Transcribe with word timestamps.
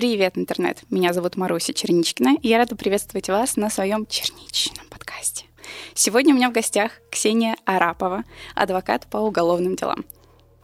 Привет, 0.00 0.38
интернет! 0.38 0.78
Меня 0.88 1.12
зовут 1.12 1.36
Маруся 1.36 1.74
Черничкина, 1.74 2.38
и 2.40 2.48
я 2.48 2.56
рада 2.56 2.74
приветствовать 2.74 3.28
вас 3.28 3.56
на 3.56 3.68
своем 3.68 4.06
черничном 4.06 4.86
подкасте. 4.88 5.44
Сегодня 5.92 6.32
у 6.32 6.38
меня 6.38 6.48
в 6.48 6.54
гостях 6.54 6.92
Ксения 7.10 7.54
Арапова, 7.66 8.24
адвокат 8.54 9.06
по 9.10 9.18
уголовным 9.18 9.76
делам. 9.76 10.06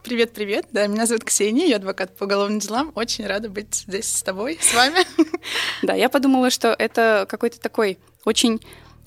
Привет, 0.03 0.33
привет. 0.33 0.65
Да, 0.71 0.87
меня 0.87 1.05
зовут 1.05 1.23
Ксения, 1.23 1.67
я 1.67 1.75
адвокат 1.75 2.17
по 2.17 2.23
уголовным 2.23 2.57
делам. 2.57 2.91
Очень 2.95 3.27
рада 3.27 3.47
быть 3.47 3.85
здесь 3.87 4.11
с 4.11 4.23
тобой, 4.23 4.57
с 4.59 4.73
вами. 4.73 5.05
Да, 5.83 5.93
я 5.93 6.09
подумала, 6.09 6.49
что 6.49 6.69
это 6.69 7.27
какой-то 7.29 7.59
такой 7.59 7.99
очень 8.25 8.59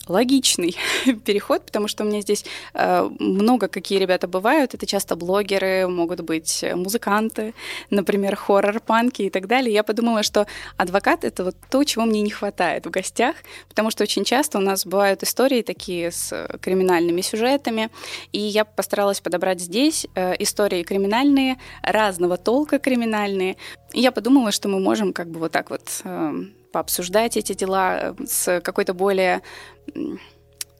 логичный 0.09 0.77
переход, 1.25 1.65
потому 1.67 1.89
что 1.89 2.05
у 2.05 2.07
меня 2.07 2.21
здесь 2.21 2.45
э, 2.75 3.09
много 3.19 3.69
какие 3.69 3.99
ребята 3.99 4.27
бывают. 4.29 4.75
Это 4.75 4.87
часто 4.87 5.17
блогеры, 5.17 5.87
могут 5.89 6.21
быть 6.21 6.65
музыканты, 6.75 7.55
например, 7.91 8.37
хоррор-панки 8.37 9.23
и 9.23 9.31
так 9.31 9.47
далее. 9.47 9.73
Я 9.73 9.83
подумала, 9.83 10.23
что 10.23 10.47
адвокат— 10.77 11.25
это 11.25 11.45
вот 11.45 11.57
то, 11.71 11.85
чего 11.85 12.05
мне 12.05 12.23
не 12.23 12.31
хватает 12.31 12.87
в 12.87 12.91
гостях, 12.91 13.37
потому 13.69 13.91
что 13.91 14.05
очень 14.05 14.25
часто 14.25 14.59
у 14.59 14.61
нас 14.61 14.87
бывают 14.87 15.23
истории 15.23 15.63
такие 15.63 16.11
с 16.11 16.49
криминальными 16.61 17.21
сюжетами, 17.21 17.91
и 18.33 18.39
я 18.39 18.65
постаралась 18.65 19.21
подобрать 19.21 19.61
здесь 19.61 20.07
э, 20.15 20.35
истории 20.39 20.83
криминальные, 20.83 21.57
разного 21.83 22.37
толка 22.37 22.79
криминальные. 22.79 23.57
И 23.93 24.01
я 24.01 24.13
подумала, 24.13 24.53
что 24.53 24.69
мы 24.69 24.81
можем 24.81 25.13
как 25.13 25.29
бы 25.29 25.41
вот 25.41 25.53
так 25.53 25.71
вот 25.71 25.83
э, 26.05 26.33
пообсуждать 26.73 27.37
эти 27.37 27.53
дела 27.53 27.99
э, 28.01 28.15
с 28.27 28.61
какой-то 28.61 28.95
более 28.95 29.43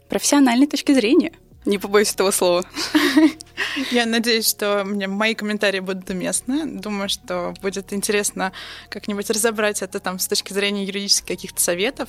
профессиональной 0.09 0.67
точки 0.67 0.93
зрения. 0.93 1.33
Не 1.67 1.79
побоюсь 1.79 2.13
этого 2.13 2.31
слова. 2.31 2.65
Я 3.91 4.07
надеюсь, 4.07 4.49
что 4.49 4.83
мне 4.85 5.07
мои 5.07 5.35
комментарии 5.35 5.81
будут 5.81 6.09
уместны. 6.09 6.67
Думаю, 6.67 7.09
что 7.09 7.55
будет 7.61 7.93
интересно 7.93 8.53
как-нибудь 8.89 9.29
разобрать 9.29 9.83
это 9.83 10.01
там 10.01 10.19
с 10.19 10.27
точки 10.27 10.55
зрения 10.55 10.85
юридических 10.85 11.27
каких-то 11.27 11.61
советов. 11.61 12.09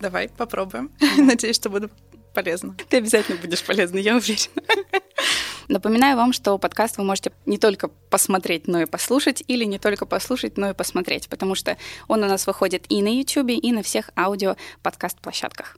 Давай 0.00 0.28
попробуем. 0.28 0.90
Надеюсь, 1.16 1.56
что 1.56 1.70
буду 1.70 1.90
полезно. 2.34 2.76
Ты 2.88 2.98
обязательно 2.98 3.38
будешь 3.38 3.62
полезна, 3.62 3.98
я 3.98 4.16
уверена. 4.16 4.62
Напоминаю 5.68 6.16
вам, 6.16 6.32
что 6.32 6.58
подкаст 6.58 6.98
вы 6.98 7.04
можете 7.04 7.32
не 7.46 7.58
только 7.58 7.88
посмотреть, 7.88 8.68
но 8.68 8.82
и 8.82 8.86
послушать, 8.86 9.42
или 9.46 9.64
не 9.64 9.78
только 9.78 10.06
послушать, 10.06 10.56
но 10.56 10.70
и 10.70 10.74
посмотреть, 10.74 11.28
потому 11.28 11.54
что 11.54 11.76
он 12.08 12.22
у 12.22 12.26
нас 12.26 12.46
выходит 12.46 12.84
и 12.88 13.02
на 13.02 13.08
YouTube, 13.08 13.50
и 13.50 13.72
на 13.72 13.82
всех 13.82 14.10
аудио-подкаст-площадках. 14.16 15.76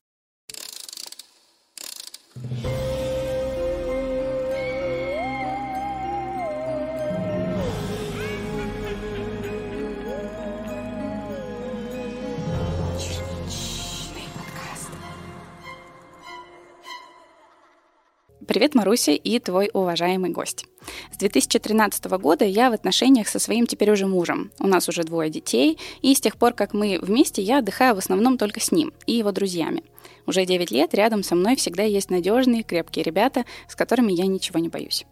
Привет, 18.46 18.76
Маруся 18.76 19.10
и 19.10 19.40
твой 19.40 19.70
уважаемый 19.72 20.30
гость. 20.30 20.66
С 21.12 21.16
2013 21.16 22.04
года 22.04 22.44
я 22.44 22.70
в 22.70 22.74
отношениях 22.74 23.26
со 23.26 23.40
своим 23.40 23.66
теперь 23.66 23.90
уже 23.90 24.06
мужем. 24.06 24.52
У 24.60 24.68
нас 24.68 24.88
уже 24.88 25.02
двое 25.02 25.30
детей, 25.30 25.78
и 26.00 26.14
с 26.14 26.20
тех 26.20 26.36
пор, 26.36 26.52
как 26.52 26.72
мы 26.72 27.00
вместе, 27.02 27.42
я 27.42 27.58
отдыхаю 27.58 27.96
в 27.96 27.98
основном 27.98 28.38
только 28.38 28.60
с 28.60 28.70
ним 28.70 28.92
и 29.06 29.14
его 29.14 29.32
друзьями. 29.32 29.82
Уже 30.26 30.46
9 30.46 30.70
лет 30.70 30.94
рядом 30.94 31.24
со 31.24 31.34
мной 31.34 31.56
всегда 31.56 31.82
есть 31.82 32.08
надежные, 32.08 32.62
крепкие 32.62 33.02
ребята, 33.02 33.44
с 33.68 33.74
которыми 33.74 34.12
я 34.12 34.26
ничего 34.26 34.60
не 34.60 34.68
боюсь. 34.68 35.06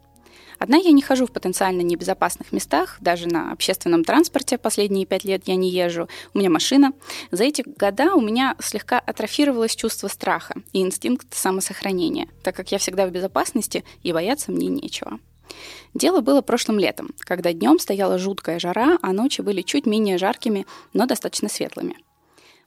Одна 0.59 0.77
я 0.77 0.93
не 0.93 1.03
хожу 1.03 1.27
в 1.27 1.33
потенциально 1.33 1.81
небезопасных 1.81 2.53
местах, 2.53 2.97
даже 3.01 3.29
на 3.29 3.53
общественном 3.53 4.05
транспорте 4.05 4.59
последние 4.59 5.07
пять 5.07 5.25
лет 5.25 5.43
я 5.47 5.57
не 5.57 5.71
езжу, 5.71 6.09
у 6.33 6.39
меня 6.39 6.51
машина. 6.51 6.93
За 7.31 7.45
эти 7.45 7.63
года 7.67 8.15
у 8.15 8.21
меня 8.21 8.57
слегка 8.61 8.99
атрофировалось 8.99 9.77
чувство 9.77 10.09
страха 10.09 10.55
и 10.73 10.81
инстинкт 10.81 11.35
самосохранения, 11.35 12.29
так 12.43 12.55
как 12.55 12.73
я 12.73 12.79
всегда 12.79 13.07
в 13.07 13.11
безопасности 13.11 13.85
и 14.03 14.13
бояться 14.13 14.53
мне 14.53 14.69
нечего. 14.69 15.19
Дело 15.93 16.21
было 16.21 16.41
прошлым 16.41 16.79
летом, 16.79 17.11
когда 17.21 17.53
днем 17.53 17.79
стояла 17.79 18.19
жуткая 18.19 18.59
жара, 18.59 18.99
а 19.03 19.13
ночи 19.13 19.41
были 19.41 19.63
чуть 19.63 19.87
менее 19.87 20.19
жаркими, 20.19 20.67
но 20.93 21.07
достаточно 21.07 21.49
светлыми. 21.49 21.97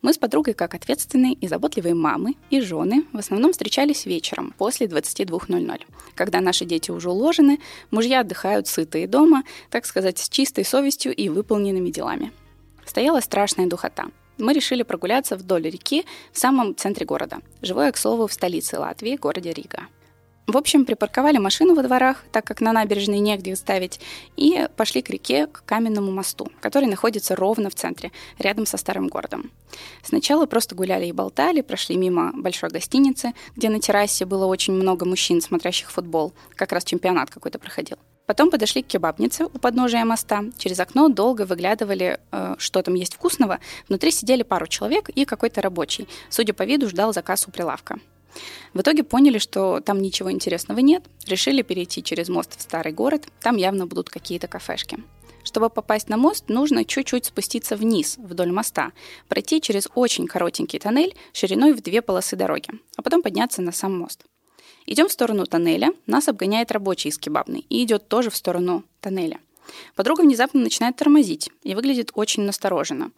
Мы 0.01 0.13
с 0.13 0.17
подругой, 0.17 0.53
как 0.53 0.75
ответственные 0.75 1.33
и 1.33 1.47
заботливые 1.47 1.95
мамы 1.95 2.35
и 2.49 2.61
жены, 2.61 3.05
в 3.13 3.17
основном 3.17 3.51
встречались 3.51 4.05
вечером 4.05 4.53
после 4.57 4.87
22.00, 4.87 5.81
когда 6.13 6.39
наши 6.39 6.65
дети 6.65 6.91
уже 6.91 7.09
уложены, 7.09 7.59
мужья 7.89 8.19
отдыхают 8.19 8.67
сытые 8.67 9.07
дома, 9.07 9.43
так 9.69 9.85
сказать, 9.85 10.19
с 10.19 10.29
чистой 10.29 10.65
совестью 10.65 11.15
и 11.15 11.29
выполненными 11.29 11.89
делами. 11.89 12.31
Стояла 12.85 13.19
страшная 13.21 13.67
духота. 13.67 14.05
Мы 14.37 14.53
решили 14.53 14.83
прогуляться 14.83 15.35
вдоль 15.35 15.63
реки 15.63 16.05
в 16.31 16.37
самом 16.37 16.75
центре 16.75 17.05
города, 17.05 17.39
живое, 17.61 17.91
к 17.91 17.97
слову, 17.97 18.27
в 18.27 18.33
столице 18.33 18.77
Латвии, 18.77 19.17
городе 19.17 19.51
Рига. 19.51 19.87
В 20.47 20.55
общем, 20.55 20.85
припарковали 20.85 21.39
машину 21.39 21.75
во 21.75 21.83
дворах, 21.83 22.23
так 22.31 22.45
как 22.45 22.61
на 22.61 22.71
набережной 22.71 23.19
негде 23.19 23.53
ставить, 23.57 23.99
и 24.37 24.69
пошли 24.77 25.01
к 25.01 25.09
реке, 25.09 25.47
к 25.47 25.65
каменному 25.65 26.09
мосту, 26.09 26.49
который 26.61 26.87
находится 26.87 27.35
ровно 27.35 27.69
в 27.69 27.75
центре, 27.75 28.13
рядом 28.39 28.65
со 28.65 28.77
старым 28.77 29.09
городом. 29.09 29.51
Сначала 30.03 30.45
просто 30.45 30.73
гуляли 30.73 31.05
и 31.07 31.11
болтали, 31.11 31.59
прошли 31.59 31.97
мимо 31.97 32.31
большой 32.33 32.69
гостиницы, 32.69 33.33
где 33.57 33.67
на 33.67 33.81
террасе 33.81 34.23
было 34.25 34.45
очень 34.45 34.71
много 34.71 35.05
мужчин, 35.05 35.41
смотрящих 35.41 35.91
футбол. 35.91 36.31
Как 36.55 36.71
раз 36.71 36.85
чемпионат 36.85 37.29
какой-то 37.29 37.59
проходил. 37.59 37.97
Потом 38.25 38.49
подошли 38.49 38.83
к 38.83 38.87
кебабнице 38.87 39.45
у 39.45 39.59
подножия 39.59 40.05
моста. 40.05 40.45
Через 40.57 40.79
окно 40.79 41.09
долго 41.09 41.45
выглядывали, 41.45 42.21
э, 42.31 42.55
что 42.57 42.81
там 42.81 42.93
есть 42.93 43.15
вкусного. 43.15 43.59
Внутри 43.89 44.11
сидели 44.11 44.43
пару 44.43 44.67
человек 44.67 45.09
и 45.09 45.25
какой-то 45.25 45.61
рабочий. 45.61 46.07
Судя 46.29 46.53
по 46.53 46.63
виду, 46.63 46.87
ждал 46.87 47.11
заказ 47.13 47.45
у 47.49 47.51
прилавка. 47.51 47.99
В 48.73 48.81
итоге 48.81 49.03
поняли, 49.03 49.37
что 49.37 49.79
там 49.79 50.01
ничего 50.01 50.31
интересного 50.31 50.79
нет, 50.79 51.03
решили 51.25 51.61
перейти 51.61 52.03
через 52.03 52.29
мост 52.29 52.57
в 52.57 52.61
старый 52.61 52.93
город, 52.93 53.27
там 53.41 53.57
явно 53.57 53.87
будут 53.87 54.09
какие-то 54.09 54.47
кафешки. 54.47 54.99
Чтобы 55.43 55.69
попасть 55.69 56.09
на 56.09 56.17
мост, 56.17 56.49
нужно 56.49 56.83
чуть-чуть 56.83 57.25
спуститься 57.25 57.77
вниз, 57.77 58.17
вдоль 58.17 58.51
моста, 58.51 58.91
пройти 59.29 59.61
через 59.61 59.87
очень 59.95 60.27
коротенький 60.27 60.77
тоннель 60.77 61.15
шириной 61.31 61.73
в 61.73 61.81
две 61.81 62.01
полосы 62.01 62.35
дороги, 62.35 62.69
а 62.97 63.01
потом 63.01 63.21
подняться 63.21 63.61
на 63.61 63.71
сам 63.71 63.97
мост. 63.97 64.25
Идем 64.85 65.07
в 65.07 65.11
сторону 65.11 65.45
тоннеля, 65.45 65.93
нас 66.05 66.27
обгоняет 66.27 66.71
рабочий 66.71 67.09
из 67.09 67.17
кебабной 67.17 67.65
и 67.69 67.83
идет 67.83 68.07
тоже 68.09 68.29
в 68.29 68.35
сторону 68.35 68.83
тоннеля. 68.99 69.39
Подруга 69.95 70.21
внезапно 70.21 70.61
начинает 70.61 70.95
тормозить 70.95 71.49
и 71.63 71.75
выглядит 71.75 72.11
очень 72.13 72.43
настороженно. 72.43 73.11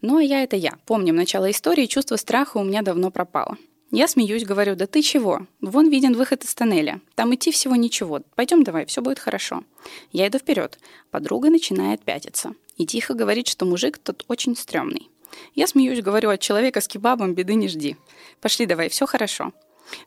Ну 0.00 0.16
а 0.16 0.22
я 0.22 0.42
это 0.42 0.56
я. 0.56 0.78
Помним 0.86 1.16
начало 1.16 1.50
истории, 1.50 1.86
чувство 1.86 2.16
страха 2.16 2.58
у 2.58 2.64
меня 2.64 2.82
давно 2.82 3.10
пропало. 3.10 3.56
Я 3.90 4.06
смеюсь, 4.06 4.44
говорю, 4.44 4.76
да 4.76 4.86
ты 4.86 5.00
чего? 5.00 5.46
Вон 5.62 5.88
виден 5.88 6.14
выход 6.14 6.44
из 6.44 6.54
тоннеля. 6.54 7.00
Там 7.14 7.34
идти 7.34 7.50
всего 7.50 7.74
ничего. 7.74 8.20
Пойдем 8.34 8.62
давай, 8.62 8.84
все 8.84 9.00
будет 9.00 9.18
хорошо. 9.18 9.64
Я 10.12 10.28
иду 10.28 10.38
вперед. 10.38 10.78
Подруга 11.10 11.48
начинает 11.48 12.02
пятиться. 12.02 12.54
И 12.76 12.84
тихо 12.84 13.14
говорит, 13.14 13.48
что 13.48 13.64
мужик 13.64 13.96
тот 13.96 14.24
очень 14.28 14.56
стрёмный. 14.56 15.08
Я 15.54 15.66
смеюсь, 15.66 16.02
говорю, 16.02 16.28
от 16.28 16.40
человека 16.40 16.82
с 16.82 16.88
кебабом 16.88 17.34
беды 17.34 17.54
не 17.54 17.68
жди. 17.68 17.96
Пошли 18.40 18.66
давай, 18.66 18.90
все 18.90 19.06
хорошо. 19.06 19.52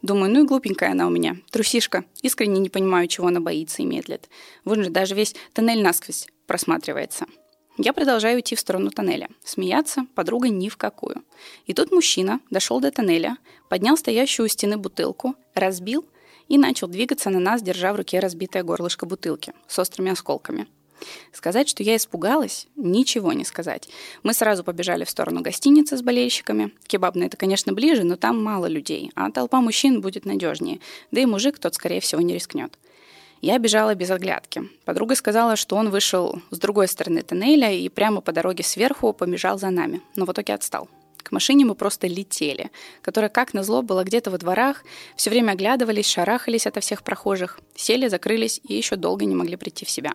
Думаю, 0.04 0.32
ну 0.32 0.44
и 0.44 0.48
глупенькая 0.48 0.92
она 0.92 1.08
у 1.08 1.10
меня, 1.10 1.38
трусишка. 1.50 2.06
Искренне 2.22 2.60
не 2.60 2.70
понимаю, 2.70 3.08
чего 3.08 3.28
она 3.28 3.40
боится 3.40 3.82
и 3.82 3.86
медлит. 3.86 4.30
Вон 4.64 4.84
же 4.84 4.92
даже 4.92 5.16
весь 5.16 5.36
тоннель 5.54 5.82
насквозь 5.82 6.28
просматривается. 6.46 7.26
Я 7.84 7.94
продолжаю 7.94 8.42
идти 8.42 8.56
в 8.56 8.60
сторону 8.60 8.92
тоннеля. 8.92 9.28
Смеяться 9.44 10.06
подруга 10.14 10.50
ни 10.50 10.70
в 10.70 10.78
какую. 10.78 11.24
И 11.66 11.74
тут 11.74 11.92
мужчина 11.92 12.40
дошел 12.52 12.80
до 12.80 12.92
тоннеля, 12.92 13.38
поднял 13.70 13.98
стоящую 13.98 14.46
у 14.46 14.50
стены 14.50 14.78
бутылку, 14.78 15.34
разбил 15.56 16.06
и 16.48 16.60
начал 16.60 16.88
двигаться 16.88 17.32
на 17.32 17.40
нас, 17.40 17.64
держа 17.64 17.92
в 17.92 17.96
руке 17.96 18.20
разбитое 18.20 18.62
горлышко 18.62 19.08
бутылки 19.08 19.54
с 19.68 19.80
острыми 19.80 20.12
осколками. 20.12 20.68
Сказать, 21.34 21.68
что 21.68 21.82
я 21.82 21.96
испугалась, 21.96 22.68
ничего 22.76 23.34
не 23.34 23.46
сказать. 23.46 23.90
Мы 24.22 24.36
сразу 24.36 24.64
побежали 24.64 25.04
в 25.04 25.10
сторону 25.10 25.42
гостиницы 25.42 25.98
с 25.98 26.04
болельщиками. 26.04 26.74
Кебабная 26.86 27.26
это, 27.26 27.38
конечно, 27.38 27.74
ближе, 27.74 28.04
но 28.04 28.16
там 28.16 28.44
мало 28.44 28.68
людей, 28.68 29.12
а 29.16 29.32
толпа 29.32 29.60
мужчин 29.60 30.02
будет 30.02 30.26
надежнее. 30.26 30.82
Да 31.10 31.20
и 31.20 31.26
мужик 31.26 31.58
тот, 31.58 31.74
скорее 31.74 32.00
всего, 32.00 32.22
не 32.22 32.36
рискнет. 32.36 32.78
Я 33.42 33.58
бежала 33.58 33.96
без 33.96 34.12
оглядки. 34.12 34.64
Подруга 34.86 35.16
сказала, 35.16 35.56
что 35.56 35.76
он 35.76 35.90
вышел 35.90 36.42
с 36.52 36.60
другой 36.60 36.88
стороны 36.88 37.24
тоннеля 37.24 37.72
и 37.74 37.90
прямо 37.90 38.22
по 38.22 38.32
дороге 38.32 38.64
сверху 38.64 39.14
побежал 39.14 39.58
за 39.58 39.72
нами, 39.72 40.02
но 40.16 40.26
в 40.26 40.32
итоге 40.32 40.54
отстал. 40.54 40.88
К 41.18 41.32
машине 41.32 41.66
мы 41.66 41.74
просто 41.74 42.06
летели, 42.06 42.70
которая, 43.02 43.30
как 43.30 43.56
назло, 43.56 43.82
была 43.82 44.04
где-то 44.04 44.30
во 44.30 44.38
дворах, 44.38 44.84
все 45.16 45.32
время 45.32 45.54
оглядывались, 45.54 46.08
шарахались 46.08 46.68
ото 46.68 46.82
всех 46.82 47.04
прохожих, 47.04 47.60
сели, 47.76 48.08
закрылись 48.08 48.62
и 48.68 48.76
еще 48.76 48.96
долго 48.96 49.26
не 49.26 49.36
могли 49.36 49.56
прийти 49.56 49.86
в 49.86 49.90
себя. 49.90 50.14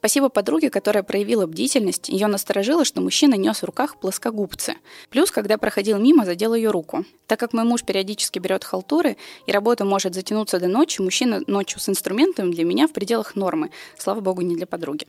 Спасибо 0.00 0.30
подруге, 0.30 0.70
которая 0.70 1.02
проявила 1.02 1.46
бдительность. 1.46 2.08
Ее 2.08 2.26
насторожило, 2.26 2.86
что 2.86 3.02
мужчина 3.02 3.34
нес 3.34 3.60
в 3.60 3.64
руках 3.66 3.98
плоскогубцы. 4.00 4.76
Плюс, 5.10 5.30
когда 5.30 5.58
проходил 5.58 5.98
мимо, 5.98 6.24
задел 6.24 6.54
ее 6.54 6.70
руку. 6.70 7.04
Так 7.26 7.38
как 7.38 7.52
мой 7.52 7.64
муж 7.64 7.84
периодически 7.84 8.38
берет 8.38 8.64
халтуры, 8.64 9.18
и 9.44 9.52
работа 9.52 9.84
может 9.84 10.14
затянуться 10.14 10.58
до 10.58 10.68
ночи, 10.68 11.02
мужчина 11.02 11.42
ночью 11.46 11.80
с 11.80 11.90
инструментом 11.90 12.50
для 12.50 12.64
меня 12.64 12.88
в 12.88 12.94
пределах 12.94 13.36
нормы. 13.36 13.72
Слава 13.98 14.20
богу, 14.20 14.40
не 14.40 14.56
для 14.56 14.66
подруги. 14.66 15.06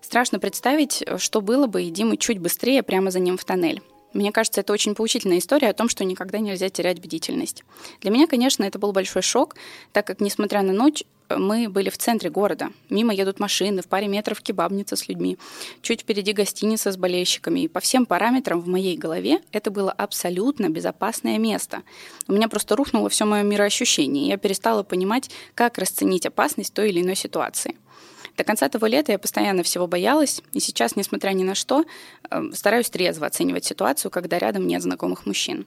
Страшно 0.00 0.40
представить, 0.40 1.04
что 1.18 1.40
было 1.40 1.68
бы, 1.68 1.84
иди 1.84 2.02
мы 2.02 2.16
чуть 2.16 2.40
быстрее 2.40 2.82
прямо 2.82 3.12
за 3.12 3.20
ним 3.20 3.38
в 3.38 3.44
тоннель. 3.44 3.82
Мне 4.14 4.30
кажется, 4.30 4.60
это 4.60 4.72
очень 4.72 4.94
поучительная 4.94 5.38
история 5.38 5.68
о 5.68 5.74
том, 5.74 5.88
что 5.88 6.04
никогда 6.04 6.38
нельзя 6.38 6.68
терять 6.70 7.00
бдительность. 7.00 7.64
Для 8.00 8.10
меня, 8.10 8.26
конечно, 8.26 8.62
это 8.62 8.78
был 8.78 8.92
большой 8.92 9.22
шок, 9.22 9.56
так 9.92 10.06
как, 10.06 10.20
несмотря 10.20 10.62
на 10.62 10.72
ночь, 10.72 11.04
мы 11.28 11.68
были 11.68 11.90
в 11.90 11.98
центре 11.98 12.30
города. 12.30 12.70
Мимо 12.90 13.14
едут 13.14 13.40
машины, 13.40 13.82
в 13.82 13.86
паре 13.86 14.08
метров 14.08 14.40
кебабница 14.40 14.96
с 14.96 15.08
людьми, 15.08 15.38
чуть 15.82 16.02
впереди 16.02 16.32
гостиница 16.32 16.92
с 16.92 16.96
болельщиками. 16.96 17.60
И 17.60 17.68
по 17.68 17.80
всем 17.80 18.06
параметрам 18.06 18.60
в 18.60 18.68
моей 18.68 18.96
голове 18.96 19.40
это 19.52 19.70
было 19.70 19.92
абсолютно 19.92 20.68
безопасное 20.68 21.38
место. 21.38 21.82
У 22.28 22.32
меня 22.32 22.48
просто 22.48 22.76
рухнуло 22.76 23.08
все 23.08 23.24
мое 23.24 23.42
мироощущение, 23.42 24.24
и 24.24 24.28
я 24.28 24.36
перестала 24.36 24.82
понимать, 24.82 25.30
как 25.54 25.78
расценить 25.78 26.26
опасность 26.26 26.74
той 26.74 26.90
или 26.90 27.00
иной 27.00 27.16
ситуации. 27.16 27.76
До 28.36 28.42
конца 28.42 28.68
того 28.68 28.86
лета 28.86 29.12
я 29.12 29.18
постоянно 29.18 29.62
всего 29.62 29.86
боялась, 29.86 30.42
и 30.52 30.60
сейчас, 30.60 30.96
несмотря 30.96 31.30
ни 31.30 31.44
на 31.44 31.54
что, 31.54 31.84
эм, 32.30 32.52
стараюсь 32.52 32.90
трезво 32.90 33.26
оценивать 33.26 33.64
ситуацию, 33.64 34.10
когда 34.10 34.38
рядом 34.38 34.66
нет 34.66 34.82
знакомых 34.82 35.24
мужчин. 35.24 35.66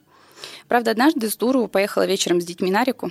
Правда, 0.68 0.90
однажды 0.90 1.30
с 1.30 1.36
дуру 1.36 1.66
поехала 1.66 2.06
вечером 2.06 2.40
с 2.40 2.44
детьми 2.44 2.70
на 2.70 2.84
реку, 2.84 3.10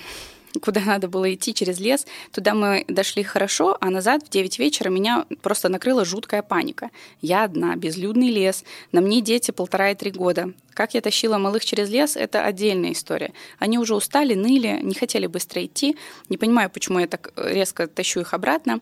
куда 0.62 0.82
надо 0.82 1.08
было 1.08 1.34
идти 1.34 1.54
через 1.54 1.80
лес. 1.80 2.06
Туда 2.32 2.54
мы 2.54 2.86
дошли 2.88 3.24
хорошо, 3.24 3.78
а 3.80 3.90
назад 3.90 4.24
в 4.24 4.30
9 4.30 4.60
вечера 4.60 4.90
меня 4.90 5.26
просто 5.42 5.70
накрыла 5.70 6.06
жуткая 6.06 6.42
паника. 6.42 6.90
Я 7.22 7.44
одна, 7.44 7.76
безлюдный 7.76 8.30
лес, 8.30 8.64
на 8.92 9.02
мне 9.02 9.22
дети 9.22 9.52
полтора 9.52 9.92
и 9.92 9.96
три 9.96 10.12
года. 10.12 10.54
Как 10.74 10.94
я 10.94 11.02
тащила 11.02 11.38
малых 11.38 11.66
через 11.66 11.90
лес, 11.90 12.16
это 12.16 12.44
отдельная 12.44 12.92
история. 12.92 13.34
Они 13.58 13.80
уже 13.80 13.96
устали, 13.96 14.36
ныли, 14.36 14.80
не 14.84 14.94
хотели 14.94 15.26
быстро 15.26 15.66
идти. 15.66 15.98
Не 16.30 16.38
понимаю, 16.38 16.70
почему 16.70 17.00
я 17.00 17.08
так 17.08 17.34
резко 17.36 17.88
тащу 17.88 18.20
их 18.20 18.34
обратно. 18.34 18.80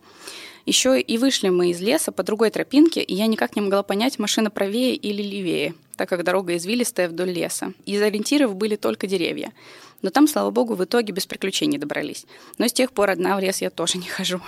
Еще 0.66 1.00
и 1.00 1.18
вышли 1.20 1.50
мы 1.50 1.70
из 1.70 1.80
леса 1.80 2.12
по 2.12 2.24
другой 2.24 2.50
тропинке, 2.50 3.02
и 3.02 3.14
я 3.14 3.28
никак 3.28 3.56
не 3.56 3.62
могла 3.62 3.84
понять, 3.84 4.18
машина 4.18 4.50
правее 4.50 4.96
или 4.96 5.22
левее, 5.22 5.76
так 5.96 6.10
как 6.10 6.24
дорога 6.24 6.58
извилистая 6.58 7.08
вдоль 7.08 7.32
леса. 7.32 7.74
Из 7.86 8.02
ориентиров 8.02 8.56
были 8.56 8.76
только 8.76 9.06
деревья. 9.06 9.54
Но 10.06 10.12
там, 10.12 10.28
слава 10.28 10.52
богу, 10.52 10.76
в 10.76 10.84
итоге 10.84 11.12
без 11.14 11.26
приключений 11.26 11.80
добрались. 11.80 12.28
Но 12.60 12.68
с 12.68 12.74
тех 12.74 12.92
пор 12.92 13.10
одна 13.10 13.36
в 13.36 13.40
лес 13.40 13.60
я 13.62 13.72
тоже 13.72 13.98
не 13.98 14.06
хожу. 14.06 14.40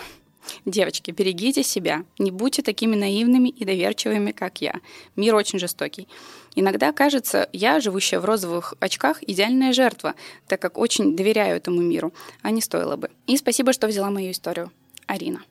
Девочки, 0.66 1.10
берегите 1.10 1.64
себя. 1.64 2.06
Не 2.20 2.30
будьте 2.30 2.62
такими 2.62 2.96
наивными 2.96 3.50
и 3.50 3.66
доверчивыми, 3.66 4.34
как 4.34 4.62
я. 4.62 4.76
Мир 5.16 5.34
очень 5.34 5.58
жестокий. 5.58 6.08
Иногда 6.54 6.92
кажется, 6.92 7.50
я, 7.54 7.80
живущая 7.80 8.20
в 8.20 8.26
розовых 8.26 8.76
очках, 8.80 9.24
идеальная 9.24 9.74
жертва, 9.74 10.14
так 10.46 10.62
как 10.62 10.78
очень 10.78 11.16
доверяю 11.16 11.58
этому 11.58 11.82
миру, 11.82 12.14
а 12.44 12.52
не 12.52 12.62
стоило 12.62 12.96
бы. 12.96 13.10
И 13.26 13.36
спасибо, 13.36 13.74
что 13.74 13.88
взяла 13.88 14.12
мою 14.12 14.30
историю. 14.30 14.72
Арина. 15.08 15.42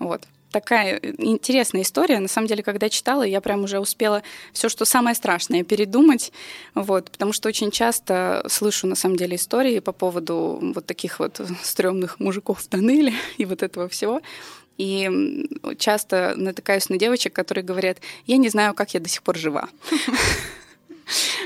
Вот 0.00 0.26
такая 0.54 1.00
интересная 1.18 1.82
история. 1.82 2.20
На 2.20 2.28
самом 2.28 2.46
деле, 2.46 2.62
когда 2.62 2.88
читала, 2.88 3.24
я 3.24 3.40
прям 3.40 3.64
уже 3.64 3.80
успела 3.80 4.22
все, 4.52 4.68
что 4.68 4.84
самое 4.84 5.16
страшное, 5.16 5.64
передумать. 5.64 6.32
Вот, 6.76 7.10
потому 7.10 7.32
что 7.32 7.48
очень 7.48 7.72
часто 7.72 8.44
слышу, 8.48 8.86
на 8.86 8.94
самом 8.94 9.16
деле, 9.16 9.34
истории 9.34 9.80
по 9.80 9.90
поводу 9.90 10.60
вот 10.60 10.86
таких 10.86 11.18
вот 11.18 11.40
стрёмных 11.62 12.20
мужиков 12.20 12.60
в 12.60 12.68
тоннеле 12.68 13.14
и 13.36 13.44
вот 13.44 13.64
этого 13.64 13.88
всего. 13.88 14.20
И 14.78 15.10
часто 15.76 16.34
натыкаюсь 16.36 16.88
на 16.88 16.98
девочек, 16.98 17.32
которые 17.32 17.64
говорят, 17.64 17.98
я 18.26 18.36
не 18.36 18.48
знаю, 18.48 18.74
как 18.74 18.94
я 18.94 19.00
до 19.00 19.08
сих 19.08 19.22
пор 19.22 19.36
жива. 19.36 19.68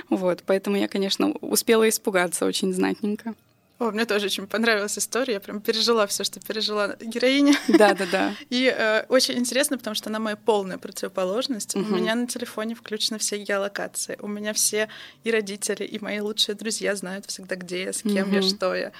Вот, 0.09 0.43
поэтому 0.47 0.77
я, 0.77 0.89
конечно, 0.89 1.33
успела 1.41 1.87
испугаться 1.89 2.47
очень 2.47 2.73
знатненько. 2.73 3.35
О, 3.79 3.93
мне 3.93 4.07
тоже 4.07 4.27
очень 4.27 4.49
понравилась 4.49 4.99
история. 4.99 5.35
Я 5.35 5.41
прям 5.41 5.61
пережила 5.61 6.07
все, 6.09 6.25
что 6.25 6.41
пережила 6.41 6.97
героиня. 7.01 7.55
Да, 7.69 7.95
да, 7.95 8.07
да. 8.11 8.35
И 8.51 8.75
э, 8.77 9.05
очень 9.09 9.39
интересно, 9.39 9.79
потому 9.79 9.95
что 9.95 10.11
она 10.11 10.19
моя 10.19 10.35
полная 10.35 10.79
противоположность. 10.79 11.77
Угу. 11.77 11.85
У 11.85 11.97
меня 11.97 12.17
на 12.17 12.27
телефоне 12.27 12.75
включены 12.75 13.19
все 13.19 13.39
геолокации. 13.39 14.19
У 14.21 14.27
меня 14.27 14.53
все 14.53 14.89
и 15.23 15.31
родители, 15.31 15.85
и 15.85 15.99
мои 16.01 16.19
лучшие 16.19 16.57
друзья 16.57 16.97
знают 16.97 17.27
всегда, 17.27 17.55
где 17.55 17.85
я, 17.85 17.93
с 17.93 18.03
кем 18.03 18.29
угу. 18.29 18.37
я, 18.37 18.43
что 18.43 18.75
я. 18.75 18.93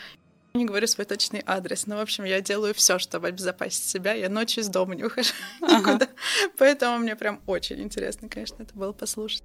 Не 0.55 0.65
говорю 0.65 0.87
свой 0.87 1.07
точный 1.07 1.43
адрес, 1.45 1.87
но, 1.87 1.97
в 1.97 2.01
общем, 2.01 2.25
я 2.25 2.41
делаю 2.41 2.73
все, 2.73 3.01
чтобы 3.01 3.29
обезопасить 3.29 3.85
себя. 3.85 4.13
Я 4.15 4.29
ночью 4.29 4.63
из 4.63 4.69
дома 4.69 4.95
не 4.95 5.05
ухожу 5.05 5.33
ага. 5.61 5.93
никуда. 5.93 6.09
Поэтому 6.57 6.99
мне 6.99 7.17
прям 7.17 7.41
очень 7.47 7.81
интересно, 7.83 8.29
конечно, 8.29 8.63
это 8.63 8.75
было 8.75 8.93
послушать. 8.93 9.43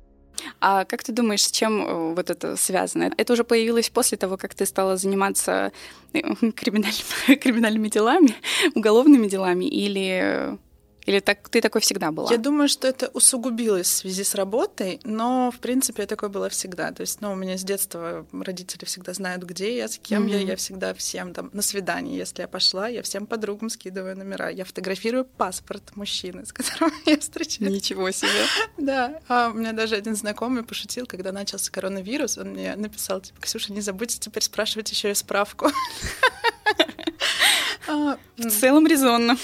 А 0.59 0.85
как 0.85 1.03
ты 1.03 1.11
думаешь, 1.11 1.43
с 1.43 1.51
чем 1.51 1.85
э, 1.85 2.13
вот 2.15 2.29
это 2.29 2.55
связано? 2.55 3.11
Это 3.17 3.33
уже 3.33 3.43
появилось 3.43 3.89
после 3.89 4.17
того, 4.17 4.37
как 4.37 4.53
ты 4.53 4.65
стала 4.65 4.97
заниматься 4.97 5.71
э, 6.13 6.21
криминальными, 6.55 7.35
криминальными 7.35 7.89
делами, 7.89 8.35
уголовными 8.75 9.27
делами, 9.27 9.65
или 9.65 10.57
или 11.05 11.19
так, 11.19 11.49
ты 11.49 11.61
такой 11.61 11.81
всегда 11.81 12.11
была? 12.11 12.31
Я 12.31 12.37
думаю, 12.37 12.69
что 12.69 12.87
это 12.87 13.09
усугубилось 13.09 13.87
в 13.87 13.93
связи 13.93 14.23
с 14.23 14.35
работой, 14.35 14.99
но, 15.03 15.51
в 15.51 15.59
принципе, 15.59 16.03
я 16.03 16.07
такой 16.07 16.29
была 16.29 16.49
всегда. 16.49 16.91
То 16.91 17.01
есть, 17.01 17.19
ну, 17.21 17.33
у 17.33 17.35
меня 17.35 17.57
с 17.57 17.63
детства 17.63 18.25
родители 18.31 18.85
всегда 18.85 19.13
знают, 19.13 19.43
где 19.43 19.75
я, 19.75 19.87
с 19.87 19.97
кем 19.97 20.27
mm-hmm. 20.27 20.31
я. 20.31 20.39
Я 20.39 20.55
всегда 20.55 20.93
всем 20.93 21.33
там 21.33 21.49
на 21.53 21.61
свидание, 21.61 22.17
если 22.17 22.41
я 22.41 22.47
пошла, 22.47 22.87
я 22.87 23.01
всем 23.01 23.25
подругам 23.25 23.69
скидываю 23.69 24.17
номера. 24.17 24.49
Я 24.49 24.65
фотографирую 24.65 25.25
паспорт 25.25 25.95
мужчины, 25.95 26.45
с 26.45 26.53
которым 26.53 26.91
я 27.05 27.19
встречаюсь. 27.19 27.71
Ничего 27.71 28.11
себе. 28.11 28.29
Да. 28.77 29.19
А 29.27 29.49
у 29.49 29.53
меня 29.53 29.71
даже 29.71 29.95
один 29.95 30.15
знакомый 30.15 30.63
пошутил, 30.63 31.05
когда 31.05 31.31
начался 31.31 31.71
коронавирус, 31.71 32.37
он 32.37 32.49
мне 32.49 32.75
написал, 32.75 33.21
типа, 33.21 33.39
Ксюша, 33.41 33.71
не 33.71 33.81
забудьте 33.81 34.19
теперь 34.19 34.43
спрашивать 34.43 34.91
еще 34.91 35.11
и 35.11 35.13
справку. 35.13 35.69
А, 37.87 38.17
в 38.37 38.49
целом 38.49 38.87
резонно. 38.87 39.37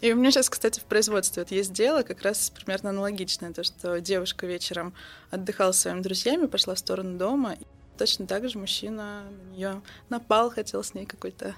И 0.00 0.12
у 0.12 0.16
меня 0.16 0.30
сейчас, 0.30 0.50
кстати, 0.50 0.80
в 0.80 0.84
производстве 0.84 1.42
вот 1.42 1.52
есть 1.52 1.72
дело 1.72 2.02
как 2.02 2.22
раз 2.22 2.50
примерно 2.50 2.90
аналогичное, 2.90 3.52
то, 3.52 3.64
что 3.64 4.00
девушка 4.00 4.46
вечером 4.46 4.94
отдыхала 5.30 5.72
с 5.72 5.80
своими 5.80 6.00
друзьями, 6.00 6.46
пошла 6.46 6.74
в 6.74 6.78
сторону 6.78 7.18
дома, 7.18 7.54
и 7.54 7.64
точно 7.98 8.26
так 8.26 8.48
же 8.48 8.58
мужчина 8.58 9.22
на 9.24 9.54
нее 9.54 9.82
напал, 10.08 10.50
хотел 10.50 10.82
с 10.82 10.94
ней 10.94 11.06
какой-то 11.06 11.54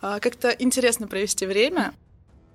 а, 0.00 0.20
как-то 0.20 0.50
интересно 0.50 1.08
провести 1.08 1.46
время. 1.46 1.94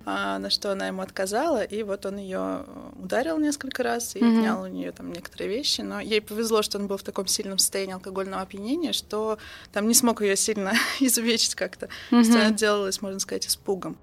А, 0.06 0.38
на 0.38 0.48
что 0.48 0.72
она 0.72 0.86
ему 0.86 1.02
отказала, 1.02 1.62
и 1.62 1.82
вот 1.82 2.06
он 2.06 2.18
ее 2.18 2.64
ударил 2.96 3.38
несколько 3.38 3.82
раз 3.82 4.16
и 4.16 4.20
mm-hmm. 4.20 4.38
отнял 4.38 4.62
у 4.62 4.66
нее 4.66 4.92
там 4.92 5.12
некоторые 5.12 5.50
вещи, 5.50 5.82
но 5.82 6.00
ей 6.00 6.22
повезло, 6.22 6.62
что 6.62 6.78
он 6.78 6.86
был 6.86 6.96
в 6.96 7.02
таком 7.02 7.26
сильном 7.26 7.58
состоянии 7.58 7.92
алкогольного 7.92 8.42
опьянения, 8.42 8.92
что 8.92 9.38
там 9.72 9.86
не 9.86 9.94
смог 9.94 10.22
ее 10.22 10.36
сильно 10.36 10.72
изувечить 11.00 11.54
как-то, 11.54 11.86
mm-hmm. 11.86 12.10
то 12.10 12.16
есть 12.16 12.30
она 12.30 12.46
отделалась, 12.46 13.02
можно 13.02 13.20
сказать, 13.20 13.46
испугом. 13.46 13.98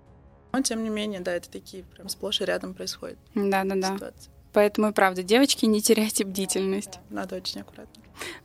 Но 0.53 0.61
тем 0.61 0.83
не 0.83 0.89
менее, 0.89 1.19
да, 1.19 1.33
это 1.33 1.49
такие 1.49 1.83
прям 1.83 2.09
сплошь 2.09 2.41
и 2.41 2.45
рядом 2.45 2.73
происходит. 2.73 3.17
Да-да-да. 3.35 3.97
Поэтому 4.53 4.89
и 4.89 4.91
правда, 4.91 5.23
девочки, 5.23 5.65
не 5.65 5.81
теряйте 5.81 6.23
бдительность. 6.23 6.99
Да, 7.09 7.21
надо 7.21 7.35
очень 7.35 7.61
аккуратно. 7.61 7.96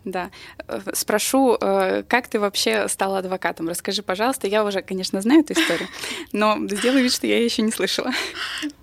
Да. 0.04 0.30
Э, 0.68 0.80
спрошу, 0.94 1.56
э, 1.60 2.02
как 2.04 2.28
ты 2.28 2.38
вообще 2.40 2.88
стала 2.88 3.18
адвокатом? 3.18 3.68
Расскажи, 3.68 4.02
пожалуйста. 4.02 4.46
Я 4.46 4.64
уже, 4.64 4.82
конечно, 4.82 5.20
знаю 5.20 5.40
эту 5.40 5.54
историю, 5.54 5.88
но 6.32 6.58
сделай 6.68 7.02
вид, 7.02 7.12
что 7.12 7.26
я 7.26 7.42
еще 7.42 7.62
не 7.62 7.72
слышала. 7.72 8.10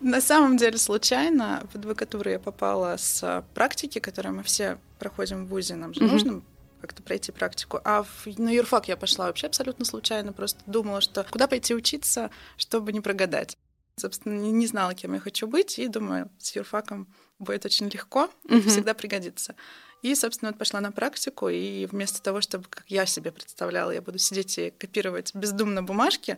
На 0.02 0.22
самом 0.22 0.58
деле, 0.58 0.78
случайно 0.78 1.64
в 1.72 1.76
адвокатуру 1.76 2.30
я 2.30 2.40
попала 2.40 2.96
с 2.98 3.44
практики, 3.54 4.00
которую 4.00 4.36
мы 4.36 4.44
все 4.44 4.78
проходим 5.00 5.46
в 5.46 5.50
ВУЗе. 5.50 5.76
Нам 5.76 5.94
же 5.94 6.04
нужно 6.04 6.42
как-то 6.82 7.04
пройти 7.04 7.32
практику. 7.32 7.80
А 7.84 8.04
в, 8.04 8.26
на 8.40 8.50
юрфак 8.50 8.88
я 8.88 8.98
пошла 8.98 9.28
вообще 9.28 9.48
абсолютно 9.48 9.86
случайно, 9.86 10.34
просто 10.34 10.60
думала, 10.66 11.02
что 11.02 11.26
куда 11.30 11.48
пойти 11.48 11.76
учиться, 11.76 12.32
чтобы 12.58 12.94
не 12.94 13.02
прогадать. 13.02 13.58
Собственно, 13.98 14.40
не, 14.40 14.52
не 14.52 14.66
знала, 14.66 14.94
кем 14.94 15.14
я 15.14 15.20
хочу 15.20 15.46
быть, 15.48 15.78
и 15.78 15.88
думаю, 15.88 16.30
с 16.38 16.56
юрфаком 16.56 17.08
будет 17.38 17.66
очень 17.66 17.90
легко, 17.90 18.30
mm-hmm. 18.48 18.70
всегда 18.70 18.94
пригодится. 18.94 19.56
И, 20.02 20.16
собственно, 20.16 20.52
вот 20.52 20.58
пошла 20.58 20.80
на 20.82 20.92
практику, 20.92 21.50
и 21.50 21.86
вместо 21.86 22.22
того, 22.22 22.42
чтобы, 22.42 22.66
как 22.70 22.86
я 22.88 23.06
себе 23.06 23.32
представляла, 23.32 23.92
я 23.92 24.02
буду 24.02 24.18
сидеть 24.18 24.58
и 24.58 24.72
копировать 24.72 25.36
бездумно 25.36 25.84
бумажки, 25.84 26.38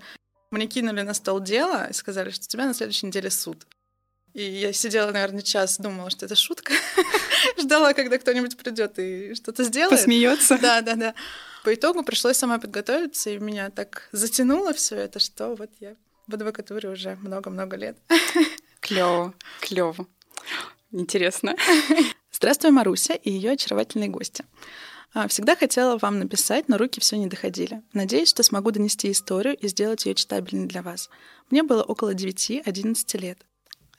мне 0.49 0.67
кинули 0.67 1.01
на 1.01 1.13
стол 1.13 1.39
дело 1.39 1.89
и 1.89 1.93
сказали, 1.93 2.31
что 2.31 2.45
у 2.45 2.47
тебя 2.47 2.65
на 2.65 2.73
следующей 2.73 3.07
неделе 3.07 3.29
суд. 3.29 3.65
И 4.33 4.43
я 4.43 4.73
сидела, 4.73 5.11
наверное, 5.11 5.41
час, 5.41 5.77
думала, 5.77 6.09
что 6.09 6.25
это 6.25 6.35
шутка. 6.35 6.73
Ждала, 7.59 7.93
когда 7.93 8.17
кто-нибудь 8.17 8.57
придет 8.57 8.97
и 8.97 9.33
что-то 9.35 9.63
сделает. 9.63 9.99
Посмеется. 9.99 10.57
Да, 10.57 10.81
да, 10.81 10.95
да. 10.95 11.15
По 11.63 11.73
итогу 11.73 12.03
пришлось 12.03 12.37
сама 12.37 12.57
подготовиться, 12.57 13.29
и 13.29 13.37
меня 13.37 13.69
так 13.69 14.09
затянуло 14.11 14.73
все 14.73 14.95
это, 14.95 15.19
что 15.19 15.55
вот 15.55 15.69
я 15.79 15.95
в 16.27 16.33
адвокатуре 16.33 16.89
уже 16.89 17.15
много-много 17.17 17.75
лет. 17.75 17.97
Клево, 18.79 19.33
клево. 19.59 20.07
Интересно. 20.91 21.55
Здравствуй, 22.41 22.71
Маруся 22.71 23.13
и 23.13 23.29
ее 23.29 23.51
очаровательные 23.51 24.10
гости. 24.10 24.43
А, 25.13 25.27
всегда 25.27 25.55
хотела 25.55 26.00
вам 26.00 26.17
написать, 26.17 26.69
но 26.69 26.79
руки 26.79 27.00
все 27.00 27.15
не 27.15 27.27
доходили. 27.27 27.83
Надеюсь, 27.93 28.29
что 28.29 28.41
смогу 28.41 28.71
донести 28.71 29.12
историю 29.12 29.55
и 29.55 29.67
сделать 29.67 30.07
ее 30.07 30.15
читабельной 30.15 30.65
для 30.65 30.81
вас. 30.81 31.12
Мне 31.51 31.62
было 31.62 31.83
около 31.83 32.15
9-11 32.15 33.19
лет. 33.19 33.38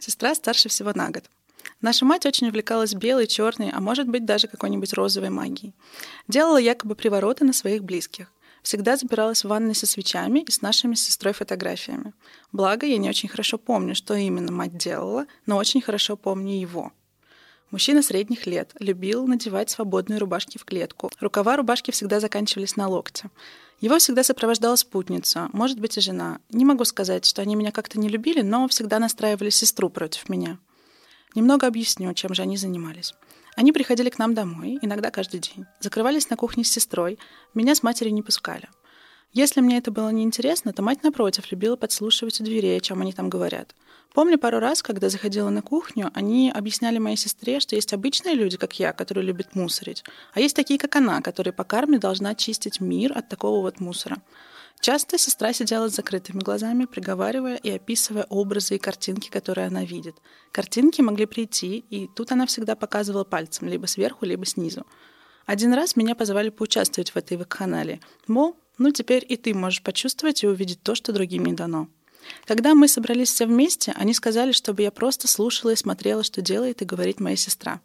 Сестра 0.00 0.34
старше 0.34 0.68
всего 0.68 0.90
на 0.92 1.10
год. 1.10 1.22
Наша 1.80 2.04
мать 2.04 2.26
очень 2.26 2.48
увлекалась 2.48 2.94
белой, 2.94 3.28
черной, 3.28 3.70
а 3.70 3.80
может 3.80 4.08
быть 4.08 4.24
даже 4.24 4.48
какой-нибудь 4.48 4.92
розовой 4.92 5.30
магией. 5.30 5.72
Делала 6.26 6.56
якобы 6.56 6.96
привороты 6.96 7.44
на 7.44 7.52
своих 7.52 7.84
близких. 7.84 8.32
Всегда 8.64 8.96
запиралась 8.96 9.44
в 9.44 9.48
ванной 9.48 9.76
со 9.76 9.86
свечами 9.86 10.40
и 10.40 10.50
с 10.50 10.62
нашими 10.62 10.96
сестрой 10.96 11.32
фотографиями. 11.32 12.12
Благо, 12.50 12.86
я 12.86 12.98
не 12.98 13.08
очень 13.08 13.28
хорошо 13.28 13.56
помню, 13.56 13.94
что 13.94 14.14
именно 14.16 14.50
мать 14.50 14.76
делала, 14.76 15.26
но 15.46 15.58
очень 15.58 15.80
хорошо 15.80 16.16
помню 16.16 16.58
его. 16.58 16.90
Мужчина 17.72 18.02
средних 18.02 18.46
лет, 18.46 18.70
любил 18.78 19.26
надевать 19.26 19.70
свободные 19.70 20.18
рубашки 20.18 20.58
в 20.58 20.64
клетку. 20.66 21.10
Рукава 21.20 21.56
рубашки 21.56 21.90
всегда 21.90 22.20
заканчивались 22.20 22.76
на 22.76 22.86
локте. 22.86 23.30
Его 23.80 23.98
всегда 23.98 24.22
сопровождала 24.22 24.76
спутница, 24.76 25.48
может 25.54 25.80
быть 25.80 25.96
и 25.96 26.02
жена. 26.02 26.38
Не 26.50 26.66
могу 26.66 26.84
сказать, 26.84 27.24
что 27.24 27.40
они 27.40 27.54
меня 27.56 27.72
как-то 27.72 27.98
не 27.98 28.10
любили, 28.10 28.42
но 28.42 28.68
всегда 28.68 28.98
настраивали 28.98 29.48
сестру 29.48 29.88
против 29.88 30.28
меня. 30.28 30.58
Немного 31.34 31.66
объясню, 31.66 32.12
чем 32.12 32.34
же 32.34 32.42
они 32.42 32.58
занимались. 32.58 33.14
Они 33.56 33.72
приходили 33.72 34.10
к 34.10 34.18
нам 34.18 34.34
домой, 34.34 34.78
иногда 34.82 35.10
каждый 35.10 35.40
день. 35.40 35.64
Закрывались 35.80 36.28
на 36.28 36.36
кухне 36.36 36.64
с 36.64 36.70
сестрой. 36.70 37.18
Меня 37.54 37.74
с 37.74 37.82
матерью 37.82 38.12
не 38.12 38.22
пускали. 38.22 38.68
Если 39.32 39.62
мне 39.62 39.78
это 39.78 39.90
было 39.90 40.10
неинтересно, 40.10 40.74
то 40.74 40.82
мать, 40.82 41.02
напротив, 41.02 41.50
любила 41.50 41.76
подслушивать 41.76 42.40
у 42.40 42.44
дверей, 42.44 42.76
о 42.76 42.80
чем 42.80 43.00
они 43.00 43.14
там 43.14 43.30
говорят. 43.30 43.74
Помню 44.12 44.38
пару 44.38 44.58
раз, 44.58 44.82
когда 44.82 45.08
заходила 45.08 45.48
на 45.48 45.62
кухню, 45.62 46.10
они 46.12 46.50
объясняли 46.50 46.98
моей 46.98 47.16
сестре, 47.16 47.58
что 47.58 47.74
есть 47.74 47.94
обычные 47.94 48.34
люди, 48.34 48.58
как 48.58 48.78
я, 48.78 48.92
которые 48.92 49.24
любят 49.24 49.54
мусорить, 49.54 50.04
а 50.34 50.40
есть 50.40 50.54
такие, 50.54 50.78
как 50.78 50.94
она, 50.96 51.22
которые 51.22 51.54
по 51.54 51.64
карме 51.64 51.98
должна 51.98 52.30
очистить 52.30 52.80
мир 52.80 53.16
от 53.16 53.30
такого 53.30 53.62
вот 53.62 53.80
мусора. 53.80 54.18
Часто 54.80 55.16
сестра 55.16 55.54
сидела 55.54 55.88
с 55.88 55.94
закрытыми 55.94 56.40
глазами, 56.40 56.84
приговаривая 56.84 57.56
и 57.56 57.70
описывая 57.70 58.26
образы 58.28 58.74
и 58.74 58.78
картинки, 58.78 59.30
которые 59.30 59.68
она 59.68 59.84
видит. 59.84 60.16
Картинки 60.50 61.00
могли 61.00 61.24
прийти, 61.24 61.84
и 61.88 62.06
тут 62.14 62.32
она 62.32 62.44
всегда 62.44 62.76
показывала 62.76 63.24
пальцем, 63.24 63.68
либо 63.68 63.86
сверху, 63.86 64.26
либо 64.26 64.44
снизу. 64.44 64.84
Один 65.46 65.72
раз 65.72 65.96
меня 65.96 66.14
позвали 66.14 66.50
поучаствовать 66.50 67.10
в 67.10 67.16
этой 67.16 67.36
вакханалии. 67.36 68.00
Мол, 68.26 68.56
ну 68.78 68.90
теперь 68.90 69.24
и 69.28 69.36
ты 69.36 69.54
можешь 69.54 69.82
почувствовать 69.82 70.42
и 70.42 70.46
увидеть 70.46 70.82
то, 70.82 70.94
что 70.94 71.12
другим 71.12 71.44
не 71.44 71.52
дано. 71.52 71.88
Когда 72.44 72.74
мы 72.74 72.88
собрались 72.88 73.32
все 73.32 73.46
вместе, 73.46 73.92
они 73.96 74.14
сказали, 74.14 74.52
чтобы 74.52 74.82
я 74.82 74.90
просто 74.90 75.28
слушала 75.28 75.70
и 75.70 75.76
смотрела, 75.76 76.22
что 76.22 76.40
делает 76.40 76.82
и 76.82 76.86
говорит 76.86 77.20
моя 77.20 77.36
сестра. 77.36 77.80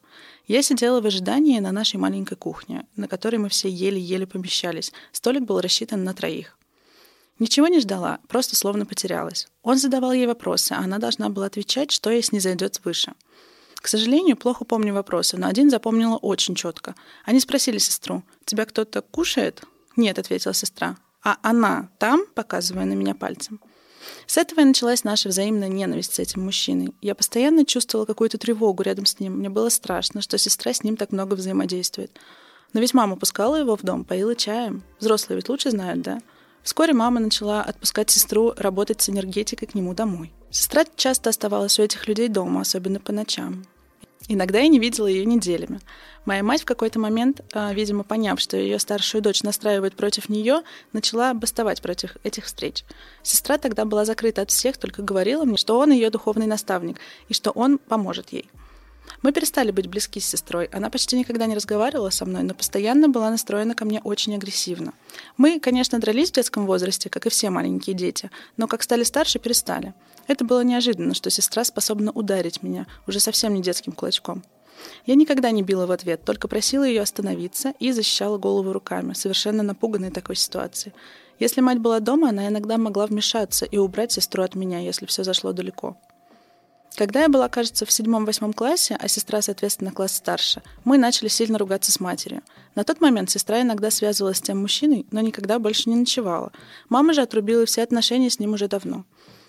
Я 0.48 0.62
сидела 0.62 1.02
в 1.02 1.06
ожидании 1.06 1.60
на 1.60 1.72
нашей 1.72 1.98
маленькой 1.98 2.36
кухне, 2.36 2.86
на 2.96 3.08
которой 3.08 3.38
мы 3.38 3.50
все 3.50 3.70
еле-еле 3.70 4.28
помещались. 4.28 4.94
Столик 5.12 5.44
был 5.44 5.60
рассчитан 5.60 6.04
на 6.04 6.14
троих. 6.14 6.58
Ничего 7.40 7.68
не 7.68 7.80
ждала, 7.80 8.20
просто 8.28 8.56
словно 8.56 8.86
потерялась. 8.86 9.48
Он 9.62 9.78
задавал 9.78 10.12
ей 10.12 10.26
вопросы, 10.26 10.74
а 10.74 10.80
она 10.80 10.98
должна 10.98 11.30
была 11.30 11.46
отвечать, 11.46 11.92
что 11.92 12.10
ей 12.10 12.24
снизойдет 12.24 12.76
свыше. 12.76 13.14
К 13.76 13.88
сожалению, 13.88 14.38
плохо 14.38 14.66
помню 14.66 14.94
вопросы, 14.94 15.38
но 15.38 15.48
один 15.48 15.70
запомнила 15.70 16.18
очень 16.18 16.56
четко. 16.56 16.96
Они 17.26 17.40
спросили 17.40 17.78
сестру, 17.78 18.24
«Тебя 18.46 18.66
кто-то 18.66 19.02
кушает?» 19.02 19.64
«Нет»,— 19.98 20.18
ответила 20.20 20.54
сестра. 20.54 20.96
«А 21.24 21.38
она 21.42 21.90
там?»— 22.00 22.26
показывая 22.36 22.86
на 22.86 22.94
меня 22.94 23.16
пальцем. 23.16 23.60
С 24.26 24.38
этого 24.38 24.62
и 24.62 24.64
началась 24.66 25.04
наша 25.04 25.30
взаимная 25.30 25.68
ненависть 25.68 26.14
с 26.14 26.20
этим 26.20 26.46
мужчиной. 26.46 26.94
Я 27.02 27.16
постоянно 27.16 27.66
чувствовала 27.66 28.06
какую-то 28.06 28.38
тревогу 28.38 28.84
рядом 28.84 29.06
с 29.06 29.20
ним. 29.20 29.34
Мне 29.34 29.50
было 29.50 29.70
страшно, 29.70 30.22
что 30.22 30.38
сестра 30.38 30.72
с 30.72 30.84
ним 30.84 30.96
так 30.96 31.12
много 31.12 31.34
взаимодействует. 31.34 32.18
Но 32.74 32.80
ведь 32.80 32.94
мама 32.94 33.16
пускала 33.16 33.56
его 33.56 33.76
в 33.76 33.82
дом, 33.82 34.06
поила 34.06 34.36
чаем. 34.36 34.84
Взрослые 35.00 35.38
ведь 35.38 35.50
лучше 35.50 35.72
знают, 35.72 36.02
да? 36.02 36.20
Вскоре 36.64 36.94
мама 36.94 37.20
начала 37.20 37.62
отпускать 37.62 38.10
сестру 38.10 38.54
работать 38.58 39.02
с 39.02 39.10
энергетикой 39.10 39.68
к 39.68 39.76
нему 39.76 39.94
домой. 39.94 40.34
Сестра 40.52 40.86
часто 40.96 41.30
оставалась 41.30 41.80
у 41.80 41.84
этих 41.84 42.08
людей 42.08 42.28
дома, 42.28 42.62
особенно 42.62 43.00
по 43.00 43.14
ночам. 43.14 43.66
Иногда 44.28 44.60
я 44.60 44.68
не 44.68 44.80
видела 44.80 45.08
ее 45.08 45.26
неделями. 45.26 45.80
Моя 46.28 46.44
мать 46.44 46.64
в 46.64 46.66
какой-то 46.66 47.00
момент, 47.00 47.40
а, 47.54 47.74
видимо, 47.74 48.04
поняв, 48.04 48.42
что 48.42 48.58
ее 48.58 48.80
старшую 48.80 49.22
дочь 49.22 49.44
настраивает 49.44 49.96
против 49.96 50.28
нее, 50.28 50.62
начала 50.92 51.34
бастовать 51.34 51.82
против 51.82 52.18
этих 52.26 52.44
встреч. 52.48 52.84
Сестра 53.24 53.58
тогда 53.58 53.86
была 53.86 54.04
закрыта 54.04 54.42
от 54.42 54.52
всех, 54.52 54.76
только 54.76 55.02
говорила 55.02 55.46
мне, 55.46 55.56
что 55.56 55.80
он 55.80 55.94
ее 55.94 56.10
духовный 56.10 56.46
наставник 56.46 56.98
и 57.30 57.34
что 57.34 57.52
он 57.52 57.78
поможет 57.78 58.34
ей. 58.34 58.50
Мы 59.22 59.32
перестали 59.32 59.72
быть 59.72 59.88
близки 59.88 60.20
с 60.20 60.28
сестрой. 60.28 60.66
Она 60.66 60.90
почти 60.90 61.18
никогда 61.18 61.46
не 61.46 61.56
разговаривала 61.56 62.10
со 62.10 62.26
мной, 62.26 62.44
но 62.44 62.54
постоянно 62.54 63.08
была 63.08 63.30
настроена 63.30 63.74
ко 63.74 63.86
мне 63.86 64.02
очень 64.02 64.36
агрессивно. 64.36 64.94
Мы, 65.38 65.62
конечно, 65.62 65.98
дрались 65.98 66.32
в 66.32 66.34
детском 66.34 66.66
возрасте, 66.66 67.10
как 67.10 67.26
и 67.26 67.30
все 67.30 67.50
маленькие 67.52 67.96
дети, 67.96 68.32
но 68.58 68.68
как 68.68 68.84
стали 68.84 69.04
старше, 69.04 69.40
перестали. 69.40 69.94
Это 70.28 70.44
было 70.44 70.60
неожиданно, 70.60 71.14
что 71.14 71.30
сестра 71.30 71.64
способна 71.64 72.12
ударить 72.12 72.64
меня, 72.64 72.86
уже 73.08 73.22
совсем 73.22 73.54
не 73.54 73.62
детским 73.62 73.94
кулачком. 73.94 74.44
Я 75.06 75.16
никогда 75.16 75.52
не 75.52 75.64
била 75.64 75.86
в 75.86 75.92
ответ, 75.92 76.24
только 76.26 76.48
просила 76.48 76.84
ее 76.84 77.02
остановиться 77.02 77.74
и 77.80 77.92
защищала 77.92 78.38
голову 78.38 78.74
руками, 78.74 79.14
совершенно 79.14 79.64
напуганной 79.64 80.12
такой 80.12 80.36
ситуации. 80.36 80.94
Если 81.40 81.62
мать 81.62 81.80
была 81.80 82.00
дома, 82.00 82.30
она 82.30 82.48
иногда 82.48 82.78
могла 82.78 83.06
вмешаться 83.06 83.66
и 83.66 83.78
убрать 83.78 84.12
сестру 84.12 84.44
от 84.44 84.56
меня, 84.56 84.80
если 84.80 85.06
все 85.06 85.24
зашло 85.24 85.54
далеко. 85.54 85.98
Когда 86.98 87.22
я 87.22 87.30
была, 87.30 87.48
кажется, 87.48 87.86
в 87.86 87.92
седьмом-восьмом 87.92 88.54
классе, 88.54 88.98
а 89.00 89.08
сестра, 89.08 89.44
соответственно, 89.44 89.92
класс 89.92 90.16
старше, 90.16 90.64
мы 90.84 90.98
начали 90.98 91.28
сильно 91.28 91.60
ругаться 91.60 91.92
с 91.92 92.00
матерью. 92.00 92.42
На 92.74 92.84
тот 92.84 93.02
момент 93.02 93.30
сестра 93.30 93.62
иногда 93.62 93.92
связывалась 93.92 94.38
с 94.38 94.42
тем 94.42 94.60
мужчиной, 94.60 95.06
но 95.12 95.22
никогда 95.22 95.60
больше 95.60 95.92
не 95.92 95.96
ночевала. 95.96 96.52
Мама 96.90 97.14
же 97.14 97.22
отрубила 97.22 97.68
все 97.68 97.84
отношения 97.84 98.32
с 98.32 98.40
ним 98.40 98.54
уже 98.54 98.68
давно. 98.68 99.06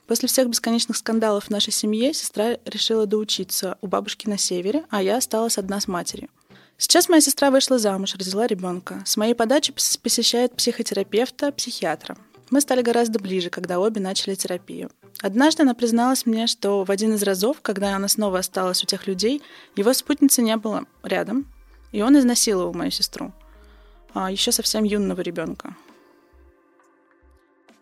После 0.08 0.26
всех 0.26 0.48
бесконечных 0.48 0.96
скандалов 0.96 1.44
в 1.44 1.50
нашей 1.50 1.70
семье 1.70 2.14
сестра 2.14 2.56
решила 2.64 3.04
доучиться 3.04 3.76
у 3.82 3.86
бабушки 3.86 4.26
на 4.26 4.38
севере, 4.38 4.86
а 4.88 5.02
я 5.02 5.18
осталась 5.18 5.58
одна 5.58 5.78
с 5.78 5.86
матерью. 5.86 6.30
Сейчас 6.78 7.10
моя 7.10 7.20
сестра 7.20 7.50
вышла 7.50 7.78
замуж, 7.78 8.14
родила 8.14 8.46
ребенка. 8.46 9.02
С 9.04 9.18
моей 9.18 9.34
подачи 9.34 9.70
посещает 9.72 10.56
психотерапевта, 10.56 11.52
психиатра. 11.52 12.16
Мы 12.48 12.62
стали 12.62 12.80
гораздо 12.80 13.18
ближе, 13.18 13.50
когда 13.50 13.78
обе 13.78 14.00
начали 14.00 14.34
терапию. 14.34 14.90
Однажды 15.20 15.64
она 15.64 15.74
призналась 15.74 16.24
мне, 16.24 16.46
что 16.46 16.84
в 16.84 16.90
один 16.90 17.14
из 17.14 17.22
разов, 17.22 17.58
когда 17.60 17.94
она 17.94 18.08
снова 18.08 18.38
осталась 18.38 18.82
у 18.82 18.86
тех 18.86 19.06
людей, 19.06 19.42
его 19.76 19.92
спутницы 19.92 20.40
не 20.40 20.56
было 20.56 20.84
рядом, 21.02 21.46
и 21.92 22.00
он 22.00 22.18
изнасиловал 22.18 22.72
мою 22.72 22.90
сестру, 22.90 23.32
а 24.14 24.30
еще 24.30 24.52
совсем 24.52 24.84
юного 24.84 25.20
ребенка. 25.20 25.76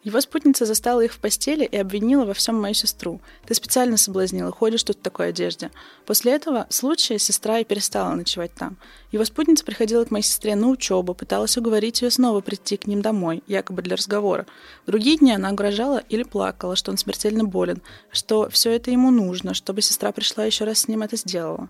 Его 0.07 0.21
спутница 0.21 0.67
застала 0.67 1.01
их 1.01 1.13
в 1.13 1.19
постели 1.19 1.65
и 1.65 1.77
обвинила 1.77 2.25
во 2.25 2.33
всем 2.33 2.61
мою 2.61 2.75
сестру. 2.75 3.21
Ты 3.45 3.55
специально 3.55 3.97
соблазнила, 3.97 4.53
ходишь 4.53 4.85
тут 4.85 4.99
в 4.99 5.03
такой 5.03 5.31
одежде. 5.31 5.73
После 6.07 6.31
этого 6.31 6.69
случая 6.71 7.19
сестра 7.19 7.59
и 7.59 7.65
перестала 7.65 8.15
ночевать 8.15 8.55
там. 8.55 8.77
Его 9.11 9.25
спутница 9.25 9.65
приходила 9.65 10.05
к 10.05 10.13
моей 10.13 10.23
сестре 10.23 10.55
на 10.55 10.69
учебу, 10.69 11.13
пыталась 11.13 11.57
уговорить 11.57 12.03
ее 12.03 12.13
снова 12.13 12.41
прийти 12.41 12.77
к 12.77 12.87
ним 12.87 13.03
домой, 13.03 13.43
якобы 13.49 13.83
для 13.83 13.97
разговора. 13.97 14.47
Другие 14.87 15.17
дни 15.17 15.33
она 15.33 15.51
угрожала 15.51 15.99
или 16.09 16.23
плакала, 16.23 16.77
что 16.77 16.93
он 16.93 16.99
смертельно 16.99 17.43
болен, 17.43 17.83
что 18.13 18.49
все 18.49 18.71
это 18.71 18.93
ему 18.93 19.11
нужно, 19.11 19.55
чтобы 19.55 19.83
сестра 19.83 20.13
пришла 20.13 20.45
еще 20.45 20.67
раз 20.67 20.79
с 20.79 20.89
ним 20.89 21.03
это 21.03 21.17
сделала. 21.17 21.69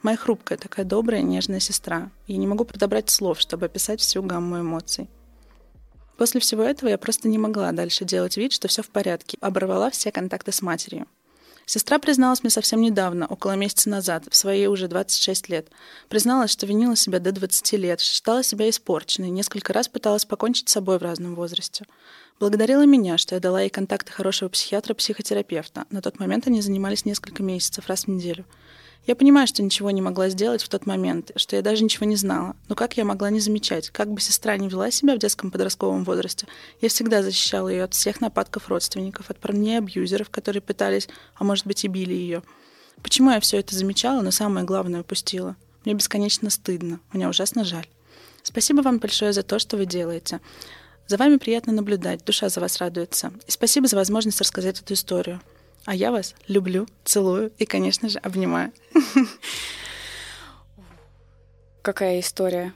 Моя 0.00 0.16
хрупкая, 0.16 0.56
такая 0.56 0.86
добрая, 0.86 1.20
нежная 1.20 1.60
сестра. 1.60 2.10
Я 2.26 2.38
не 2.38 2.46
могу 2.46 2.64
подобрать 2.64 3.10
слов, 3.10 3.38
чтобы 3.38 3.66
описать 3.66 4.00
всю 4.00 4.22
гамму 4.22 4.60
эмоций. 4.60 5.10
После 6.20 6.38
всего 6.38 6.62
этого 6.62 6.90
я 6.90 6.98
просто 6.98 7.28
не 7.28 7.38
могла 7.38 7.72
дальше 7.72 8.04
делать 8.04 8.36
вид, 8.36 8.52
что 8.52 8.68
все 8.68 8.82
в 8.82 8.90
порядке. 8.90 9.38
Оборвала 9.40 9.88
все 9.88 10.12
контакты 10.12 10.52
с 10.52 10.60
матерью. 10.60 11.06
Сестра 11.64 11.98
призналась 11.98 12.42
мне 12.42 12.50
совсем 12.50 12.82
недавно, 12.82 13.26
около 13.26 13.52
месяца 13.52 13.88
назад, 13.88 14.24
в 14.30 14.36
свои 14.36 14.66
уже 14.66 14.86
26 14.86 15.48
лет. 15.48 15.68
Призналась, 16.10 16.50
что 16.50 16.66
винила 16.66 16.94
себя 16.94 17.20
до 17.20 17.32
20 17.32 17.72
лет, 17.78 18.02
считала 18.02 18.42
себя 18.42 18.68
испорченной, 18.68 19.30
несколько 19.30 19.72
раз 19.72 19.88
пыталась 19.88 20.26
покончить 20.26 20.68
с 20.68 20.72
собой 20.72 20.98
в 20.98 21.02
разном 21.02 21.34
возрасте. 21.34 21.86
Благодарила 22.38 22.84
меня, 22.84 23.16
что 23.16 23.34
я 23.34 23.40
дала 23.40 23.62
ей 23.62 23.70
контакты 23.70 24.12
хорошего 24.12 24.50
психиатра-психотерапевта. 24.50 25.86
На 25.88 26.02
тот 26.02 26.18
момент 26.18 26.46
они 26.46 26.60
занимались 26.60 27.06
несколько 27.06 27.42
месяцев, 27.42 27.86
раз 27.86 28.04
в 28.04 28.08
неделю. 28.08 28.44
Я 29.10 29.16
понимаю, 29.16 29.48
что 29.48 29.60
ничего 29.60 29.90
не 29.90 30.00
могла 30.00 30.28
сделать 30.28 30.62
в 30.62 30.68
тот 30.68 30.86
момент, 30.86 31.32
что 31.34 31.56
я 31.56 31.62
даже 31.62 31.82
ничего 31.82 32.06
не 32.06 32.14
знала. 32.14 32.54
Но 32.68 32.76
как 32.76 32.96
я 32.96 33.04
могла 33.04 33.28
не 33.30 33.40
замечать? 33.40 33.90
Как 33.90 34.08
бы 34.08 34.20
сестра 34.20 34.56
не 34.56 34.68
вела 34.68 34.92
себя 34.92 35.16
в 35.16 35.18
детском 35.18 35.50
подростковом 35.50 36.04
возрасте, 36.04 36.46
я 36.80 36.88
всегда 36.88 37.20
защищала 37.20 37.68
ее 37.70 37.82
от 37.82 37.94
всех 37.94 38.20
нападков 38.20 38.68
родственников, 38.68 39.28
от 39.28 39.40
парней 39.40 39.78
абьюзеров, 39.78 40.30
которые 40.30 40.62
пытались, 40.62 41.08
а 41.34 41.42
может 41.42 41.66
быть 41.66 41.84
и 41.84 41.88
били 41.88 42.14
ее. 42.14 42.44
Почему 43.02 43.32
я 43.32 43.40
все 43.40 43.58
это 43.58 43.74
замечала, 43.74 44.22
но 44.22 44.30
самое 44.30 44.64
главное 44.64 45.00
упустила? 45.00 45.56
Мне 45.84 45.94
бесконечно 45.94 46.48
стыдно. 46.48 47.00
Мне 47.12 47.28
ужасно 47.28 47.64
жаль. 47.64 47.88
Спасибо 48.44 48.80
вам 48.80 48.98
большое 48.98 49.32
за 49.32 49.42
то, 49.42 49.58
что 49.58 49.76
вы 49.76 49.86
делаете. 49.86 50.40
За 51.08 51.16
вами 51.16 51.38
приятно 51.38 51.72
наблюдать, 51.72 52.24
душа 52.24 52.48
за 52.48 52.60
вас 52.60 52.78
радуется. 52.78 53.32
И 53.48 53.50
спасибо 53.50 53.88
за 53.88 53.96
возможность 53.96 54.40
рассказать 54.40 54.80
эту 54.80 54.94
историю. 54.94 55.40
А 55.84 55.94
я 55.94 56.10
вас 56.10 56.34
люблю, 56.46 56.86
целую 57.04 57.52
и, 57.58 57.64
конечно 57.64 58.08
же, 58.08 58.18
обнимаю. 58.18 58.72
Какая 61.82 62.20
история? 62.20 62.74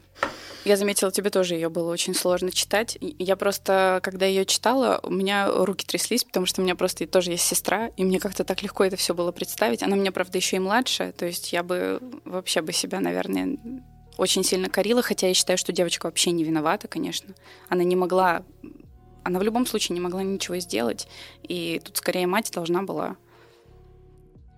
Я 0.65 0.79
заметила, 0.79 1.13
тебе 1.13 1.29
тоже 1.29 1.55
ее 1.55 1.69
было 1.69 1.93
очень 1.93 2.15
сложно 2.15 2.51
читать. 2.51 2.97
Я 3.01 3.37
просто, 3.37 4.01
когда 4.03 4.25
ее 4.25 4.47
читала, 4.47 4.99
у 5.03 5.11
меня 5.11 5.49
руки 5.53 5.85
тряслись, 5.85 6.25
потому 6.25 6.47
что 6.47 6.63
у 6.63 6.65
меня 6.65 6.75
просто 6.75 7.07
тоже 7.07 7.33
есть 7.33 7.45
сестра, 7.45 7.89
и 7.89 8.05
мне 8.05 8.19
как-то 8.19 8.45
так 8.45 8.63
легко 8.63 8.83
это 8.85 8.97
все 8.97 9.13
было 9.13 9.31
представить. 9.31 9.83
Она 9.83 9.97
мне, 9.97 10.11
правда, 10.11 10.39
еще 10.39 10.57
и 10.57 10.61
младшая, 10.61 11.13
то 11.13 11.27
есть 11.27 11.53
я 11.53 11.63
бы 11.63 12.01
вообще 12.25 12.63
бы 12.63 12.73
себя, 12.73 13.01
наверное, 13.01 13.59
очень 14.17 14.43
сильно 14.43 14.71
корила, 14.71 15.03
хотя 15.03 15.29
я 15.29 15.35
считаю, 15.35 15.59
что 15.59 15.73
девочка 15.73 16.07
вообще 16.07 16.31
не 16.31 16.45
виновата, 16.45 16.89
конечно. 16.89 17.35
Она 17.69 17.85
не 17.85 17.97
могла, 17.97 18.43
она 19.25 19.39
в 19.39 19.43
любом 19.43 19.67
случае 19.67 19.95
не 19.95 20.01
могла 20.01 20.23
ничего 20.23 20.59
сделать, 20.59 21.09
и 21.43 21.81
тут 21.85 21.97
скорее 21.97 22.27
мать 22.27 22.51
должна 22.53 22.83
была 22.83 23.17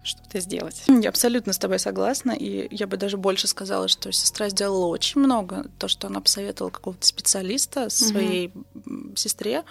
что-то 0.07 0.41
сделать. 0.41 0.83
Я 0.89 1.09
абсолютно 1.09 1.53
с 1.53 1.59
тобой 1.59 1.79
согласна, 1.79 2.33
и 2.33 2.69
я 2.75 2.87
бы 2.87 2.97
даже 2.97 3.17
больше 3.17 3.47
сказала, 3.47 3.89
что 3.89 4.13
сестра 4.13 4.49
сделала 4.49 4.87
очень 4.87 5.21
много. 5.21 5.69
То, 5.79 5.89
что 5.89 6.07
она 6.07 6.21
посоветовала 6.21 6.71
какого-то 6.71 7.07
специалиста 7.07 7.91
своей 7.91 8.53
угу. 8.55 9.17
сестре, 9.17 9.65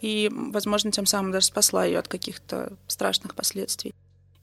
и, 0.00 0.30
возможно, 0.32 0.92
тем 0.92 1.06
самым 1.06 1.32
даже 1.32 1.46
спасла 1.46 1.84
ее 1.84 1.98
от 1.98 2.08
каких-то 2.08 2.72
страшных 2.86 3.34
последствий. 3.34 3.94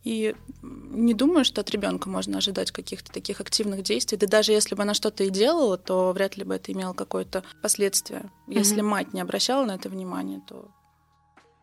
И 0.05 0.35
не 0.62 1.15
думаю, 1.15 1.43
что 1.43 1.62
от 1.62 1.71
ребенка 1.71 2.09
можно 2.09 2.38
ожидать 2.38 2.71
каких-то 2.71 3.12
таких 3.12 3.41
активных 3.41 3.81
действий. 3.81 4.19
Да 4.19 4.27
даже 4.27 4.51
если 4.51 4.75
бы 4.75 4.83
она 4.83 4.93
что-то 4.93 5.24
и 5.24 5.31
делала, 5.31 5.77
то 5.77 6.13
вряд 6.13 6.38
ли 6.38 6.43
бы 6.43 6.55
это 6.55 6.71
имело 6.71 6.93
какое-то 6.93 7.43
последствие. 7.63 8.29
Если 8.47 8.77
mm 8.77 8.83
мать 8.83 9.13
не 9.13 9.21
обращала 9.21 9.65
на 9.65 9.74
это 9.74 9.89
внимание, 9.89 10.41
то 10.47 10.69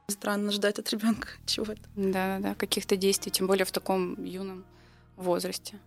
странно 0.08 0.50
ждать 0.50 0.80
от 0.80 0.90
ребенка 0.90 1.28
чего-то. 1.46 1.80
Да, 1.94 2.40
да, 2.40 2.54
каких-то 2.54 2.96
действий, 2.96 3.30
тем 3.30 3.46
более 3.46 3.64
в 3.64 3.70
таком 3.70 4.22
юном 4.24 4.64
возрасте. 5.16 5.78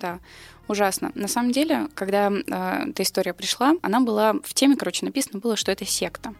Да, 0.00 0.20
ужасно. 0.68 1.12
На 1.14 1.28
самом 1.28 1.50
деле, 1.52 1.88
когда 1.94 2.30
э, 2.30 2.90
эта 2.90 3.02
история 3.02 3.34
пришла, 3.34 3.74
она 3.82 4.00
была 4.00 4.34
в 4.44 4.54
теме, 4.54 4.76
короче, 4.76 5.04
написано 5.04 5.40
было, 5.40 5.56
что 5.56 5.72
это 5.72 5.84
секта. 5.84 6.34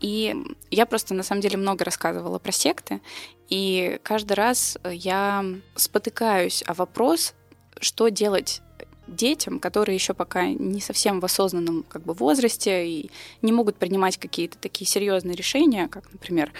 И 0.00 0.36
я 0.70 0.86
просто, 0.86 1.14
на 1.14 1.22
самом 1.22 1.40
деле, 1.40 1.56
много 1.56 1.84
рассказывала 1.84 2.38
про 2.38 2.52
секты, 2.52 3.00
и 3.48 3.98
каждый 4.02 4.34
раз 4.34 4.78
я 4.84 5.44
спотыкаюсь 5.74 6.62
о 6.66 6.74
вопрос, 6.74 7.34
что 7.80 8.08
делать 8.08 8.62
детям, 9.06 9.58
которые 9.58 9.94
еще 9.94 10.14
пока 10.14 10.46
не 10.46 10.80
совсем 10.80 11.20
в 11.20 11.24
осознанном 11.24 11.84
как 11.88 12.02
бы, 12.02 12.14
возрасте 12.14 12.86
и 12.86 13.10
не 13.42 13.52
могут 13.52 13.76
принимать 13.76 14.18
какие-то 14.18 14.56
такие 14.58 14.88
серьезные 14.88 15.34
решения, 15.34 15.88
как, 15.88 16.12
например, 16.12 16.52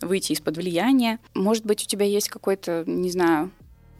выйти 0.00 0.32
из-под 0.32 0.56
влияния. 0.56 1.18
Может 1.34 1.66
быть, 1.66 1.84
у 1.84 1.86
тебя 1.86 2.06
есть 2.06 2.28
какой-то, 2.28 2.84
не 2.86 3.10
знаю, 3.10 3.50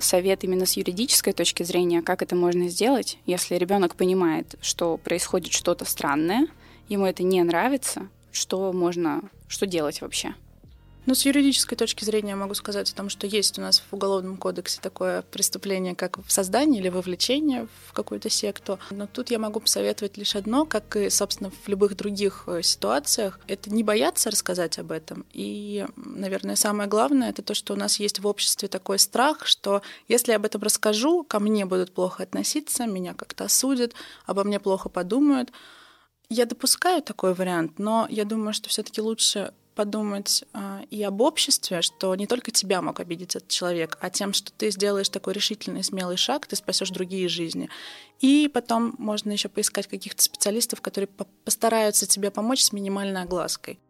совет 0.00 0.44
именно 0.44 0.66
с 0.66 0.76
юридической 0.76 1.32
точки 1.32 1.62
зрения, 1.62 2.02
как 2.02 2.22
это 2.22 2.34
можно 2.36 2.68
сделать, 2.68 3.18
если 3.26 3.56
ребенок 3.56 3.96
понимает, 3.96 4.54
что 4.60 4.96
происходит 4.96 5.52
что-то 5.52 5.84
странное, 5.84 6.46
ему 6.88 7.06
это 7.06 7.22
не 7.22 7.42
нравится, 7.42 8.08
что 8.32 8.72
можно, 8.72 9.22
что 9.48 9.66
делать 9.66 10.00
вообще? 10.00 10.34
Ну, 11.10 11.16
с 11.16 11.26
юридической 11.26 11.74
точки 11.74 12.04
зрения 12.04 12.36
могу 12.36 12.54
сказать 12.54 12.92
о 12.92 12.94
том, 12.94 13.08
что 13.08 13.26
есть 13.26 13.58
у 13.58 13.60
нас 13.60 13.80
в 13.80 13.92
Уголовном 13.92 14.36
кодексе 14.36 14.80
такое 14.80 15.22
преступление, 15.22 15.96
как 15.96 16.20
создание 16.28 16.80
или 16.80 16.88
вовлечение 16.88 17.66
в 17.88 17.92
какую-то 17.92 18.30
секту. 18.30 18.78
Но 18.92 19.08
тут 19.08 19.32
я 19.32 19.40
могу 19.40 19.58
посоветовать 19.58 20.16
лишь 20.16 20.36
одно, 20.36 20.66
как 20.66 20.94
и, 20.94 21.10
собственно, 21.10 21.50
в 21.50 21.66
любых 21.66 21.96
других 21.96 22.44
э, 22.46 22.62
ситуациях, 22.62 23.40
это 23.48 23.70
не 23.70 23.82
бояться 23.82 24.30
рассказать 24.30 24.78
об 24.78 24.92
этом. 24.92 25.26
И, 25.32 25.84
наверное, 25.96 26.54
самое 26.54 26.88
главное, 26.88 27.30
это 27.30 27.42
то, 27.42 27.54
что 27.54 27.72
у 27.74 27.76
нас 27.76 27.98
есть 27.98 28.20
в 28.20 28.26
обществе 28.28 28.68
такой 28.68 29.00
страх, 29.00 29.46
что 29.46 29.82
если 30.06 30.30
я 30.30 30.36
об 30.36 30.44
этом 30.44 30.62
расскажу, 30.62 31.24
ко 31.24 31.40
мне 31.40 31.64
будут 31.64 31.92
плохо 31.92 32.22
относиться, 32.22 32.86
меня 32.86 33.14
как-то 33.14 33.46
осудят, 33.46 33.94
обо 34.26 34.44
мне 34.44 34.60
плохо 34.60 34.88
подумают. 34.88 35.50
Я 36.28 36.46
допускаю 36.46 37.02
такой 37.02 37.34
вариант, 37.34 37.80
но 37.80 38.06
я 38.08 38.24
думаю, 38.24 38.52
что 38.52 38.68
все-таки 38.68 39.00
лучше 39.00 39.52
подумать 39.80 40.44
а, 40.52 40.82
и 40.90 41.02
об 41.02 41.22
обществе, 41.22 41.80
что 41.80 42.14
не 42.14 42.26
только 42.26 42.50
тебя 42.50 42.82
мог 42.82 43.00
обидеть 43.00 43.34
этот 43.34 43.48
человек, 43.48 43.96
а 44.02 44.10
тем, 44.10 44.34
что 44.34 44.52
ты 44.52 44.70
сделаешь 44.70 45.08
такой 45.08 45.32
решительный, 45.32 45.82
смелый 45.82 46.18
шаг, 46.18 46.46
ты 46.46 46.54
спасешь 46.54 46.90
другие 46.90 47.30
жизни. 47.30 47.70
И 48.20 48.50
потом 48.52 48.94
можно 48.98 49.30
еще 49.32 49.48
поискать 49.48 49.86
каких-то 49.86 50.22
специалистов, 50.22 50.82
которые 50.82 51.08
постараются 51.46 52.06
тебе 52.06 52.30
помочь 52.30 52.62
с 52.62 52.74
минимальной 52.74 53.22
оглаской. 53.22 53.80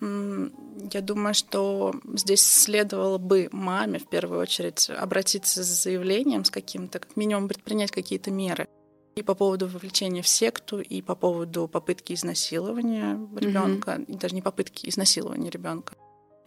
Я 0.00 1.00
думаю, 1.00 1.34
что 1.34 1.92
здесь 2.14 2.42
следовало 2.42 3.18
бы 3.18 3.48
маме 3.50 3.98
в 3.98 4.08
первую 4.08 4.38
очередь 4.40 4.90
обратиться 4.90 5.64
с 5.64 5.82
заявлением, 5.82 6.44
с 6.44 6.50
каким-то, 6.50 7.00
как 7.00 7.16
минимум 7.16 7.48
предпринять 7.48 7.90
какие-то 7.90 8.30
меры. 8.30 8.68
И 9.14 9.22
по 9.22 9.34
поводу 9.34 9.66
вовлечения 9.66 10.22
в 10.22 10.28
секту, 10.28 10.80
и 10.80 11.02
по 11.02 11.14
поводу 11.14 11.68
попытки 11.68 12.14
изнасилования 12.14 13.18
ребенка, 13.36 13.92
mm-hmm. 13.92 14.18
даже 14.18 14.34
не 14.34 14.42
попытки 14.42 14.88
изнасилования 14.88 15.50
ребенка. 15.50 15.94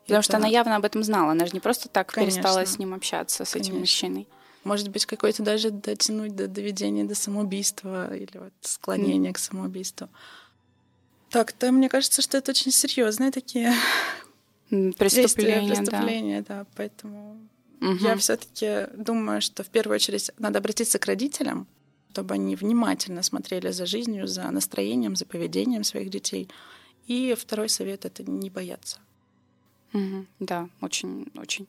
Потому 0.04 0.19
Это... 0.19 0.23
что 0.23 0.38
она 0.38 0.47
явно 0.47 0.75
об 0.75 0.86
этом 0.86 1.04
знала, 1.04 1.32
она 1.32 1.45
же 1.45 1.54
не 1.54 1.60
просто 1.60 1.89
так 1.89 2.12
Конечно. 2.12 2.41
перестала 2.41 2.65
с 2.65 2.80
ним 2.80 2.93
общаться, 2.93 3.45
с 3.45 3.51
Конечно. 3.51 3.71
этим 3.71 3.80
мужчиной. 3.80 4.28
Может 4.63 4.89
быть, 4.89 5.06
какой-то 5.06 5.43
даже 5.43 5.69
дотянуть 5.69 6.36
до 6.36 6.47
доведения 6.47 7.04
до 7.04 7.13
самоубийства 7.13 8.15
или 8.15 8.36
вот 8.38 8.54
склонения 8.62 9.30
mm. 9.30 9.34
к 9.34 9.38
самоубийству. 9.38 10.10
Так-то 11.30 11.71
мне 11.71 11.89
кажется, 11.89 12.21
что 12.21 12.38
это 12.38 12.51
очень 12.51 12.71
серьезные 12.71 13.32
такие 13.32 13.73
преступления, 14.69 15.75
преступления, 15.75 16.41
да. 16.41 16.60
да. 16.60 16.65
Поэтому 16.75 17.47
угу. 17.82 17.95
я 17.99 18.15
все-таки 18.17 18.88
думаю, 18.95 19.41
что 19.41 19.63
в 19.63 19.69
первую 19.69 19.95
очередь 19.95 20.32
надо 20.38 20.60
обратиться 20.60 20.97
к 20.97 21.06
родителям, 21.06 21.67
чтобы 22.15 22.36
они 22.36 22.56
внимательно 22.56 23.23
смотрели 23.23 23.71
за 23.71 23.86
жизнью, 23.86 24.25
за 24.25 24.49
настроением, 24.49 25.17
за 25.17 25.25
поведением 25.25 25.84
своих 25.84 26.10
детей. 26.10 26.47
И 27.08 27.36
второй 27.38 27.67
совет— 27.67 28.06
это 28.10 28.23
не 28.23 28.49
бояться. 28.49 28.99
Угу, 29.93 30.25
да, 30.39 30.69
очень, 30.80 31.28
очень 31.36 31.67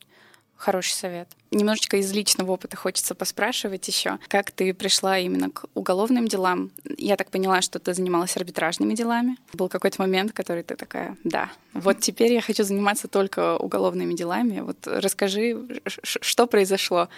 хороший 0.55 0.93
совет. 0.93 1.27
Немножечко 1.51 1.97
из 1.97 2.13
личного 2.13 2.53
опыта 2.53 2.77
хочется 2.77 3.13
поспрашивать 3.13 3.85
еще, 3.89 4.19
как 4.29 4.51
ты 4.51 4.73
пришла 4.73 5.19
именно 5.19 5.49
к 5.51 5.65
уголовным 5.73 6.29
делам. 6.29 6.71
Я 6.97 7.17
так 7.17 7.29
поняла, 7.29 7.61
что 7.61 7.77
ты 7.79 7.93
занималась 7.93 8.37
арбитражными 8.37 8.95
делами. 8.95 9.37
Был 9.51 9.67
какой-то 9.67 10.01
момент, 10.01 10.31
который 10.31 10.63
ты 10.63 10.77
такая, 10.77 11.17
да, 11.25 11.51
вот 11.73 11.99
теперь 11.99 12.31
я 12.31 12.41
хочу 12.41 12.63
заниматься 12.63 13.09
только 13.09 13.57
уголовными 13.57 14.13
делами. 14.13 14.61
Вот 14.61 14.77
расскажи, 14.87 15.81
что 15.85 16.47
произошло 16.47 17.09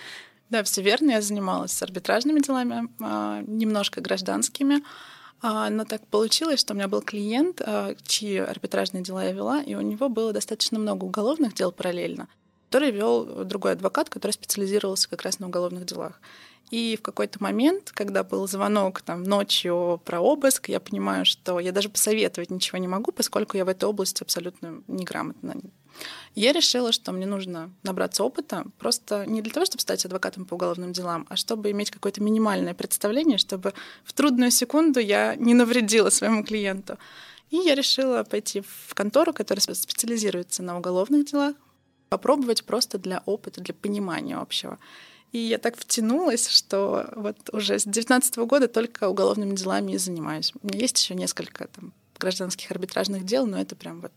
да, 0.49 0.63
все 0.63 0.81
верно. 0.81 1.11
Я 1.11 1.21
занималась 1.21 1.81
арбитражными 1.81 2.39
делами, 2.39 2.89
а, 3.01 3.41
немножко 3.45 4.01
гражданскими. 4.01 4.83
А, 5.41 5.69
но 5.69 5.85
так 5.85 6.05
получилось, 6.07 6.59
что 6.59 6.73
у 6.73 6.75
меня 6.75 6.87
был 6.87 7.01
клиент, 7.01 7.61
а, 7.65 7.95
чьи 8.05 8.37
арбитражные 8.37 9.03
дела 9.03 9.23
я 9.23 9.31
вела, 9.31 9.61
и 9.61 9.75
у 9.75 9.81
него 9.81 10.09
было 10.09 10.33
достаточно 10.33 10.79
много 10.79 11.05
уголовных 11.05 11.53
дел 11.53 11.71
параллельно, 11.71 12.27
который 12.69 12.91
вел 12.91 13.45
другой 13.45 13.73
адвокат, 13.73 14.09
который 14.09 14.31
специализировался 14.31 15.09
как 15.09 15.21
раз 15.21 15.39
на 15.39 15.47
уголовных 15.47 15.85
делах. 15.85 16.19
И 16.71 16.97
в 16.97 17.01
какой-то 17.01 17.41
момент, 17.41 17.91
когда 17.93 18.23
был 18.23 18.47
звонок 18.47 19.01
там 19.01 19.23
ночью 19.23 20.01
про 20.05 20.19
обыск, 20.19 20.69
я 20.69 20.79
понимаю, 20.79 21.25
что 21.25 21.59
я 21.59 21.71
даже 21.71 21.89
посоветовать 21.89 22.51
ничего 22.51 22.77
не 22.77 22.87
могу, 22.87 23.11
поскольку 23.11 23.57
я 23.57 23.65
в 23.65 23.69
этой 23.69 23.85
области 23.85 24.21
абсолютно 24.21 24.83
неграмотна. 24.87 25.55
Я 26.35 26.53
решила, 26.53 26.91
что 26.91 27.11
мне 27.11 27.25
нужно 27.25 27.71
набраться 27.83 28.23
опыта, 28.23 28.65
просто 28.77 29.25
не 29.25 29.41
для 29.41 29.51
того, 29.51 29.65
чтобы 29.65 29.81
стать 29.81 30.05
адвокатом 30.05 30.45
по 30.45 30.53
уголовным 30.55 30.93
делам, 30.93 31.25
а 31.29 31.35
чтобы 31.35 31.71
иметь 31.71 31.91
какое-то 31.91 32.21
минимальное 32.21 32.73
представление, 32.73 33.37
чтобы 33.37 33.73
в 34.03 34.13
трудную 34.13 34.51
секунду 34.51 34.99
я 34.99 35.35
не 35.35 35.53
навредила 35.53 36.09
своему 36.09 36.43
клиенту. 36.43 36.97
И 37.49 37.57
я 37.57 37.75
решила 37.75 38.23
пойти 38.23 38.61
в 38.61 38.93
контору, 38.93 39.33
которая 39.33 39.61
специализируется 39.61 40.61
на 40.63 40.77
уголовных 40.77 41.25
делах, 41.25 41.55
попробовать 42.09 42.63
просто 42.63 42.97
для 42.97 43.23
опыта, 43.25 43.61
для 43.61 43.73
понимания 43.73 44.37
общего. 44.37 44.77
И 45.31 45.37
я 45.37 45.57
так 45.57 45.77
втянулась, 45.77 46.47
что 46.49 47.11
вот 47.15 47.37
уже 47.51 47.77
с 47.77 47.83
2019 47.83 48.37
года 48.37 48.67
только 48.67 49.09
уголовными 49.09 49.55
делами 49.55 49.93
и 49.93 49.97
занимаюсь. 49.97 50.53
У 50.61 50.67
меня 50.67 50.79
есть 50.79 50.97
еще 50.97 51.13
несколько 51.13 51.67
там, 51.67 51.93
гражданских 52.17 52.71
арбитражных 52.71 53.25
дел, 53.25 53.45
но 53.45 53.59
это 53.59 53.75
прям 53.75 54.01
вот 54.01 54.11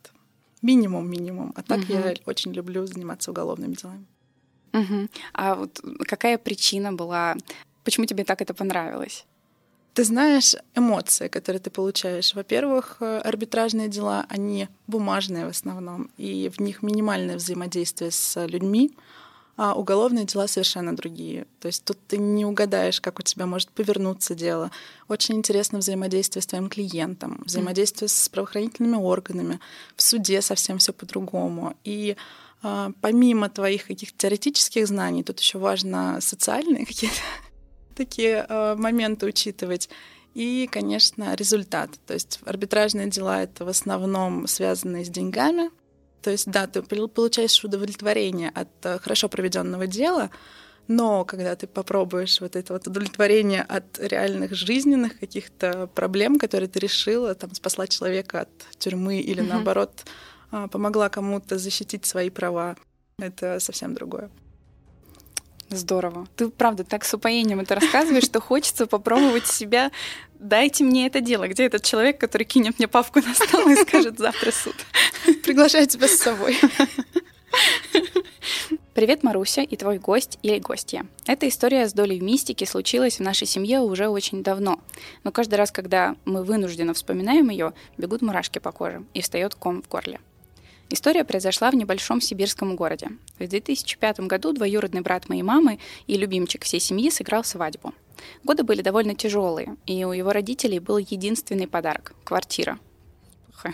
минимум-минимум. 0.63 1.53
А 1.57 1.63
так 1.63 1.81
угу. 1.81 1.93
я 1.93 2.15
очень 2.27 2.53
люблю 2.53 2.87
заниматься 2.87 3.31
уголовными 3.31 3.75
делами. 3.75 4.07
Угу. 4.73 5.09
А 5.35 5.55
вот 5.55 5.81
какая 6.07 6.39
причина 6.39 6.93
была, 6.93 7.37
почему 7.85 8.07
тебе 8.07 8.25
так 8.25 8.41
это 8.41 8.55
понравилось? 8.55 9.27
Ты 9.95 10.05
знаешь 10.05 10.55
эмоции, 10.75 11.29
которые 11.29 11.61
ты 11.61 11.69
получаешь. 11.71 12.35
Во-первых, 12.35 12.97
э, 13.01 13.19
арбитражные 13.19 13.89
дела, 13.89 14.25
они 14.31 14.69
бумажные 14.87 15.45
в 15.45 15.51
основном, 15.51 16.11
и 16.17 16.49
в 16.49 16.61
них 16.61 16.83
минимальное 16.83 17.37
взаимодействие 17.37 18.11
с 18.11 18.47
людьми 18.47 18.97
а 19.57 19.75
уголовные 19.75 20.25
дела 20.25 20.47
совершенно 20.47 20.97
другие. 20.97 21.47
То 21.61 21.67
есть 21.67 21.85
тут 21.85 21.99
ты 22.09 22.17
не 22.17 22.47
угадаешь, 22.47 23.01
как 23.01 23.19
у 23.19 23.23
тебя 23.23 23.47
может 23.47 23.71
повернуться 23.71 24.35
дело. 24.35 24.71
Очень 25.09 25.37
интересно 25.37 25.79
взаимодействие 25.79 26.43
с 26.43 26.47
твоим 26.47 26.69
клиентом, 26.69 27.43
взаимодействие 27.45 28.09
с 28.09 28.29
правоохранительными 28.29 28.97
органами. 28.97 29.61
В 29.95 30.03
суде 30.03 30.41
совсем 30.41 30.79
все 30.79 30.93
по-другому. 30.93 31.77
И 31.85 32.17
а, 32.63 32.93
помимо 33.01 33.51
твоих 33.51 33.87
каких-то 33.87 34.17
теоретических 34.17 34.87
знаний, 34.87 35.23
тут 35.23 35.41
еще 35.41 35.59
важно 35.59 36.21
социальные 36.21 36.87
какие-то 36.87 37.17
такие 37.95 38.47
а, 38.49 38.75
моменты 38.77 39.27
учитывать. 39.27 39.91
И, 40.35 40.67
конечно, 40.73 41.35
результат. 41.35 41.91
То 42.07 42.15
есть 42.15 42.41
арбитражные 42.47 43.11
дела— 43.11 43.43
это 43.45 43.67
в 43.67 43.69
основном 43.69 44.47
связанные 44.47 45.05
с 45.05 45.09
деньгами. 45.09 45.71
То 46.23 46.31
есть, 46.31 46.51
да, 46.51 46.67
ты 46.67 46.83
получаешь 46.83 47.65
удовлетворение 47.65 48.51
от 48.51 48.69
э, 48.85 48.99
хорошо 48.99 49.29
проведенного 49.29 49.87
дела, 49.87 50.31
но 50.89 51.25
когда 51.25 51.55
ты 51.57 51.67
попробуешь 51.67 52.41
вот 52.41 52.57
это 52.57 52.73
вот 52.73 52.87
удовлетворение 52.87 53.63
от 53.63 53.99
реальных 53.99 54.55
жизненных 54.55 55.19
каких-то 55.19 55.89
проблем, 55.89 56.39
которые 56.39 56.69
ты 56.69 56.79
решила, 56.79 57.35
там, 57.35 57.55
спасла 57.55 57.87
человека 57.87 58.43
от 58.43 58.79
тюрьмы 58.79 59.21
или, 59.21 59.43
mm-hmm. 59.43 59.49
наоборот, 59.49 60.05
а, 60.51 60.69
помогла 60.69 61.09
кому-то 61.09 61.59
защитить 61.59 62.05
свои 62.07 62.31
права, 62.31 62.77
это 63.19 63.59
совсем 63.61 63.95
другое. 63.95 64.31
Здорово. 65.77 66.27
Ты, 66.37 66.49
правда, 66.49 66.85
так 66.85 67.05
с 67.05 67.15
упоением 67.15 67.61
это 67.61 67.75
рассказываешь, 67.75 68.25
что 68.25 68.41
хочется 68.41 68.87
попробовать 68.87 69.47
себя. 69.47 69.91
Дайте 70.39 70.85
мне 70.85 71.07
это 71.07 71.21
дело. 71.21 71.49
Где 71.49 71.65
этот 71.65 71.83
человек, 71.83 72.19
который 72.19 72.45
кинет 72.45 72.79
мне 72.79 72.89
павку 72.89 73.21
на 73.21 73.35
стол 73.35 73.69
и 73.69 73.77
скажет 73.77 74.19
завтра 74.19 74.51
суд? 74.51 74.75
Приглашаю 75.45 75.87
тебя 75.87 76.09
с 76.09 76.19
собой. 76.19 76.59
Привет, 78.95 79.23
Маруся 79.23 79.63
и 79.63 79.77
твой 79.77 79.99
гость 79.99 80.39
или 80.43 80.59
гостья. 80.59 81.07
Эта 81.27 81.49
история 81.49 81.89
с 81.89 81.95
долей 81.95 82.21
мистики 82.21 82.65
случилась 82.65 83.19
в 83.19 83.23
нашей 83.23 83.47
семье 83.47 83.81
уже 83.81 84.09
очень 84.09 84.43
давно. 84.43 84.81
Но 85.25 85.33
каждый 85.33 85.55
раз, 85.55 85.71
когда 85.71 86.17
мы 86.25 86.45
вынужденно 86.45 86.93
вспоминаем 86.93 87.49
ее, 87.49 87.73
бегут 87.97 88.21
мурашки 88.21 88.59
по 88.59 88.73
коже 88.73 89.05
и 89.15 89.23
встает 89.23 89.55
ком 89.55 89.83
в 89.83 89.89
горле. 89.89 90.21
История 90.93 91.25
произошла 91.25 91.71
в 91.71 91.75
небольшом 91.75 92.21
сибирском 92.21 92.77
городе. 92.77 93.09
В 93.39 93.49
2005 93.49 94.21
году 94.21 94.53
двоюродный 94.53 95.01
брат 95.01 95.27
моей 95.27 95.43
мамы 95.43 95.79
и 96.07 96.19
любимчик 96.19 96.65
всей 96.65 96.81
семьи 96.81 97.09
сыграл 97.09 97.45
свадьбу. 97.45 97.95
Годы 98.45 98.63
были 98.63 98.83
довольно 98.83 99.15
тяжелые, 99.15 99.77
и 99.87 100.05
у 100.05 100.13
его 100.13 100.35
родителей 100.35 100.81
был 100.81 100.99
единственный 100.99 101.67
подарок— 101.67 102.13
квартира. 102.25 102.79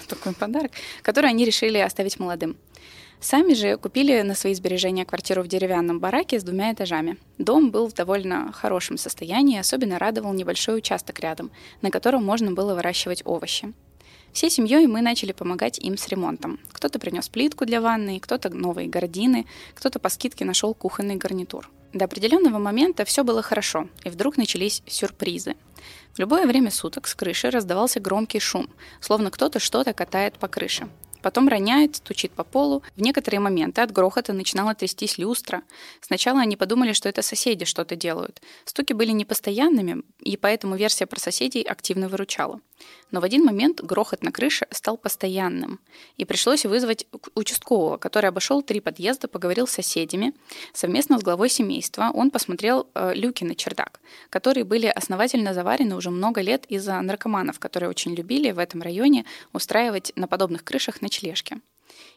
Такой 0.06 0.32
подарок, 0.32 0.70
который 1.02 1.30
они 1.30 1.44
решили 1.44 1.78
оставить 1.78 2.20
молодым. 2.20 2.56
Сами 3.18 3.54
же 3.54 3.76
купили 3.78 4.20
на 4.20 4.36
свои 4.36 4.54
сбережения 4.54 5.04
квартиру 5.04 5.42
в 5.42 5.48
деревянном 5.48 5.98
бараке 5.98 6.38
с 6.38 6.44
двумя 6.44 6.72
этажами. 6.72 7.16
Дом 7.36 7.72
был 7.72 7.88
в 7.88 7.94
довольно 7.94 8.52
хорошем 8.52 8.96
состоянии, 8.96 9.58
особенно 9.58 9.98
радовал 9.98 10.32
небольшой 10.34 10.78
участок 10.78 11.18
рядом, 11.18 11.50
на 11.82 11.90
котором 11.90 12.24
можно 12.24 12.52
было 12.52 12.76
выращивать 12.76 13.22
овощи. 13.24 13.72
Всей 14.38 14.50
семьей 14.50 14.86
мы 14.86 15.00
начали 15.00 15.32
помогать 15.32 15.80
им 15.80 15.96
с 15.96 16.06
ремонтом. 16.06 16.60
Кто-то 16.70 17.00
принес 17.00 17.28
плитку 17.28 17.66
для 17.66 17.80
ванны, 17.80 18.20
кто-то 18.20 18.50
новые 18.50 18.86
гардины, 18.86 19.46
кто-то 19.74 19.98
по 19.98 20.08
скидке 20.08 20.44
нашел 20.44 20.74
кухонный 20.74 21.16
гарнитур. 21.16 21.68
До 21.92 22.04
определенного 22.04 22.60
момента 22.60 23.04
все 23.04 23.24
было 23.24 23.42
хорошо, 23.42 23.88
и 24.04 24.10
вдруг 24.10 24.36
начались 24.36 24.84
сюрпризы. 24.86 25.56
В 26.12 26.20
любое 26.20 26.46
время 26.46 26.70
суток 26.70 27.08
с 27.08 27.16
крыши 27.16 27.50
раздавался 27.50 27.98
громкий 27.98 28.38
шум, 28.38 28.70
словно 29.00 29.32
кто-то 29.32 29.58
что-то 29.58 29.92
катает 29.92 30.38
по 30.38 30.46
крыше. 30.46 30.88
Потом 31.20 31.48
роняет, 31.48 31.96
стучит 31.96 32.30
по 32.30 32.44
полу. 32.44 32.84
В 32.94 33.00
некоторые 33.00 33.40
моменты 33.40 33.80
от 33.80 33.90
грохота 33.90 34.32
начинала 34.32 34.72
трястись 34.72 35.18
люстра. 35.18 35.62
Сначала 36.00 36.38
они 36.42 36.56
подумали, 36.56 36.92
что 36.92 37.08
это 37.08 37.22
соседи 37.22 37.64
что-то 37.64 37.96
делают. 37.96 38.40
Стуки 38.66 38.92
были 38.92 39.10
непостоянными, 39.10 40.02
и 40.20 40.36
поэтому 40.36 40.76
версия 40.76 41.06
про 41.06 41.18
соседей 41.18 41.62
активно 41.62 42.08
выручала. 42.08 42.60
Но 43.10 43.20
в 43.20 43.24
один 43.24 43.44
момент 43.44 43.80
грохот 43.80 44.22
на 44.22 44.32
крыше 44.32 44.66
стал 44.70 44.96
постоянным, 44.98 45.80
и 46.16 46.24
пришлось 46.24 46.64
вызвать 46.64 47.06
участкового, 47.34 47.96
который 47.96 48.28
обошел 48.28 48.62
три 48.62 48.80
подъезда, 48.80 49.28
поговорил 49.28 49.66
с 49.66 49.72
соседями. 49.72 50.34
Совместно 50.72 51.18
с 51.18 51.22
главой 51.22 51.48
семейства 51.48 52.10
он 52.12 52.30
посмотрел 52.30 52.88
э, 52.94 53.14
люки 53.14 53.44
на 53.44 53.54
чердак, 53.54 54.00
которые 54.30 54.64
были 54.64 54.86
основательно 54.86 55.54
заварены 55.54 55.96
уже 55.96 56.10
много 56.10 56.40
лет 56.40 56.66
из-за 56.66 57.00
наркоманов, 57.00 57.58
которые 57.58 57.88
очень 57.88 58.14
любили 58.14 58.50
в 58.50 58.58
этом 58.58 58.82
районе 58.82 59.24
устраивать 59.52 60.12
на 60.16 60.28
подобных 60.28 60.64
крышах 60.64 61.00
ночлежки. 61.00 61.60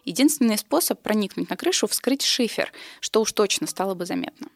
Единственный 0.03 0.57
способ 0.57 1.01
проникнуть 1.01 1.49
на 1.49 1.57
крышу— 1.57 1.87
вскрыть 1.87 2.23
шифер, 2.23 2.71
что 2.99 3.21
уж 3.21 3.31
точно 3.31 3.67
стало 3.67 3.93
бы 3.93 4.05
заметно. 4.05 4.47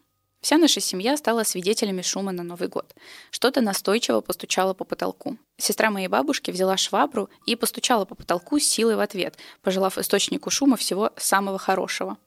Вся 0.46 0.60
наша 0.60 0.80
семья 0.80 1.18
стала 1.18 1.42
свидетелями 1.42 2.04
шума 2.04 2.32
на 2.32 2.44
Новый 2.44 2.68
год. 2.68 2.94
Что-то 3.32 3.62
настойчиво 3.62 4.22
постучало 4.22 4.76
по 4.76 4.84
потолку. 4.84 5.38
Сестра 5.58 5.90
моей 5.90 6.08
бабушки 6.08 6.52
взяла 6.52 6.78
швабру 6.78 7.32
и 7.48 7.56
постучала 7.56 8.06
по 8.06 8.14
потолку 8.14 8.60
с 8.60 8.64
силой 8.64 8.96
в 8.96 9.00
ответ, 9.00 9.40
пожелав 9.64 9.98
источнику 9.98 10.52
шума 10.52 10.78
всего 10.78 11.10
самого 11.18 11.58
хорошего. 11.58 12.18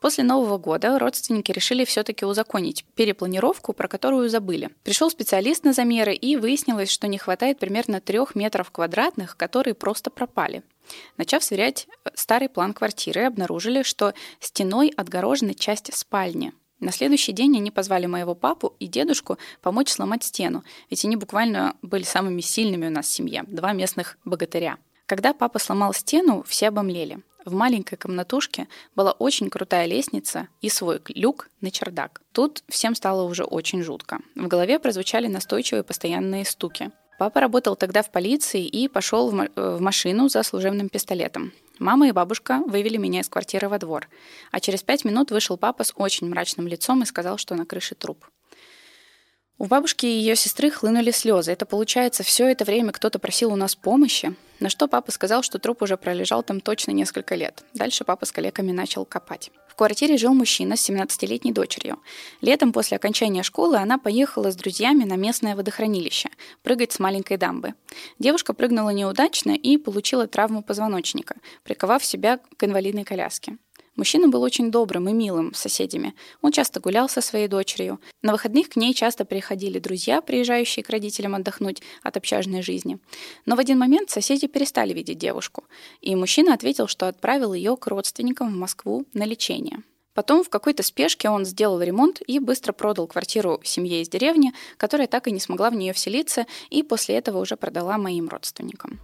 После 0.00 0.24
Нового 0.24 0.56
года 0.56 0.98
родственники 0.98 1.52
решили 1.52 1.84
все-таки 1.84 2.24
узаконить 2.24 2.86
перепланировку, 2.94 3.74
про 3.74 3.88
которую 3.88 4.30
забыли. 4.30 4.70
Пришел 4.82 5.10
специалист 5.10 5.64
на 5.64 5.74
замеры, 5.74 6.14
и 6.14 6.36
выяснилось, 6.36 6.90
что 6.90 7.08
не 7.08 7.18
хватает 7.18 7.58
примерно 7.58 8.00
трех 8.00 8.34
метров 8.34 8.70
квадратных, 8.70 9.36
которые 9.36 9.74
просто 9.74 10.08
пропали. 10.08 10.62
Начав 11.18 11.44
сверять 11.44 11.88
э, 12.06 12.10
старый 12.14 12.48
план 12.48 12.72
квартиры, 12.72 13.24
обнаружили, 13.24 13.82
что 13.82 14.14
стеной 14.40 14.94
отгорожена 14.96 15.52
часть 15.52 15.94
спальни– 15.94 16.54
на 16.84 16.92
следующий 16.92 17.32
день 17.32 17.56
они 17.56 17.70
позвали 17.70 18.06
моего 18.06 18.34
папу 18.34 18.76
и 18.78 18.86
дедушку 18.86 19.38
помочь 19.62 19.88
сломать 19.88 20.22
стену, 20.22 20.62
ведь 20.90 21.04
они 21.04 21.16
буквально 21.16 21.76
были 21.80 22.02
самыми 22.02 22.42
сильными 22.42 22.86
у 22.86 22.90
нас 22.90 23.06
в 23.06 23.10
семье, 23.10 23.44
два 23.48 23.72
местных 23.72 24.18
богатыря. 24.24 24.76
Когда 25.06 25.32
папа 25.32 25.58
сломал 25.58 25.94
стену, 25.94 26.44
все 26.46 26.68
обомлели. 26.68 27.20
В 27.44 27.54
маленькой 27.54 27.96
комнатушке 27.96 28.68
была 28.94 29.12
очень 29.12 29.50
крутая 29.50 29.86
лестница 29.86 30.48
и 30.60 30.68
свой 30.68 31.00
люк 31.08 31.48
на 31.60 31.70
чердак. 31.70 32.20
Тут 32.32 32.62
всем 32.68 32.94
стало 32.94 33.22
уже 33.22 33.44
очень 33.44 33.82
жутко. 33.82 34.20
В 34.34 34.46
голове 34.46 34.78
прозвучали 34.78 35.26
настойчивые 35.26 35.84
постоянные 35.84 36.44
стуки. 36.44 36.90
Папа 37.18 37.40
работал 37.40 37.76
тогда 37.76 38.02
в 38.02 38.10
полиции 38.10 38.66
и 38.66 38.88
пошел 38.88 39.30
в 39.30 39.80
машину 39.80 40.28
за 40.28 40.42
служебным 40.42 40.88
пистолетом. 40.88 41.52
Мама 41.78 42.08
и 42.08 42.12
бабушка 42.12 42.62
вывели 42.66 42.96
меня 42.96 43.20
из 43.20 43.28
квартиры 43.28 43.68
во 43.68 43.78
двор, 43.78 44.08
а 44.52 44.60
через 44.60 44.82
пять 44.82 45.04
минут 45.04 45.30
вышел 45.30 45.56
папа 45.56 45.82
с 45.82 45.92
очень 45.96 46.28
мрачным 46.28 46.68
лицом 46.68 47.02
и 47.02 47.06
сказал, 47.06 47.36
что 47.36 47.56
на 47.56 47.66
крыше 47.66 47.94
труп. 47.94 48.24
У 49.58 49.66
бабушки 49.66 50.06
и 50.06 50.08
ее 50.08 50.36
сестры 50.36 50.70
хлынули 50.70 51.10
слезы. 51.10 51.52
Это 51.52 51.64
получается, 51.64 52.22
все 52.22 52.48
это 52.48 52.64
время 52.64 52.92
кто-то 52.92 53.18
просил 53.18 53.52
у 53.52 53.56
нас 53.56 53.74
помощи. 53.76 54.34
На 54.64 54.70
что 54.70 54.88
папа 54.88 55.12
сказал, 55.12 55.42
что 55.42 55.58
труп 55.58 55.82
уже 55.82 55.98
пролежал 55.98 56.42
там 56.42 56.62
точно 56.62 56.92
несколько 56.92 57.34
лет. 57.34 57.62
Дальше 57.74 58.02
папа 58.02 58.24
с 58.24 58.32
коллегами 58.32 58.72
начал 58.72 59.04
копать. 59.04 59.50
В 59.68 59.74
квартире 59.74 60.16
жил 60.16 60.32
мужчина 60.32 60.74
с 60.74 60.88
17-летней 60.88 61.52
дочерью. 61.52 61.98
Летом 62.40 62.72
после 62.72 62.96
окончания 62.96 63.42
школы 63.42 63.76
она 63.76 63.98
поехала 63.98 64.50
с 64.50 64.56
друзьями 64.56 65.04
на 65.04 65.16
местное 65.16 65.54
водохранилище 65.54 66.30
прыгать 66.62 66.92
с 66.92 66.98
маленькой 66.98 67.36
дамбы. 67.36 67.74
Девушка 68.18 68.54
прыгнула 68.54 68.88
неудачно 68.88 69.50
и 69.50 69.76
получила 69.76 70.26
травму 70.26 70.62
позвоночника, 70.62 71.36
приковав 71.62 72.02
себя 72.02 72.40
к 72.56 72.64
инвалидной 72.64 73.04
коляске. 73.04 73.58
Мужчина 73.96 74.28
был 74.28 74.42
очень 74.42 74.70
добрым 74.70 75.08
и 75.08 75.12
милым 75.12 75.54
с 75.54 75.60
соседями. 75.60 76.14
Он 76.42 76.50
часто 76.50 76.80
гулял 76.80 77.08
со 77.08 77.20
своей 77.20 77.46
дочерью. 77.46 78.00
На 78.22 78.32
выходных 78.32 78.68
к 78.68 78.76
ней 78.76 78.92
часто 78.92 79.24
приходили 79.24 79.78
друзья, 79.78 80.20
приезжающие 80.20 80.84
к 80.84 80.90
родителям 80.90 81.34
отдохнуть 81.34 81.80
от 82.02 82.16
общажной 82.16 82.62
жизни. 82.62 82.98
Но 83.46 83.54
в 83.54 83.60
один 83.60 83.78
момент 83.78 84.10
соседи 84.10 84.48
перестали 84.48 84.92
видеть 84.92 85.18
девушку, 85.18 85.64
и 86.00 86.16
мужчина 86.16 86.54
ответил, 86.54 86.88
что 86.88 87.06
отправил 87.06 87.54
ее 87.54 87.76
к 87.76 87.86
родственникам 87.86 88.52
в 88.52 88.56
Москву 88.56 89.06
на 89.14 89.24
лечение. 89.24 89.82
Потом 90.14 90.44
в 90.44 90.48
какой-то 90.48 90.82
спешке 90.82 91.28
он 91.28 91.44
сделал 91.44 91.82
ремонт 91.82 92.22
и 92.26 92.38
быстро 92.38 92.72
продал 92.72 93.06
квартиру 93.06 93.60
семье 93.64 94.00
из 94.00 94.08
деревни, 94.08 94.52
которая 94.76 95.08
так 95.08 95.26
и 95.26 95.32
не 95.32 95.40
смогла 95.40 95.70
в 95.70 95.74
нее 95.74 95.92
вселиться, 95.92 96.46
и 96.70 96.82
после 96.82 97.16
этого 97.16 97.38
уже 97.38 97.56
продала 97.56 97.98
моим 97.98 98.28
родственникам. 98.28 99.00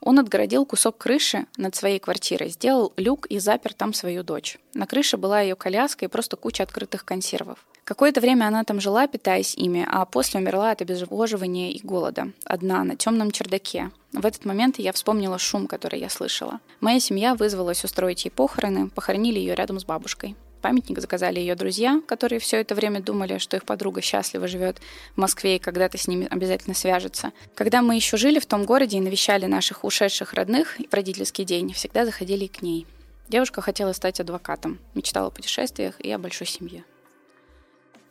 Он 0.00 0.18
отгородил 0.18 0.64
кусок 0.64 0.98
крыши 0.98 1.46
над 1.56 1.74
своей 1.74 1.98
квартирой, 1.98 2.48
сделал 2.48 2.92
люк 2.96 3.26
и 3.26 3.38
запер 3.38 3.74
там 3.74 3.92
свою 3.92 4.22
дочь. 4.22 4.58
На 4.72 4.86
крыше 4.86 5.16
была 5.16 5.40
ее 5.40 5.54
коляска 5.54 6.06
и 6.06 6.08
просто 6.08 6.36
куча 6.36 6.62
открытых 6.62 7.04
консервов. 7.04 7.58
Какое-то 7.84 8.20
время 8.20 8.46
она 8.46 8.64
там 8.64 8.80
жила, 8.80 9.06
питаясь 9.06 9.54
ими, 9.54 9.86
а 9.90 10.04
после 10.04 10.40
умерла 10.40 10.70
от 10.70 10.80
обезвоживания 10.80 11.72
и 11.72 11.80
голода. 11.86 12.32
Одна, 12.44 12.82
на 12.84 12.96
темном 12.96 13.30
чердаке. 13.30 13.90
В 14.12 14.24
этот 14.24 14.44
момент 14.44 14.78
я 14.78 14.92
вспомнила 14.92 15.38
шум, 15.38 15.66
который 15.66 16.00
я 16.00 16.08
слышала. 16.08 16.60
Моя 16.80 17.00
семья 17.00 17.34
вызвалась 17.34 17.84
устроить 17.84 18.24
ей 18.24 18.30
похороны, 18.30 18.88
похоронили 18.88 19.38
ее 19.38 19.54
рядом 19.54 19.78
с 19.78 19.84
бабушкой 19.84 20.36
памятник 20.64 20.98
заказали 20.98 21.40
ее 21.40 21.56
друзья, 21.56 22.00
которые 22.06 22.38
все 22.38 22.58
это 22.58 22.74
время 22.74 23.02
думали, 23.02 23.36
что 23.36 23.54
их 23.54 23.66
подруга 23.66 24.00
счастливо 24.00 24.48
живет 24.48 24.80
в 25.14 25.20
Москве 25.20 25.56
и 25.56 25.58
когда-то 25.58 25.98
с 25.98 26.08
ними 26.08 26.26
обязательно 26.30 26.74
свяжется. 26.74 27.32
Когда 27.54 27.82
мы 27.82 27.96
еще 27.96 28.16
жили 28.16 28.38
в 28.38 28.46
том 28.46 28.64
городе 28.64 28.96
и 28.96 29.00
навещали 29.02 29.44
наших 29.44 29.84
ушедших 29.84 30.32
родных 30.32 30.78
в 30.90 30.94
родительский 30.94 31.44
день, 31.44 31.74
всегда 31.74 32.06
заходили 32.06 32.46
к 32.46 32.62
ней. 32.62 32.86
Девушка 33.28 33.60
хотела 33.60 33.92
стать 33.92 34.20
адвокатом, 34.20 34.78
мечтала 34.94 35.26
о 35.26 35.30
путешествиях 35.30 36.00
и 36.00 36.10
о 36.10 36.18
большой 36.18 36.46
семье. 36.46 36.82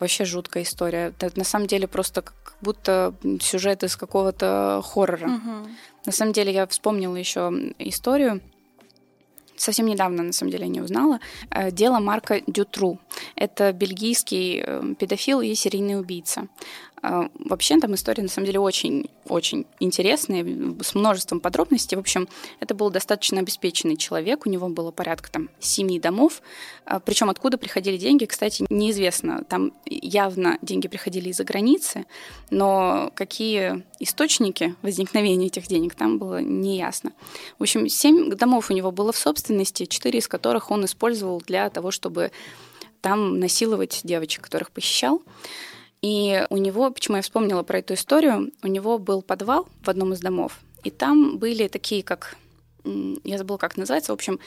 Вообще 0.04 0.26
жуткая 0.26 0.64
история. 0.64 1.14
Это 1.18 1.32
на 1.38 1.46
самом 1.46 1.66
деле 1.66 1.88
просто 1.88 2.22
как 2.22 2.56
будто 2.60 3.14
сюжет 3.42 3.84
из 3.84 3.96
какого-то 3.96 4.82
хоррора. 4.84 5.28
Угу. 5.28 5.70
На 6.08 6.12
самом 6.12 6.34
деле 6.34 6.52
я 6.52 6.68
вспомнила 6.68 7.16
еще 7.16 7.54
историю 7.80 8.42
совсем 9.56 9.86
недавно, 9.86 10.24
на 10.24 10.34
самом 10.34 10.52
деле, 10.52 10.68
не 10.68 10.82
узнала, 10.82 11.20
э, 11.50 11.72
дело 11.72 12.00
Марка 12.00 12.42
Дютру. 12.48 13.00
Это 13.36 13.72
бельгийский 13.72 14.62
э, 14.66 14.96
педофил 15.00 15.42
и 15.42 15.56
серийный 15.56 15.98
убийца. 15.98 16.48
А, 17.04 17.30
вообще 17.36 17.78
там 17.80 17.94
история 17.96 18.24
на 18.24 18.30
самом 18.30 18.46
деле 18.46 18.60
очень-очень 18.60 19.66
интересная, 19.82 20.46
с 20.82 20.96
множеством 20.96 21.42
подробностей. 21.42 21.98
В 21.98 22.00
общем, 22.00 22.30
это 22.62 22.74
был 22.74 22.90
достаточно 22.90 23.42
обеспеченный 23.42 23.98
человек, 23.98 24.46
у 24.46 24.50
него 24.50 24.70
было 24.70 24.92
порядка 24.92 25.30
там 25.30 25.50
семи 25.60 26.00
домов, 26.00 26.42
а, 26.86 27.02
причем 27.02 27.30
откуда 27.30 27.58
приходили 27.58 27.98
деньги, 27.98 28.24
кстати, 28.24 28.66
неизвестно. 28.70 29.44
Там 29.44 29.74
явно 29.86 30.58
деньги 30.62 30.88
приходили 30.88 31.28
из-за 31.30 31.44
границы, 31.44 32.06
но 32.50 33.12
какие 33.16 33.84
источники 34.00 34.76
возникновения 34.82 35.48
этих 35.48 35.68
денег 35.68 35.96
там 35.96 36.18
было 36.18 36.42
неясно. 36.42 37.12
В 37.60 37.64
общем, 37.64 37.90
семь 37.90 38.30
домов 38.30 38.72
у 38.72 38.74
него 38.74 38.94
было 38.94 39.12
в 39.12 39.18
собственности, 39.18 39.86
четыре 39.88 40.20
из 40.20 40.30
которых 40.30 40.72
он 40.72 40.86
использовал 40.86 41.42
для 41.46 41.70
того, 41.70 41.92
чтобы 41.92 42.32
там 43.02 43.42
насиловать 43.42 44.00
девочек, 44.06 44.44
которых 44.44 44.72
похищал. 44.72 45.22
И 46.04 46.46
у 46.50 46.58
него, 46.58 46.92
почему 46.92 47.16
я 47.16 47.24
вспомнила 47.24 47.64
про 47.64 47.80
эту 47.80 47.94
историю, 47.94 48.52
у 48.62 48.68
него 48.68 49.00
был 49.00 49.22
подвал 49.22 49.68
в 49.82 49.90
одном 49.90 50.12
из 50.12 50.20
домов, 50.20 50.60
и 50.84 50.92
там 50.92 51.38
были 51.38 51.70
такие, 51.70 52.04
как, 52.04 52.36
я 52.84 53.38
забыла, 53.38 53.58
как 53.58 53.78
называется, 53.78 54.12
в 54.12 54.16
общем, 54.16 54.40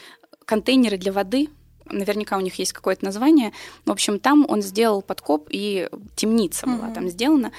контейнеры 0.45 0.99
для 0.99 1.12
воды, 1.12 1.49
наверняка 1.87 2.37
у 2.37 2.40
них 2.40 2.57
есть 2.57 2.73
какое-то 2.73 3.05
название. 3.07 3.53
В 3.87 3.90
общем, 3.90 4.19
там 4.19 4.45
он 4.49 4.61
сделал 4.61 5.01
подкоп, 5.01 5.49
и 5.51 5.88
темница 6.14 6.66
была 6.66 6.88
mm-hmm. 6.88 6.95
там 6.95 7.09
сделана, 7.09 7.53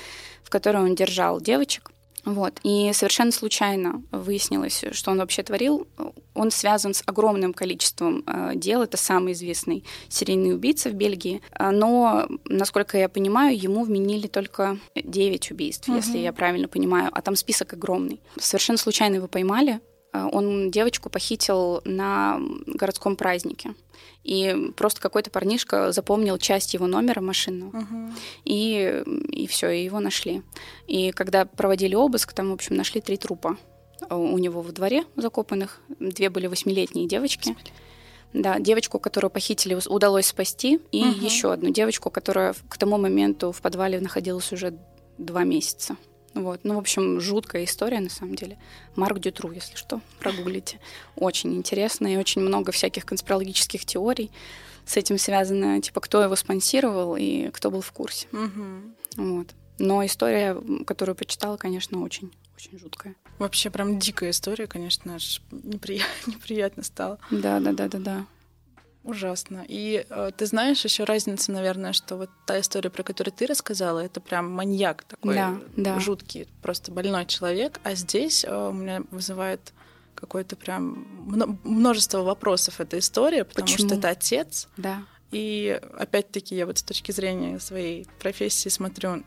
в 0.43 0.49
которой 0.51 0.83
он 0.83 0.93
держал 0.93 1.41
девочек. 1.41 1.91
Вот. 2.25 2.59
И 2.63 2.91
совершенно 2.93 3.31
случайно 3.31 4.03
выяснилось, 4.11 4.83
что 4.91 5.11
он 5.11 5.19
вообще 5.19 5.43
творил. 5.43 5.87
Он 6.33 6.51
связан 6.51 6.93
с 6.93 7.01
огромным 7.05 7.53
количеством 7.53 8.23
э, 8.27 8.51
дел. 8.55 8.81
Это 8.81 8.97
самый 8.97 9.33
известный 9.33 9.83
серийный 10.09 10.53
убийца 10.53 10.89
в 10.89 10.93
Бельгии. 10.93 11.41
А, 11.51 11.71
но, 11.71 12.27
насколько 12.45 12.97
я 12.97 13.09
понимаю, 13.09 13.57
ему 13.57 13.83
вменили 13.83 14.27
только 14.27 14.77
9 14.95 15.51
убийств, 15.51 15.87
угу. 15.87 15.97
если 15.97 16.17
я 16.17 16.33
правильно 16.33 16.67
понимаю. 16.67 17.09
А 17.13 17.21
там 17.21 17.35
список 17.35 17.73
огромный. 17.73 18.19
Совершенно 18.39 18.77
случайно 18.77 19.15
его 19.15 19.27
поймали. 19.27 19.79
А, 20.17 20.27
он 20.27 20.71
девочку 20.71 21.09
похитил 21.09 21.81
на 21.85 22.39
городском 22.65 23.15
празднике. 23.15 23.75
И 24.23 24.71
просто 24.75 24.99
какой-то 24.99 25.29
парнишка 25.29 25.91
запомнил 25.91 26.37
часть 26.37 26.73
его 26.73 26.87
номера 26.87 27.21
машинного. 27.21 27.71
Uh-huh. 27.71 28.13
И, 28.45 29.03
и 29.31 29.47
все, 29.47 29.69
и 29.69 29.83
его 29.83 29.99
нашли. 29.99 30.43
И 30.87 31.11
когда 31.11 31.45
проводили 31.45 31.95
обыск, 31.95 32.33
там, 32.33 32.49
в 32.49 32.53
общем, 32.53 32.75
нашли 32.75 32.99
три 32.99 33.17
трупа 33.17 33.57
у 34.09 34.37
него 34.37 34.61
во 34.61 34.71
дворе 34.71 35.05
закопанных. 35.15 35.81
Две 35.99 36.29
были 36.29 36.47
восьмилетние 36.47 37.07
девочки. 37.07 37.55
Да, 38.33 38.59
девочку, 38.59 38.99
которую 38.99 39.31
похитили, 39.31 39.79
удалось 39.87 40.27
спасти, 40.27 40.79
и 40.91 41.01
угу. 41.01 41.25
еще 41.25 41.53
одну 41.53 41.69
девочку, 41.69 42.09
которая 42.09 42.53
к 42.69 42.77
тому 42.77 42.97
моменту 42.97 43.51
в 43.51 43.61
подвале 43.61 43.99
находилась 43.99 44.51
уже 44.51 44.77
два 45.17 45.43
месяца. 45.43 45.95
Вот. 46.41 46.61
Ну, 46.63 46.75
в 46.75 46.79
общем, 46.79 47.19
жуткая 47.19 47.65
история 47.65 47.99
на 47.99 48.09
самом 48.09 48.35
деле. 48.35 48.57
Марк 48.95 49.19
Дютру, 49.19 49.51
если 49.51 49.75
что, 49.75 50.01
прогуглите. 50.19 50.79
Очень 51.15 51.55
интересно 51.55 52.07
и 52.07 52.17
очень 52.17 52.41
много 52.41 52.71
всяких 52.71 53.05
конспирологических 53.05 53.85
теорий 53.85 54.31
с 54.85 54.95
этим 54.97 55.17
связано, 55.17 55.81
типа, 55.81 55.99
кто 55.99 56.23
его 56.23 56.35
спонсировал 56.35 57.15
и 57.17 57.49
кто 57.49 57.69
был 57.69 57.81
в 57.81 57.91
курсе. 57.91 58.27
Угу. 58.31 59.25
Вот. 59.37 59.47
Но 59.79 60.05
история, 60.05 60.57
которую 60.85 61.15
почитала, 61.15 61.57
конечно, 61.57 62.01
очень, 62.01 62.31
очень 62.55 62.79
жуткая. 62.79 63.15
Вообще 63.37 63.69
прям 63.69 63.99
дикая 63.99 64.31
история, 64.31 64.65
конечно, 64.65 65.15
аж 65.15 65.41
неприятно, 65.51 66.11
неприятно 66.31 66.83
стало. 66.83 67.19
Да, 67.29 67.59
да, 67.59 67.73
да, 67.73 67.87
да, 67.87 67.99
да. 67.99 68.25
Ужасно. 69.07 69.63
И 69.69 70.05
э, 70.09 70.31
ты 70.35 70.45
знаешь 70.45 70.83
еще 70.83 71.05
разницу, 71.05 71.53
наверное, 71.53 71.93
что 71.93 72.17
вот 72.17 72.29
та 72.45 72.59
история, 72.59 72.89
про 72.89 73.03
которую 73.03 73.33
ты 73.33 73.45
рассказала, 73.45 73.99
это 73.99 74.19
прям 74.19 74.51
маньяк 74.51 75.05
такой 75.05 75.35
да, 75.35 75.57
да. 75.77 75.99
жуткий, 76.01 76.45
просто 76.61 76.91
больной 76.91 77.25
человек, 77.25 77.79
а 77.83 77.95
здесь 77.95 78.43
э, 78.43 78.53
у 78.53 78.73
меня 78.73 79.03
вызывает 79.11 79.73
какое-то 80.13 80.57
прям 80.57 81.07
множество 81.63 82.23
вопросов 82.23 82.81
эта 82.81 82.99
история, 82.99 83.45
потому 83.45 83.65
Почему? 83.65 83.87
что 83.87 83.97
это 83.97 84.09
отец. 84.09 84.67
Да. 84.75 85.03
И 85.31 85.79
опять-таки 85.97 86.55
я 86.55 86.65
вот 86.65 86.77
с 86.77 86.83
точки 86.83 87.13
зрения 87.13 87.59
своей 87.61 88.07
профессии 88.19 88.67
смотрю, 88.67 89.23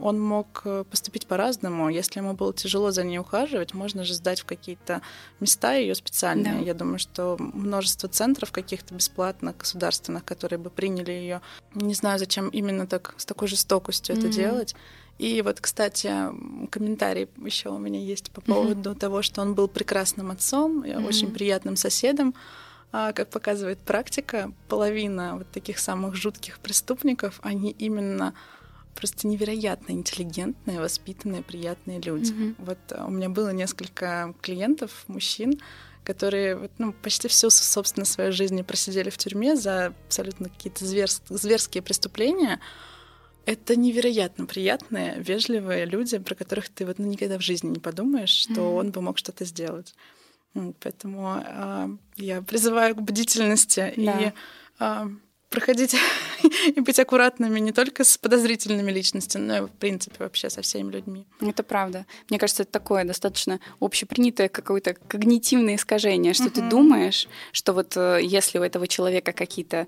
он 0.00 0.20
мог 0.20 0.62
э, 0.64 0.84
поступить 0.90 1.26
по-разному. 1.26 1.88
Если 1.88 2.20
ему 2.20 2.34
было 2.34 2.52
тяжело 2.52 2.90
за 2.90 3.04
ней 3.04 3.18
ухаживать, 3.18 3.74
можно 3.74 4.04
же 4.04 4.14
сдать 4.14 4.40
в 4.40 4.44
какие-то 4.44 5.02
места 5.40 5.74
ее 5.74 5.94
специальные. 5.94 6.54
Да. 6.54 6.60
Я 6.60 6.74
думаю, 6.74 6.98
что 6.98 7.36
множество 7.38 8.08
центров 8.08 8.52
каких-то 8.52 8.94
бесплатных, 8.94 9.56
государственных, 9.56 10.24
которые 10.24 10.58
бы 10.58 10.70
приняли 10.70 11.12
ее. 11.12 11.40
Не 11.74 11.94
знаю, 11.94 12.18
зачем 12.18 12.48
именно 12.48 12.86
так 12.86 13.14
с 13.16 13.24
такой 13.24 13.48
жестокостью 13.48 14.14
mm-hmm. 14.14 14.18
это 14.18 14.28
делать. 14.28 14.74
И 15.18 15.42
вот, 15.42 15.60
кстати, 15.60 16.12
комментарий 16.70 17.28
еще 17.44 17.70
у 17.70 17.78
меня 17.78 18.00
есть 18.00 18.30
по 18.30 18.40
поводу 18.40 18.90
mm-hmm. 18.90 18.98
того, 18.98 19.22
что 19.22 19.42
он 19.42 19.54
был 19.54 19.66
прекрасным 19.66 20.30
отцом, 20.30 20.82
mm-hmm. 20.82 21.06
очень 21.06 21.32
приятным 21.32 21.76
соседом. 21.76 22.34
А, 22.90 23.12
как 23.12 23.28
показывает 23.28 23.78
практика, 23.78 24.52
половина 24.68 25.36
вот 25.36 25.50
таких 25.50 25.78
самых 25.78 26.14
жутких 26.14 26.58
преступников, 26.58 27.38
они 27.42 27.70
именно 27.78 28.32
просто 28.98 29.28
невероятно 29.28 29.92
интеллигентные, 29.92 30.80
воспитанные, 30.80 31.42
приятные 31.42 32.00
люди. 32.00 32.32
Mm-hmm. 32.32 32.54
Вот 32.58 32.78
а, 32.90 33.06
у 33.06 33.10
меня 33.10 33.28
было 33.28 33.50
несколько 33.50 34.34
клиентов, 34.42 35.04
мужчин, 35.06 35.60
которые 36.02 36.68
ну, 36.78 36.92
почти 36.92 37.28
всю, 37.28 37.48
собственно, 37.50 38.04
свою 38.04 38.32
жизнь 38.32 38.60
просидели 38.64 39.08
в 39.08 39.16
тюрьме 39.16 39.54
за 39.54 39.94
абсолютно 40.06 40.48
какие-то 40.48 40.84
зверс- 40.84 41.22
зверские 41.28 41.80
преступления. 41.80 42.58
Это 43.46 43.76
невероятно 43.76 44.46
приятные, 44.46 45.14
вежливые 45.20 45.84
люди, 45.84 46.18
про 46.18 46.34
которых 46.34 46.68
ты 46.68 46.84
вот 46.84 46.98
ну, 46.98 47.06
никогда 47.06 47.38
в 47.38 47.42
жизни 47.42 47.68
не 47.68 47.78
подумаешь, 47.78 48.30
что 48.30 48.54
mm-hmm. 48.54 48.78
он 48.78 48.90
бы 48.90 49.00
мог 49.00 49.16
что-то 49.16 49.44
сделать. 49.44 49.94
Поэтому 50.80 51.40
э, 51.46 51.88
я 52.16 52.42
призываю 52.42 52.96
к 52.96 53.02
бдительности 53.02 53.94
да. 53.96 54.20
и 54.20 54.32
э, 54.80 55.08
проходить 55.50 55.96
и 56.76 56.80
быть 56.80 56.98
аккуратными 56.98 57.58
не 57.58 57.72
только 57.72 58.04
с 58.04 58.18
подозрительными 58.18 58.90
личностями, 58.90 59.46
но 59.46 59.56
и, 59.56 59.60
в 59.62 59.70
принципе, 59.70 60.16
вообще 60.18 60.50
со 60.50 60.62
всеми 60.62 60.92
людьми. 60.92 61.26
Это 61.40 61.62
правда. 61.62 62.06
Мне 62.28 62.38
кажется, 62.38 62.62
это 62.62 62.72
такое 62.72 63.04
достаточно 63.04 63.60
общепринятое 63.80 64.48
какое-то 64.48 64.94
когнитивное 64.94 65.76
искажение, 65.76 66.34
что 66.34 66.50
ты 66.50 66.62
думаешь, 66.62 67.28
что 67.52 67.72
вот 67.72 67.96
э, 67.96 68.20
если 68.22 68.58
у 68.58 68.62
этого 68.62 68.86
человека 68.86 69.32
какие-то 69.32 69.86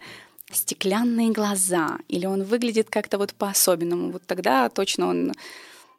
стеклянные 0.50 1.30
глаза, 1.30 1.98
или 2.08 2.26
он 2.26 2.42
выглядит 2.42 2.90
как-то 2.90 3.18
вот 3.18 3.34
по-особенному, 3.34 4.10
вот 4.10 4.22
тогда 4.26 4.68
точно 4.68 5.06
он 5.06 5.32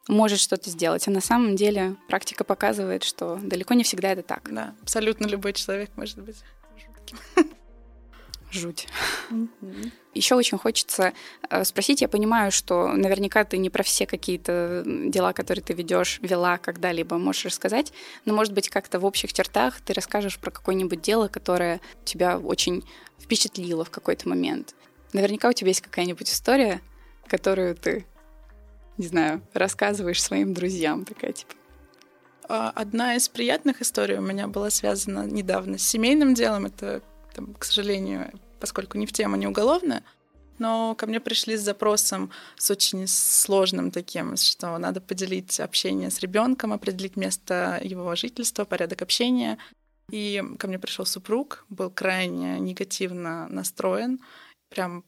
может 0.08 0.40
что-то 0.40 0.68
сделать. 0.68 1.06
А 1.08 1.10
на 1.10 1.20
самом 1.20 1.56
деле 1.56 1.96
практика 2.08 2.44
показывает, 2.44 3.04
что 3.04 3.38
далеко 3.42 3.74
не 3.74 3.84
всегда 3.84 4.10
это 4.10 4.22
так. 4.22 4.48
Да, 4.52 4.74
абсолютно 4.82 5.26
любой 5.26 5.52
человек 5.52 5.90
может 5.96 6.18
быть 6.18 6.36
жутким. 6.76 7.18
жуть. 8.52 8.86
Mm-hmm. 9.30 9.92
Еще 10.14 10.34
очень 10.34 10.58
хочется 10.58 11.12
э, 11.48 11.64
спросить, 11.64 12.02
я 12.02 12.08
понимаю, 12.08 12.52
что 12.52 12.92
наверняка 12.92 13.44
ты 13.44 13.56
не 13.58 13.70
про 13.70 13.82
все 13.82 14.06
какие-то 14.06 14.82
дела, 14.84 15.32
которые 15.32 15.64
ты 15.64 15.72
ведешь, 15.72 16.18
вела 16.22 16.58
когда-либо, 16.58 17.16
можешь 17.18 17.46
рассказать, 17.46 17.92
но, 18.24 18.34
может 18.34 18.52
быть, 18.52 18.68
как-то 18.68 19.00
в 19.00 19.04
общих 19.04 19.32
чертах 19.32 19.80
ты 19.80 19.94
расскажешь 19.94 20.38
про 20.38 20.50
какое-нибудь 20.50 21.00
дело, 21.00 21.28
которое 21.28 21.80
тебя 22.04 22.38
очень 22.38 22.84
впечатлило 23.18 23.84
в 23.84 23.90
какой-то 23.90 24.28
момент. 24.28 24.74
Наверняка 25.12 25.48
у 25.48 25.52
тебя 25.52 25.68
есть 25.68 25.80
какая-нибудь 25.80 26.28
история, 26.28 26.80
которую 27.26 27.74
ты, 27.74 28.04
не 28.98 29.06
знаю, 29.06 29.42
рассказываешь 29.54 30.22
своим 30.22 30.52
друзьям, 30.52 31.04
такая 31.04 31.32
типа. 31.32 31.54
А, 32.48 32.70
одна 32.74 33.14
из 33.14 33.28
приятных 33.28 33.80
историй 33.80 34.18
у 34.18 34.22
меня 34.22 34.46
была 34.46 34.68
связана 34.68 35.24
недавно 35.24 35.78
с 35.78 35.82
семейным 35.82 36.34
делом. 36.34 36.66
Это 36.66 37.02
там, 37.34 37.54
к 37.54 37.64
сожалению, 37.64 38.32
поскольку 38.60 38.98
не 38.98 39.06
в 39.06 39.12
тему, 39.12 39.36
не 39.36 39.46
уголовная, 39.46 40.02
но 40.58 40.94
ко 40.94 41.06
мне 41.06 41.18
пришли 41.18 41.56
с 41.56 41.62
запросом 41.62 42.30
с 42.56 42.70
очень 42.70 43.06
сложным 43.08 43.90
таким, 43.90 44.36
что 44.36 44.78
надо 44.78 45.00
поделить 45.00 45.58
общение 45.58 46.10
с 46.10 46.20
ребенком, 46.20 46.72
определить 46.72 47.16
место 47.16 47.80
его 47.82 48.14
жительства, 48.14 48.64
порядок 48.64 49.02
общения. 49.02 49.58
И 50.10 50.42
ко 50.58 50.68
мне 50.68 50.78
пришел 50.78 51.06
супруг, 51.06 51.64
был 51.68 51.90
крайне 51.90 52.60
негативно 52.60 53.48
настроен, 53.48 54.20
прям 54.68 55.04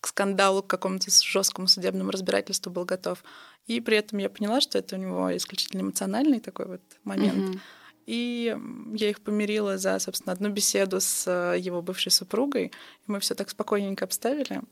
к 0.00 0.06
скандалу, 0.08 0.62
к 0.62 0.66
какому-то 0.66 1.10
жесткому 1.10 1.68
судебному 1.68 2.10
разбирательству 2.10 2.72
был 2.72 2.84
готов. 2.84 3.22
И 3.66 3.80
при 3.80 3.98
этом 3.98 4.18
я 4.18 4.30
поняла, 4.30 4.60
что 4.60 4.78
это 4.78 4.96
у 4.96 4.98
него 4.98 5.36
исключительно 5.36 5.82
эмоциональный 5.82 6.40
такой 6.40 6.66
вот 6.66 6.82
момент. 7.04 7.54
Mm-hmm. 7.54 7.60
И 8.06 8.56
я 8.94 9.10
их 9.10 9.20
помирила 9.20 9.78
за, 9.78 9.98
собственно, 9.98 10.32
одну 10.32 10.48
беседу 10.48 11.00
с 11.00 11.24
э, 11.26 11.58
его 11.58 11.82
бывшей 11.82 12.12
супругой. 12.12 12.66
И 12.66 12.72
мы 13.10 13.18
все 13.18 13.34
так 13.34 13.50
спокойненько 13.50 14.04
обставили, 14.04 14.62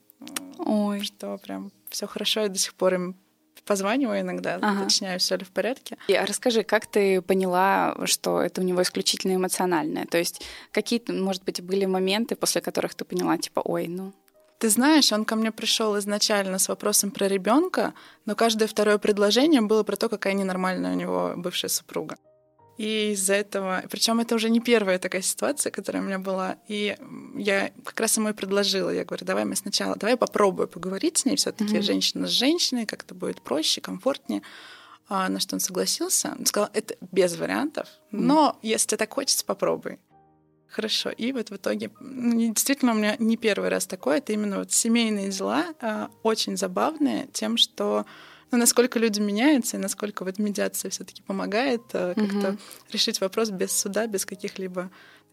Ой. 0.59 1.01
что 1.01 1.37
прям 1.39 1.73
все 1.89 2.07
хорошо. 2.07 2.43
Я 2.43 2.49
до 2.49 2.59
сих 2.59 2.75
пор 2.75 2.95
им 2.95 3.17
позваниваю 3.65 4.21
иногда, 4.21 4.57
ага. 4.57 4.83
уточняю, 4.83 5.19
все 5.19 5.37
ли 5.37 5.45
в 5.45 5.51
порядке. 5.51 5.97
И 6.07 6.15
расскажи, 6.17 6.63
как 6.63 6.87
ты 6.87 7.23
поняла, 7.23 7.97
что 8.05 8.41
это 8.41 8.61
у 8.61 8.65
него 8.65 8.83
исключительно 8.83 9.35
эмоциональное? 9.35 10.07
То 10.07 10.19
есть 10.19 10.43
какие-то, 10.71 11.13
может 11.13 11.45
быть, 11.45 11.61
были 11.63 11.87
моменты, 11.87 12.37
после 12.37 12.61
которых 12.61 12.95
ты 12.95 13.05
поняла, 13.05 13.39
типа, 13.39 13.61
ой, 13.65 13.89
ну, 13.89 14.13
Ты 14.59 14.69
знаешь, 14.69 15.13
он 15.13 15.25
ко 15.25 15.35
мне 15.37 15.51
пришел 15.51 15.99
изначально 15.99 16.59
с 16.59 16.69
вопросом 16.69 17.11
про 17.11 17.27
ребенка, 17.27 17.93
но 18.27 18.35
каждое 18.35 18.69
второе 18.69 18.99
предложение 18.99 19.61
было 19.61 19.83
про 19.83 19.97
то, 19.97 20.09
какая 20.09 20.35
ненормальная 20.35 20.93
у 20.93 20.97
него 20.97 21.33
бывшая 21.37 21.69
супруга. 21.69 22.17
И 22.77 23.13
из-за 23.13 23.35
этого, 23.35 23.85
причем 23.89 24.19
это 24.19 24.35
уже 24.35 24.51
не 24.51 24.61
первая 24.61 24.99
такая 24.99 25.23
ситуация, 25.23 25.71
которая 25.71 26.03
у 26.03 26.07
меня 26.07 26.19
была, 26.19 26.57
и 26.67 26.97
я 27.37 27.71
как 27.85 28.01
раз 28.01 28.17
ему 28.17 28.31
и 28.31 28.33
предложила, 28.33 28.91
я 28.91 29.05
говорю, 29.05 29.25
давай 29.25 29.45
мы 29.45 29.55
сначала, 29.55 29.95
давай 29.95 30.17
попробую 30.17 30.67
поговорить 30.67 31.19
с 31.19 31.25
ней, 31.25 31.37
все-таки 31.37 31.77
mm-hmm. 31.77 31.83
женщина 31.83 32.27
с 32.27 32.31
женщиной, 32.31 32.87
как-то 32.87 33.15
будет 33.15 33.43
проще, 33.43 33.81
комфортнее. 33.81 34.43
А, 35.09 35.29
на 35.29 35.39
что 35.39 35.55
он 35.55 35.61
согласился, 35.61 36.35
он 36.37 36.47
сказал, 36.47 36.71
это 36.73 36.97
без 37.13 37.37
вариантов, 37.37 37.89
но 38.11 38.57
mm-hmm. 38.57 38.69
если 38.69 38.89
тебе 38.89 38.99
так 38.99 39.13
хочется, 39.13 39.45
попробуй. 39.45 39.99
Хорошо. 40.67 41.11
И 41.11 41.31
вот 41.31 41.51
в 41.51 41.57
итоге, 41.57 41.93
ну, 42.01 42.53
действительно, 42.53 42.93
у 42.93 42.97
меня 42.97 43.15
не 43.21 43.37
первый 43.37 43.69
раз 43.69 43.87
такое, 43.87 44.19
это 44.19 44.33
именно 44.33 44.59
вот 44.59 44.73
семейные 44.73 45.29
дела, 45.29 45.67
э, 45.81 46.09
очень 46.25 46.57
забавные 46.57 47.29
тем, 47.33 47.57
что 47.57 48.07
ну, 48.55 48.61
насколько 48.61 49.01
люди 49.01 49.19
меняются 49.19 49.77
и 49.77 49.81
насколько 49.81 50.25
вот 50.25 50.39
медиация 50.39 50.89
все-таки 50.89 51.23
помогает 51.23 51.83
э, 51.93 52.15
как-то 52.15 52.51
угу. 52.51 52.59
решить 52.93 53.21
вопрос 53.21 53.51
без 53.51 53.73
суда, 53.73 54.07
без 54.07 54.25
каких-либо 54.25 54.91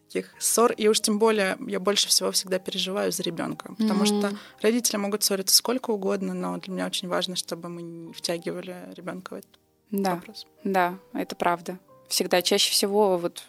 таких 0.08 0.34
ссор. 0.40 0.72
И 0.72 0.88
уж 0.88 1.00
тем 1.00 1.20
более 1.20 1.56
я 1.68 1.78
больше 1.78 2.08
всего 2.08 2.32
всегда 2.32 2.58
переживаю 2.58 3.12
за 3.12 3.22
ребенка, 3.22 3.74
потому 3.78 4.02
mm 4.02 4.06
что 4.06 4.36
родители 4.60 4.96
могут 4.96 5.22
ссориться 5.22 5.54
сколько 5.54 5.90
угодно, 5.90 6.34
но 6.34 6.58
для 6.58 6.72
меня 6.72 6.86
очень 6.86 7.06
важно, 7.06 7.36
чтобы 7.36 7.68
мы 7.68 7.82
не 7.82 8.12
втягивали 8.12 8.76
ребенка 8.96 9.34
в 9.34 9.38
этот 9.38 9.58
да, 9.92 10.16
вопрос. 10.16 10.46
Да, 10.64 10.98
это 11.12 11.36
правда 11.36 11.78
всегда. 12.12 12.42
Чаще 12.42 12.70
всего 12.70 13.18
вот 13.18 13.44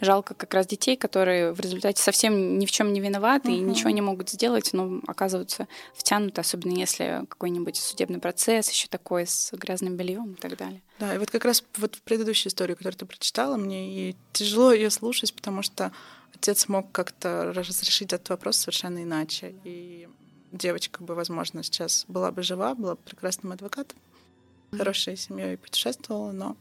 жалко 0.00 0.34
как 0.34 0.52
раз 0.54 0.66
детей, 0.66 0.96
которые 0.96 1.52
в 1.52 1.60
результате 1.60 2.02
совсем 2.02 2.58
ни 2.58 2.66
в 2.66 2.70
чем 2.70 2.92
не 2.92 3.00
виноваты 3.00 3.50
uh-huh. 3.50 3.58
и 3.58 3.60
ничего 3.60 3.90
не 3.90 4.00
могут 4.00 4.30
сделать, 4.30 4.72
но 4.72 5.00
оказываются 5.06 5.66
втянуты, 5.94 6.40
особенно 6.40 6.76
если 6.78 7.24
какой-нибудь 7.28 7.76
судебный 7.76 8.18
процесс 8.18 8.70
еще 8.70 8.88
такой 8.88 9.26
с 9.26 9.52
грязным 9.52 9.96
бельем 9.96 10.32
и 10.32 10.36
так 10.36 10.56
далее. 10.56 10.82
Да, 10.98 11.14
и 11.14 11.18
вот 11.18 11.30
как 11.30 11.44
раз 11.44 11.64
вот 11.78 11.96
в 11.96 12.02
предыдущей 12.02 12.48
истории, 12.48 12.74
которую 12.74 12.98
ты 12.98 13.06
прочитала, 13.06 13.56
мне 13.56 14.10
и 14.10 14.16
тяжело 14.32 14.72
ее 14.72 14.90
слушать, 14.90 15.34
потому 15.34 15.62
что 15.62 15.92
отец 16.34 16.68
мог 16.68 16.92
как-то 16.92 17.52
разрешить 17.54 18.12
этот 18.12 18.28
вопрос 18.28 18.58
совершенно 18.58 19.02
иначе. 19.02 19.54
И 19.64 20.08
девочка 20.52 21.02
бы, 21.02 21.14
возможно, 21.14 21.62
сейчас 21.62 22.04
была 22.08 22.30
бы 22.30 22.42
жива, 22.42 22.74
была 22.74 22.94
бы 22.94 23.00
прекрасным 23.04 23.52
адвокатом, 23.52 23.98
хорошей 24.72 25.16
семьей 25.16 25.56
путешествовала, 25.56 26.32
но 26.32 26.56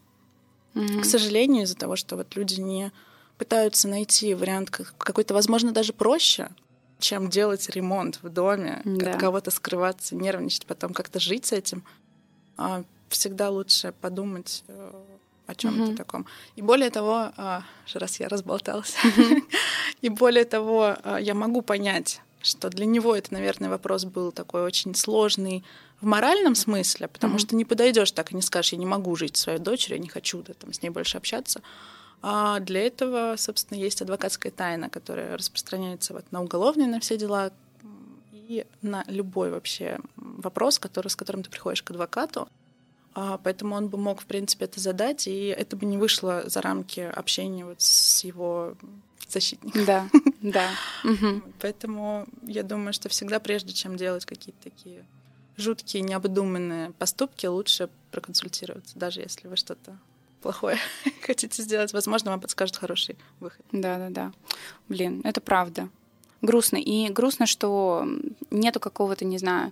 Mm-hmm. 0.73 1.01
К 1.01 1.05
сожалению, 1.05 1.63
из-за 1.63 1.75
того, 1.75 1.95
что 1.95 2.15
вот 2.15 2.35
люди 2.35 2.59
не 2.59 2.91
пытаются 3.37 3.87
найти 3.87 4.33
вариант 4.33 4.69
какой-то, 4.69 5.33
возможно, 5.33 5.71
даже 5.71 5.93
проще, 5.93 6.49
чем 6.99 7.29
делать 7.29 7.69
ремонт 7.69 8.19
в 8.21 8.29
доме, 8.29 8.81
да. 8.85 9.11
от 9.11 9.19
кого-то 9.19 9.51
скрываться, 9.51 10.15
нервничать, 10.15 10.65
потом 10.65 10.93
как-то 10.93 11.19
жить 11.19 11.45
с 11.45 11.51
этим. 11.51 11.83
А 12.57 12.83
всегда 13.09 13.49
лучше 13.49 13.93
подумать 14.01 14.63
э, 14.67 14.91
о 15.47 15.55
чем-то 15.55 15.91
mm-hmm. 15.91 15.95
таком. 15.95 16.25
И 16.55 16.61
более 16.61 16.89
того, 16.89 17.31
а, 17.37 17.63
раз 17.93 18.19
я 18.19 18.29
разболталась, 18.29 18.95
mm-hmm. 19.03 19.41
и 20.01 20.09
более 20.09 20.45
того, 20.45 20.95
а, 21.03 21.17
я 21.17 21.33
могу 21.33 21.61
понять, 21.61 22.21
что 22.41 22.69
для 22.69 22.85
него 22.85 23.15
это, 23.15 23.33
наверное, 23.33 23.69
вопрос 23.69 24.05
был 24.05 24.31
такой 24.31 24.63
очень 24.63 24.95
сложный, 24.95 25.63
в 26.03 26.05
моральном 26.05 26.53
смысле, 26.53 27.07
потому 27.07 27.35
mm-hmm. 27.35 27.39
что 27.39 27.55
не 27.55 27.63
подойдешь 27.63 28.11
так 28.11 28.33
и 28.33 28.35
не 28.35 28.41
скажешь, 28.41 28.73
я 28.73 28.77
не 28.77 28.85
могу 28.85 29.15
жить 29.15 29.37
своей 29.37 29.57
дочерью, 29.57 29.97
я 29.97 30.03
не 30.03 30.09
хочу 30.09 30.43
да, 30.43 30.53
там, 30.53 30.73
с 30.73 30.81
ней 30.81 30.89
больше 30.89 31.17
общаться. 31.17 31.61
А 32.21 32.59
для 32.59 32.81
этого, 32.81 33.35
собственно, 33.37 33.77
есть 33.77 34.01
адвокатская 34.01 34.51
тайна, 34.51 34.89
которая 34.89 35.37
распространяется 35.37 36.13
вот 36.13 36.25
на 36.31 36.43
уголовные, 36.43 36.89
на 36.89 36.99
все 36.99 37.17
дела 37.17 37.51
и 38.33 38.65
на 38.81 39.05
любой 39.07 39.49
вообще 39.49 39.99
вопрос, 40.17 40.77
который, 40.77 41.07
с 41.07 41.15
которым 41.15 41.41
ты 41.41 41.49
приходишь 41.49 41.83
к 41.83 41.91
адвокату. 41.91 42.49
А, 43.15 43.39
поэтому 43.41 43.75
он 43.75 43.87
бы 43.87 43.97
мог, 43.97 44.21
в 44.21 44.25
принципе, 44.25 44.65
это 44.65 44.81
задать, 44.81 45.27
и 45.27 45.47
это 45.47 45.77
бы 45.77 45.85
не 45.85 45.97
вышло 45.97 46.43
за 46.47 46.61
рамки 46.61 46.99
общения 46.99 47.63
вот 47.63 47.81
с 47.81 48.25
его 48.25 48.75
защитником. 49.29 49.85
Да, 49.85 50.09
да. 50.41 50.69
Поэтому 51.61 52.25
я 52.41 52.63
думаю, 52.63 52.91
что 52.91 53.07
всегда, 53.07 53.39
прежде 53.39 53.71
чем 53.71 53.95
делать 53.95 54.25
какие-то 54.25 54.63
такие 54.63 55.05
жуткие, 55.57 56.03
необдуманные 56.03 56.91
поступки, 56.93 57.45
лучше 57.45 57.89
проконсультироваться, 58.11 58.97
даже 58.97 59.21
если 59.21 59.47
вы 59.47 59.55
что-то 59.55 59.97
плохое 60.41 60.77
хотите 61.21 61.63
сделать. 61.63 61.93
Возможно, 61.93 62.31
вам 62.31 62.41
подскажут 62.41 62.77
хороший 62.77 63.15
выход. 63.39 63.65
Да, 63.71 63.97
да, 63.97 64.09
да. 64.09 64.31
Блин, 64.89 65.21
это 65.23 65.41
правда. 65.41 65.89
Грустно. 66.41 66.77
И 66.77 67.09
грустно, 67.09 67.45
что 67.45 68.05
нету 68.51 68.79
какого-то, 68.79 69.25
не 69.25 69.37
знаю, 69.37 69.71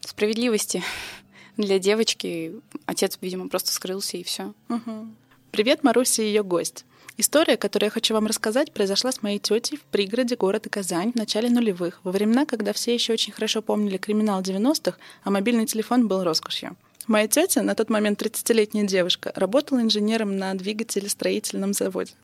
справедливости 0.00 0.82
для 1.56 1.78
девочки. 1.78 2.54
Отец, 2.86 3.18
видимо, 3.20 3.48
просто 3.48 3.72
скрылся 3.72 4.16
и 4.16 4.22
все. 4.22 4.54
Угу. 4.68 5.08
Привет, 5.50 5.82
Маруся 5.82 6.22
и 6.22 6.26
ее 6.26 6.42
гость. 6.42 6.84
История, 7.16 7.56
которую 7.56 7.86
я 7.86 7.90
хочу 7.92 8.12
вам 8.12 8.26
рассказать, 8.26 8.72
произошла 8.72 9.12
с 9.12 9.22
моей 9.22 9.38
тетей 9.38 9.78
в 9.78 9.82
пригороде 9.82 10.34
города 10.34 10.68
Казань 10.68 11.12
в 11.12 11.14
начале 11.14 11.48
нулевых, 11.48 12.00
во 12.02 12.10
времена, 12.10 12.44
когда 12.44 12.72
все 12.72 12.92
еще 12.92 13.12
очень 13.12 13.32
хорошо 13.32 13.62
помнили 13.62 13.98
криминал 13.98 14.42
90-х, 14.42 14.98
а 15.22 15.30
мобильный 15.30 15.66
телефон 15.66 16.08
был 16.08 16.24
роскошью. 16.24 16.76
Моя 17.06 17.28
тетя, 17.28 17.62
на 17.62 17.76
тот 17.76 17.88
момент 17.88 18.20
30-летняя 18.20 18.84
девушка, 18.84 19.32
работала 19.36 19.80
инженером 19.80 20.36
на 20.38 20.54
двигателестроительном 20.54 21.72
заводе. 21.72 22.14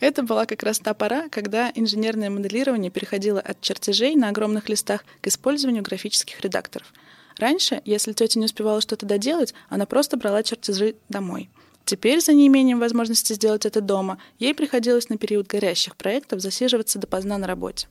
Это 0.00 0.24
была 0.24 0.46
как 0.46 0.64
раз 0.64 0.80
та 0.80 0.94
пора, 0.94 1.28
когда 1.28 1.70
инженерное 1.76 2.28
моделирование 2.28 2.90
переходило 2.90 3.40
от 3.40 3.60
чертежей 3.60 4.16
на 4.16 4.30
огромных 4.30 4.68
листах 4.68 5.04
к 5.20 5.28
использованию 5.28 5.84
графических 5.84 6.40
редакторов. 6.40 6.92
Раньше, 7.36 7.82
если 7.84 8.12
тетя 8.12 8.40
не 8.40 8.46
успевала 8.46 8.80
что-то 8.80 9.06
доделать, 9.06 9.54
она 9.68 9.86
просто 9.86 10.16
брала 10.16 10.42
чертежи 10.42 10.96
домой— 11.08 11.50
Теперь, 11.84 12.20
за 12.20 12.32
неимением 12.32 12.78
возможности 12.78 13.32
сделать 13.32 13.66
это 13.66 13.80
дома, 13.80 14.18
ей 14.38 14.54
приходилось 14.54 15.08
на 15.08 15.16
период 15.16 15.46
горящих 15.46 15.96
проектов 15.96 16.40
засиживаться 16.40 16.98
допоздна 16.98 17.38
на 17.38 17.46
работе. 17.46 17.88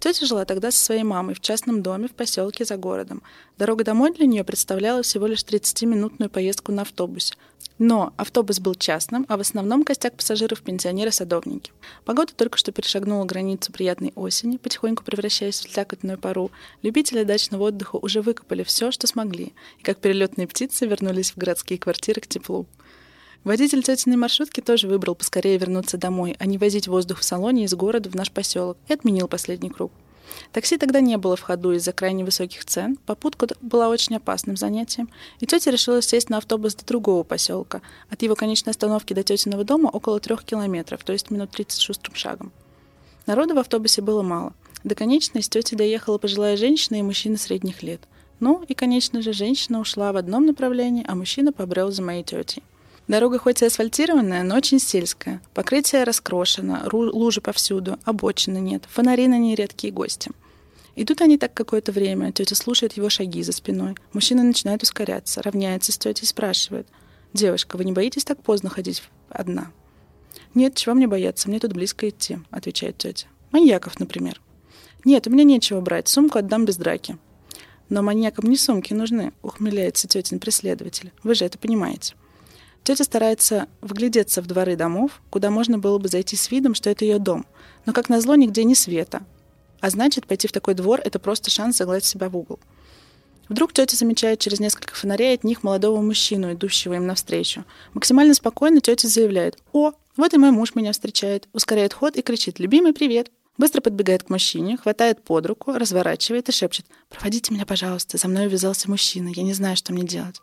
Тетя 0.00 0.24
жила 0.24 0.46
тогда 0.46 0.70
со 0.70 0.82
своей 0.82 1.02
мамой 1.02 1.34
в 1.34 1.40
частном 1.40 1.82
доме 1.82 2.08
в 2.08 2.12
поселке 2.12 2.64
за 2.64 2.78
городом. 2.78 3.22
Дорога 3.58 3.84
домой 3.84 4.14
для 4.14 4.26
нее 4.26 4.44
представляла 4.44 5.02
всего 5.02 5.26
лишь 5.26 5.44
30-минутную 5.44 6.30
поездку 6.30 6.72
на 6.72 6.82
автобусе. 6.82 7.34
Но 7.78 8.14
автобус 8.16 8.60
был 8.60 8.74
частным, 8.74 9.26
а 9.28 9.36
в 9.36 9.40
основном 9.40 9.84
костяк 9.84 10.14
пассажиров— 10.14 10.62
пенсионеры-садовники. 10.62 11.72
Погода 12.06 12.32
только 12.34 12.56
что 12.56 12.72
перешагнула 12.72 13.26
границу 13.26 13.72
приятной 13.72 14.12
осени, 14.16 14.56
потихоньку 14.56 15.04
превращаясь 15.04 15.60
в 15.60 15.70
слякотную 15.70 16.18
пару. 16.18 16.50
Любители 16.82 17.22
дачного 17.22 17.64
отдыха 17.64 17.96
уже 17.96 18.22
выкопали 18.22 18.62
все, 18.62 18.90
что 18.90 19.06
смогли, 19.06 19.52
и 19.78 19.82
как 19.82 19.98
перелетные 19.98 20.46
птицы 20.46 20.86
вернулись 20.86 21.32
в 21.32 21.36
городские 21.36 21.78
квартиры 21.78 22.22
к 22.22 22.26
теплу. 22.26 22.66
Водитель 23.42 23.82
тетиной 23.82 24.18
маршрутки 24.18 24.60
тоже 24.60 24.86
выбрал 24.86 25.14
поскорее 25.14 25.56
вернуться 25.56 25.96
домой, 25.96 26.36
а 26.38 26.44
не 26.44 26.58
возить 26.58 26.88
воздух 26.88 27.20
в 27.20 27.24
салоне 27.24 27.64
из 27.64 27.74
города 27.74 28.10
в 28.10 28.14
наш 28.14 28.30
поселок, 28.30 28.76
и 28.86 28.92
отменил 28.92 29.28
последний 29.28 29.70
круг. 29.70 29.92
Такси 30.52 30.76
тогда 30.76 31.00
не 31.00 31.16
было 31.16 31.36
в 31.36 31.40
ходу 31.40 31.72
из-за 31.72 31.92
крайне 31.92 32.22
высоких 32.22 32.64
цен, 32.66 32.98
попутка 33.06 33.48
была 33.62 33.88
очень 33.88 34.16
опасным 34.16 34.56
занятием, 34.56 35.08
и 35.40 35.46
тетя 35.46 35.70
решила 35.70 36.02
сесть 36.02 36.28
на 36.28 36.36
автобус 36.36 36.74
до 36.74 36.84
другого 36.84 37.22
поселка. 37.22 37.80
От 38.10 38.20
его 38.22 38.34
конечной 38.34 38.72
остановки 38.72 39.14
до 39.14 39.22
тетиного 39.22 39.64
дома 39.64 39.88
около 39.88 40.20
трех 40.20 40.44
километров, 40.44 41.02
то 41.02 41.12
есть 41.12 41.30
минут 41.30 41.50
30 41.50 41.80
шустрым 41.80 42.14
шагом. 42.14 42.52
Народу 43.26 43.54
в 43.54 43.58
автобусе 43.58 44.02
было 44.02 44.22
мало. 44.22 44.52
До 44.84 44.94
конечной 44.94 45.42
с 45.42 45.48
тетей 45.48 45.76
доехала 45.76 46.18
пожилая 46.18 46.56
женщина 46.58 46.96
и 46.96 47.02
мужчина 47.02 47.38
средних 47.38 47.82
лет. 47.82 48.02
Ну 48.38 48.62
и, 48.66 48.74
конечно 48.74 49.22
же, 49.22 49.32
женщина 49.32 49.80
ушла 49.80 50.12
в 50.12 50.16
одном 50.16 50.46
направлении, 50.46 51.04
а 51.06 51.14
мужчина 51.14 51.52
побрел 51.52 51.90
за 51.90 52.02
моей 52.02 52.22
тетей. 52.22 52.62
Дорога 53.10 53.40
хоть 53.40 53.60
и 53.60 53.64
асфальтированная, 53.64 54.44
но 54.44 54.54
очень 54.54 54.78
сельская. 54.78 55.42
Покрытие 55.52 56.04
раскрошено, 56.04 56.78
лужи 56.92 57.40
повсюду, 57.40 57.98
обочины 58.04 58.58
нет, 58.58 58.84
фонари 58.88 59.26
на 59.26 59.36
ней 59.36 59.56
редкие 59.56 59.92
гости. 59.92 60.30
Идут 60.94 61.20
они 61.20 61.36
так 61.36 61.52
какое-то 61.52 61.90
время, 61.90 62.30
тетя 62.30 62.54
слушает 62.54 62.92
его 62.92 63.10
шаги 63.10 63.42
за 63.42 63.50
спиной. 63.50 63.96
Мужчина 64.12 64.44
начинает 64.44 64.84
ускоряться, 64.84 65.42
равняется 65.42 65.90
с 65.90 65.98
тетей 65.98 66.22
и 66.22 66.26
спрашивает. 66.26 66.86
«Девушка, 67.32 67.76
вы 67.76 67.84
не 67.84 67.90
боитесь 67.90 68.24
так 68.24 68.40
поздно 68.44 68.70
ходить 68.70 69.02
одна?» 69.28 69.72
«Нет, 70.54 70.76
чего 70.76 70.94
мне 70.94 71.08
бояться, 71.08 71.48
мне 71.48 71.58
тут 71.58 71.72
близко 71.72 72.08
идти»,— 72.08 72.38
отвечает 72.52 72.96
тетя. 72.98 73.26
«Маньяков, 73.50 73.98
например». 73.98 74.40
«Нет, 75.04 75.26
у 75.26 75.30
меня 75.30 75.42
нечего 75.42 75.80
брать, 75.80 76.06
сумку 76.06 76.38
отдам 76.38 76.64
без 76.64 76.76
драки». 76.76 77.18
«Но 77.88 78.02
маньякам 78.02 78.48
не 78.48 78.56
сумки 78.56 78.94
нужны»,— 78.94 79.32
ухмыляется 79.42 80.06
тетин 80.06 80.38
преследователь. 80.38 81.10
«Вы 81.24 81.34
же 81.34 81.44
это 81.44 81.58
понимаете». 81.58 82.14
Тетя 82.84 83.04
старается 83.04 83.68
вглядеться 83.80 84.42
в 84.42 84.46
дворы 84.46 84.76
домов, 84.76 85.20
куда 85.30 85.50
можно 85.50 85.78
было 85.78 85.98
бы 85.98 86.08
зайти 86.08 86.36
с 86.36 86.50
видом, 86.50 86.74
что 86.74 86.90
это 86.90 87.04
ее 87.04 87.18
дом. 87.18 87.46
Но, 87.86 87.92
как 87.92 88.08
назло, 88.08 88.34
нигде 88.34 88.64
не 88.64 88.74
света. 88.74 89.22
А 89.80 89.90
значит, 89.90 90.26
пойти 90.26 90.48
в 90.48 90.52
такой 90.52 90.74
двор— 90.74 91.00
это 91.04 91.18
просто 91.18 91.50
шанс 91.50 91.76
загладить 91.76 92.04
себя 92.04 92.28
в 92.28 92.36
угол. 92.36 92.58
Вдруг 93.48 93.72
тетя 93.72 93.96
замечает 93.96 94.38
через 94.38 94.60
несколько 94.60 94.94
фонарей 94.94 95.34
от 95.34 95.42
них 95.42 95.62
молодого 95.62 96.00
мужчину, 96.00 96.52
идущего 96.52 96.94
им 96.94 97.06
навстречу. 97.06 97.64
Максимально 97.94 98.34
спокойно 98.34 98.80
тетя 98.80 99.08
заявляет 99.08 99.58
«О, 99.72 99.92
вот 100.16 100.34
и 100.34 100.38
мой 100.38 100.52
муж 100.52 100.74
меня 100.74 100.92
встречает», 100.92 101.48
ускоряет 101.52 101.92
ход 101.92 102.16
и 102.16 102.22
кричит 102.22 102.60
«Любимый, 102.60 102.92
привет!». 102.92 103.30
Быстро 103.58 103.80
подбегает 103.80 104.22
к 104.22 104.30
мужчине, 104.30 104.76
хватает 104.76 105.22
под 105.22 105.46
руку, 105.46 105.72
разворачивает 105.72 106.48
и 106.48 106.52
шепчет 106.52 106.86
«Проводите 107.08 107.52
меня, 107.52 107.66
пожалуйста, 107.66 108.16
за 108.16 108.28
мной 108.28 108.46
увязался 108.46 108.88
мужчина, 108.88 109.28
я 109.34 109.42
не 109.42 109.52
знаю, 109.52 109.76
что 109.76 109.92
мне 109.92 110.04
делать». 110.04 110.40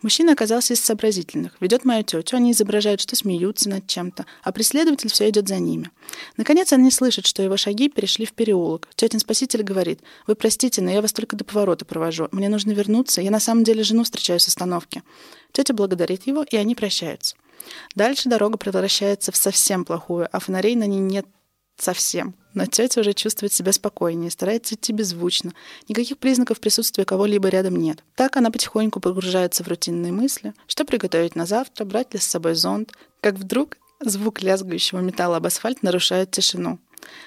Мужчина 0.00 0.32
оказался 0.32 0.74
из 0.74 0.80
сообразительных. 0.80 1.56
Ведет 1.60 1.84
мою 1.84 2.04
тетю, 2.04 2.36
они 2.36 2.52
изображают, 2.52 3.00
что 3.00 3.16
смеются 3.16 3.68
над 3.68 3.88
чем-то, 3.88 4.26
а 4.44 4.52
преследователь 4.52 5.10
все 5.10 5.28
идет 5.28 5.48
за 5.48 5.58
ними. 5.58 5.90
Наконец 6.36 6.72
они 6.72 6.90
слышат, 6.92 7.26
что 7.26 7.42
его 7.42 7.56
шаги 7.56 7.88
перешли 7.88 8.24
в 8.24 8.32
переулок. 8.32 8.88
Тетин 8.94 9.18
спаситель 9.18 9.64
говорит, 9.64 10.00
«Вы 10.28 10.36
простите, 10.36 10.82
но 10.82 10.90
я 10.90 11.02
вас 11.02 11.12
только 11.12 11.34
до 11.34 11.44
поворота 11.44 11.84
провожу. 11.84 12.28
Мне 12.30 12.48
нужно 12.48 12.70
вернуться, 12.70 13.20
я 13.20 13.32
на 13.32 13.40
самом 13.40 13.64
деле 13.64 13.82
жену 13.82 14.04
встречаю 14.04 14.38
с 14.38 14.46
остановки». 14.46 15.02
Тетя 15.50 15.74
благодарит 15.74 16.28
его, 16.28 16.44
и 16.44 16.56
они 16.56 16.76
прощаются. 16.76 17.34
Дальше 17.96 18.28
дорога 18.28 18.56
превращается 18.56 19.32
в 19.32 19.36
совсем 19.36 19.84
плохую, 19.84 20.28
а 20.30 20.38
фонарей 20.38 20.76
на 20.76 20.86
ней 20.86 21.00
нет 21.00 21.26
совсем. 21.76 22.34
Тетя 22.66 23.00
уже 23.00 23.12
чувствует 23.12 23.52
себя 23.52 23.72
спокойнее, 23.72 24.30
старается 24.30 24.74
идти 24.74 24.92
беззвучно. 24.92 25.52
Никаких 25.88 26.18
признаков 26.18 26.60
присутствия 26.60 27.04
кого-либо 27.04 27.48
рядом 27.48 27.76
нет. 27.76 28.02
Так 28.14 28.36
она 28.36 28.50
потихоньку 28.50 29.00
погружается 29.00 29.64
в 29.64 29.68
рутинные 29.68 30.12
мысли. 30.12 30.54
Что 30.66 30.84
приготовить 30.84 31.36
на 31.36 31.46
завтра, 31.46 31.84
брать 31.84 32.14
ли 32.14 32.20
с 32.20 32.24
собой 32.24 32.54
зонт. 32.54 32.92
Как 33.20 33.34
вдруг 33.34 33.76
звук 34.00 34.42
лязгающего 34.42 35.00
металла 35.00 35.38
об 35.38 35.46
асфальт 35.46 35.82
нарушает 35.82 36.30
тишину. 36.30 36.78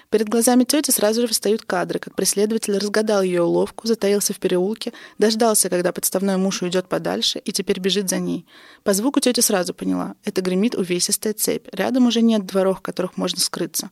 Перед 0.10 0.30
глазами 0.30 0.64
тети 0.64 0.92
сразу 0.92 1.22
же 1.22 1.28
встают 1.28 1.64
кадры, 1.64 2.00
как 2.00 2.16
преследователь 2.16 2.78
разгадал 2.78 3.22
ее 3.22 3.44
уловку, 3.44 3.88
затаился 3.88 4.34
в 4.34 4.40
переулке, 4.40 4.94
дождался, 5.18 5.70
когда 5.70 5.92
подставной 5.92 6.38
муж 6.38 6.62
уйдет 6.62 6.88
подальше, 6.88 7.40
и 7.40 7.52
теперь 7.52 7.80
бежит 7.80 8.10
за 8.10 8.20
ней. 8.20 8.46
По 8.84 8.94
звуку 8.94 9.20
тетя 9.20 9.42
сразу 9.42 9.74
поняла. 9.74 10.16
Это 10.24 10.42
гремит 10.42 10.76
увесистая 10.76 11.34
цепь. 11.34 11.68
Рядом 11.72 12.08
уже 12.08 12.22
нет 12.22 12.46
дворов, 12.46 12.80
в 12.80 12.82
которых 12.82 13.18
можно 13.18 13.40
скрыться. 13.40 13.90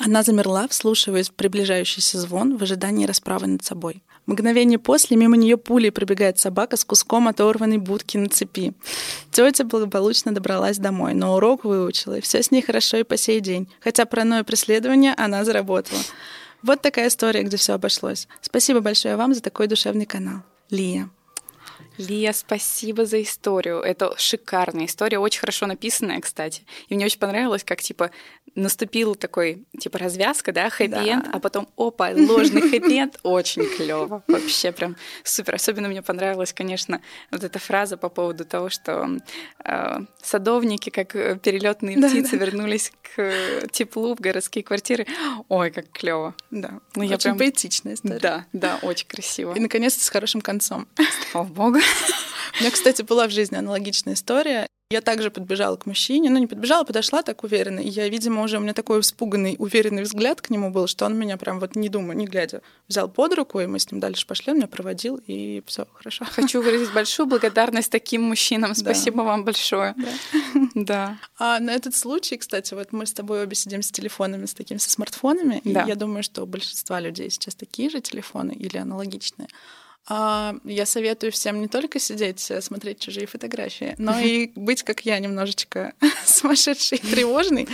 Она 0.00 0.22
замерла, 0.22 0.66
вслушиваясь 0.68 1.28
в 1.28 1.34
приближающийся 1.34 2.18
звон 2.18 2.56
в 2.56 2.62
ожидании 2.62 3.06
расправы 3.06 3.46
над 3.46 3.64
собой. 3.64 4.02
Мгновение 4.26 4.78
после 4.78 5.16
мимо 5.16 5.36
нее 5.36 5.56
пулей 5.56 5.90
пробегает 5.90 6.38
собака 6.38 6.76
с 6.76 6.84
куском 6.84 7.28
оторванной 7.28 7.78
будки 7.78 8.16
на 8.16 8.28
цепи. 8.28 8.72
Тетя 9.32 9.64
благополучно 9.64 10.32
добралась 10.32 10.78
домой, 10.78 11.14
но 11.14 11.34
урок 11.34 11.64
выучила, 11.64 12.18
и 12.18 12.20
все 12.20 12.42
с 12.42 12.50
ней 12.50 12.62
хорошо 12.62 12.98
и 12.98 13.02
по 13.02 13.16
сей 13.16 13.40
день. 13.40 13.68
Хотя 13.80 14.06
паранойя 14.06 14.44
преследования 14.44 15.14
она 15.16 15.44
заработала. 15.44 16.00
Вот 16.62 16.80
такая 16.80 17.08
история, 17.08 17.42
где 17.42 17.56
все 17.56 17.72
обошлось. 17.72 18.28
Спасибо 18.40 18.80
большое 18.80 19.16
вам 19.16 19.34
за 19.34 19.42
такой 19.42 19.66
душевный 19.66 20.06
канал. 20.06 20.42
Лия. 20.70 21.10
Лия, 22.08 22.32
спасибо 22.32 23.06
за 23.06 23.22
историю. 23.22 23.80
Это 23.80 24.14
шикарная 24.18 24.86
история, 24.86 25.18
очень 25.18 25.40
хорошо 25.40 25.66
написанная, 25.66 26.20
кстати. 26.20 26.62
И 26.88 26.94
мне 26.94 27.06
очень 27.06 27.18
понравилось, 27.18 27.64
как, 27.64 27.80
типа, 27.80 28.10
наступил 28.54 29.14
такой, 29.14 29.64
типа, 29.78 29.98
развязка, 29.98 30.52
да, 30.52 30.68
хэппи-энд, 30.68 31.24
да. 31.24 31.30
а 31.32 31.38
потом, 31.38 31.68
опа, 31.76 32.10
ложный 32.14 32.62
хэппи-энд. 32.62 33.20
Очень 33.22 33.66
клево, 33.76 34.22
Вообще 34.26 34.72
прям 34.72 34.96
супер. 35.24 35.54
Особенно 35.54 35.88
мне 35.88 36.02
понравилась, 36.02 36.52
конечно, 36.52 37.00
вот 37.30 37.44
эта 37.44 37.58
фраза 37.58 37.96
по 37.96 38.08
поводу 38.08 38.44
того, 38.44 38.68
что 38.68 39.18
э, 39.64 39.98
садовники, 40.22 40.90
как 40.90 41.12
перелетные 41.40 41.96
птицы, 41.96 42.36
да, 42.38 42.44
вернулись 42.44 42.92
к 43.14 43.32
теплу 43.70 44.14
в 44.14 44.20
городские 44.20 44.64
квартиры. 44.64 45.06
Ой, 45.48 45.70
как 45.70 45.90
клево. 45.90 46.34
Да. 46.50 46.80
Ну, 46.94 47.02
я 47.02 47.14
очень 47.14 47.22
прям... 47.22 47.38
поэтичная 47.38 47.94
история. 47.94 48.18
Да, 48.18 48.46
да, 48.52 48.78
очень 48.82 49.06
красиво. 49.06 49.54
И, 49.54 49.60
наконец-то, 49.60 50.04
с 50.04 50.08
хорошим 50.08 50.40
концом. 50.40 50.86
Слава 51.30 51.46
богу. 51.46 51.78
У 52.58 52.62
меня, 52.62 52.70
кстати, 52.70 53.02
была 53.02 53.26
в 53.26 53.30
жизни 53.30 53.56
аналогичная 53.56 54.14
история. 54.14 54.66
Я 54.92 55.00
также 55.00 55.30
подбежала 55.30 55.76
к 55.76 55.86
мужчине, 55.86 56.28
ну 56.28 56.38
не 56.38 56.46
подбежала, 56.46 56.84
подошла 56.84 57.22
так 57.22 57.44
уверенно. 57.44 57.80
И 57.80 57.88
я, 57.88 58.10
видимо, 58.10 58.42
уже 58.42 58.58
у 58.58 58.60
меня 58.60 58.74
такой 58.74 59.00
испуганный, 59.00 59.56
уверенный 59.58 60.02
взгляд 60.02 60.42
к 60.42 60.50
нему 60.50 60.70
был, 60.70 60.86
что 60.86 61.06
он 61.06 61.18
меня 61.18 61.38
прям 61.38 61.60
вот 61.60 61.76
не 61.76 61.88
думая, 61.88 62.14
не 62.14 62.26
глядя, 62.26 62.60
взял 62.88 63.08
под 63.08 63.32
руку, 63.32 63.58
и 63.58 63.66
мы 63.66 63.78
с 63.78 63.90
ним 63.90 64.00
дальше 64.00 64.26
пошли, 64.26 64.52
он 64.52 64.58
меня 64.58 64.66
проводил, 64.66 65.18
и 65.26 65.62
все 65.66 65.86
хорошо. 65.94 66.26
Хочу 66.26 66.60
выразить 66.60 66.92
большую 66.94 67.26
благодарность 67.26 67.90
таким 67.90 68.24
мужчинам. 68.24 68.74
Спасибо 68.74 69.18
да. 69.18 69.22
вам 69.22 69.44
большое. 69.46 69.94
Да. 69.96 70.68
да. 70.74 71.18
А 71.38 71.58
на 71.58 71.70
этот 71.70 71.96
случай, 71.96 72.36
кстати, 72.36 72.74
вот 72.74 72.92
мы 72.92 73.06
с 73.06 73.14
тобой 73.14 73.44
обе 73.44 73.56
сидим 73.56 73.80
с 73.80 73.90
телефонами, 73.90 74.44
с 74.44 74.52
такими, 74.52 74.76
со 74.76 74.90
смартфонами, 74.90 75.62
да. 75.64 75.84
и 75.84 75.88
я 75.88 75.94
думаю, 75.94 76.22
что 76.22 76.42
у 76.42 76.46
большинства 76.46 77.00
людей 77.00 77.30
сейчас 77.30 77.54
такие 77.54 77.88
же 77.88 78.02
телефоны 78.02 78.52
или 78.52 78.76
аналогичные. 78.76 79.48
А, 80.08 80.56
я 80.64 80.84
советую 80.84 81.30
всем 81.30 81.60
не 81.60 81.68
только 81.68 81.98
сидеть, 82.00 82.50
э, 82.50 82.60
смотреть 82.60 82.98
чужие 82.98 83.26
фотографии, 83.26 83.94
но 83.98 84.18
и 84.18 84.50
быть, 84.56 84.82
как 84.82 85.06
я, 85.06 85.18
немножечко 85.18 85.94
сумасшедший 86.24 86.98
и 86.98 87.06
тревожный. 87.06 87.68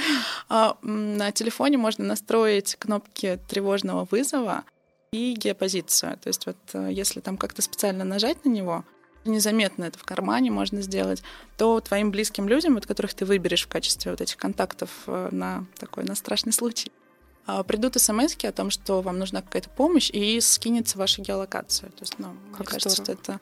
А, 0.49 0.77
на 0.83 1.33
телефоне 1.33 1.79
можно 1.79 2.05
настроить 2.05 2.77
кнопки 2.77 3.39
тревожного 3.49 4.07
вызова 4.11 4.65
и 5.11 5.33
геопозицию. 5.33 6.19
То 6.19 6.29
есть 6.29 6.45
вот 6.45 6.59
э, 6.75 6.91
если 6.93 7.21
там 7.21 7.39
как-то 7.39 7.63
специально 7.63 8.05
нажать 8.05 8.45
на 8.45 8.51
него, 8.51 8.85
незаметно 9.25 9.85
это 9.85 9.99
в 9.99 10.05
кармане 10.05 10.51
можно 10.51 10.83
сделать, 10.83 11.23
то 11.57 11.81
твоим 11.81 12.11
близким 12.11 12.49
людям, 12.49 12.75
вот 12.75 12.87
которых 12.87 13.15
ты 13.15 13.25
выберешь 13.25 13.65
в 13.65 13.69
качестве 13.69 14.11
вот 14.11 14.21
этих 14.21 14.37
контактов 14.37 14.91
э, 15.07 15.29
на 15.33 15.65
такой 15.79 16.05
на 16.05 16.15
страшный 16.15 16.53
случай, 16.53 16.93
придут 17.67 18.01
смс 18.01 18.37
о 18.45 18.53
том, 18.53 18.71
что 18.71 19.01
вам 19.01 19.19
нужна 19.19 19.43
какая-то 19.43 19.71
помощь, 19.71 20.11
и 20.11 20.41
скинется 20.41 20.99
ваша 20.99 21.23
геолокация. 21.23 21.91
То 21.91 22.01
есть, 22.01 22.19
ну, 22.19 22.35
как 22.53 22.61
мне 22.61 22.67
кажется, 22.67 23.03
что 23.03 23.13
это 23.13 23.41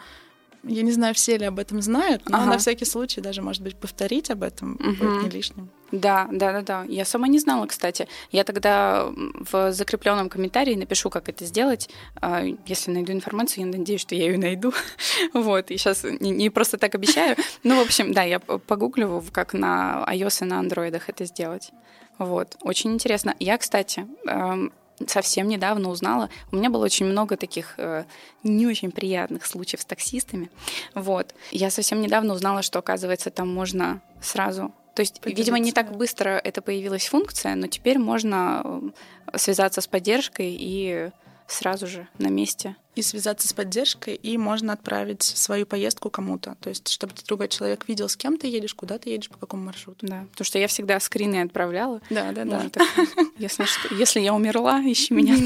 я 0.69 0.83
не 0.83 0.93
знаю, 0.93 1.15
все 1.15 1.37
ли 1.37 1.47
об 1.47 1.59
этом 1.59 1.81
знают, 1.81 2.29
но 2.29 2.39
ага. 2.39 2.51
на 2.51 2.59
всякий 2.59 2.85
случай 2.85 3.21
даже, 3.21 3.43
может 3.43 3.63
быть, 3.63 3.77
повторить 3.77 4.31
об 4.31 4.43
этом 4.43 4.75
угу. 4.75 4.97
будет 4.97 5.23
не 5.23 5.29
лишним. 5.31 5.71
Да, 5.93 6.29
да, 6.33 6.53
да, 6.53 6.63
да. 6.63 6.85
Я 6.89 7.05
сама 7.05 7.29
не 7.29 7.39
знала, 7.39 7.67
кстати. 7.67 8.09
Я 8.33 8.43
тогда 8.43 9.07
в 9.15 9.73
закрепленном 9.73 10.29
комментарии 10.29 10.75
напишу, 10.75 11.11
как 11.11 11.29
это 11.29 11.45
сделать. 11.45 11.89
А, 12.17 12.43
если 12.67 12.91
найду 12.91 13.13
информацию, 13.13 13.67
я 13.67 13.79
надеюсь, 13.79 14.01
что 14.01 14.17
я 14.17 14.27
ее 14.27 14.39
найду. 14.39 14.73
вот. 15.33 15.71
И 15.71 15.77
сейчас 15.77 16.03
не, 16.03 16.31
не 16.31 16.51
просто 16.51 16.77
так 16.77 16.95
обещаю. 16.97 17.37
Ну, 17.63 17.79
в 17.79 17.87
общем, 17.87 18.13
да, 18.13 18.25
я 18.25 18.41
погуглю, 18.41 19.23
как 19.31 19.53
на 19.53 20.05
iOS 20.09 20.43
и 20.43 20.49
на 20.49 20.61
Android 20.61 21.01
это 21.07 21.25
сделать. 21.25 21.71
Вот, 22.19 22.57
очень 22.61 22.93
интересно. 22.93 23.35
Я, 23.39 23.59
кстати, 23.59 24.07
эм, 24.27 24.73
совсем 25.07 25.49
недавно 25.49 25.91
узнала, 25.91 26.31
у 26.53 26.57
меня 26.57 26.71
было 26.71 26.85
очень 26.85 27.07
много 27.07 27.37
таких 27.37 27.75
э, 27.79 28.05
не 28.43 28.67
очень 28.67 28.91
приятных 28.91 29.45
случаев 29.47 29.83
с 29.83 29.85
таксистами. 29.85 30.51
Вот. 30.95 31.35
Я 31.51 31.71
совсем 31.71 32.01
недавно 32.01 32.35
узнала, 32.35 32.63
что, 32.63 32.79
оказывается, 32.79 33.31
там 33.31 33.53
можно 33.53 34.01
сразу 34.21 34.73
то 34.95 35.01
есть, 35.01 35.21
видимо, 35.27 35.59
не 35.59 35.73
так 35.73 35.95
быстро 35.95 36.41
это 36.43 36.63
появилась 36.63 37.09
функция, 37.09 37.55
но 37.55 37.67
теперь 37.67 37.99
можно 37.99 38.63
э, 39.31 39.37
связаться 39.37 39.83
с 39.83 39.87
поддержкой 39.87 40.57
и 40.59 41.11
сразу 41.49 41.87
же 41.87 42.09
на 42.19 42.29
месте. 42.29 42.77
И 42.95 43.03
связаться 43.03 43.47
с 43.47 43.53
поддержкой, 43.53 44.15
и 44.15 44.39
можно 44.39 44.73
отправить 44.73 45.23
свою 45.23 45.67
поездку 45.67 46.09
кому-то. 46.09 46.57
То 46.61 46.71
есть, 46.71 46.89
чтобы 46.89 47.13
другой 47.27 47.49
человек 47.49 47.87
видел, 47.89 48.09
с 48.09 48.17
кем 48.17 48.39
ты 48.39 48.47
едешь, 48.47 48.75
куда 48.75 48.99
ты 48.99 49.11
едешь, 49.11 49.29
по 49.29 49.37
какому 49.37 49.65
маршруту. 49.65 50.07
Да, 50.07 50.27
потому 50.31 50.47
что 50.47 50.59
я 50.59 50.67
всегда 50.67 50.99
скрины 50.99 51.43
отправляла. 51.43 52.01
Да, 52.09 52.33
да, 52.33 52.45
да. 52.45 52.71
Если, 53.39 54.21
я 54.21 54.35
умерла, 54.35 54.81
ищи 54.81 55.13
меня. 55.13 55.37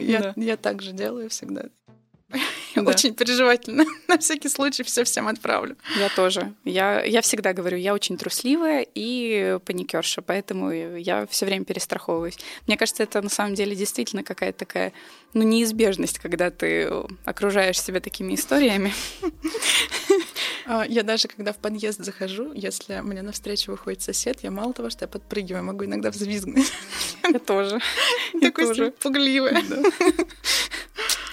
Я, 0.00 0.32
я 0.36 0.56
так 0.56 0.82
же 0.82 0.92
делаю 0.92 1.30
всегда. 1.30 1.64
Да. 2.76 2.82
Очень 2.90 3.14
переживательно. 3.14 3.86
На 4.08 4.18
всякий 4.18 4.50
случай 4.50 4.82
все 4.82 5.04
всем 5.04 5.28
отправлю. 5.28 5.76
Я 5.98 6.10
тоже. 6.10 6.52
Я, 6.64 7.02
я 7.02 7.22
всегда 7.22 7.54
говорю, 7.54 7.78
я 7.78 7.94
очень 7.94 8.18
трусливая 8.18 8.86
и 8.94 9.58
паникерша, 9.64 10.20
поэтому 10.20 10.70
я 10.70 11.26
все 11.26 11.46
время 11.46 11.64
перестраховываюсь. 11.64 12.38
Мне 12.66 12.76
кажется, 12.76 13.02
это 13.02 13.22
на 13.22 13.30
самом 13.30 13.54
деле 13.54 13.74
действительно 13.74 14.22
какая-то 14.22 14.58
такая 14.58 14.92
ну, 15.32 15.42
неизбежность, 15.42 16.18
когда 16.18 16.50
ты 16.50 16.90
окружаешь 17.24 17.80
себя 17.80 18.00
такими 18.00 18.34
историями. 18.34 18.92
А, 20.68 20.84
я 20.84 21.04
даже, 21.04 21.28
когда 21.28 21.52
в 21.52 21.58
подъезд 21.58 22.04
захожу, 22.04 22.52
если 22.52 22.98
мне 22.98 23.22
навстречу 23.22 23.70
выходит 23.70 24.02
сосед, 24.02 24.40
я 24.42 24.50
мало 24.50 24.72
того, 24.72 24.90
что 24.90 25.04
я 25.04 25.08
подпрыгиваю, 25.08 25.62
могу 25.62 25.84
иногда 25.84 26.10
взвизгнуть. 26.10 26.72
Я 27.22 27.38
тоже. 27.38 27.78
Такой 28.40 28.66
тоже 28.66 28.90
пугливая. 29.00 29.62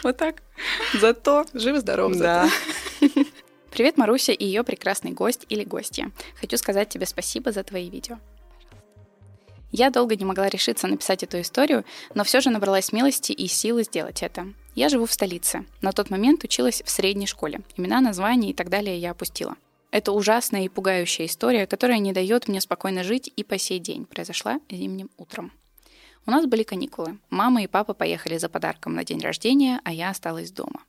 Вот 0.04 0.18
так. 0.18 0.44
Зато 0.94 1.46
живо-здорово. 1.54 2.16
Да. 2.16 2.50
Привет, 3.72 3.98
Маруся 3.98 4.34
и 4.34 4.46
ее 4.46 4.64
прекрасный 4.64 5.12
гость 5.12 5.46
или 5.50 5.64
гостья. 5.64 6.12
Хочу 6.40 6.58
сказать 6.58 6.90
тебе 6.90 7.06
спасибо 7.06 7.52
за 7.52 7.64
твои 7.64 7.90
видео. 7.90 8.20
Я 9.72 9.90
долго 9.90 10.16
не 10.16 10.26
могла 10.26 10.50
решиться 10.50 10.88
написать 10.88 11.24
эту 11.24 11.42
историю, 11.42 11.84
но 12.14 12.24
все 12.24 12.42
же 12.42 12.52
набралась 12.52 12.86
смелости 12.86 13.32
и 13.32 13.48
силы 13.48 13.84
сделать 13.84 14.22
это. 14.22 14.54
Я 14.76 14.90
живу 14.90 15.08
в 15.08 15.14
столице. 15.14 15.66
На 15.82 15.92
тот 15.92 16.12
момент 16.12 16.44
училась 16.44 16.84
в 16.86 16.90
средней 16.92 17.26
школе. 17.26 17.62
Имена, 17.76 18.00
названия 18.00 18.52
и 18.52 18.54
так 18.54 18.70
далее 18.70 19.00
я 19.00 19.12
опустила. 19.12 19.56
Это 19.90 20.12
ужасная 20.12 20.66
и 20.66 20.70
пугающая 20.70 21.26
история, 21.26 21.66
которая 21.66 21.98
не 21.98 22.14
дает 22.14 22.48
мне 22.48 22.62
спокойно 22.62 23.04
жить 23.04 23.32
и 23.36 23.44
по 23.44 23.58
сей 23.58 23.80
день. 23.80 24.06
Произошла 24.06 24.60
зимним 24.70 25.10
утром. 25.18 25.52
У 26.26 26.32
нас 26.32 26.46
были 26.46 26.64
каникулы. 26.64 27.18
Мама 27.30 27.64
и 27.64 27.68
папа 27.68 27.94
поехали 27.94 28.38
за 28.38 28.48
подарком 28.48 28.94
на 28.94 29.04
день 29.04 29.20
рождения, 29.20 29.82
а 29.84 29.92
я 29.92 30.10
осталась 30.10 30.52
дома. 30.52 30.84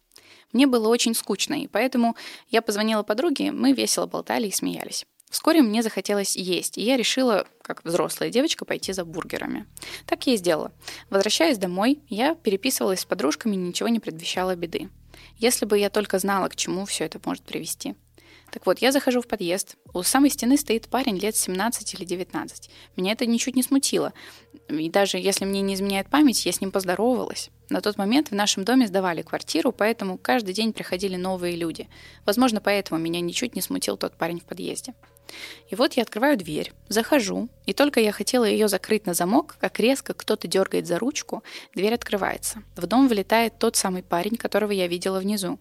Мне 0.53 0.68
было 0.68 0.89
очень 0.89 1.14
скучно, 1.14 1.55
и 1.55 1.66
поэтому 1.66 2.14
я 2.51 2.62
позвонила 2.62 3.03
подруге, 3.03 3.51
мы 3.51 3.72
весело 3.72 4.07
болтали 4.07 4.47
и 4.47 4.53
смеялись. 4.53 5.05
Вскоре 5.28 5.62
мне 5.62 5.82
захотелось 5.82 6.37
есть, 6.37 6.78
и 6.78 6.82
я 6.82 6.97
решила, 6.97 7.49
как 7.62 7.85
взрослая 7.85 8.30
девочка, 8.30 8.64
пойти 8.64 8.93
за 8.93 9.05
бургерами. 9.05 9.66
Так 10.07 10.28
я 10.28 10.35
и 10.35 10.37
сделала. 10.37 10.70
Возвращаясь 11.11 11.59
домой, 11.59 11.99
я 12.09 12.37
переписывалась 12.37 13.01
с 13.01 13.05
подружками 13.05 13.55
и 13.55 13.59
ничего 13.59 13.89
не 13.89 13.99
предвещало 13.99 14.55
беды. 14.55 14.91
Если 15.39 15.66
бы 15.66 15.76
я 15.76 15.91
только 15.91 16.20
знала, 16.20 16.49
к 16.49 16.55
чему 16.55 16.85
все 16.85 17.05
это 17.05 17.20
может 17.24 17.43
привести. 17.43 17.97
Так 18.51 18.67
вот, 18.67 18.79
я 18.79 18.93
захожу 18.93 19.21
в 19.21 19.27
подъезд. 19.27 19.77
У 19.93 20.03
самой 20.03 20.31
стены 20.31 20.57
стоит 20.57 20.89
парень 20.89 21.19
лет 21.19 21.37
17 21.37 21.95
или 21.95 22.05
19. 22.05 22.71
Меня 22.97 23.13
это 23.13 23.27
ничуть 23.27 23.57
не 23.57 23.63
смутило. 23.63 24.13
И 24.69 24.89
даже 24.89 25.19
если 25.19 25.45
мне 25.45 25.61
не 25.61 25.75
изменяет 25.75 26.09
память, 26.09 26.47
я 26.47 26.53
с 26.53 26.61
ним 26.61 26.71
поздоровалась. 26.71 27.51
На 27.69 27.81
тот 27.81 27.97
момент 27.97 28.29
в 28.31 28.35
нашем 28.35 28.65
доме 28.65 28.87
сдавали 28.87 29.23
квартиру, 29.23 29.73
поэтому 29.73 30.19
каждый 30.19 30.55
день 30.55 30.73
приходили 30.73 31.17
новые 31.17 31.57
люди. 31.57 31.89
Возможно, 32.25 32.61
поэтому 32.61 33.01
меня 33.01 33.21
ничуть 33.21 33.57
не 33.57 33.63
смутил 33.63 33.97
тот 33.97 34.17
парень 34.17 34.41
в 34.41 34.45
подъезде. 34.45 34.95
И 35.71 35.75
вот 35.75 35.95
я 35.95 36.03
открываю 36.03 36.37
дверь, 36.37 36.73
захожу, 36.89 37.49
и 37.67 37.73
только 37.73 38.01
я 38.01 38.13
хотела 38.13 38.45
ее 38.45 38.69
закрыть 38.69 39.07
на 39.07 39.15
замок, 39.15 39.57
как 39.59 39.81
резко 39.81 40.13
кто-то 40.13 40.47
дергает 40.47 40.87
за 40.87 40.99
ручку, 40.99 41.43
дверь 41.75 41.95
открывается. 41.95 42.63
В 42.77 42.87
дом 42.87 43.09
влетает 43.09 43.59
тот 43.59 43.77
самый 43.77 44.03
парень, 44.03 44.37
которого 44.37 44.71
я 44.71 44.87
видела 44.87 45.19
внизу. 45.21 45.59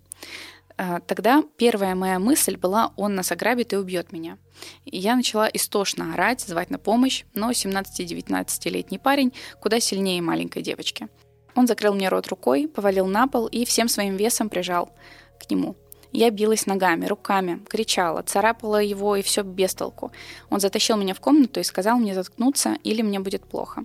А, 0.77 0.99
тогда 1.01 1.43
первая 1.57 1.95
моя 1.95 2.19
мысль 2.19 2.57
была, 2.57 2.93
он 2.95 3.15
нас 3.15 3.31
ограбит 3.31 3.73
и 3.73 3.77
убьет 3.77 4.11
меня. 4.11 4.37
Я 4.85 5.15
начала 5.15 5.47
истошно 5.47 6.13
орать, 6.13 6.41
звать 6.41 6.69
на 6.69 6.79
помощь, 6.79 7.23
но 7.33 7.51
17-19-летний 7.51 8.97
парень 8.97 9.33
куда 9.61 9.79
сильнее 9.79 10.21
маленькой 10.21 10.63
девочки. 10.63 11.07
Он 11.55 11.67
закрыл 11.67 11.93
мне 11.93 12.09
рот 12.09 12.27
рукой, 12.27 12.67
повалил 12.67 13.05
на 13.05 13.27
пол 13.27 13.47
и 13.47 13.65
всем 13.65 13.87
своим 13.87 14.17
весом 14.17 14.49
прижал 14.49 14.91
к 15.39 15.49
нему. 15.49 15.75
Я 16.11 16.29
билась 16.29 16.67
ногами, 16.67 17.07
руками, 17.07 17.59
кричала, 17.67 18.21
царапала 18.21 18.81
его, 18.81 19.15
и 19.15 19.23
все 19.23 19.41
без 19.41 19.73
толку. 19.73 20.11
Он 20.51 20.59
затащил 20.59 20.95
меня 20.95 21.15
в 21.15 21.19
комнату 21.19 21.59
и 21.59 21.63
сказал 21.63 21.97
мне 21.97 22.13
заткнуться, 22.13 22.77
или 22.83 23.01
мне 23.01 23.19
будет 23.19 23.45
плохо. 23.45 23.83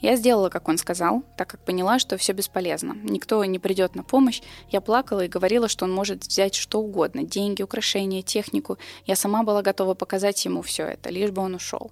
Я 0.00 0.16
сделала, 0.16 0.48
как 0.48 0.68
он 0.68 0.78
сказал, 0.78 1.22
так 1.36 1.48
как 1.48 1.64
поняла, 1.64 1.98
что 1.98 2.16
все 2.16 2.32
бесполезно. 2.32 2.96
Никто 3.02 3.44
не 3.44 3.58
придет 3.58 3.94
на 3.94 4.02
помощь. 4.02 4.42
Я 4.70 4.80
плакала 4.80 5.24
и 5.24 5.28
говорила, 5.28 5.68
что 5.68 5.84
он 5.84 5.92
может 5.92 6.24
взять 6.24 6.54
что 6.54 6.80
угодно. 6.80 7.22
Деньги, 7.22 7.62
украшения, 7.62 8.22
технику. 8.22 8.78
Я 9.06 9.16
сама 9.16 9.42
была 9.42 9.62
готова 9.62 9.94
показать 9.94 10.44
ему 10.44 10.62
все 10.62 10.84
это, 10.84 11.10
лишь 11.10 11.30
бы 11.30 11.42
он 11.42 11.54
ушел. 11.54 11.90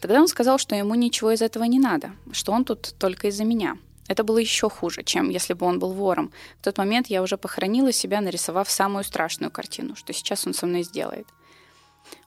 Тогда 0.00 0.20
он 0.20 0.28
сказал, 0.28 0.58
что 0.58 0.74
ему 0.74 0.94
ничего 0.94 1.32
из 1.32 1.42
этого 1.42 1.64
не 1.64 1.78
надо, 1.78 2.12
что 2.32 2.52
он 2.52 2.64
тут 2.64 2.94
только 2.98 3.28
из-за 3.28 3.44
меня. 3.44 3.78
Это 4.08 4.22
было 4.22 4.38
еще 4.38 4.68
хуже, 4.68 5.02
чем 5.02 5.30
если 5.30 5.54
бы 5.54 5.66
он 5.66 5.78
был 5.78 5.92
вором. 5.92 6.32
В 6.60 6.64
тот 6.64 6.78
момент 6.78 7.08
я 7.08 7.22
уже 7.22 7.36
похоронила 7.36 7.92
себя, 7.92 8.20
нарисовав 8.20 8.70
самую 8.70 9.04
страшную 9.04 9.50
картину, 9.50 9.96
что 9.96 10.12
сейчас 10.12 10.46
он 10.46 10.54
со 10.54 10.66
мной 10.66 10.82
сделает. 10.84 11.26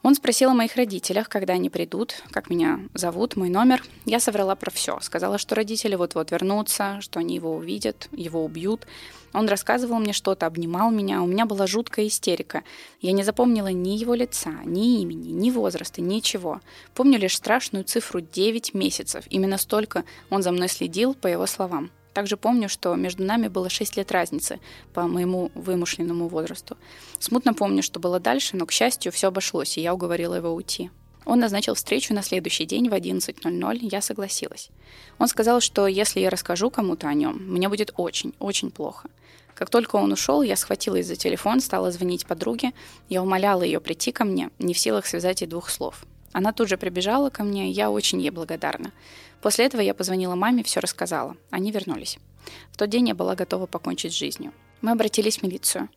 Он 0.02 0.16
спросил 0.16 0.52
о 0.52 0.54
моих 0.54 0.76
родителях, 0.78 1.28
когда 1.28 1.54
они 1.54 1.70
придут, 1.70 2.24
как 2.32 2.50
меня 2.50 2.80
зовут, 2.94 3.36
мой 3.36 3.50
номер. 3.50 3.84
Я 4.06 4.20
соврала 4.20 4.56
про 4.56 4.72
все. 4.72 4.98
Сказала, 5.02 5.38
что 5.38 5.56
родители 5.56 5.96
вот-вот 5.96 6.32
вернутся, 6.32 7.02
что 7.02 7.20
они 7.20 7.36
его 7.36 7.56
увидят, 7.56 8.08
его 8.12 8.46
убьют. 8.46 8.88
Он 9.34 9.48
рассказывал 9.48 10.00
мне 10.00 10.14
что-то, 10.14 10.46
обнимал 10.46 10.90
меня. 10.90 11.22
У 11.22 11.28
меня 11.28 11.46
была 11.46 11.68
жуткая 11.68 12.08
истерика. 12.08 12.64
Я 13.02 13.12
не 13.12 13.24
запомнила 13.24 13.68
ни 13.68 13.98
его 13.98 14.14
лица, 14.16 14.52
ни 14.64 15.02
имени, 15.02 15.30
ни 15.30 15.52
возраста, 15.52 16.02
ничего. 16.02 16.62
Помню 16.96 17.20
лишь 17.20 17.36
страшную 17.36 17.84
цифру 17.84 18.22
9 18.22 18.74
месяцев. 18.74 19.26
Именно 19.30 19.58
столько 19.58 20.06
он 20.30 20.44
за 20.44 20.52
мной 20.52 20.70
следил, 20.70 21.14
по 21.14 21.28
его 21.28 21.46
словам. 21.46 21.92
Также 22.14 22.38
помню, 22.38 22.70
что 22.70 22.96
между 22.96 23.24
нами 23.24 23.48
было 23.48 23.70
6 23.70 23.98
лет 23.98 24.12
разницы 24.12 24.60
по 24.94 25.04
моему 25.04 25.52
вымышленному 25.56 26.28
возрасту. 26.28 26.78
Смутно 27.20 27.54
помню, 27.54 27.84
что 27.84 28.00
было 28.00 28.20
дальше, 28.20 28.58
но, 28.58 28.66
к 28.66 28.72
счастью, 28.72 29.12
все 29.12 29.28
обошлось, 29.28 29.78
и 29.78 29.82
я 29.82 29.94
уговорила 29.94 30.36
его 30.36 30.54
уйти. 30.54 30.90
Он 31.26 31.40
назначил 31.40 31.76
встречу 31.76 32.14
на 32.14 32.24
следующий 32.24 32.66
день 32.66 32.90
в 32.90 32.94
11.00, 32.94 33.80
я 33.82 34.02
согласилась. 34.02 34.70
Он 35.20 35.28
сказал, 35.28 35.62
что 35.62 35.86
если 35.86 36.20
я 36.22 36.30
расскажу 36.30 36.72
кому-то 36.72 37.08
о 37.08 37.14
нем, 37.14 37.38
мне 37.38 37.70
будет 37.70 37.94
очень, 37.98 38.34
очень 38.40 38.72
плохо. 38.72 39.10
Как 39.54 39.70
только 39.70 39.98
он 39.98 40.12
ушел, 40.12 40.42
я 40.42 40.56
схватилась 40.56 41.06
за 41.06 41.16
телефон, 41.16 41.60
стала 41.60 41.92
звонить 41.92 42.26
подруге. 42.26 42.72
Я 43.10 43.22
умоляла 43.22 43.62
ее 43.62 43.80
прийти 43.82 44.12
ко 44.12 44.24
мне, 44.24 44.50
не 44.58 44.74
в 44.74 44.80
силах 44.80 45.06
связать 45.06 45.42
и 45.42 45.46
двух 45.46 45.70
слов. 45.70 46.06
Она 46.32 46.54
тут 46.54 46.70
же 46.70 46.78
прибежала 46.78 47.30
ко 47.30 47.44
мне, 47.44 47.70
я 47.70 47.92
очень 47.92 48.22
ей 48.22 48.30
благодарна. 48.30 48.92
После 49.42 49.66
этого 49.66 49.82
я 49.82 49.94
позвонила 49.94 50.36
маме, 50.36 50.64
все 50.64 50.80
рассказала. 50.80 51.38
Они 51.50 51.72
вернулись. 51.72 52.18
В 52.72 52.78
тот 52.78 52.90
день 52.90 53.08
я 53.08 53.16
была 53.16 53.36
готова 53.36 53.66
покончить 53.66 54.14
с 54.14 54.18
жизнью. 54.18 54.54
Мы 54.82 54.92
обратились 54.92 55.40
в 55.40 55.44
милицию. 55.44 55.90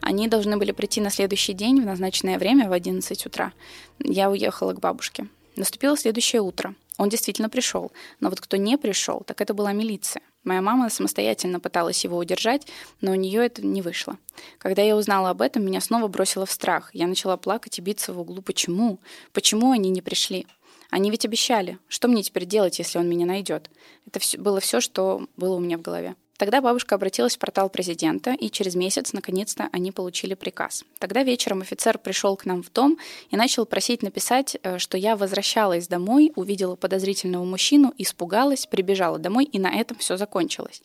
Они 0.00 0.28
должны 0.28 0.56
были 0.56 0.72
прийти 0.72 1.00
на 1.00 1.10
следующий 1.10 1.52
день 1.52 1.80
в 1.80 1.86
назначенное 1.86 2.38
время 2.38 2.68
в 2.68 2.72
11 2.72 3.26
утра. 3.26 3.52
Я 3.98 4.30
уехала 4.30 4.72
к 4.72 4.80
бабушке. 4.80 5.26
Наступило 5.56 5.96
следующее 5.96 6.42
утро. 6.42 6.74
Он 6.96 7.08
действительно 7.08 7.48
пришел. 7.48 7.92
Но 8.20 8.28
вот 8.28 8.40
кто 8.40 8.56
не 8.56 8.76
пришел, 8.76 9.22
так 9.26 9.40
это 9.40 9.54
была 9.54 9.72
милиция. 9.72 10.22
Моя 10.44 10.62
мама 10.62 10.88
самостоятельно 10.88 11.60
пыталась 11.60 12.02
его 12.04 12.16
удержать, 12.16 12.66
но 13.00 13.12
у 13.12 13.14
нее 13.14 13.44
это 13.44 13.66
не 13.66 13.82
вышло. 13.82 14.16
Когда 14.58 14.82
я 14.82 14.96
узнала 14.96 15.30
об 15.30 15.42
этом, 15.42 15.64
меня 15.64 15.80
снова 15.80 16.08
бросило 16.08 16.46
в 16.46 16.50
страх. 16.50 16.90
Я 16.94 17.06
начала 17.06 17.36
плакать 17.36 17.78
и 17.78 17.82
биться 17.82 18.12
в 18.12 18.20
углу. 18.20 18.42
Почему? 18.42 19.00
Почему 19.32 19.72
они 19.72 19.90
не 19.90 20.00
пришли? 20.00 20.46
Они 20.90 21.10
ведь 21.10 21.24
обещали. 21.24 21.78
Что 21.88 22.08
мне 22.08 22.22
теперь 22.22 22.44
делать, 22.44 22.78
если 22.78 22.98
он 22.98 23.08
меня 23.08 23.26
найдет? 23.26 23.70
Это 24.06 24.20
было 24.38 24.60
все, 24.60 24.80
что 24.80 25.26
было 25.36 25.54
у 25.54 25.60
меня 25.60 25.78
в 25.78 25.82
голове. 25.82 26.16
Тогда 26.40 26.62
бабушка 26.62 26.94
обратилась 26.94 27.36
в 27.36 27.38
портал 27.38 27.68
президента, 27.68 28.32
и 28.32 28.48
через 28.48 28.74
месяц, 28.74 29.12
наконец-то, 29.12 29.68
они 29.72 29.92
получили 29.92 30.32
приказ. 30.32 30.84
Тогда 30.98 31.22
вечером 31.22 31.60
офицер 31.60 31.98
пришел 31.98 32.34
к 32.34 32.46
нам 32.46 32.62
в 32.62 32.72
дом 32.72 32.96
и 33.30 33.36
начал 33.36 33.66
просить 33.66 34.02
написать, 34.02 34.56
э, 34.62 34.78
что 34.78 34.96
я 34.96 35.16
возвращалась 35.16 35.86
домой, 35.86 36.32
увидела 36.36 36.76
подозрительного 36.76 37.44
мужчину, 37.44 37.92
испугалась, 37.98 38.64
прибежала 38.64 39.18
домой, 39.18 39.44
и 39.44 39.58
на 39.58 39.70
этом 39.70 39.98
все 39.98 40.16
закончилось. 40.16 40.80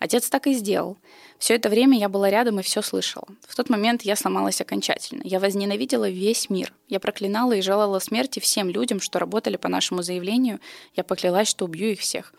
Отец 0.00 0.30
так 0.30 0.46
и 0.46 0.54
сделал. 0.54 0.96
Все 1.38 1.54
это 1.54 1.68
время 1.68 1.98
я 1.98 2.08
была 2.08 2.30
рядом 2.30 2.58
и 2.58 2.62
все 2.62 2.80
слышала. 2.80 3.28
В 3.46 3.54
тот 3.54 3.68
момент 3.68 4.00
я 4.00 4.16
сломалась 4.16 4.60
окончательно. 4.60 5.20
Я 5.24 5.38
возненавидела 5.38 6.08
весь 6.08 6.48
мир. 6.48 6.72
Я 6.88 7.00
проклинала 7.00 7.52
и 7.52 7.60
желала 7.60 7.98
смерти 7.98 8.40
всем 8.40 8.70
людям, 8.70 8.98
что 9.00 9.18
работали 9.18 9.58
по 9.58 9.68
нашему 9.68 10.02
заявлению. 10.02 10.58
Я 10.96 11.04
поклялась, 11.04 11.48
что 11.48 11.66
убью 11.66 11.90
их 11.90 12.00
всех. 12.00 12.32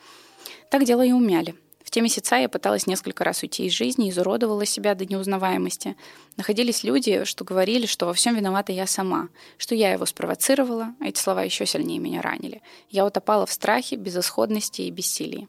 Так 0.72 0.86
дело 0.86 1.06
и 1.06 1.12
умяли. 1.12 1.54
В 1.84 1.92
те 1.92 2.02
месяца 2.02 2.38
я 2.38 2.50
пыталась 2.50 2.88
несколько 2.88 3.24
раз 3.24 3.44
уйти 3.44 3.68
из 3.68 3.74
жизни, 3.74 4.10
изуродовала 4.10 4.66
себя 4.66 4.96
до 4.96 5.06
неузнаваемости. 5.06 5.96
Находились 6.38 6.84
люди, 6.84 7.26
что 7.26 7.44
говорили, 7.46 7.86
что 7.86 8.08
во 8.08 8.14
всем 8.14 8.36
виновата 8.36 8.72
я 8.72 8.88
сама, 8.88 9.30
что 9.60 9.76
я 9.76 9.92
его 9.92 10.08
спровоцировала, 10.08 10.96
а 11.00 11.08
эти 11.08 11.20
слова 11.20 11.44
еще 11.44 11.68
сильнее 11.68 12.00
меня 12.00 12.24
ранили. 12.24 12.64
Я 12.90 13.06
утопала 13.06 13.46
в 13.46 13.52
страхе, 13.52 13.98
безысходности 13.98 14.82
и 14.82 14.90
бессилии. 14.90 15.48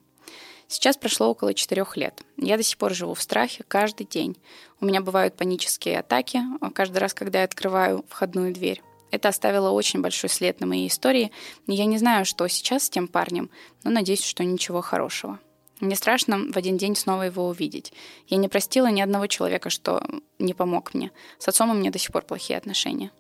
Сейчас 0.72 0.96
прошло 0.96 1.28
около 1.28 1.52
четырех 1.52 1.98
лет. 1.98 2.22
Я 2.38 2.56
до 2.56 2.62
сих 2.62 2.78
пор 2.78 2.94
живу 2.94 3.12
в 3.12 3.20
страхе 3.20 3.62
каждый 3.68 4.06
день. 4.06 4.38
У 4.80 4.86
меня 4.86 5.02
бывают 5.02 5.36
панические 5.36 5.98
атаки 5.98 6.40
каждый 6.74 6.96
раз, 6.96 7.12
когда 7.12 7.40
я 7.40 7.44
открываю 7.44 8.06
входную 8.08 8.54
дверь. 8.54 8.80
Это 9.10 9.28
оставило 9.28 9.68
очень 9.68 10.00
большой 10.00 10.30
след 10.30 10.60
на 10.60 10.66
моей 10.66 10.88
истории, 10.88 11.30
я 11.66 11.84
не 11.84 11.98
знаю, 11.98 12.24
что 12.24 12.48
сейчас 12.48 12.84
с 12.84 12.88
тем 12.88 13.06
парнем, 13.06 13.50
но 13.84 13.90
надеюсь, 13.90 14.24
что 14.24 14.44
ничего 14.44 14.80
хорошего. 14.80 15.38
Мне 15.80 15.94
страшно 15.94 16.38
в 16.50 16.56
один 16.56 16.78
день 16.78 16.96
снова 16.96 17.24
его 17.24 17.48
увидеть. 17.48 17.92
Я 18.28 18.38
не 18.38 18.48
простила 18.48 18.86
ни 18.86 19.02
одного 19.02 19.26
человека, 19.26 19.68
что 19.68 20.02
не 20.38 20.54
помог 20.54 20.94
мне. 20.94 21.10
С 21.38 21.48
отцом 21.48 21.68
у 21.68 21.74
меня 21.74 21.90
до 21.90 21.98
сих 21.98 22.12
пор 22.12 22.24
плохие 22.24 22.56
отношения. 22.56 23.10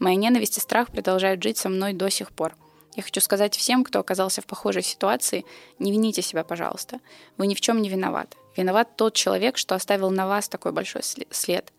Моя 0.00 0.16
ненависть 0.16 0.58
и 0.58 0.60
страх 0.60 0.90
продолжают 0.90 1.40
жить 1.40 1.56
со 1.56 1.68
мной 1.68 1.92
до 1.92 2.10
сих 2.10 2.32
пор. 2.32 2.56
Я 2.96 3.02
хочу 3.02 3.20
сказать 3.20 3.54
всем, 3.54 3.84
кто 3.84 4.00
оказался 4.00 4.40
в 4.40 4.46
похожей 4.46 4.82
ситуации, 4.82 5.44
не 5.78 5.92
вините 5.92 6.22
себя, 6.22 6.44
пожалуйста. 6.44 6.98
Вы 7.36 7.46
ни 7.46 7.54
в 7.54 7.60
чем 7.60 7.82
не 7.82 7.90
виноваты. 7.90 8.38
Виноват 8.56 8.96
тот 8.96 9.12
человек, 9.12 9.58
что 9.58 9.74
оставил 9.74 10.10
на 10.10 10.26
вас 10.26 10.48
такой 10.48 10.72
большой 10.72 11.02
след. 11.02 11.72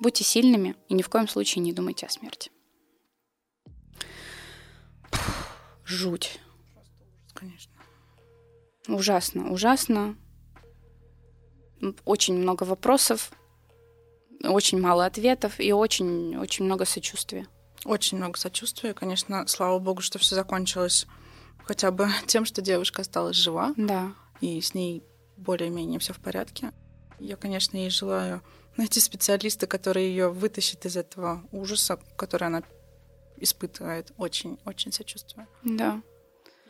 Будьте 0.00 0.24
сильными 0.24 0.74
и 0.88 0.94
ни 0.94 1.02
в 1.02 1.10
коем 1.10 1.28
случае 1.28 1.62
не 1.62 1.74
думайте 1.74 2.06
о 2.06 2.08
смерти. 2.08 2.50
Жуть. 5.84 6.40
Конечно. 7.34 7.72
Ужасно, 8.88 9.52
ужасно. 9.52 10.16
Очень 12.06 12.38
много 12.38 12.62
вопросов, 12.62 13.30
очень 14.42 14.80
мало 14.80 15.04
ответов 15.04 15.60
и 15.60 15.72
очень, 15.72 16.36
очень 16.38 16.64
много 16.64 16.86
сочувствия. 16.86 17.46
Очень 17.84 18.18
много 18.18 18.38
сочувствия. 18.38 18.94
Конечно, 18.94 19.46
слава 19.46 19.78
богу, 19.78 20.02
что 20.02 20.18
все 20.18 20.34
закончилось 20.34 21.06
хотя 21.64 21.90
бы 21.90 22.08
тем, 22.26 22.44
что 22.44 22.62
девушка 22.62 23.02
осталась 23.02 23.36
жива. 23.36 23.74
Да. 23.76 24.12
И 24.40 24.60
с 24.60 24.74
ней 24.74 25.02
более-менее 25.36 25.98
все 25.98 26.12
в 26.12 26.20
порядке. 26.20 26.72
Я, 27.18 27.36
конечно, 27.36 27.76
ей 27.76 27.90
желаю 27.90 28.42
найти 28.76 29.00
специалиста, 29.00 29.66
который 29.66 30.04
ее 30.04 30.30
вытащит 30.30 30.86
из 30.86 30.96
этого 30.96 31.42
ужаса, 31.52 31.98
который 32.16 32.48
она 32.48 32.62
испытывает. 33.36 34.12
Очень-очень 34.16 34.92
сочувствую. 34.92 35.46
Да. 35.64 36.02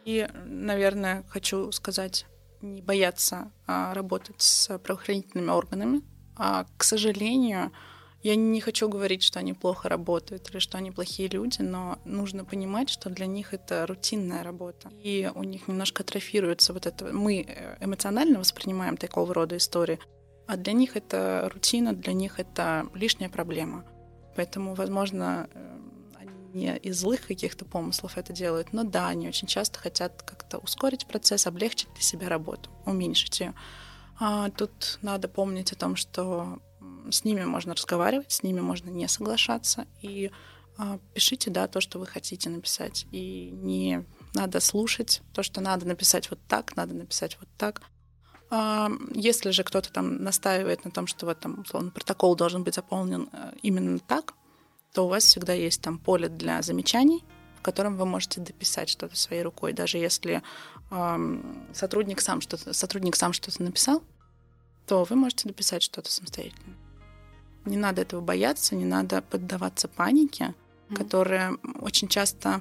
И, 0.04 0.28
наверное, 0.46 1.24
хочу 1.28 1.70
сказать, 1.72 2.26
не 2.60 2.80
бояться 2.82 3.52
а, 3.66 3.92
работать 3.94 4.40
с 4.40 4.78
правоохранительными 4.78 5.50
органами. 5.50 6.02
А, 6.36 6.66
к 6.76 6.84
сожалению, 6.84 7.72
Я 8.22 8.36
не 8.36 8.60
хочу 8.60 8.88
говорить, 8.88 9.24
что 9.24 9.40
они 9.40 9.52
плохо 9.52 9.88
работают 9.88 10.48
или 10.50 10.60
что 10.60 10.78
они 10.78 10.92
плохие 10.92 11.28
люди, 11.28 11.60
но 11.60 11.98
нужно 12.04 12.44
понимать, 12.44 12.88
что 12.88 13.10
для 13.10 13.26
них 13.26 13.52
это 13.52 13.84
рутинная 13.86 14.44
работа. 14.44 14.90
И 15.02 15.28
у 15.34 15.42
них 15.42 15.66
немножко 15.66 16.04
атрофируется 16.04 16.72
вот 16.72 16.86
это. 16.86 17.12
Мы 17.12 17.44
э, 17.46 17.76
эмоционально 17.80 18.38
воспринимаем 18.38 18.96
такого 18.96 19.34
рода 19.34 19.56
истории, 19.56 19.98
а 20.46 20.56
для 20.56 20.72
них 20.72 20.96
это 20.96 21.50
рутина, 21.52 21.94
для 21.94 22.12
них 22.12 22.38
это 22.38 22.86
лишняя 22.94 23.28
проблема. 23.28 23.84
Поэтому, 24.36 24.74
возможно, 24.74 25.48
э, 25.52 25.78
не 26.54 26.76
из 26.76 27.00
злых 27.00 27.26
каких-то 27.26 27.64
помыслов 27.64 28.18
это 28.18 28.32
делают, 28.32 28.72
но 28.72 28.84
да, 28.84 29.08
они 29.08 29.26
очень 29.26 29.48
часто 29.48 29.80
хотят 29.80 30.22
как-то 30.22 30.58
ускорить 30.58 31.06
процесс, 31.06 31.46
облегчить 31.46 31.92
для 31.94 32.02
себя 32.02 32.28
работу, 32.28 32.70
уменьшить 32.86 33.40
ее. 33.40 33.54
А 34.20 34.50
тут 34.50 34.98
надо 35.02 35.26
помнить 35.26 35.72
о 35.72 35.76
том, 35.76 35.96
что 35.96 36.60
с 37.10 37.24
ними 37.24 37.44
можно 37.44 37.74
разговаривать, 37.74 38.32
с 38.32 38.42
ними 38.42 38.60
можно 38.60 38.90
не 38.90 39.08
соглашаться. 39.08 39.86
И 40.00 40.30
а, 40.76 40.98
пишите, 41.14 41.50
да, 41.50 41.68
то, 41.68 41.80
что 41.80 41.98
вы 41.98 42.06
хотите 42.06 42.50
написать. 42.50 43.06
И 43.12 43.50
не 43.52 44.04
надо 44.34 44.60
слушать 44.60 45.22
то, 45.32 45.42
что 45.42 45.60
надо 45.60 45.86
написать 45.86 46.30
вот 46.30 46.38
так, 46.48 46.76
надо 46.76 46.94
написать 46.94 47.36
вот 47.40 47.48
так. 47.58 47.82
А, 48.50 48.90
если 49.14 49.50
же 49.50 49.64
кто-то 49.64 49.92
там 49.92 50.22
настаивает 50.22 50.84
на 50.84 50.90
том, 50.90 51.06
что 51.06 51.26
вот 51.26 51.40
там, 51.40 51.60
условно, 51.60 51.90
протокол 51.90 52.36
должен 52.36 52.64
быть 52.64 52.74
заполнен 52.74 53.28
э, 53.32 53.52
именно 53.62 53.98
так, 53.98 54.34
то 54.92 55.06
у 55.06 55.08
вас 55.08 55.24
всегда 55.24 55.52
есть 55.52 55.80
там 55.80 55.98
поле 55.98 56.28
для 56.28 56.60
замечаний, 56.62 57.24
в 57.58 57.62
котором 57.62 57.96
вы 57.96 58.04
можете 58.04 58.40
дописать 58.40 58.88
что-то 58.88 59.16
своей 59.16 59.42
рукой, 59.42 59.72
даже 59.72 59.98
если 59.98 60.42
э, 60.90 61.42
сотрудник 61.72 62.20
сам 62.20 62.40
что-то 62.40 62.74
сотрудник 62.74 63.16
сам 63.16 63.32
что-то 63.32 63.62
написал, 63.62 64.02
то 64.86 65.04
вы 65.04 65.16
можете 65.16 65.48
дописать 65.48 65.82
что-то 65.82 66.10
самостоятельно. 66.10 66.76
Не 67.64 67.76
надо 67.76 68.02
этого 68.02 68.20
бояться, 68.20 68.74
не 68.74 68.84
надо 68.84 69.22
поддаваться 69.22 69.88
панике, 69.88 70.54
mm. 70.88 70.96
которая 70.96 71.56
очень 71.80 72.08
часто 72.08 72.60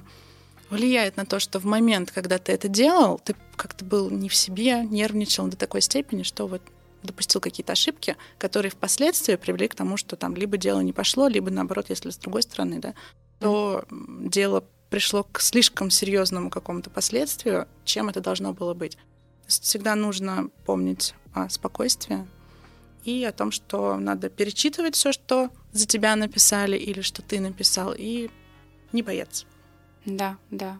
влияет 0.70 1.16
на 1.16 1.26
то, 1.26 1.38
что 1.38 1.58
в 1.58 1.64
момент, 1.64 2.10
когда 2.10 2.38
ты 2.38 2.52
это 2.52 2.68
делал, 2.68 3.18
ты 3.18 3.34
как-то 3.56 3.84
был 3.84 4.10
не 4.10 4.28
в 4.28 4.34
себе, 4.34 4.84
нервничал 4.84 5.46
до 5.48 5.56
такой 5.56 5.82
степени, 5.82 6.22
что 6.22 6.46
вот 6.46 6.62
допустил 7.02 7.40
какие-то 7.40 7.72
ошибки, 7.72 8.16
которые 8.38 8.70
впоследствии 8.70 9.36
привели 9.36 9.68
к 9.68 9.74
тому, 9.74 9.96
что 9.96 10.16
там 10.16 10.34
либо 10.34 10.56
дело 10.56 10.80
не 10.80 10.92
пошло, 10.92 11.26
либо 11.26 11.50
наоборот, 11.50 11.90
если 11.90 12.10
с 12.10 12.16
другой 12.16 12.42
стороны, 12.42 12.78
да, 12.78 12.94
то 13.40 13.84
mm. 13.88 14.28
дело 14.28 14.64
пришло 14.88 15.24
к 15.24 15.40
слишком 15.40 15.90
серьезному 15.90 16.50
какому-то 16.50 16.90
последствию, 16.90 17.66
чем 17.84 18.08
это 18.08 18.20
должно 18.20 18.52
было 18.52 18.74
быть. 18.74 18.96
То 18.96 19.48
есть 19.48 19.64
всегда 19.64 19.94
нужно 19.94 20.50
помнить 20.64 21.14
о 21.32 21.48
спокойствии, 21.48 22.26
и 23.04 23.24
о 23.24 23.32
том, 23.32 23.50
что 23.50 23.96
надо 23.96 24.28
перечитывать 24.28 24.94
все, 24.94 25.12
что 25.12 25.50
за 25.72 25.86
тебя 25.86 26.16
написали 26.16 26.76
или 26.76 27.00
что 27.00 27.22
ты 27.22 27.40
написал, 27.40 27.94
и 27.96 28.30
не 28.92 29.02
бояться. 29.02 29.46
Да, 30.04 30.36
да. 30.50 30.78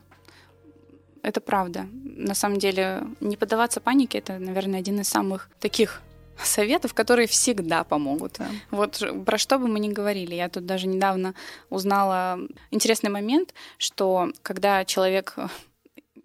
Это 1.22 1.40
правда. 1.40 1.86
На 1.92 2.34
самом 2.34 2.58
деле, 2.58 3.04
не 3.20 3.36
поддаваться 3.36 3.80
панике 3.80 4.18
это, 4.18 4.38
наверное, 4.38 4.80
один 4.80 5.00
из 5.00 5.08
самых 5.08 5.48
таких 5.60 6.02
советов, 6.42 6.94
которые 6.94 7.28
всегда 7.28 7.84
помогут. 7.84 8.36
Да. 8.38 8.48
Вот 8.70 9.02
про 9.24 9.38
что 9.38 9.58
бы 9.58 9.68
мы 9.68 9.78
ни 9.78 9.92
говорили. 9.92 10.34
Я 10.34 10.48
тут 10.48 10.66
даже 10.66 10.88
недавно 10.88 11.34
узнала 11.70 12.40
интересный 12.70 13.10
момент, 13.10 13.54
что 13.78 14.32
когда 14.42 14.84
человек 14.84 15.36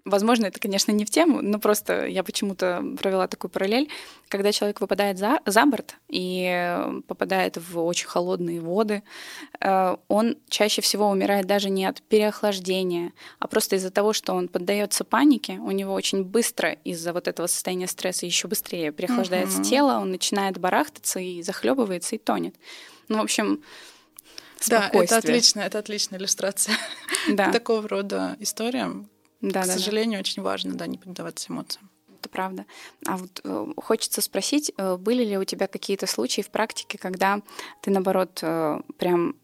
Возможно, 0.08 0.46
это, 0.46 0.58
конечно, 0.60 0.94
не 0.94 1.04
в 1.04 1.10
тему, 1.10 1.42
но 1.42 1.60
просто 1.60 2.06
я 2.08 2.24
почему-то 2.24 2.82
провела 2.98 3.28
такую 3.28 3.52
параллель. 3.52 3.90
Когда 4.30 4.54
человек 4.54 4.80
выпадает 4.80 5.18
за, 5.18 5.42
за 5.46 5.66
борт 5.66 5.96
и 6.08 6.80
попадает 7.08 7.58
в 7.58 7.80
очень 7.80 8.08
холодные 8.08 8.62
воды, 8.62 9.04
э, 9.60 9.98
он 10.08 10.38
чаще 10.48 10.82
всего 10.82 11.10
умирает 11.10 11.46
даже 11.46 11.70
не 11.70 11.86
от 11.86 12.02
переохлаждения, 12.02 13.12
а 13.40 13.48
просто 13.48 13.76
из-за 13.76 13.92
того, 13.92 14.14
что 14.14 14.34
он 14.34 14.48
поддается 14.48 15.04
панике, 15.04 15.54
у 15.54 15.72
него 15.72 15.94
очень 15.94 16.24
быстро 16.24 16.72
из-за 16.86 17.12
вот 17.12 17.28
этого 17.28 17.48
состояния 17.48 17.88
стресса 17.88 18.26
еще 18.26 18.48
быстрее 18.48 18.94
переохлаждается 18.94 19.60
угу. 19.60 19.70
тело, 19.70 20.00
он 20.00 20.12
начинает 20.12 20.58
барахтаться 20.58 21.20
и 21.20 21.42
захлебывается 21.42 22.16
и 22.16 22.20
тонет. 22.20 22.56
Ну, 23.10 23.18
в 23.18 23.22
общем, 23.24 23.62
да, 24.68 24.90
это 24.94 25.18
отлично, 25.18 25.60
это 25.62 25.80
отличная 25.80 26.18
иллюстрация 26.18 26.76
да. 27.30 27.52
такого 27.52 27.88
рода 27.88 28.38
историям, 28.40 29.10
да, 29.42 29.64
К 29.64 29.68
да, 29.68 29.74
сожалению, 29.74 30.20
да. 30.20 30.22
очень 30.22 30.42
важно, 30.42 30.74
да, 30.74 30.88
не 30.88 30.98
поддаваться 30.98 31.52
эмоциям. 31.52 31.90
Это 32.20 32.30
правда. 32.30 32.66
А 33.06 33.18
вот 33.18 33.42
э, 33.44 33.68
хочется 33.78 34.22
спросить, 34.22 34.72
э, 34.78 34.98
были 34.98 35.24
ли 35.24 35.38
у 35.38 35.44
тебя 35.44 35.68
какие-то 35.68 36.08
случаи 36.08 36.42
в 36.42 36.50
практике, 36.50 36.98
когда 36.98 37.42
ты, 37.82 37.92
наоборот, 37.92 38.40
э, 38.42 38.82
прям 38.98 39.36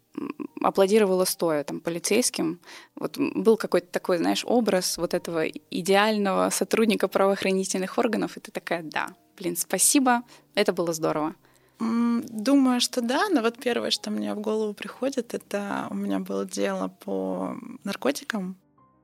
аплодировала 0.62 1.26
стоя 1.26 1.64
там 1.64 1.80
полицейским. 1.80 2.60
Вот 2.96 3.18
был 3.18 3.58
какой-то 3.58 3.88
такой, 3.88 4.18
знаешь, 4.18 4.44
образ 4.46 4.98
вот 4.98 5.14
этого 5.14 5.48
идеального 5.48 6.50
сотрудника 6.50 7.08
правоохранительных 7.08 7.98
органов, 7.98 8.38
и 8.38 8.40
ты 8.40 8.52
такая, 8.52 8.84
да, 8.84 9.10
блин, 9.38 9.56
спасибо, 9.58 10.24
это 10.56 10.72
было 10.72 10.94
здорово. 10.94 11.36
Думаю, 11.80 12.80
что 12.80 13.02
да, 13.02 13.28
но 13.30 13.42
вот 13.42 13.58
первое, 13.58 13.90
что 13.90 14.12
мне 14.12 14.34
в 14.34 14.40
голову 14.40 14.74
приходит, 14.74 15.34
это 15.34 15.88
у 15.90 15.96
меня 15.96 16.20
было 16.20 16.46
дело 16.46 16.88
по 17.04 17.58
наркотикам, 17.84 18.56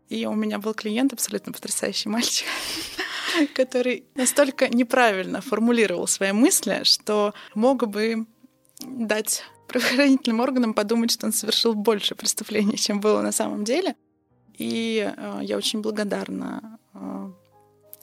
и 0.10 0.26
у 0.26 0.34
меня 0.34 0.58
был 0.60 0.74
клиент, 0.74 1.14
абсолютно 1.14 1.54
потрясающий 1.54 2.10
мальчик, 2.10 2.48
который 3.56 4.06
настолько 4.16 4.68
неправильно 4.68 5.42
формулировал 5.42 6.08
свои 6.08 6.32
мысли, 6.32 6.82
что 6.84 7.34
мог 7.54 7.88
бы 7.88 8.26
дать 8.80 9.44
правоохранительным 9.68 10.40
органам 10.40 10.74
подумать, 10.74 11.12
что 11.12 11.28
он 11.28 11.34
совершил 11.34 11.76
больше 11.76 12.16
преступлений, 12.16 12.76
чем 12.76 13.00
было 13.00 13.22
на 13.22 13.32
самом 13.32 13.64
деле. 13.64 13.96
И 14.58 15.14
э, 15.16 15.40
я 15.44 15.58
очень 15.58 15.82
благодарна 15.82 16.80
э, 16.94 17.32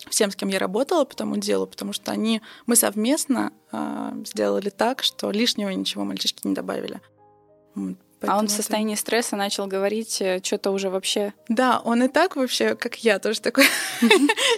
всем, 0.08 0.30
с 0.30 0.36
кем 0.36 0.48
я 0.48 0.58
работала 0.58 1.04
по 1.04 1.14
тому 1.14 1.36
делу, 1.36 1.66
потому 1.66 1.92
что 1.92 2.12
они, 2.12 2.40
мы 2.66 2.76
совместно 2.76 3.52
э, 3.72 4.12
сделали 4.24 4.70
так, 4.70 5.02
что 5.02 5.30
лишнего 5.32 5.70
ничего 5.70 6.04
мальчишки 6.04 6.46
не 6.46 6.54
добавили. 6.54 7.00
Поэтому 8.26 8.38
а 8.38 8.40
он 8.40 8.48
в 8.48 8.50
состоянии 8.50 8.94
это... 8.94 9.02
стресса 9.02 9.36
начал 9.36 9.66
говорить 9.66 10.20
э, 10.20 10.40
что-то 10.42 10.70
уже 10.70 10.90
вообще. 10.90 11.32
Да, 11.48 11.80
он 11.84 12.02
и 12.02 12.08
так 12.08 12.36
вообще, 12.36 12.74
как 12.74 13.04
я, 13.04 13.18
тоже 13.18 13.40
такой. 13.40 13.64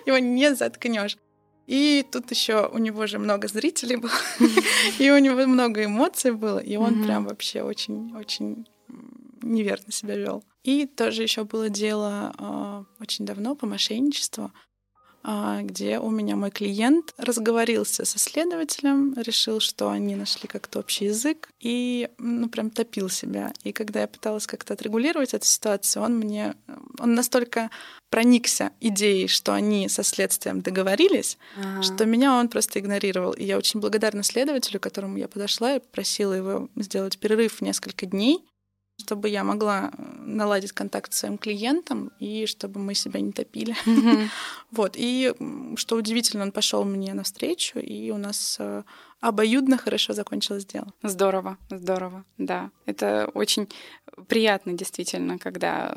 Его 0.07 0.19
не 0.19 0.55
заткнешь. 0.55 1.17
И 1.67 2.05
тут 2.11 2.31
еще 2.31 2.67
у 2.67 2.79
него 2.79 3.07
же 3.07 3.19
много 3.19 3.47
зрителей 3.47 3.97
было, 3.97 4.11
и 4.99 5.11
у 5.11 5.19
него 5.19 5.47
много 5.47 5.85
эмоций 5.85 6.33
было, 6.33 6.59
и 6.61 6.77
он 6.77 7.05
прям 7.05 7.27
вообще 7.27 7.61
очень-очень 7.61 8.67
неверно 9.43 9.93
себя 9.93 10.17
вел. 10.17 10.43
И 10.65 10.87
тоже 10.87 11.23
еще 11.23 11.45
было 11.45 11.69
дело 11.69 12.35
э, 12.39 13.03
очень 13.03 13.27
давно 13.27 13.55
по 13.55 13.67
мошенничеству. 13.67 14.51
А, 15.31 15.61
где 15.61 15.99
у 15.99 16.09
меня 16.09 16.37
мой 16.37 16.51
клиент 16.51 17.13
разговорился 17.19 18.07
со 18.07 18.19
следователем, 18.19 19.13
решил, 19.15 19.61
что 19.61 19.91
они 19.91 20.17
нашли 20.17 20.49
как-то 20.49 20.79
общий 20.79 21.05
язык 21.05 21.51
и, 21.61 22.09
ну, 22.17 22.49
прям 22.49 22.71
топил 22.71 23.11
себя. 23.11 23.53
И 23.63 23.73
когда 23.73 24.01
я 24.01 24.07
пыталась 24.07 24.47
как-то 24.47 24.73
отрегулировать 24.73 25.35
эту 25.35 25.45
ситуацию, 25.45 26.03
он 26.03 26.17
мне, 26.17 26.55
он 26.99 27.15
настолько 27.15 27.71
проникся 28.09 28.71
идеей, 28.81 29.29
что 29.29 29.53
они 29.53 29.91
со 29.91 30.03
следствием 30.03 30.63
договорились, 30.63 31.37
ага. 31.59 31.83
что 31.83 32.07
меня 32.07 32.33
он 32.39 32.49
просто 32.49 32.79
игнорировал. 32.79 33.33
И 33.33 33.45
я 33.45 33.59
очень 33.59 33.81
благодарна 33.81 34.23
следователю, 34.23 34.81
к 34.81 34.85
которому 34.85 35.19
я 35.19 35.29
подошла 35.29 35.77
и 35.77 35.81
попросила 35.81 36.33
его 36.33 36.71
сделать 36.75 37.19
перерыв 37.19 37.57
в 37.57 37.61
несколько 37.61 38.07
дней, 38.07 38.48
чтобы 38.99 39.29
я 39.29 39.45
могла 39.45 39.91
э, 39.97 40.03
наладить 40.27 40.73
контакт 40.73 41.13
с 41.13 41.19
своим 41.19 41.39
клиентом 41.39 42.13
и 42.19 42.47
чтобы 42.47 42.81
мы 42.81 42.95
себя 42.95 43.21
не 43.21 43.33
топили. 43.33 43.75
Mm-hmm. 43.87 44.29
вот. 44.73 44.95
И 44.97 45.33
что 45.77 45.97
удивительно, 45.97 46.43
он 46.43 46.53
пошел 46.53 46.85
мне 46.85 47.15
навстречу, 47.15 47.79
и 47.79 48.11
у 48.11 48.19
нас 48.19 48.57
э, 48.59 48.83
обоюдно 49.21 49.79
хорошо 49.79 50.13
закончилось 50.13 50.67
дело. 50.67 50.93
Здорово, 51.03 51.57
здорово, 51.71 52.25
да. 52.39 52.71
Это 52.87 53.31
очень 53.35 53.69
приятно 54.27 54.73
действительно, 54.73 55.39
когда 55.39 55.97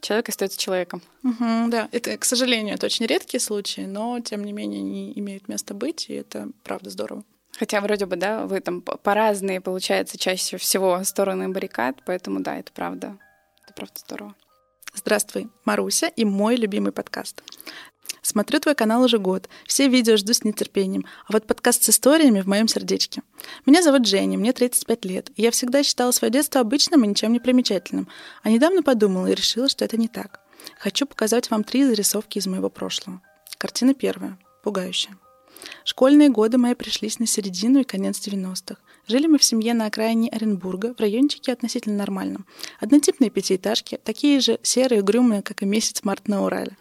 человек 0.00 0.28
остается 0.28 0.58
человеком. 0.58 1.02
Угу, 1.24 1.68
да, 1.68 1.88
это, 1.92 2.16
к 2.16 2.24
сожалению, 2.24 2.74
это 2.74 2.86
очень 2.86 3.06
редкие 3.06 3.40
случаи, 3.40 3.82
но 3.82 4.20
тем 4.20 4.44
не 4.44 4.52
менее 4.52 4.80
они 4.80 5.12
имеют 5.16 5.48
место 5.48 5.74
быть, 5.74 6.08
и 6.08 6.14
это 6.14 6.48
правда 6.62 6.90
здорово. 6.90 7.24
Хотя 7.58 7.80
вроде 7.80 8.06
бы, 8.06 8.16
да, 8.16 8.46
вы 8.46 8.60
там 8.60 8.80
по-разные, 8.80 9.60
получается, 9.60 10.18
чаще 10.18 10.56
всего 10.56 11.02
стороны 11.04 11.48
баррикад, 11.48 11.96
поэтому 12.06 12.40
да, 12.40 12.58
это 12.58 12.72
правда. 12.72 13.18
Это 13.64 13.74
правда 13.74 13.94
здорово. 13.98 14.34
Здравствуй, 14.94 15.48
Маруся 15.64 16.08
и 16.08 16.24
мой 16.24 16.56
любимый 16.56 16.92
подкаст. 16.92 17.42
Смотрю 18.22 18.60
твой 18.60 18.74
канал 18.74 19.02
уже 19.02 19.18
год, 19.18 19.48
все 19.66 19.88
видео 19.88 20.16
жду 20.16 20.34
с 20.34 20.44
нетерпением, 20.44 21.06
а 21.26 21.32
вот 21.32 21.46
подкаст 21.46 21.84
с 21.84 21.90
историями 21.90 22.40
в 22.40 22.46
моем 22.46 22.68
сердечке. 22.68 23.22
Меня 23.66 23.82
зовут 23.82 24.06
Женя, 24.06 24.36
мне 24.36 24.52
35 24.52 25.04
лет, 25.04 25.30
и 25.36 25.42
я 25.42 25.50
всегда 25.50 25.82
считала 25.82 26.10
свое 26.10 26.30
детство 26.30 26.60
обычным 26.60 27.04
и 27.04 27.08
ничем 27.08 27.32
не 27.32 27.40
примечательным, 27.40 28.08
а 28.42 28.50
недавно 28.50 28.82
подумала 28.82 29.26
и 29.26 29.34
решила, 29.34 29.68
что 29.68 29.84
это 29.84 29.96
не 29.96 30.08
так. 30.08 30.40
Хочу 30.78 31.06
показать 31.06 31.50
вам 31.50 31.64
три 31.64 31.84
зарисовки 31.84 32.38
из 32.38 32.46
моего 32.46 32.68
прошлого. 32.68 33.22
Картина 33.58 33.94
первая, 33.94 34.38
пугающая. 34.62 35.16
Школьные 35.84 36.28
годы 36.28 36.58
мои 36.58 36.74
пришлись 36.74 37.18
на 37.18 37.26
середину 37.26 37.80
и 37.80 37.84
конец 37.84 38.18
90-х. 38.18 38.76
Жили 39.06 39.26
мы 39.26 39.38
в 39.38 39.44
семье 39.44 39.74
на 39.74 39.86
окраине 39.86 40.28
Оренбурга, 40.30 40.94
в 40.94 41.00
райончике 41.00 41.52
относительно 41.52 41.96
нормальном. 41.96 42.46
Однотипные 42.78 43.30
пятиэтажки, 43.30 43.98
такие 44.02 44.40
же 44.40 44.60
серые, 44.62 45.02
угрюмые, 45.02 45.42
как 45.42 45.62
и 45.62 45.66
месяц 45.66 46.02
март 46.04 46.28
на 46.28 46.44
Урале. 46.44 46.76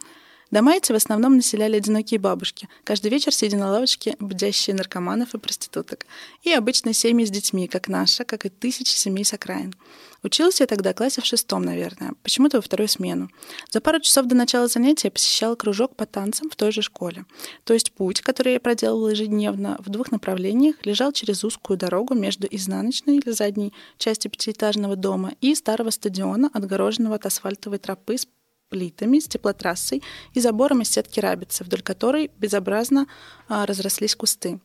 Дома 0.51 0.75
эти 0.75 0.91
в 0.91 0.95
основном 0.95 1.35
населяли 1.35 1.77
одинокие 1.77 2.19
бабушки, 2.19 2.67
каждый 2.83 3.11
вечер 3.11 3.31
сидя 3.31 3.57
на 3.57 3.69
лавочке, 3.69 4.15
будящие 4.19 4.75
наркоманов 4.75 5.35
и 5.35 5.37
проституток. 5.37 6.07
И 6.41 6.51
обычные 6.51 6.93
семьи 6.93 7.23
с 7.23 7.29
детьми, 7.29 7.67
как 7.67 7.87
наша, 7.87 8.25
как 8.25 8.47
и 8.47 8.49
тысячи 8.49 8.95
семей 8.95 9.23
с 9.23 9.33
окраин. 9.33 9.75
Училась 10.23 10.59
я 10.59 10.65
тогда 10.65 10.93
классе 10.93 11.21
в 11.21 11.25
шестом, 11.25 11.61
наверное, 11.61 12.13
почему-то 12.23 12.57
во 12.57 12.61
вторую 12.61 12.87
смену. 12.89 13.29
За 13.71 13.79
пару 13.79 13.99
часов 14.01 14.25
до 14.25 14.35
начала 14.35 14.67
занятия 14.67 15.07
я 15.07 15.11
посещала 15.11 15.55
кружок 15.55 15.95
по 15.95 16.07
танцам 16.07 16.49
в 16.49 16.55
той 16.55 16.71
же 16.71 16.81
школе. 16.81 17.25
То 17.63 17.73
есть 17.73 17.93
путь, 17.93 18.21
который 18.21 18.53
я 18.53 18.59
проделывала 18.59 19.09
ежедневно 19.09 19.77
в 19.79 19.89
двух 19.89 20.11
направлениях, 20.11 20.75
лежал 20.83 21.11
через 21.11 21.43
узкую 21.43 21.77
дорогу 21.77 22.15
между 22.15 22.47
изнаночной 22.49 23.17
или 23.17 23.29
задней 23.29 23.71
частью 23.97 24.31
пятиэтажного 24.31 24.95
дома 24.95 25.33
и 25.41 25.53
старого 25.53 25.91
стадиона, 25.91 26.49
отгороженного 26.53 27.15
от 27.15 27.25
асфальтовой 27.27 27.77
тропы 27.77 28.17
с 28.17 28.27
плитами, 28.69 29.19
с 29.19 29.27
теплотрассой 29.27 30.03
и 30.33 30.39
забором 30.39 30.81
из 30.81 30.89
сетки 30.89 31.19
рабицы, 31.19 31.63
вдоль 31.63 31.81
которой 31.81 32.31
безобразно 32.37 33.07
а, 33.47 33.65
разрослись 33.65 34.15
кусты. 34.15 34.59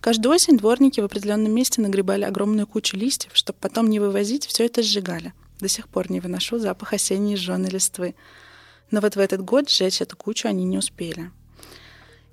Каждую 0.00 0.34
осень 0.34 0.56
дворники 0.56 1.00
в 1.00 1.04
определенном 1.04 1.54
месте 1.54 1.80
нагребали 1.80 2.24
огромную 2.24 2.66
кучу 2.66 2.96
листьев, 2.96 3.32
чтобы 3.34 3.58
потом 3.60 3.88
не 3.88 4.00
вывозить, 4.00 4.46
все 4.46 4.66
это 4.66 4.82
сжигали. 4.82 5.32
До 5.60 5.68
сих 5.68 5.88
пор 5.88 6.10
не 6.10 6.18
выношу 6.18 6.58
запах 6.58 6.92
осенней 6.92 7.36
сжженной 7.36 7.70
листвы. 7.70 8.16
Но 8.90 9.00
вот 9.00 9.14
в 9.14 9.18
этот 9.20 9.42
год 9.42 9.70
сжечь 9.70 10.00
эту 10.00 10.16
кучу 10.16 10.48
они 10.48 10.64
не 10.64 10.78
успели. 10.78 11.30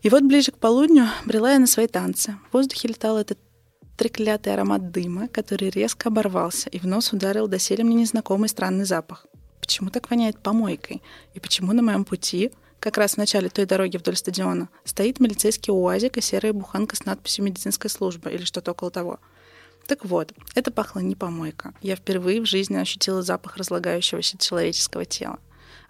И 0.01 0.09
вот 0.09 0.23
ближе 0.23 0.51
к 0.51 0.57
полудню 0.57 1.09
брела 1.25 1.51
я 1.51 1.59
на 1.59 1.67
свои 1.67 1.85
танцы. 1.85 2.37
В 2.49 2.53
воздухе 2.53 2.87
летал 2.87 3.17
этот 3.17 3.37
треклятый 3.97 4.53
аромат 4.53 4.91
дыма, 4.91 5.27
который 5.27 5.69
резко 5.69 6.07
оборвался, 6.07 6.69
и 6.69 6.79
в 6.79 6.87
нос 6.87 7.11
ударил 7.13 7.47
доселе 7.47 7.83
мне 7.83 7.97
незнакомый 7.97 8.49
странный 8.49 8.85
запах 8.85 9.27
почему 9.69 9.91
так 9.91 10.09
воняет 10.09 10.39
помойкой? 10.39 11.03
И 11.35 11.39
почему 11.39 11.73
на 11.73 11.83
моем 11.83 12.03
пути, 12.03 12.51
как 12.79 12.97
раз 12.97 13.13
в 13.13 13.17
начале 13.17 13.49
той 13.49 13.67
дороги 13.67 13.97
вдоль 13.97 14.15
стадиона, 14.15 14.67
стоит 14.83 15.19
милицейский 15.19 15.71
УАЗик 15.71 16.17
и 16.17 16.21
серая 16.21 16.53
буханка 16.53 16.95
с 16.95 17.05
надписью 17.05 17.45
«Медицинская 17.45 17.91
служба» 17.91 18.31
или 18.31 18.45
что-то 18.45 18.71
около 18.71 18.89
того? 18.89 19.19
Так 19.85 20.05
вот, 20.05 20.33
это 20.55 20.71
пахло 20.71 21.01
не 21.01 21.13
помойка. 21.13 21.75
Я 21.83 21.95
впервые 21.95 22.41
в 22.41 22.47
жизни 22.47 22.77
ощутила 22.77 23.21
запах 23.21 23.57
разлагающегося 23.57 24.39
человеческого 24.39 25.05
тела. 25.05 25.37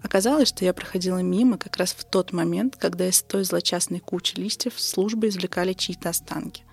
Оказалось, 0.03 0.49
что 0.49 0.65
я 0.65 0.73
проходила 0.73 1.19
мимо 1.19 1.57
как 1.57 1.77
раз 1.77 1.93
в 1.93 2.03
тот 2.03 2.33
момент, 2.33 2.75
когда 2.75 3.07
из 3.07 3.21
той 3.21 3.45
злочастной 3.45 4.01
кучи 4.01 4.35
листьев 4.35 4.73
службы 4.77 5.29
извлекали 5.29 5.71
чьи-то 5.71 6.09
останки. 6.09 6.65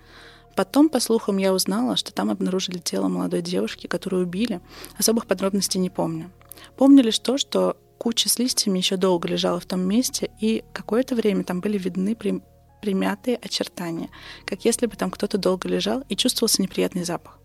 Потом, 0.57 0.89
по 0.89 0.99
слухам, 0.99 1.37
я 1.37 1.53
узнала, 1.53 1.95
что 1.95 2.11
там 2.11 2.29
обнаружили 2.31 2.79
тело 2.79 3.07
молодой 3.07 3.41
девушки, 3.41 3.87
которую 3.87 4.23
убили. 4.23 4.59
Особых 4.97 5.25
подробностей 5.25 5.79
не 5.79 5.89
помню. 5.89 6.31
Помню 6.75 7.03
лишь 7.03 7.19
то, 7.19 7.37
что 7.37 7.77
куча 7.97 8.29
с 8.29 8.39
листьями 8.39 8.77
еще 8.77 8.97
долго 8.97 9.27
лежала 9.27 9.59
в 9.59 9.65
том 9.65 9.81
месте, 9.81 10.29
и 10.39 10.63
какое-то 10.73 11.15
время 11.15 11.43
там 11.43 11.61
были 11.61 11.77
видны 11.77 12.15
при... 12.15 12.41
примятые 12.81 13.37
очертания, 13.37 14.09
как 14.45 14.65
если 14.65 14.85
бы 14.85 14.95
там 14.95 15.11
кто-то 15.11 15.37
долго 15.37 15.67
лежал 15.67 16.03
и 16.09 16.15
чувствовался 16.15 16.61
неприятный 16.61 17.03
запах. 17.03 17.39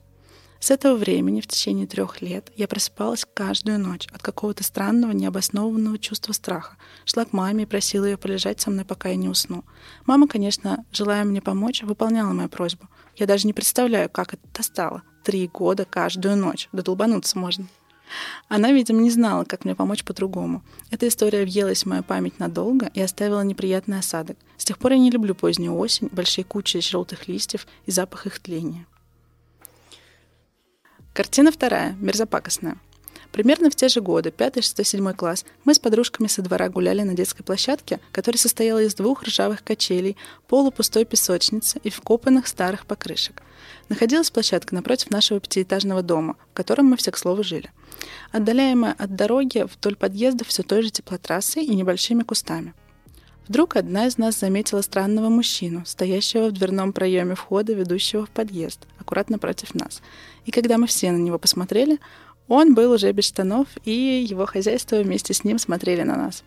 С 0.62 0.70
этого 0.70 0.94
времени, 0.94 1.40
в 1.40 1.48
течение 1.48 1.88
трех 1.88 2.22
лет, 2.22 2.52
я 2.54 2.68
просыпалась 2.68 3.26
каждую 3.34 3.80
ночь 3.80 4.06
от 4.12 4.22
какого-то 4.22 4.62
странного, 4.62 5.10
необоснованного 5.10 5.98
чувства 5.98 6.32
страха. 6.32 6.76
Шла 7.04 7.24
к 7.24 7.32
маме 7.32 7.64
и 7.64 7.66
просила 7.66 8.04
ее 8.04 8.16
полежать 8.16 8.60
со 8.60 8.70
мной, 8.70 8.84
пока 8.84 9.08
я 9.08 9.16
не 9.16 9.28
усну. 9.28 9.64
Мама, 10.06 10.28
конечно, 10.28 10.84
желая 10.92 11.24
мне 11.24 11.42
помочь, 11.42 11.82
выполняла 11.82 12.32
мою 12.32 12.48
просьбу. 12.48 12.88
Я 13.16 13.26
даже 13.26 13.48
не 13.48 13.52
представляю, 13.52 14.08
как 14.08 14.34
это 14.34 14.62
стало. 14.62 15.02
Три 15.24 15.48
года 15.48 15.84
каждую 15.84 16.36
ночь. 16.36 16.68
Да 16.70 16.82
долбануться 16.82 17.40
можно. 17.40 17.66
Она, 18.48 18.72
видимо, 18.72 19.00
не 19.00 19.10
знала, 19.10 19.44
как 19.44 19.64
мне 19.64 19.74
помочь 19.74 20.04
по-другому. 20.04 20.62
Эта 20.90 21.08
история 21.08 21.44
въелась 21.44 21.82
в 21.82 21.86
мою 21.86 22.02
память 22.02 22.38
надолго 22.38 22.90
и 22.94 23.00
оставила 23.00 23.42
неприятный 23.42 23.98
осадок. 23.98 24.36
С 24.56 24.64
тех 24.64 24.78
пор 24.78 24.92
я 24.92 24.98
не 24.98 25.10
люблю 25.10 25.34
позднюю 25.34 25.76
осень, 25.76 26.08
большие 26.12 26.44
кучи 26.44 26.80
желтых 26.80 27.28
листьев 27.28 27.66
и 27.86 27.90
запах 27.90 28.26
их 28.26 28.38
тления. 28.38 28.86
Картина 31.12 31.52
вторая, 31.52 31.94
мерзопакостная. 32.00 32.78
Примерно 33.32 33.70
в 33.70 33.74
те 33.74 33.88
же 33.88 34.02
годы, 34.02 34.30
5, 34.30 34.56
6, 34.56 34.86
7 34.86 35.12
класс, 35.14 35.46
мы 35.64 35.74
с 35.74 35.78
подружками 35.78 36.28
со 36.28 36.42
двора 36.42 36.68
гуляли 36.68 37.00
на 37.02 37.14
детской 37.14 37.42
площадке, 37.42 37.98
которая 38.12 38.38
состояла 38.38 38.82
из 38.82 38.94
двух 38.94 39.22
ржавых 39.22 39.64
качелей, 39.64 40.18
полупустой 40.48 41.06
песочницы 41.06 41.80
и 41.82 41.88
вкопанных 41.88 42.46
старых 42.46 42.84
покрышек. 42.84 43.42
Находилась 43.88 44.30
площадка 44.30 44.74
напротив 44.74 45.10
нашего 45.10 45.40
пятиэтажного 45.40 46.02
дома, 46.02 46.36
в 46.52 46.54
котором 46.54 46.86
мы 46.86 46.96
все, 46.98 47.10
к 47.10 47.16
слову, 47.16 47.42
жили. 47.42 47.70
Отдаляемая 48.32 48.94
от 48.98 49.16
дороги 49.16 49.64
вдоль 49.64 49.96
подъезда 49.96 50.44
все 50.44 50.62
той 50.62 50.82
же 50.82 50.90
теплотрассой 50.90 51.64
и 51.64 51.74
небольшими 51.74 52.22
кустами. 52.22 52.74
Вдруг 53.48 53.76
одна 53.76 54.06
из 54.06 54.18
нас 54.18 54.38
заметила 54.38 54.82
странного 54.82 55.28
мужчину, 55.28 55.82
стоящего 55.84 56.48
в 56.48 56.52
дверном 56.52 56.92
проеме 56.92 57.34
входа, 57.34 57.72
ведущего 57.72 58.24
в 58.24 58.30
подъезд, 58.30 58.86
аккуратно 58.98 59.38
против 59.38 59.74
нас. 59.74 60.00
И 60.44 60.50
когда 60.52 60.78
мы 60.78 60.86
все 60.86 61.10
на 61.10 61.16
него 61.16 61.38
посмотрели, 61.38 61.98
он 62.48 62.74
был 62.74 62.92
уже 62.92 63.12
без 63.12 63.24
штанов, 63.24 63.68
и 63.84 64.26
его 64.28 64.46
хозяйство 64.46 64.96
вместе 64.96 65.32
с 65.32 65.44
ним 65.44 65.58
смотрели 65.58 66.02
на 66.02 66.16
нас. 66.16 66.44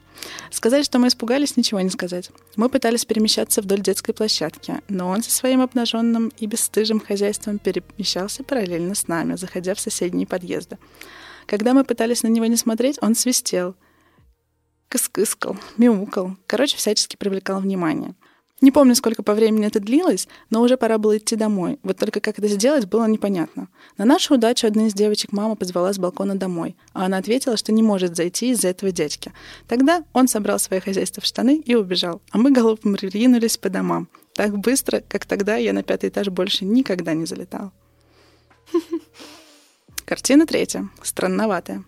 Сказать, 0.52 0.86
что 0.86 1.00
мы 1.00 1.08
испугались, 1.08 1.58
ничего 1.58 1.80
не 1.82 1.90
сказать. 1.90 2.32
Мы 2.56 2.70
пытались 2.70 3.06
перемещаться 3.06 3.62
вдоль 3.62 3.82
детской 3.82 4.14
площадки, 4.14 4.82
но 4.88 5.10
он 5.10 5.24
со 5.24 5.32
своим 5.32 5.62
обнаженным 5.62 6.32
и 6.38 6.46
бесстыжим 6.46 7.00
хозяйством 7.00 7.60
перемещался 7.60 8.44
параллельно 8.44 8.96
с 8.96 9.08
нами, 9.08 9.36
заходя 9.36 9.74
в 9.74 9.80
соседние 9.80 10.28
подъезды. 10.28 10.78
Когда 11.46 11.74
мы 11.74 11.84
пытались 11.84 12.24
на 12.24 12.28
него 12.28 12.46
не 12.46 12.58
смотреть, 12.58 12.98
он 13.02 13.16
свистел, 13.16 13.76
кыскыскал, 14.90 15.58
мяукал, 15.78 16.38
короче, 16.48 16.78
всячески 16.78 17.16
привлекал 17.16 17.60
внимание. 17.62 18.16
Не 18.62 18.72
помню, 18.72 18.96
сколько 18.96 19.22
по 19.22 19.34
времени 19.34 19.68
это 19.68 19.82
длилось, 19.82 20.30
но 20.50 20.62
уже 20.62 20.78
пора 20.78 20.98
было 20.98 21.18
идти 21.18 21.36
домой. 21.36 21.78
Вот 21.84 21.98
только 21.98 22.22
как 22.22 22.40
это 22.40 22.48
сделать, 22.48 22.86
было 22.86 23.06
непонятно. 23.06 23.68
На 23.98 24.06
нашу 24.06 24.36
удачу 24.36 24.66
одна 24.66 24.88
из 24.88 24.94
девочек 24.94 25.34
мама 25.34 25.56
позвала 25.56 25.92
с 25.92 26.00
балкона 26.00 26.36
домой, 26.36 26.78
а 26.94 27.06
она 27.06 27.18
ответила, 27.18 27.58
что 27.58 27.74
не 27.74 27.84
может 27.84 28.16
зайти 28.16 28.52
из-за 28.52 28.70
этого 28.70 28.94
дядьки. 28.94 29.34
Тогда 29.68 30.06
он 30.14 30.30
собрал 30.30 30.58
свое 30.58 30.82
хозяйство 30.82 31.22
в 31.22 31.26
штаны 31.26 31.58
и 31.66 31.76
убежал, 31.76 32.22
а 32.32 32.38
мы 32.38 32.52
голубым 32.52 32.96
ринулись 32.96 33.58
по 33.58 33.70
домам. 33.70 34.08
Так 34.34 34.58
быстро, 34.58 35.04
как 35.08 35.26
тогда 35.26 35.58
я 35.58 35.74
на 35.74 35.84
пятый 35.84 36.10
этаж 36.10 36.30
больше 36.30 36.64
никогда 36.64 37.14
не 37.14 37.26
залетал. 37.26 37.74
Картина 40.06 40.46
третья, 40.46 40.90
странноватая. 41.02 41.84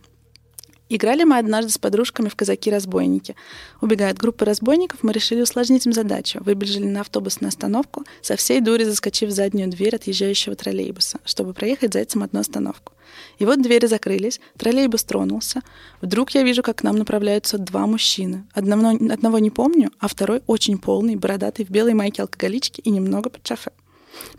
Играли 0.89 1.25
мы 1.25 1.37
однажды 1.37 1.71
с 1.71 1.77
подружками 1.77 2.29
в 2.29 2.35
«Казаки-разбойники». 2.35 3.35
Убегая 3.81 4.11
от 4.11 4.17
группы 4.17 4.45
разбойников, 4.45 5.03
мы 5.03 5.11
решили 5.11 5.41
усложнить 5.41 5.85
им 5.85 5.91
задачу. 5.91 6.41
Выбежали 6.41 6.85
на 6.85 7.01
автобусную 7.01 7.49
остановку, 7.49 8.05
со 8.21 8.37
всей 8.37 8.61
дури 8.61 8.85
заскочив 8.85 9.29
в 9.29 9.33
заднюю 9.33 9.69
дверь 9.69 9.95
отъезжающего 9.95 10.55
троллейбуса, 10.55 11.19
чтобы 11.25 11.53
проехать 11.53 11.93
зайцем 11.93 12.23
одну 12.23 12.39
остановку. 12.39 12.93
И 13.37 13.45
вот 13.45 13.61
двери 13.61 13.85
закрылись, 13.87 14.39
троллейбус 14.57 15.03
тронулся. 15.03 15.61
Вдруг 16.01 16.31
я 16.31 16.43
вижу, 16.43 16.63
как 16.63 16.77
к 16.77 16.83
нам 16.83 16.95
направляются 16.95 17.57
два 17.57 17.85
мужчины. 17.85 18.45
Одного, 18.53 18.91
одного 19.13 19.39
не 19.39 19.51
помню, 19.51 19.91
а 19.99 20.07
второй 20.07 20.41
очень 20.47 20.77
полный, 20.77 21.17
бородатый, 21.17 21.65
в 21.65 21.69
белой 21.69 21.95
майке 21.95 22.21
алкоголички 22.21 22.79
и 22.79 22.89
немного 22.89 23.29
под 23.29 23.45
шофе. 23.45 23.71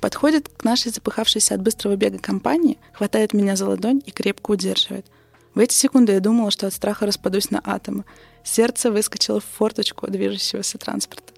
Подходит 0.00 0.48
к 0.48 0.64
нашей 0.64 0.90
запыхавшейся 0.92 1.54
от 1.54 1.62
быстрого 1.62 1.96
бега 1.96 2.18
компании, 2.18 2.78
хватает 2.94 3.34
меня 3.34 3.54
за 3.54 3.68
ладонь 3.68 4.02
и 4.06 4.10
крепко 4.10 4.52
удерживает— 4.52 5.06
в 5.58 5.60
эти 5.60 5.74
секунды 5.74 6.12
я 6.12 6.20
думала, 6.20 6.52
что 6.52 6.68
от 6.68 6.72
страха 6.72 7.04
распадусь 7.04 7.50
на 7.50 7.60
атомы. 7.64 8.04
Сердце 8.44 8.92
выскочило 8.92 9.40
в 9.40 9.44
форточку 9.44 10.08
движущегося 10.08 10.78
транспорта. 10.78 11.32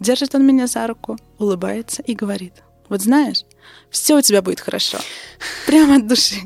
Держит 0.00 0.34
он 0.34 0.46
меня 0.46 0.66
за 0.66 0.86
руку, 0.86 1.18
улыбается 1.38 2.00
и 2.00 2.14
говорит. 2.14 2.54
Вот 2.88 3.02
знаешь, 3.02 3.44
все 3.90 4.16
у 4.16 4.22
тебя 4.22 4.40
будет 4.40 4.60
хорошо. 4.60 4.96
Прямо 5.66 5.96
от 5.96 6.06
души. 6.06 6.36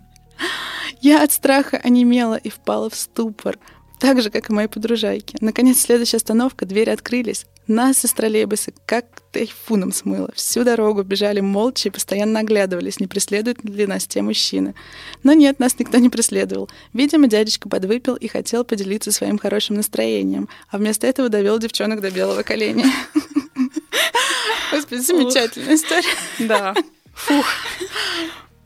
Я 1.01 1.23
от 1.23 1.31
страха 1.31 1.77
онемела 1.77 2.35
и 2.35 2.49
впала 2.49 2.91
в 2.91 2.97
ступор 2.97 3.61
так 4.01 4.23
же, 4.23 4.31
как 4.31 4.49
и 4.49 4.53
мои 4.53 4.67
подружайки. 4.67 5.37
Наконец, 5.41 5.79
следующая 5.81 6.17
остановка, 6.17 6.65
двери 6.65 6.91
открылись. 6.91 7.47
Нас 7.67 8.05
из 8.05 8.13
троллейбуса 8.15 8.73
как 8.87 9.05
тайфуном 9.31 9.93
смыло. 9.93 10.33
Всю 10.35 10.65
дорогу 10.65 11.03
бежали 11.03 11.41
молча 11.41 11.89
и 11.89 11.93
постоянно 11.93 12.41
оглядывались, 12.41 12.99
не 12.99 13.07
преследуют 13.07 13.63
ли 13.63 13.87
нас 13.87 14.07
те 14.07 14.23
мужчины. 14.23 14.75
Но 15.23 15.35
нет, 15.35 15.61
нас 15.61 15.79
никто 15.79 15.99
не 15.99 16.09
преследовал. 16.09 16.69
Видимо, 16.95 17.29
дядечка 17.29 17.69
подвыпил 17.69 18.17
и 18.17 18.27
хотел 18.27 18.65
поделиться 18.65 19.13
своим 19.13 19.39
хорошим 19.39 19.77
настроением, 19.77 20.49
а 20.71 20.79
вместо 20.79 21.07
этого 21.07 21.29
довел 21.29 21.59
девчонок 21.59 22.01
до 22.01 22.11
белого 22.11 22.43
коленя. 22.43 22.87
Господи, 24.73 25.01
замечательная 25.01 25.75
история. 25.75 26.15
Да. 26.41 26.75
Фух. 27.15 27.47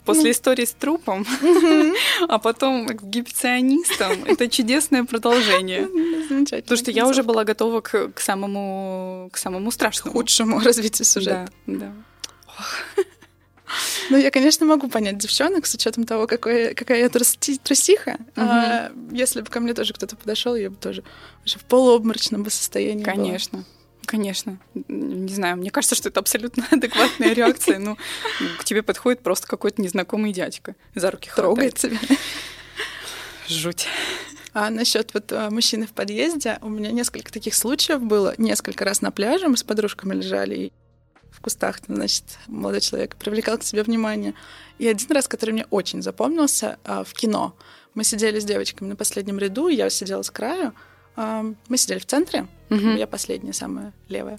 После 0.04 0.32
истории 0.32 0.64
с 0.64 0.72
трупом, 0.72 1.26
а 2.28 2.38
потом 2.38 2.86
эксгибиционистом, 2.92 4.24
это 4.24 4.48
чудесное 4.48 5.04
продолжение. 5.04 5.86
Замечательно. 6.28 6.62
Потому 6.62 6.78
что 6.78 6.90
я 6.90 7.06
уже 7.06 7.22
была 7.22 7.44
готова 7.44 7.80
к, 7.80 8.12
к 8.12 8.20
самому 8.20 9.30
к 9.32 9.38
самому 9.38 9.70
страшному. 9.70 10.12
худшему 10.12 10.60
развитию 10.64 11.06
сюжета. 11.06 11.48
Да, 11.66 11.78
да. 11.78 11.92
Ну, 14.10 14.18
я, 14.18 14.30
конечно, 14.30 14.66
могу 14.66 14.88
понять 14.88 15.18
девчонок 15.18 15.66
с 15.66 15.74
учетом 15.74 16.04
того, 16.04 16.26
какой, 16.26 16.74
какая 16.74 17.00
я 17.00 17.08
трусти, 17.08 17.58
трусиха. 17.58 18.18
Мгм. 18.36 18.48
А, 18.48 18.92
если 19.10 19.40
бы 19.40 19.50
ко 19.50 19.60
мне 19.60 19.74
тоже 19.74 19.94
кто-то 19.94 20.16
подошел, 20.16 20.54
я 20.54 20.70
бы 20.70 20.76
тоже 20.76 21.02
уже 21.44 21.58
в 21.58 21.64
полуобморочном 21.64 22.42
бы 22.42 22.50
состоянии 22.50 23.02
была. 23.02 23.64
Конечно. 24.06 24.58
Не 24.88 25.32
знаю, 25.32 25.56
мне 25.56 25.70
кажется, 25.70 25.94
что 25.94 26.08
это 26.08 26.20
абсолютно 26.20 26.66
адекватная 26.70 27.32
реакция. 27.32 27.78
Ну, 27.78 27.96
к 28.58 28.64
тебе 28.64 28.82
подходит 28.82 29.22
просто 29.22 29.46
какой-то 29.46 29.80
незнакомый 29.82 30.32
дядька. 30.32 30.74
За 30.94 31.10
руки 31.10 31.30
Трогает 31.34 31.74
тебя. 31.74 31.98
Жуть. 33.48 33.86
А 34.52 34.70
насчет 34.70 35.12
вот 35.14 35.32
а, 35.32 35.50
мужчины 35.50 35.86
в 35.86 35.92
подъезде, 35.92 36.58
у 36.62 36.68
меня 36.68 36.92
несколько 36.92 37.32
таких 37.32 37.54
случаев 37.54 38.00
было. 38.00 38.34
Несколько 38.38 38.84
раз 38.84 39.02
на 39.02 39.10
пляже 39.10 39.48
мы 39.48 39.56
с 39.56 39.64
подружками 39.64 40.14
лежали 40.14 40.54
и 40.54 40.72
в 41.32 41.40
кустах, 41.40 41.80
значит, 41.88 42.24
молодой 42.46 42.80
человек 42.80 43.16
привлекал 43.16 43.58
к 43.58 43.64
себе 43.64 43.82
внимание. 43.82 44.34
И 44.78 44.86
один 44.86 45.10
раз, 45.10 45.26
который 45.26 45.50
мне 45.50 45.66
очень 45.70 46.02
запомнился, 46.02 46.78
а, 46.84 47.02
в 47.02 47.12
кино. 47.12 47.56
Мы 47.94 48.04
сидели 48.04 48.38
с 48.38 48.44
девочками 48.44 48.88
на 48.88 48.96
последнем 48.96 49.38
ряду, 49.38 49.68
я 49.68 49.90
сидела 49.90 50.22
с 50.22 50.30
краю. 50.30 50.72
Мы 51.16 51.76
сидели 51.76 51.98
в 51.98 52.06
центре, 52.06 52.46
Мгм. 52.70 52.96
я 52.96 53.06
последняя, 53.06 53.52
самая 53.52 53.92
левая. 54.08 54.38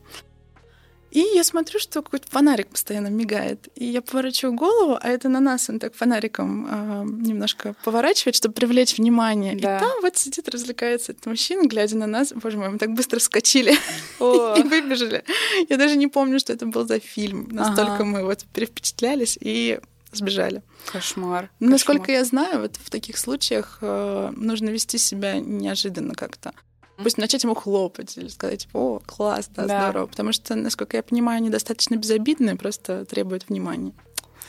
И 1.11 1.21
я 1.33 1.45
смотрю, 1.45 1.79
что 1.79 2.01
какой-то 2.01 2.27
фонарик 2.29 2.67
постоянно 2.67 3.07
мигает. 3.07 3.69
И 3.75 3.85
я 3.85 4.01
поворачиваю 4.01 4.53
голову, 4.53 4.97
а 5.01 5.07
это 5.07 5.29
на 5.29 5.39
нас 5.39 5.69
он 5.69 5.79
так 5.79 5.95
фонариком 5.95 6.67
а, 6.69 7.03
немножко 7.05 7.73
поворачивает, 7.85 8.35
чтобы 8.35 8.53
привлечь 8.53 8.97
внимание. 8.97 9.55
Да. 9.55 9.77
И 9.77 9.79
там 9.79 10.01
вот 10.01 10.17
сидит, 10.17 10.49
развлекается 10.49 11.13
этот 11.13 11.25
мужчина, 11.27 11.67
глядя 11.67 11.95
на 11.95 12.05
нас. 12.05 12.33
Боже 12.33 12.57
мой, 12.57 12.67
мы 12.67 12.77
так 12.77 12.91
быстро 12.93 13.19
вскочили 13.19 13.71
и 14.19 14.63
выбежали. 14.63 15.23
Я 15.69 15.77
даже 15.77 15.95
не 15.95 16.07
помню, 16.07 16.37
что 16.37 16.51
это 16.51 16.65
был 16.65 16.85
за 16.85 16.99
фильм. 16.99 17.47
Настолько 17.49 18.03
мы 18.03 18.25
вот 18.25 18.43
перевпечатлялись 18.53 19.37
и 19.39 19.79
сбежали. 20.11 20.63
Кошмар. 20.91 21.49
Насколько 21.61 22.11
я 22.11 22.25
знаю, 22.25 22.59
вот 22.59 22.75
в 22.75 22.89
таких 22.89 23.17
случаях 23.17 23.77
э, 23.79 24.31
нужно 24.35 24.69
вести 24.69 24.97
себя 24.97 25.39
неожиданно 25.39 26.13
как-то. 26.13 26.51
Пусть 26.97 27.17
начать 27.17 27.43
ему 27.43 27.55
хлопать 27.55 28.17
или 28.17 28.27
сказать, 28.27 28.61
типа, 28.63 28.77
о, 28.77 28.99
класс, 29.05 29.49
да, 29.55 29.65
Да. 29.65 29.89
здорово. 29.89 30.07
Потому 30.07 30.31
что, 30.31 30.55
насколько 30.55 30.97
я 30.97 31.03
понимаю, 31.03 31.37
они 31.37 31.49
достаточно 31.49 31.95
безобидные, 31.95 32.55
просто 32.55 33.05
требуют 33.05 33.49
внимания. 33.49 33.93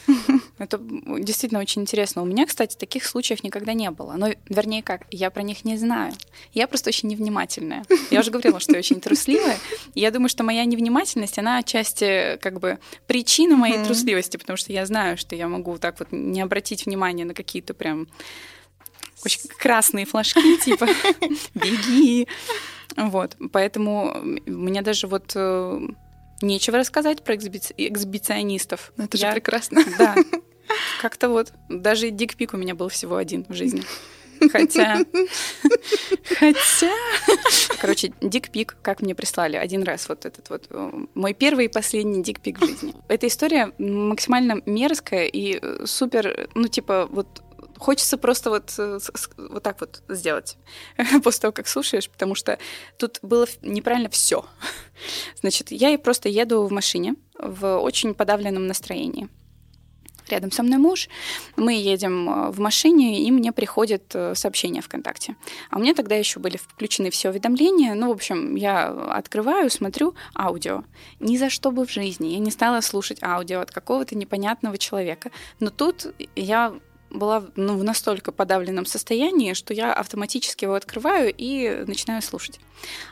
Это 0.58 0.78
действительно 0.80 1.60
очень 1.60 1.82
интересно. 1.82 2.22
У 2.22 2.24
меня, 2.24 2.46
кстати, 2.46 2.76
таких 2.76 3.04
случаев 3.04 3.42
никогда 3.42 3.72
не 3.72 3.90
было. 3.90 4.14
Но, 4.16 4.28
вернее, 4.48 4.82
как, 4.82 5.02
я 5.10 5.30
про 5.30 5.42
них 5.42 5.64
не 5.64 5.76
знаю. 5.76 6.12
Я 6.52 6.68
просто 6.68 6.90
очень 6.90 7.08
невнимательная. 7.08 7.84
Я 8.10 8.20
уже 8.20 8.30
говорила, 8.30 8.60
что 8.60 8.72
я 8.72 8.78
очень 8.78 9.00
трусливая. 9.00 9.58
И 9.94 10.00
я 10.00 10.10
думаю, 10.12 10.28
что 10.28 10.44
моя 10.44 10.64
невнимательность, 10.64 11.38
она 11.38 11.58
отчасти 11.58 12.38
как 12.40 12.60
бы 12.60 12.78
причина 13.08 13.56
моей 13.56 13.82
трусливости, 13.84 14.36
потому 14.36 14.56
что 14.56 14.72
я 14.72 14.86
знаю, 14.86 15.16
что 15.16 15.34
я 15.34 15.48
могу 15.48 15.76
так 15.78 15.98
вот 15.98 16.08
не 16.12 16.40
обратить 16.40 16.86
внимания 16.86 17.24
на 17.24 17.34
какие-то 17.34 17.74
прям 17.74 18.06
очень 19.26 19.40
красные 19.58 20.06
флажки, 20.06 20.56
типа 20.64 20.88
«беги». 21.54 22.26
Вот, 22.96 23.36
поэтому 23.52 24.16
мне 24.46 24.80
даже 24.80 25.06
вот 25.06 25.32
э, 25.34 25.80
нечего 26.40 26.78
рассказать 26.78 27.22
про 27.22 27.34
эксби- 27.34 27.74
эксбиционистов. 27.76 28.92
Ну, 28.96 29.04
Это 29.04 29.16
Я- 29.18 29.28
же 29.28 29.34
прекрасно. 29.34 29.84
да. 29.98 30.14
Как-то 31.02 31.28
вот. 31.28 31.52
Даже 31.68 32.10
дикпик 32.10 32.54
у 32.54 32.56
меня 32.56 32.74
был 32.74 32.88
всего 32.88 33.16
один 33.16 33.44
в 33.48 33.54
жизни. 33.54 33.82
Хотя... 34.52 34.98
Хотя... 36.38 36.92
Короче, 37.80 38.12
дикпик, 38.20 38.76
как 38.82 39.00
мне 39.02 39.14
прислали 39.14 39.56
один 39.56 39.82
раз 39.82 40.08
вот 40.08 40.24
этот 40.26 40.48
вот 40.50 40.66
э, 40.70 40.90
мой 41.14 41.34
первый 41.34 41.66
и 41.66 41.68
последний 41.68 42.22
дикпик 42.22 42.60
в 42.60 42.66
жизни. 42.66 42.94
Эта 43.08 43.26
история 43.26 43.72
максимально 43.78 44.62
мерзкая 44.66 45.26
и 45.26 45.60
супер, 45.86 46.48
ну 46.54 46.68
типа 46.68 47.08
вот 47.10 47.42
Хочется 47.78 48.16
просто 48.18 48.50
вот, 48.50 48.74
э, 48.78 48.98
вот 49.36 49.62
так 49.62 49.80
вот 49.80 50.02
сделать 50.08 50.56
после 51.22 51.40
того, 51.40 51.52
как 51.52 51.68
слушаешь, 51.68 52.08
потому 52.08 52.34
что 52.34 52.58
тут 52.98 53.18
было 53.22 53.46
неправильно 53.62 54.08
все. 54.08 54.44
Значит, 55.40 55.70
я 55.70 55.98
просто 55.98 56.28
еду 56.28 56.62
в 56.64 56.72
машине 56.72 57.14
в 57.38 57.78
очень 57.78 58.14
подавленном 58.14 58.66
настроении. 58.66 59.28
Рядом 60.28 60.50
со 60.50 60.62
мной 60.64 60.78
муж, 60.78 61.08
мы 61.56 61.74
едем 61.74 62.28
э, 62.28 62.50
в 62.50 62.58
машине, 62.58 63.22
и 63.22 63.30
мне 63.30 63.52
приходит 63.52 64.10
э, 64.14 64.34
сообщение 64.34 64.82
ВКонтакте. 64.82 65.36
А 65.70 65.76
у 65.76 65.80
меня 65.80 65.94
тогда 65.94 66.16
еще 66.16 66.40
были 66.40 66.56
включены 66.56 67.10
все 67.10 67.30
уведомления. 67.30 67.94
Ну, 67.94 68.08
в 68.08 68.12
общем, 68.12 68.56
я 68.56 68.88
открываю, 68.88 69.70
смотрю 69.70 70.16
аудио. 70.34 70.82
Ни 71.20 71.36
за 71.36 71.48
что 71.48 71.70
бы 71.70 71.86
в 71.86 71.92
жизни 71.92 72.28
я 72.28 72.38
не 72.38 72.50
стала 72.50 72.80
слушать 72.80 73.22
аудио 73.22 73.60
от 73.60 73.70
какого-то 73.70 74.16
непонятного 74.16 74.78
человека. 74.78 75.30
Но 75.60 75.70
тут 75.70 76.06
я 76.34 76.74
была 77.10 77.44
ну, 77.56 77.76
в 77.76 77.84
настолько 77.84 78.32
подавленном 78.32 78.86
состоянии, 78.86 79.54
что 79.54 79.74
я 79.74 79.92
автоматически 79.92 80.64
его 80.64 80.74
открываю 80.74 81.32
и 81.36 81.84
начинаю 81.86 82.22
слушать. 82.22 82.60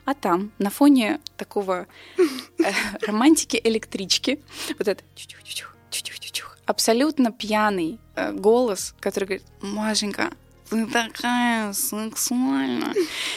А 0.05 0.14
там, 0.14 0.53
на 0.59 0.70
фоне 0.70 1.20
такого 1.36 1.86
э, 2.18 2.22
романтики 3.07 3.61
электрички, 3.62 4.42
вот 4.78 4.88
это 4.88 5.03
абсолютно 6.66 7.32
пьяный 7.32 7.99
э, 8.14 8.32
голос, 8.32 8.95
который 9.01 9.24
говорит, 9.24 9.47
Машенька, 9.61 10.30
ты 10.70 10.86
такая 10.86 11.72
сексуальная. 11.72 12.94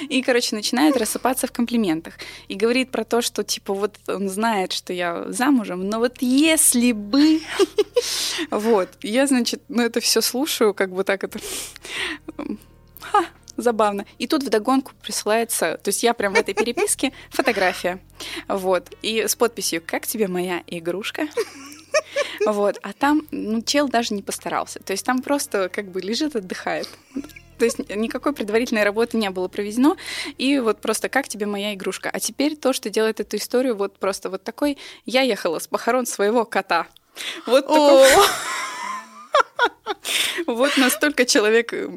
И, 0.10 0.22
короче, 0.22 0.56
начинает 0.56 0.98
рассыпаться 0.98 1.48
в 1.48 1.52
комплиментах. 1.52 2.16
И 2.48 2.56
говорит 2.56 2.92
про 2.92 3.04
то, 3.04 3.22
что, 3.22 3.44
типа, 3.44 3.74
вот 3.74 3.98
он 4.08 4.30
знает, 4.30 4.72
что 4.74 4.94
я 4.94 5.26
замужем, 5.32 5.90
но 5.90 6.00
вот 6.00 6.18
если 6.22 6.92
бы... 6.92 7.42
Вот. 8.52 8.90
Я, 9.02 9.26
значит, 9.26 9.64
ну 9.68 9.82
это 9.82 10.00
все 10.00 10.22
слушаю, 10.22 10.74
как 10.74 10.92
бы 10.92 11.04
так 11.04 11.24
это... 11.24 11.40
Ха, 13.02 13.26
забавно. 13.58 14.06
И 14.20 14.28
тут 14.28 14.44
вдогонку 14.44 14.94
присылается, 15.02 15.78
то 15.78 15.90
есть 15.90 16.04
я 16.04 16.14
прям 16.14 16.34
в 16.34 16.38
этой 16.38 16.54
переписке 16.54 17.12
фотография, 17.30 18.00
вот, 18.48 18.94
и 19.02 19.28
с 19.28 19.36
подписью 19.36 19.82
«Как 19.86 20.06
тебе 20.06 20.28
моя 20.28 20.62
игрушка?» 20.68 21.28
Вот, 22.46 22.78
а 22.82 22.94
там, 22.94 23.24
ну, 23.32 23.62
чел 23.62 23.90
даже 23.90 24.14
не 24.14 24.22
постарался. 24.22 24.80
То 24.80 24.94
есть 24.94 25.06
там 25.06 25.22
просто 25.22 25.70
как 25.70 25.90
бы 25.90 26.00
лежит, 26.02 26.36
отдыхает. 26.36 26.88
То 27.58 27.66
есть 27.66 27.80
никакой 27.90 28.34
предварительной 28.34 28.84
работы 28.84 29.18
не 29.18 29.30
было 29.30 29.48
проведено. 29.48 29.98
И 30.38 30.60
вот 30.60 30.80
просто 30.80 31.10
как 31.10 31.28
тебе 31.28 31.46
моя 31.46 31.74
игрушка. 31.74 32.10
А 32.12 32.20
теперь 32.20 32.56
то, 32.56 32.74
что 32.74 32.90
делает 32.90 33.20
эту 33.20 33.38
историю, 33.38 33.76
вот 33.76 33.98
просто 33.98 34.30
вот 34.30 34.44
такой. 34.44 34.78
Я 35.06 35.22
ехала 35.22 35.60
с 35.60 35.68
похорон 35.68 36.06
своего 36.06 36.46
кота. 36.46 36.88
Вот 37.46 37.68
такой. 37.68 38.08
Вот 40.46 40.78
настолько 40.78 41.26
человек 41.26 41.74
э, 41.74 41.90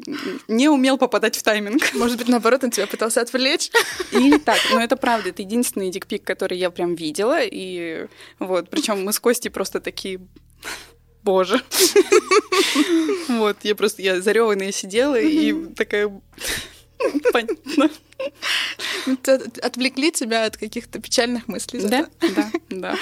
не 0.47 0.69
умел 0.69 0.97
попадать 0.97 1.37
в 1.37 1.43
тайминг. 1.43 1.93
Может 1.93 2.17
быть, 2.17 2.27
наоборот, 2.27 2.63
он 2.63 2.71
тебя 2.71 2.87
пытался 2.87 3.21
отвлечь. 3.21 3.71
Или 4.11 4.37
так. 4.37 4.57
Но 4.71 4.81
это 4.81 4.97
правда, 4.97 5.29
это 5.29 5.41
единственный 5.41 5.89
дикпик, 5.89 6.23
который 6.23 6.57
я 6.57 6.69
прям 6.69 6.95
видела. 6.95 7.39
И 7.41 8.07
вот, 8.39 8.69
причем 8.69 9.03
мы 9.03 9.13
с 9.13 9.19
Костей 9.19 9.49
просто 9.49 9.79
такие 9.79 10.19
Боже. 11.23 11.61
Вот, 13.27 13.57
я 13.63 13.75
просто, 13.75 14.01
я 14.01 14.21
зареванная 14.21 14.71
сидела 14.71 15.19
и 15.19 15.53
такая... 15.73 16.09
Понятно. 17.33 17.89
Отвлекли 19.61 20.11
тебя 20.11 20.45
от 20.45 20.57
каких-то 20.57 20.99
печальных 20.99 21.47
мыслей. 21.47 21.81
Да, 21.87 22.07
да, 22.19 22.51
да. 22.69 22.95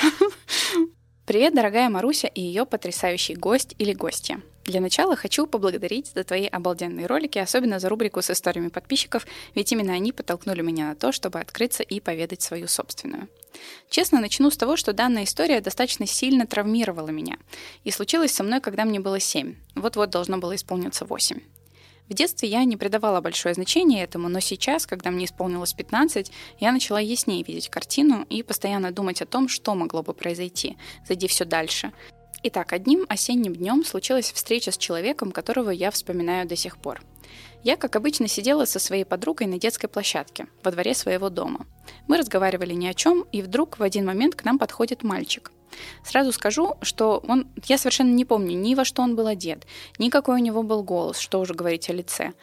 Привет, 1.30 1.54
дорогая 1.54 1.90
Маруся 1.90 2.28
и 2.28 2.42
ее 2.42 2.66
потрясающий 2.66 3.36
гость 3.36 3.76
или 3.78 3.94
гостья. 3.94 4.42
Для 4.64 4.82
начала 4.82 5.16
хочу 5.16 5.46
поблагодарить 5.46 6.12
за 6.16 6.24
твои 6.24 6.48
обалденные 6.48 7.06
ролики, 7.06 7.38
особенно 7.38 7.80
за 7.80 7.88
рубрику 7.88 8.24
с 8.24 8.32
историями 8.32 8.70
подписчиков, 8.70 9.28
ведь 9.54 9.72
именно 9.72 9.94
они 9.94 10.12
подтолкнули 10.12 10.64
меня 10.64 10.88
на 10.88 10.96
то, 10.96 11.12
чтобы 11.12 11.40
открыться 11.40 11.84
и 11.84 12.00
поведать 12.00 12.42
свою 12.42 12.68
собственную. 12.68 13.28
Честно, 13.92 14.20
начну 14.20 14.50
с 14.50 14.58
того, 14.58 14.76
что 14.76 14.92
данная 14.92 15.26
история 15.26 15.62
достаточно 15.62 16.08
сильно 16.08 16.48
травмировала 16.48 17.10
меня. 17.10 17.38
И 17.84 17.92
случилось 17.92 18.34
со 18.34 18.42
мной, 18.42 18.60
когда 18.60 18.84
мне 18.84 19.00
было 19.00 19.20
7. 19.20 19.54
Вот-вот 19.76 20.10
должно 20.10 20.40
было 20.40 20.56
исполниться 20.56 21.06
8. 21.06 21.42
В 22.10 22.16
детстве 22.16 22.50
я 22.50 22.64
не 22.64 22.76
придавала 22.76 23.22
большое 23.22 23.54
значение 23.54 24.04
этому, 24.04 24.30
но 24.30 24.40
сейчас, 24.40 24.88
когда 24.88 25.12
мне 25.12 25.26
исполнилось 25.26 25.74
15, 25.74 26.32
я 26.60 26.72
начала 26.72 27.00
яснее 27.00 27.44
видеть 27.44 27.70
картину 27.70 28.26
и 28.30 28.42
постоянно 28.42 28.92
думать 28.92 29.22
о 29.22 29.28
том, 29.28 29.48
что 29.48 29.76
могло 29.76 30.02
бы 30.02 30.14
произойти, 30.14 30.76
зайди 31.08 31.28
все 31.28 31.46
дальше. 31.46 31.92
Итак, 32.42 32.74
одним 32.74 33.06
осенним 33.10 33.56
днем 33.56 33.86
случилась 33.86 34.32
встреча 34.32 34.72
с 34.72 34.78
человеком, 34.78 35.32
которого 35.32 35.70
я 35.70 35.92
вспоминаю 35.92 36.48
до 36.48 36.56
сих 36.56 36.78
пор. 36.78 37.02
Я, 37.64 37.76
как 37.76 37.96
обычно, 37.96 38.28
сидела 38.28 38.66
со 38.66 38.80
своей 38.80 39.04
подругой 39.04 39.46
на 39.46 39.60
детской 39.60 39.88
площадке, 39.88 40.48
во 40.64 40.72
дворе 40.72 40.96
своего 40.96 41.30
дома. 41.30 41.68
Мы 42.08 42.18
разговаривали 42.18 42.74
ни 42.74 42.88
о 42.88 42.94
чем, 42.94 43.26
и 43.32 43.42
вдруг 43.42 43.78
в 43.78 43.84
один 43.84 44.06
момент 44.06 44.36
к 44.36 44.46
нам 44.46 44.58
подходит 44.58 45.04
мальчик. 45.04 45.52
Сразу 46.04 46.32
скажу, 46.32 46.76
что 46.82 47.24
он, 47.28 47.48
я 47.66 47.78
совершенно 47.78 48.12
не 48.12 48.26
помню 48.26 48.56
ни 48.58 48.76
во 48.76 48.86
что 48.86 49.02
он 49.02 49.16
был 49.16 49.28
одет, 49.28 49.66
ни 49.98 50.10
какой 50.10 50.36
у 50.36 50.44
него 50.44 50.64
был 50.64 50.84
голос, 50.84 51.20
что 51.20 51.40
уже 51.40 51.54
говорить 51.54 51.90
о 51.90 51.94
лице. 51.94 52.34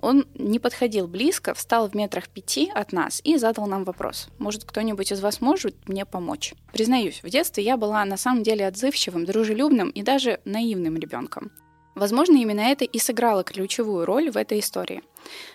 Он 0.00 0.26
не 0.34 0.58
подходил 0.58 1.08
близко, 1.08 1.54
встал 1.54 1.88
в 1.88 1.94
метрах 1.94 2.28
пяти 2.28 2.70
от 2.74 2.92
нас 2.92 3.20
и 3.24 3.36
задал 3.38 3.66
нам 3.66 3.84
вопрос. 3.84 4.28
Может, 4.38 4.64
кто-нибудь 4.64 5.12
из 5.12 5.20
вас 5.20 5.40
может 5.40 5.88
мне 5.88 6.04
помочь? 6.04 6.54
Признаюсь, 6.72 7.20
в 7.22 7.30
детстве 7.30 7.64
я 7.64 7.76
была 7.76 8.04
на 8.04 8.16
самом 8.16 8.42
деле 8.42 8.66
отзывчивым, 8.66 9.24
дружелюбным 9.24 9.90
и 9.90 10.02
даже 10.02 10.40
наивным 10.44 10.96
ребенком. 10.96 11.50
Возможно, 11.96 12.36
именно 12.36 12.60
это 12.60 12.84
и 12.84 12.98
сыграло 12.98 13.42
ключевую 13.42 14.04
роль 14.04 14.30
в 14.30 14.36
этой 14.36 14.60
истории. 14.60 15.02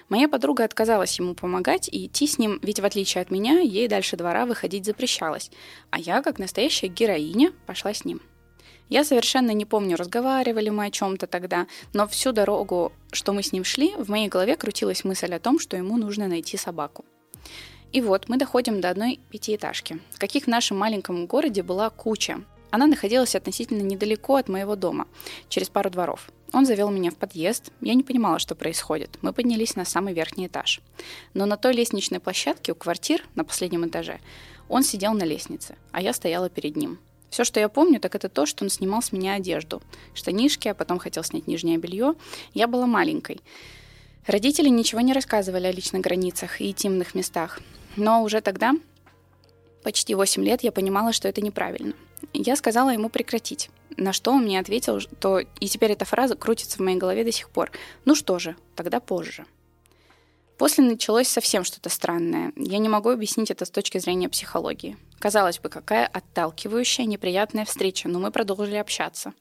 Моя 0.10 0.28
подруга 0.28 0.64
отказалась 0.64 1.20
ему 1.20 1.36
помогать 1.36 1.88
и 1.88 2.08
идти 2.08 2.26
с 2.26 2.40
ним, 2.40 2.60
ведь 2.64 2.80
в 2.80 2.86
отличие 2.86 3.22
от 3.22 3.30
меня, 3.30 3.60
ей 3.60 3.88
дальше 3.88 4.18
двора 4.18 4.48
выходить 4.48 4.86
запрещалось, 4.86 5.52
а 5.92 6.00
я, 6.00 6.24
как 6.24 6.40
настоящая 6.40 6.88
героиня, 6.88 7.54
пошла 7.68 7.94
с 7.94 8.06
ним. 8.06 8.22
Я 8.90 9.04
совершенно 9.04 9.52
не 9.52 9.66
помню, 9.66 9.96
разговаривали 9.98 10.70
мы 10.70 10.88
о 10.88 10.92
чем-то 10.92 11.28
тогда, 11.28 11.68
но 11.94 12.08
всю 12.08 12.32
дорогу, 12.32 12.92
что 13.12 13.34
мы 13.34 13.44
с 13.44 13.54
ним 13.54 13.64
шли, 13.64 13.94
в 13.96 14.10
моей 14.10 14.28
голове 14.28 14.58
крутилась 14.58 15.04
мысль 15.04 15.36
о 15.36 15.40
том, 15.40 15.60
что 15.60 15.78
ему 15.78 15.96
нужно 15.98 16.28
найти 16.28 16.58
собаку. 16.58 17.06
И 17.92 18.02
вот 18.02 18.30
мы 18.30 18.38
доходим 18.38 18.82
до 18.82 18.90
одной 18.90 19.20
пятиэтажки, 19.30 20.00
каких 20.18 20.46
в 20.46 20.48
нашем 20.48 20.80
маленьком 20.80 21.28
городе 21.28 21.62
была 21.62 21.92
куча, 21.92 22.42
она 22.72 22.88
находилась 22.88 23.36
относительно 23.36 23.82
недалеко 23.82 24.38
от 24.38 24.50
моего 24.50 24.76
дома, 24.76 25.08
через 25.50 25.70
пару 25.70 25.90
дворов. 25.90 26.30
Он 26.54 26.66
завел 26.66 26.90
меня 26.90 27.12
в 27.12 27.16
подъезд. 27.16 27.72
Я 27.80 27.94
не 27.94 28.04
понимала, 28.04 28.40
что 28.40 28.56
происходит. 28.56 29.18
Мы 29.22 29.32
поднялись 29.32 29.76
на 29.76 29.86
самый 29.86 30.14
верхний 30.14 30.48
этаж. 30.48 30.82
Но 31.34 31.46
на 31.46 31.56
той 31.56 31.74
лестничной 31.74 32.20
площадке 32.20 32.74
у 32.74 32.76
квартир 32.76 33.26
на 33.36 33.46
последнем 33.46 33.88
этаже 33.88 34.20
он 34.68 34.84
сидел 34.84 35.14
на 35.14 35.24
лестнице, 35.24 35.76
а 35.92 36.02
я 36.02 36.14
стояла 36.14 36.50
перед 36.50 36.76
ним. 36.76 37.00
Все, 37.30 37.46
что 37.46 37.62
я 37.62 37.70
помню, 37.70 38.00
так 38.00 38.16
это 38.16 38.28
то, 38.28 38.46
что 38.46 38.66
он 38.66 38.70
снимал 38.70 39.02
с 39.02 39.14
меня 39.14 39.36
одежду. 39.36 39.82
Штанишки, 40.14 40.68
а 40.68 40.74
потом 40.74 41.00
хотел 41.00 41.24
снять 41.24 41.48
нижнее 41.48 41.78
белье. 41.78 42.16
Я 42.54 42.68
была 42.68 42.88
маленькой. 42.88 43.40
Родители 44.28 44.68
ничего 44.68 45.02
не 45.02 45.14
рассказывали 45.14 45.68
о 45.68 45.72
личных 45.72 46.02
границах 46.02 46.60
и 46.60 46.70
интимных 46.70 47.16
местах. 47.16 47.62
Но 47.96 48.22
уже 48.24 48.42
тогда, 48.42 48.74
почти 49.84 50.14
8 50.14 50.44
лет, 50.44 50.64
я 50.64 50.74
понимала, 50.74 51.14
что 51.14 51.30
это 51.30 51.42
неправильно. 51.42 51.94
Я 52.34 52.56
сказала 52.56 52.90
ему 52.90 53.10
прекратить, 53.10 53.70
на 53.98 54.14
что 54.14 54.32
он 54.32 54.44
мне 54.44 54.60
ответил, 54.60 55.00
что 55.00 55.40
и 55.40 55.68
теперь 55.68 55.92
эта 55.92 56.06
фраза 56.06 56.36
крутится 56.36 56.78
в 56.78 56.82
моей 56.82 56.98
голове 56.98 57.24
до 57.24 57.32
сих 57.32 57.50
пор. 57.50 57.72
Ну 58.06 58.16
что 58.16 58.40
же, 58.40 58.56
тогда 58.76 59.00
позже. 59.00 59.46
После 60.58 60.84
началось 60.84 61.28
совсем 61.28 61.64
что-то 61.64 61.90
странное. 61.90 62.54
Я 62.56 62.78
не 62.78 62.88
могу 62.88 63.10
объяснить 63.10 63.50
это 63.50 63.66
с 63.66 63.72
точки 63.72 63.98
зрения 63.98 64.30
психологии. 64.30 64.96
Казалось 65.18 65.60
бы, 65.60 65.70
какая 65.70 66.06
отталкивающая, 66.06 67.06
неприятная 67.06 67.66
встреча, 67.66 68.08
но 68.08 68.20
мы 68.20 68.30
продолжили 68.30 68.76
общаться. 68.76 69.34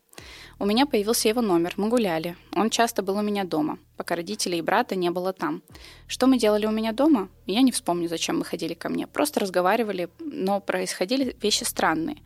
У 0.59 0.67
меня 0.67 0.87
появился 0.87 1.29
его 1.29 1.41
номер, 1.41 1.75
мы 1.77 1.89
гуляли. 1.89 2.37
Он 2.55 2.71
часто 2.71 3.03
был 3.03 3.17
у 3.17 3.23
меня 3.23 3.45
дома, 3.45 3.79
пока 3.97 4.17
родителей 4.17 4.59
и 4.59 4.63
брата 4.63 4.95
не 4.95 5.11
было 5.11 5.33
там. 5.33 5.63
Что 6.07 6.27
мы 6.27 6.39
делали 6.39 6.67
у 6.67 6.71
меня 6.71 6.93
дома? 6.93 7.29
Я 7.47 7.63
не 7.63 7.73
вспомню, 7.73 8.09
зачем 8.09 8.39
мы 8.39 8.45
ходили 8.45 8.75
ко 8.75 8.89
мне. 8.89 9.07
Просто 9.07 9.41
разговаривали, 9.41 10.09
но 10.19 10.61
происходили 10.61 11.37
вещи 11.43 11.65
странные. 11.65 12.19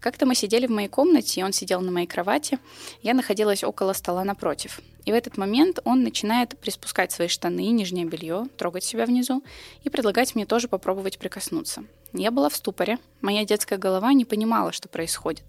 Как-то 0.00 0.24
мы 0.24 0.34
сидели 0.34 0.66
в 0.66 0.70
моей 0.70 0.88
комнате, 0.88 1.40
и 1.40 1.44
он 1.44 1.52
сидел 1.52 1.82
на 1.82 1.92
моей 1.92 2.06
кровати. 2.06 2.58
Я 3.02 3.12
находилась 3.12 3.62
около 3.62 3.92
стола 3.92 4.24
напротив. 4.24 4.80
И 5.04 5.12
в 5.12 5.14
этот 5.14 5.36
момент 5.36 5.78
он 5.84 6.02
начинает 6.02 6.58
приспускать 6.58 7.12
свои 7.12 7.28
штаны 7.28 7.66
и 7.66 7.70
нижнее 7.70 8.06
белье, 8.06 8.46
трогать 8.56 8.84
себя 8.84 9.04
внизу 9.04 9.42
и 9.82 9.90
предлагать 9.90 10.34
мне 10.34 10.46
тоже 10.46 10.68
попробовать 10.68 11.18
прикоснуться. 11.18 11.84
Я 12.12 12.30
была 12.30 12.48
в 12.48 12.56
ступоре, 12.56 12.98
моя 13.20 13.44
детская 13.44 13.76
голова 13.76 14.12
не 14.12 14.24
понимала, 14.24 14.72
что 14.72 14.88
происходит. 14.88 15.44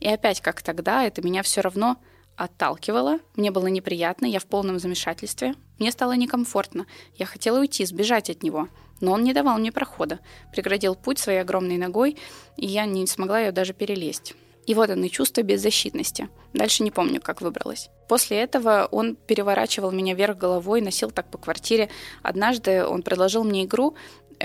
И 0.00 0.08
опять, 0.08 0.40
как 0.40 0.62
тогда, 0.62 1.04
это 1.04 1.22
меня 1.22 1.42
все 1.42 1.60
равно 1.60 1.96
отталкивало, 2.42 3.20
мне 3.36 3.50
было 3.50 3.68
неприятно, 3.68 4.26
я 4.26 4.40
в 4.40 4.46
полном 4.46 4.78
замешательстве, 4.78 5.54
мне 5.78 5.92
стало 5.92 6.12
некомфортно, 6.12 6.86
я 7.16 7.26
хотела 7.26 7.60
уйти, 7.60 7.84
сбежать 7.84 8.30
от 8.30 8.42
него, 8.42 8.68
но 9.00 9.12
он 9.12 9.22
не 9.22 9.32
давал 9.32 9.58
мне 9.58 9.70
прохода, 9.70 10.18
преградил 10.52 10.94
путь 10.94 11.18
своей 11.18 11.40
огромной 11.40 11.78
ногой, 11.78 12.16
и 12.56 12.66
я 12.66 12.84
не 12.84 13.06
смогла 13.06 13.40
ее 13.40 13.52
даже 13.52 13.74
перелезть. 13.74 14.34
И 14.66 14.74
вот 14.74 14.90
оно, 14.90 15.08
чувство 15.08 15.42
беззащитности. 15.42 16.28
Дальше 16.52 16.84
не 16.84 16.92
помню, 16.92 17.20
как 17.20 17.40
выбралась. 17.40 17.90
После 18.08 18.38
этого 18.38 18.86
он 18.92 19.16
переворачивал 19.16 19.90
меня 19.90 20.14
вверх 20.14 20.36
головой, 20.36 20.80
носил 20.80 21.10
так 21.10 21.30
по 21.30 21.38
квартире. 21.38 21.88
Однажды 22.22 22.84
он 22.84 23.02
предложил 23.02 23.42
мне 23.42 23.64
игру, 23.64 23.96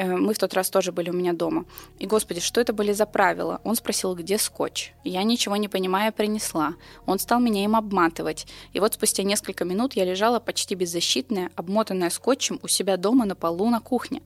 мы 0.05 0.33
в 0.33 0.37
тот 0.37 0.53
раз 0.53 0.69
тоже 0.69 0.91
были 0.91 1.09
у 1.09 1.13
меня 1.13 1.33
дома. 1.33 1.65
И, 1.99 2.05
господи, 2.05 2.39
что 2.39 2.61
это 2.61 2.73
были 2.73 2.93
за 2.93 3.05
правила? 3.05 3.61
Он 3.63 3.75
спросил, 3.75 4.15
где 4.15 4.37
скотч. 4.37 4.93
Я, 5.03 5.23
ничего 5.23 5.55
не 5.55 5.67
понимая, 5.67 6.11
принесла. 6.11 6.75
Он 7.05 7.19
стал 7.19 7.39
меня 7.39 7.63
им 7.63 7.75
обматывать. 7.75 8.47
И 8.73 8.79
вот 8.79 8.93
спустя 8.93 9.23
несколько 9.23 9.65
минут 9.65 9.93
я 9.93 10.05
лежала 10.05 10.39
почти 10.39 10.75
беззащитная, 10.75 11.51
обмотанная 11.55 12.09
скотчем 12.09 12.59
у 12.63 12.67
себя 12.67 12.97
дома 12.97 13.25
на 13.25 13.35
полу 13.35 13.69
на 13.69 13.79
кухне. 13.79 14.21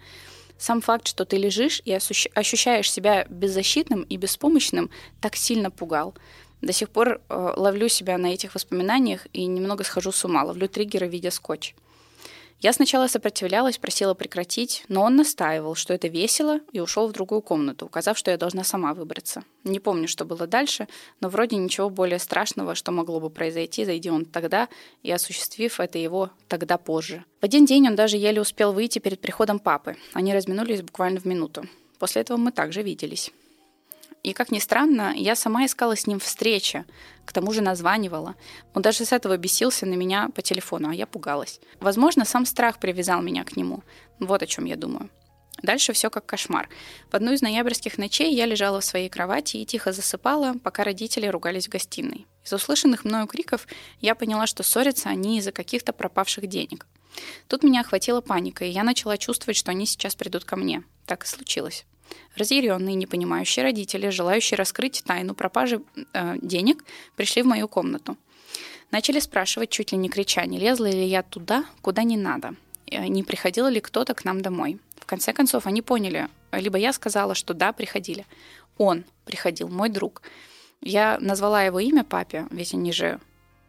Сам 0.57 0.81
факт, 0.81 1.07
что 1.07 1.25
ты 1.25 1.37
лежишь 1.37 1.81
и 1.85 1.91
ощущаешь 1.91 2.91
себя 2.91 3.25
беззащитным 3.29 4.03
и 4.03 4.17
беспомощным, 4.17 4.91
так 5.19 5.35
сильно 5.35 5.71
пугал. 5.71 6.13
До 6.61 6.71
сих 6.71 6.89
пор 6.89 7.19
э, 7.29 7.53
ловлю 7.57 7.89
себя 7.89 8.19
на 8.19 8.27
этих 8.27 8.53
воспоминаниях 8.53 9.25
и 9.33 9.47
немного 9.47 9.83
схожу 9.83 10.11
с 10.11 10.23
ума, 10.23 10.43
ловлю 10.43 10.69
триггеры 10.69 11.07
в 11.07 11.11
виде 11.11 11.31
скотч. 11.31 11.73
Я 12.61 12.73
сначала 12.73 13.07
сопротивлялась, 13.07 13.79
просила 13.79 14.13
прекратить, 14.13 14.83
но 14.87 15.01
он 15.01 15.15
настаивал, 15.15 15.73
что 15.73 15.95
это 15.95 16.07
весело, 16.07 16.59
и 16.71 16.79
ушел 16.79 17.07
в 17.07 17.11
другую 17.11 17.41
комнату, 17.41 17.87
указав, 17.87 18.19
что 18.19 18.29
я 18.29 18.37
должна 18.37 18.63
сама 18.63 18.93
выбраться. 18.93 19.43
Не 19.63 19.79
помню, 19.79 20.07
что 20.07 20.25
было 20.25 20.45
дальше, 20.45 20.87
но 21.21 21.29
вроде 21.29 21.55
ничего 21.55 21.89
более 21.89 22.19
страшного, 22.19 22.75
что 22.75 22.91
могло 22.91 23.19
бы 23.19 23.31
произойти, 23.31 23.83
зайди 23.83 24.11
он 24.11 24.25
тогда 24.25 24.69
и 25.01 25.11
осуществив 25.11 25.79
это 25.79 25.97
его 25.97 26.29
тогда 26.47 26.77
позже. 26.77 27.25
В 27.41 27.45
один 27.45 27.65
день 27.65 27.87
он 27.87 27.95
даже 27.95 28.17
еле 28.17 28.39
успел 28.39 28.73
выйти 28.73 28.99
перед 28.99 29.19
приходом 29.19 29.57
папы. 29.57 29.97
Они 30.13 30.31
разминулись 30.31 30.83
буквально 30.83 31.19
в 31.19 31.25
минуту. 31.25 31.63
После 31.97 32.21
этого 32.21 32.37
мы 32.37 32.51
также 32.51 32.83
виделись. 32.83 33.31
И, 34.23 34.33
как 34.33 34.51
ни 34.51 34.59
странно, 34.59 35.13
я 35.15 35.35
сама 35.35 35.65
искала 35.65 35.95
с 35.95 36.05
ним 36.05 36.19
встречи, 36.19 36.85
к 37.25 37.33
тому 37.33 37.51
же 37.53 37.61
названивала. 37.61 38.35
Он 38.75 38.81
даже 38.81 39.03
с 39.03 39.11
этого 39.11 39.35
бесился 39.37 39.85
на 39.85 39.95
меня 39.95 40.29
по 40.35 40.41
телефону, 40.41 40.89
а 40.89 40.95
я 40.95 41.07
пугалась. 41.07 41.59
Возможно, 41.79 42.23
сам 42.23 42.45
страх 42.45 42.79
привязал 42.79 43.21
меня 43.21 43.43
к 43.43 43.57
нему. 43.57 43.83
Вот 44.19 44.43
о 44.43 44.47
чем 44.47 44.65
я 44.65 44.75
думаю. 44.75 45.09
Дальше 45.63 45.93
все 45.93 46.09
как 46.09 46.25
кошмар. 46.25 46.69
В 47.11 47.15
одну 47.15 47.33
из 47.33 47.41
ноябрьских 47.41 47.97
ночей 47.97 48.33
я 48.33 48.45
лежала 48.45 48.79
в 48.81 48.85
своей 48.85 49.09
кровати 49.09 49.57
и 49.57 49.65
тихо 49.65 49.91
засыпала, 49.91 50.53
пока 50.63 50.83
родители 50.83 51.27
ругались 51.27 51.67
в 51.67 51.71
гостиной. 51.71 52.25
Из 52.43 52.53
услышанных 52.53 53.05
мною 53.05 53.27
криков 53.27 53.67
я 53.99 54.15
поняла, 54.15 54.47
что 54.47 54.63
ссорятся 54.63 55.09
они 55.09 55.37
из-за 55.37 55.51
каких-то 55.51 55.93
пропавших 55.93 56.47
денег. 56.47 56.87
Тут 57.47 57.63
меня 57.63 57.81
охватила 57.81 58.21
паника, 58.21 58.65
и 58.65 58.69
я 58.69 58.83
начала 58.83 59.17
чувствовать, 59.17 59.57
что 59.57 59.71
они 59.71 59.85
сейчас 59.85 60.15
придут 60.15 60.45
ко 60.45 60.55
мне. 60.55 60.83
Так 61.05 61.25
и 61.25 61.27
случилось. 61.27 61.85
Разъяренные, 62.35 62.95
непонимающие 62.95 63.63
родители, 63.63 64.09
желающие 64.09 64.57
раскрыть 64.57 65.03
тайну 65.05 65.33
пропажи 65.33 65.81
э, 66.13 66.35
денег, 66.41 66.83
пришли 67.15 67.41
в 67.41 67.45
мою 67.45 67.67
комнату. 67.67 68.17
Начали 68.91 69.19
спрашивать, 69.19 69.69
чуть 69.69 69.91
ли 69.91 69.97
не 69.97 70.09
крича, 70.09 70.45
не 70.45 70.59
лезла 70.59 70.87
ли 70.89 71.05
я 71.05 71.23
туда, 71.23 71.65
куда 71.81 72.03
не 72.03 72.17
надо, 72.17 72.55
э, 72.87 73.07
не 73.07 73.23
приходил 73.23 73.67
ли 73.67 73.79
кто-то 73.79 74.13
к 74.13 74.25
нам 74.25 74.41
домой. 74.41 74.79
В 74.97 75.05
конце 75.05 75.33
концов, 75.33 75.65
они 75.67 75.81
поняли, 75.81 76.27
либо 76.51 76.77
я 76.77 76.93
сказала, 76.93 77.35
что 77.35 77.53
да, 77.53 77.71
приходили. 77.71 78.25
Он 78.77 79.03
приходил, 79.25 79.69
мой 79.69 79.89
друг. 79.89 80.21
Я 80.81 81.17
назвала 81.19 81.63
его 81.63 81.79
имя 81.79 82.03
папе, 82.03 82.47
ведь 82.51 82.73
они 82.73 82.91
же 82.91 83.19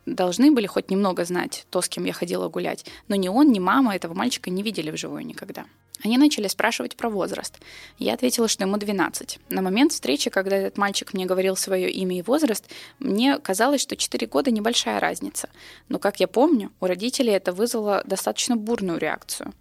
должны 0.07 0.51
были 0.51 0.67
хоть 0.67 0.91
немного 0.91 1.25
знать 1.25 1.67
то, 1.71 1.81
с 1.81 1.89
кем 1.89 2.05
я 2.05 2.13
ходила 2.13 2.49
гулять. 2.49 2.85
Но 3.09 3.17
ни 3.17 3.29
он, 3.29 3.53
ни 3.53 3.59
мама 3.59 3.95
этого 3.95 4.15
мальчика 4.15 4.51
не 4.51 4.63
видели 4.63 4.91
вживую 4.91 5.25
никогда. 5.25 5.67
Они 6.05 6.19
начали 6.19 6.49
спрашивать 6.49 6.97
про 6.97 7.09
возраст. 7.09 7.59
Я 7.99 8.15
ответила, 8.15 8.49
что 8.49 8.65
ему 8.65 8.77
12. 8.77 9.39
На 9.51 9.63
момент 9.63 9.93
встречи, 9.93 10.31
когда 10.31 10.57
этот 10.57 10.77
мальчик 10.79 11.15
мне 11.15 11.27
говорил 11.27 11.57
свое 11.57 11.91
имя 11.91 12.19
и 12.19 12.23
возраст, 12.23 12.69
мне 12.99 13.39
казалось, 13.39 13.81
что 13.81 13.97
4 13.97 14.27
года 14.27 14.51
небольшая 14.51 14.99
разница. 14.99 15.49
Но, 15.89 15.99
как 15.99 16.21
я 16.21 16.27
помню, 16.27 16.73
у 16.81 16.87
родителей 16.87 17.33
это 17.33 17.53
вызвало 17.53 18.03
достаточно 18.05 18.57
бурную 18.57 18.99
реакцию. 18.99 19.53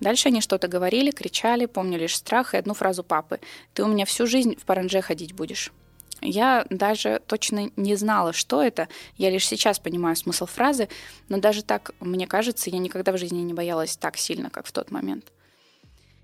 Дальше 0.00 0.28
они 0.28 0.40
что-то 0.40 0.68
говорили, 0.68 1.10
кричали, 1.10 1.66
помню 1.66 1.98
лишь 1.98 2.16
страх 2.16 2.54
и 2.54 2.56
одну 2.56 2.74
фразу 2.74 3.02
папы. 3.02 3.40
«Ты 3.74 3.84
у 3.84 3.88
меня 3.88 4.04
всю 4.04 4.26
жизнь 4.26 4.56
в 4.56 4.64
паранже 4.64 5.00
ходить 5.02 5.34
будешь». 5.34 5.72
Я 6.20 6.66
даже 6.68 7.22
точно 7.26 7.70
не 7.76 7.94
знала, 7.94 8.32
что 8.32 8.60
это. 8.60 8.88
Я 9.16 9.30
лишь 9.30 9.46
сейчас 9.46 9.78
понимаю 9.78 10.16
смысл 10.16 10.46
фразы, 10.46 10.88
но 11.28 11.38
даже 11.38 11.62
так, 11.62 11.92
мне 12.00 12.26
кажется, 12.26 12.70
я 12.70 12.78
никогда 12.78 13.12
в 13.12 13.18
жизни 13.18 13.38
не 13.38 13.54
боялась 13.54 13.96
так 13.96 14.16
сильно, 14.16 14.50
как 14.50 14.66
в 14.66 14.72
тот 14.72 14.90
момент. 14.90 15.26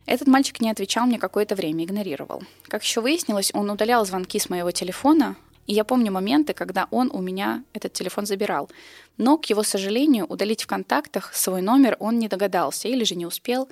Этот 0.06 0.28
мальчик 0.28 0.60
не 0.60 0.70
отвечал 0.70 1.06
мне 1.06 1.18
какое-то 1.18 1.54
время, 1.54 1.84
игнорировал. 1.84 2.42
Как 2.64 2.82
еще 2.82 3.00
выяснилось, 3.00 3.50
он 3.54 3.70
удалял 3.70 4.04
звонки 4.04 4.38
с 4.38 4.50
моего 4.50 4.70
телефона, 4.70 5.36
и 5.66 5.72
я 5.72 5.84
помню 5.84 6.12
моменты, 6.12 6.52
когда 6.52 6.88
он 6.90 7.10
у 7.12 7.22
меня 7.22 7.64
этот 7.72 7.94
телефон 7.94 8.26
забирал. 8.26 8.70
Но, 9.16 9.38
к 9.38 9.46
его 9.46 9.62
сожалению, 9.62 10.26
удалить 10.26 10.62
в 10.62 10.66
контактах 10.66 11.32
свой 11.34 11.62
номер 11.62 11.96
он 12.00 12.18
не 12.18 12.28
догадался 12.28 12.88
или 12.88 13.04
же 13.04 13.14
не 13.14 13.24
успел. 13.24 13.68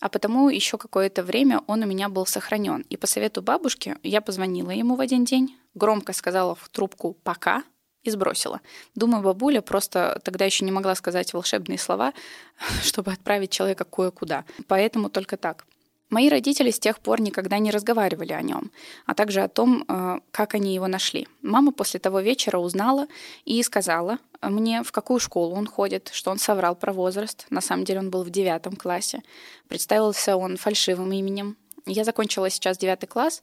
А 0.00 0.08
потому 0.08 0.48
еще 0.48 0.76
какое-то 0.76 1.22
время 1.22 1.62
он 1.66 1.82
у 1.82 1.86
меня 1.86 2.08
был 2.08 2.26
сохранен. 2.26 2.84
И 2.90 2.96
по 2.96 3.06
совету 3.06 3.42
бабушки 3.42 3.96
я 4.02 4.20
позвонила 4.20 4.70
ему 4.70 4.96
в 4.96 5.00
один 5.00 5.24
день, 5.24 5.56
громко 5.74 6.12
сказала 6.12 6.54
в 6.54 6.68
трубку 6.68 7.16
«пока», 7.22 7.62
и 8.02 8.10
сбросила. 8.10 8.60
Думаю, 8.94 9.22
бабуля 9.22 9.60
просто 9.60 10.20
тогда 10.24 10.44
еще 10.44 10.64
не 10.64 10.72
могла 10.72 10.94
сказать 10.94 11.32
волшебные 11.32 11.78
слова, 11.78 12.12
чтобы 12.82 13.12
отправить 13.12 13.50
человека 13.50 13.84
кое-куда. 13.84 14.44
Поэтому 14.66 15.10
только 15.10 15.36
так. 15.36 15.66
Мои 16.10 16.28
родители 16.28 16.72
с 16.72 16.80
тех 16.80 16.98
пор 16.98 17.20
никогда 17.20 17.58
не 17.58 17.70
разговаривали 17.70 18.32
о 18.32 18.42
нем, 18.42 18.72
а 19.06 19.14
также 19.14 19.42
о 19.42 19.48
том, 19.48 19.84
э, 19.86 20.18
как 20.32 20.54
они 20.54 20.74
его 20.74 20.88
нашли. 20.88 21.28
Мама 21.40 21.70
после 21.70 22.00
того 22.00 22.18
вечера 22.18 22.58
узнала 22.58 23.06
и 23.44 23.62
сказала 23.62 24.18
мне, 24.42 24.82
в 24.82 24.90
какую 24.90 25.20
школу 25.20 25.54
он 25.54 25.68
ходит, 25.68 26.10
что 26.12 26.32
он 26.32 26.38
соврал 26.38 26.74
про 26.74 26.92
возраст. 26.92 27.46
На 27.50 27.60
самом 27.60 27.84
деле 27.84 28.00
он 28.00 28.10
был 28.10 28.24
в 28.24 28.30
девятом 28.30 28.74
классе. 28.74 29.22
Представился 29.68 30.36
он 30.36 30.56
фальшивым 30.56 31.12
именем. 31.12 31.56
Я 31.86 32.04
закончила 32.04 32.50
сейчас 32.50 32.78
девятый 32.78 33.08
класс. 33.08 33.42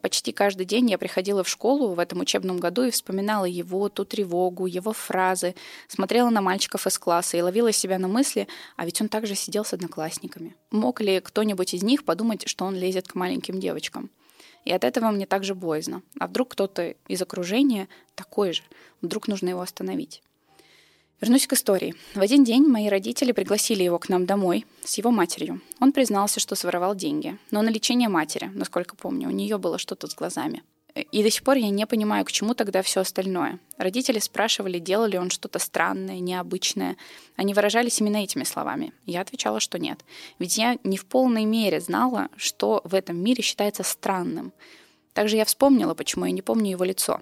Почти 0.00 0.32
каждый 0.32 0.64
день 0.66 0.90
я 0.90 0.98
приходила 0.98 1.44
в 1.44 1.48
школу 1.48 1.94
в 1.94 1.98
этом 1.98 2.20
учебном 2.20 2.58
году 2.58 2.84
и 2.84 2.90
вспоминала 2.90 3.44
его, 3.44 3.88
ту 3.88 4.04
тревогу, 4.04 4.66
его 4.66 4.92
фразы, 4.92 5.54
смотрела 5.88 6.30
на 6.30 6.40
мальчиков 6.40 6.86
из 6.86 6.98
класса 6.98 7.36
и 7.36 7.42
ловила 7.42 7.72
себя 7.72 7.98
на 7.98 8.08
мысли, 8.08 8.48
а 8.76 8.84
ведь 8.84 9.00
он 9.00 9.08
также 9.08 9.34
сидел 9.34 9.64
с 9.64 9.72
одноклассниками. 9.72 10.56
Мог 10.70 11.00
ли 11.00 11.20
кто-нибудь 11.20 11.74
из 11.74 11.82
них 11.82 12.04
подумать, 12.04 12.48
что 12.48 12.64
он 12.64 12.74
лезет 12.76 13.08
к 13.08 13.14
маленьким 13.14 13.60
девочкам? 13.60 14.10
И 14.64 14.72
от 14.72 14.84
этого 14.84 15.10
мне 15.10 15.26
также 15.26 15.54
боязно. 15.54 16.02
А 16.18 16.28
вдруг 16.28 16.52
кто-то 16.52 16.94
из 17.08 17.20
окружения 17.20 17.88
такой 18.14 18.52
же? 18.52 18.62
Вдруг 19.00 19.26
нужно 19.26 19.48
его 19.48 19.60
остановить? 19.60 20.22
Вернусь 21.22 21.46
к 21.46 21.52
истории. 21.52 21.94
В 22.16 22.20
один 22.20 22.42
день 22.42 22.66
мои 22.66 22.88
родители 22.88 23.30
пригласили 23.30 23.84
его 23.84 24.00
к 24.00 24.08
нам 24.08 24.26
домой 24.26 24.66
с 24.82 24.98
его 24.98 25.12
матерью. 25.12 25.60
Он 25.78 25.92
признался, 25.92 26.40
что 26.40 26.56
своровал 26.56 26.96
деньги, 26.96 27.38
но 27.52 27.62
на 27.62 27.68
лечение 27.68 28.08
матери, 28.08 28.50
насколько 28.52 28.96
помню, 28.96 29.28
у 29.28 29.30
нее 29.30 29.56
было 29.56 29.78
что-то 29.78 30.08
с 30.08 30.16
глазами. 30.16 30.64
И 30.96 31.22
до 31.22 31.30
сих 31.30 31.44
пор 31.44 31.58
я 31.58 31.70
не 31.70 31.86
понимаю, 31.86 32.24
к 32.24 32.32
чему 32.32 32.54
тогда 32.54 32.82
все 32.82 33.02
остальное. 33.02 33.60
Родители 33.78 34.18
спрашивали, 34.18 34.80
делал 34.80 35.06
ли 35.06 35.16
он 35.16 35.30
что-то 35.30 35.60
странное, 35.60 36.18
необычное. 36.18 36.96
Они 37.36 37.54
выражались 37.54 38.00
именно 38.00 38.16
этими 38.16 38.42
словами. 38.42 38.92
Я 39.06 39.20
отвечала, 39.20 39.60
что 39.60 39.78
нет. 39.78 40.00
Ведь 40.40 40.58
я 40.58 40.76
не 40.82 40.96
в 40.96 41.06
полной 41.06 41.44
мере 41.44 41.80
знала, 41.80 42.30
что 42.36 42.80
в 42.82 42.96
этом 42.96 43.16
мире 43.16 43.44
считается 43.44 43.84
странным. 43.84 44.52
Также 45.12 45.36
я 45.36 45.44
вспомнила, 45.44 45.94
почему 45.94 46.24
я 46.24 46.32
не 46.32 46.42
помню 46.42 46.72
его 46.72 46.82
лицо. 46.82 47.20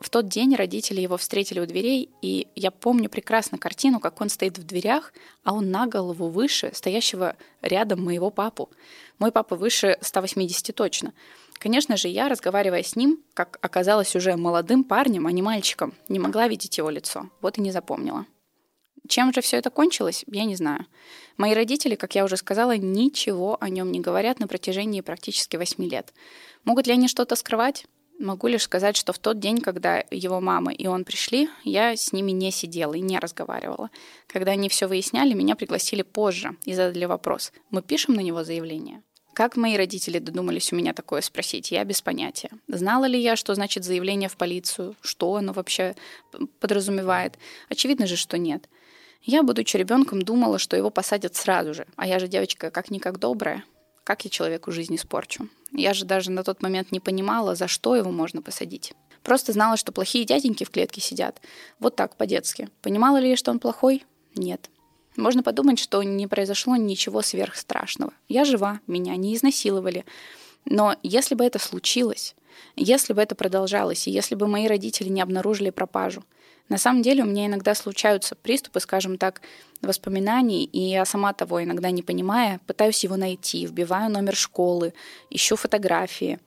В 0.00 0.10
тот 0.10 0.28
день 0.28 0.54
родители 0.54 1.00
его 1.00 1.16
встретили 1.16 1.58
у 1.58 1.66
дверей, 1.66 2.08
и 2.22 2.46
я 2.54 2.70
помню 2.70 3.10
прекрасно 3.10 3.58
картину, 3.58 3.98
как 3.98 4.20
он 4.20 4.28
стоит 4.28 4.56
в 4.58 4.64
дверях, 4.64 5.12
а 5.42 5.54
он 5.54 5.70
на 5.70 5.86
голову 5.86 6.28
выше 6.28 6.70
стоящего 6.72 7.36
рядом 7.62 8.04
моего 8.04 8.30
папу. 8.30 8.70
Мой 9.18 9.32
папа 9.32 9.56
выше 9.56 9.98
180 10.00 10.74
точно. 10.74 11.12
Конечно 11.58 11.96
же, 11.96 12.08
я, 12.08 12.28
разговаривая 12.28 12.82
с 12.82 12.96
ним, 12.96 13.22
как 13.34 13.58
оказалось 13.60 14.14
уже 14.14 14.36
молодым 14.36 14.84
парнем, 14.84 15.26
а 15.26 15.32
не 15.32 15.42
мальчиком, 15.42 15.94
не 16.08 16.18
могла 16.18 16.46
видеть 16.46 16.78
его 16.78 16.90
лицо. 16.90 17.30
Вот 17.40 17.58
и 17.58 17.60
не 17.60 17.72
запомнила. 17.72 18.26
Чем 19.08 19.32
же 19.32 19.40
все 19.40 19.56
это 19.56 19.70
кончилось, 19.70 20.24
я 20.28 20.44
не 20.44 20.54
знаю. 20.54 20.86
Мои 21.36 21.54
родители, 21.54 21.96
как 21.96 22.14
я 22.14 22.24
уже 22.24 22.36
сказала, 22.36 22.76
ничего 22.76 23.58
о 23.60 23.68
нем 23.68 23.90
не 23.90 24.00
говорят 24.00 24.38
на 24.38 24.46
протяжении 24.46 25.00
практически 25.00 25.56
восьми 25.56 25.88
лет. 25.88 26.12
Могут 26.64 26.86
ли 26.86 26.92
они 26.92 27.08
что-то 27.08 27.34
скрывать? 27.34 27.86
Могу 28.22 28.46
лишь 28.46 28.62
сказать, 28.62 28.96
что 28.96 29.12
в 29.12 29.18
тот 29.18 29.40
день, 29.40 29.60
когда 29.60 30.04
его 30.12 30.40
мама 30.40 30.72
и 30.72 30.86
он 30.86 31.04
пришли, 31.04 31.48
я 31.64 31.96
с 31.96 32.12
ними 32.12 32.30
не 32.30 32.52
сидела 32.52 32.94
и 32.94 33.00
не 33.00 33.18
разговаривала. 33.18 33.90
Когда 34.28 34.52
они 34.52 34.68
все 34.68 34.86
выясняли, 34.86 35.34
меня 35.34 35.56
пригласили 35.56 36.02
позже 36.02 36.56
и 36.64 36.72
задали 36.72 37.04
вопрос. 37.04 37.52
Мы 37.70 37.82
пишем 37.82 38.14
на 38.14 38.20
него 38.20 38.44
заявление? 38.44 39.02
Как 39.34 39.56
мои 39.56 39.76
родители 39.76 40.20
додумались 40.20 40.72
у 40.72 40.76
меня 40.76 40.92
такое 40.92 41.20
спросить, 41.20 41.72
я 41.72 41.82
без 41.82 42.00
понятия. 42.00 42.50
Знала 42.68 43.06
ли 43.06 43.20
я, 43.20 43.34
что 43.34 43.56
значит 43.56 43.82
заявление 43.82 44.28
в 44.28 44.36
полицию, 44.36 44.94
что 45.00 45.34
оно 45.34 45.52
вообще 45.52 45.96
подразумевает? 46.60 47.38
Очевидно 47.68 48.06
же, 48.06 48.14
что 48.14 48.38
нет. 48.38 48.68
Я, 49.22 49.42
будучи 49.42 49.76
ребенком, 49.76 50.22
думала, 50.22 50.60
что 50.60 50.76
его 50.76 50.90
посадят 50.90 51.34
сразу 51.34 51.74
же, 51.74 51.88
а 51.96 52.06
я 52.06 52.20
же 52.20 52.28
девочка 52.28 52.70
как-никак 52.70 53.18
добрая. 53.18 53.64
Как 54.04 54.24
я 54.24 54.30
человеку 54.30 54.70
жизнь 54.70 54.94
испорчу? 54.94 55.48
Я 55.72 55.94
же 55.94 56.04
даже 56.04 56.30
на 56.30 56.44
тот 56.44 56.62
момент 56.62 56.92
не 56.92 57.00
понимала, 57.00 57.54
за 57.54 57.68
что 57.68 57.96
его 57.96 58.10
можно 58.10 58.42
посадить. 58.42 58.92
Просто 59.22 59.52
знала, 59.52 59.76
что 59.76 59.92
плохие 59.92 60.24
дяденьки 60.24 60.64
в 60.64 60.70
клетке 60.70 61.00
сидят. 61.00 61.40
Вот 61.78 61.96
так, 61.96 62.16
по-детски. 62.16 62.68
Понимала 62.82 63.18
ли 63.18 63.30
я, 63.30 63.36
что 63.36 63.50
он 63.50 63.58
плохой? 63.58 64.04
Нет. 64.34 64.70
Можно 65.16 65.42
подумать, 65.42 65.78
что 65.78 66.02
не 66.02 66.26
произошло 66.26 66.76
ничего 66.76 67.22
сверхстрашного. 67.22 68.12
Я 68.28 68.44
жива, 68.44 68.80
меня 68.86 69.14
не 69.16 69.34
изнасиловали. 69.34 70.04
Но 70.64 70.96
если 71.02 71.34
бы 71.34 71.44
это 71.44 71.58
случилось, 71.58 72.34
если 72.76 73.12
бы 73.12 73.22
это 73.22 73.34
продолжалось, 73.34 74.06
и 74.08 74.10
если 74.10 74.34
бы 74.34 74.46
мои 74.46 74.66
родители 74.66 75.08
не 75.08 75.20
обнаружили 75.20 75.70
пропажу, 75.70 76.24
на 76.68 76.78
самом 76.78 77.02
деле 77.02 77.22
у 77.22 77.26
меня 77.26 77.46
иногда 77.46 77.74
случаются 77.74 78.34
приступы, 78.34 78.80
скажем 78.80 79.18
так, 79.18 79.42
воспоминаний, 79.82 80.64
и 80.64 80.80
я 80.80 81.04
сама 81.04 81.32
того 81.32 81.62
иногда 81.62 81.90
не 81.90 82.02
понимая, 82.02 82.60
пытаюсь 82.66 83.02
его 83.04 83.16
найти, 83.16 83.66
вбиваю 83.66 84.10
номер 84.10 84.36
школы, 84.36 84.94
ищу 85.28 85.56
фотографии. 85.56 86.38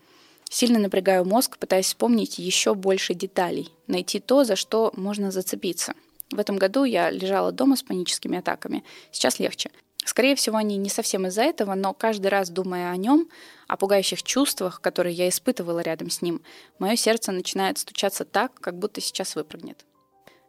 Сильно 0.50 0.80
напрягаю 0.80 1.26
мозг, 1.26 1.58
пытаясь 1.58 1.88
вспомнить 1.88 2.40
еще 2.40 2.76
больше 2.76 3.14
деталей, 3.14 3.72
найти 3.88 4.20
то, 4.20 4.44
за 4.44 4.56
что 4.56 4.92
можно 4.96 5.32
зацепиться. 5.32 5.94
В 6.32 6.40
этом 6.40 6.58
году 6.58 6.86
я 6.86 7.12
лежала 7.12 7.52
дома 7.52 7.76
с 7.76 7.84
паническими 7.84 8.40
атаками. 8.40 8.84
Сейчас 9.12 9.40
легче. 9.40 9.70
Скорее 10.06 10.36
всего, 10.36 10.58
они 10.58 10.78
не 10.78 10.90
совсем 10.90 11.26
из-за 11.28 11.42
этого, 11.42 11.74
но 11.74 11.94
каждый 11.94 12.28
раз, 12.28 12.50
думая 12.50 12.92
о 12.92 12.98
нем, 12.98 13.28
о 13.68 13.76
пугающих 13.76 14.22
чувствах, 14.22 14.80
которые 14.80 15.16
я 15.16 15.28
испытывала 15.28 15.80
рядом 15.80 16.12
с 16.12 16.22
ним, 16.22 16.42
мое 16.78 16.96
сердце 16.96 17.32
начинает 17.32 17.80
стучаться 17.80 18.24
так, 18.24 18.54
как 18.54 18.78
будто 18.78 19.02
сейчас 19.02 19.36
выпрыгнет. 19.36 19.84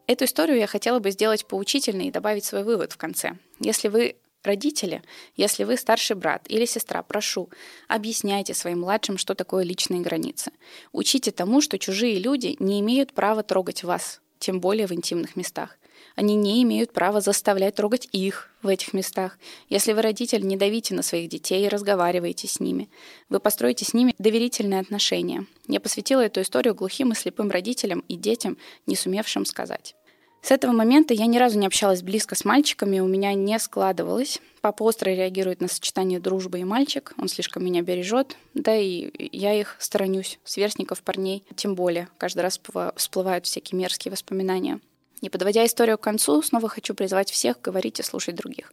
Эту 0.07 0.24
историю 0.24 0.59
я 0.59 0.66
хотела 0.66 1.00
бы 1.00 1.11
сделать 1.11 1.46
поучительной 1.46 2.07
и 2.07 2.11
добавить 2.12 2.44
свой 2.44 2.62
вывод 2.62 2.92
в 2.92 2.96
конце. 2.96 3.38
Если 3.59 3.88
вы 3.88 4.16
родители, 4.44 5.02
если 5.34 5.64
вы 5.64 5.76
старший 5.76 6.14
брат 6.14 6.44
или 6.48 6.64
сестра, 6.64 7.02
прошу, 7.02 7.50
объясняйте 7.88 8.54
своим 8.54 8.80
младшим, 8.80 9.18
что 9.18 9.34
такое 9.34 9.64
личные 9.64 10.00
границы. 10.00 10.52
Учите 10.92 11.32
тому, 11.32 11.61
что 11.61 11.78
чужие 11.78 12.20
люди 12.20 12.57
не 12.61 12.80
имеют 12.80 13.12
права 13.12 13.42
трогать 13.42 13.82
вас, 13.82 14.20
тем 14.38 14.61
более 14.61 14.86
в 14.86 14.92
интимных 14.92 15.34
местах. 15.34 15.76
Они 16.17 16.35
не 16.35 16.62
имеют 16.62 16.93
права 16.93 17.21
заставлять 17.21 17.75
трогать 17.75 18.09
их 18.11 18.51
в 18.62 18.69
этих 18.69 18.95
местах. 18.95 19.39
Если 19.69 19.93
вы 19.93 20.01
родитель, 20.01 20.47
не 20.47 20.57
давите 20.57 20.95
на 20.95 21.03
своих 21.03 21.29
детей 21.29 21.67
и 21.67 21.69
разговаривайте 21.69 22.49
с 22.49 22.59
ними. 22.59 22.89
Вы 23.29 23.39
построите 23.39 23.85
с 23.85 23.93
ними 23.93 24.14
доверительные 24.19 24.81
отношения. 24.81 25.47
Я 25.69 25.79
посвятила 25.79 26.23
эту 26.23 26.41
историю 26.41 26.75
глухим 26.75 27.12
и 27.12 27.14
слепым 27.14 27.51
родителям 27.51 28.01
и 28.09 28.17
детям, 28.17 28.57
не 28.87 28.97
сумевшим 28.97 29.45
сказать. 29.45 29.95
С 30.41 30.53
этого 30.53 30.73
момента 30.73 31.12
я 31.12 31.27
ни 31.27 31.39
разу 31.39 31.59
не 31.59 31.67
общалась 31.67 32.03
близко 32.03 32.35
с 32.35 32.45
мальчиками, 32.45 33.01
у 33.01 33.07
меня 33.07 33.35
не 33.35 33.59
складывалось. 33.59 34.41
Папа 34.62 34.85
остро 34.85 35.11
реагирует 35.11 35.61
на 35.61 35.69
сочетание 35.69 36.21
дружбы 36.21 36.61
и 36.61 36.64
мальчик, 36.64 37.14
он 37.19 37.29
слишком 37.29 37.64
меня 37.64 37.83
бережет, 37.83 38.37
да 38.55 38.75
и 38.75 39.11
я 39.37 39.53
их 39.53 39.77
сторонюсь, 39.81 40.39
сверстников, 40.45 41.03
парней, 41.03 41.45
тем 41.57 41.75
более. 41.75 42.09
Каждый 42.17 42.41
раз 42.41 42.61
всплывают 42.95 43.45
всякие 43.45 43.79
мерзкие 43.79 44.12
воспоминания. 44.12 44.81
И 45.23 45.29
подводя 45.29 45.64
историю 45.64 45.99
к 45.99 46.03
концу, 46.03 46.43
снова 46.43 46.69
хочу 46.69 46.95
призвать 46.95 47.31
всех 47.31 47.61
говорить 47.61 48.01
и 48.01 48.03
слушать 48.03 48.35
других. 48.35 48.73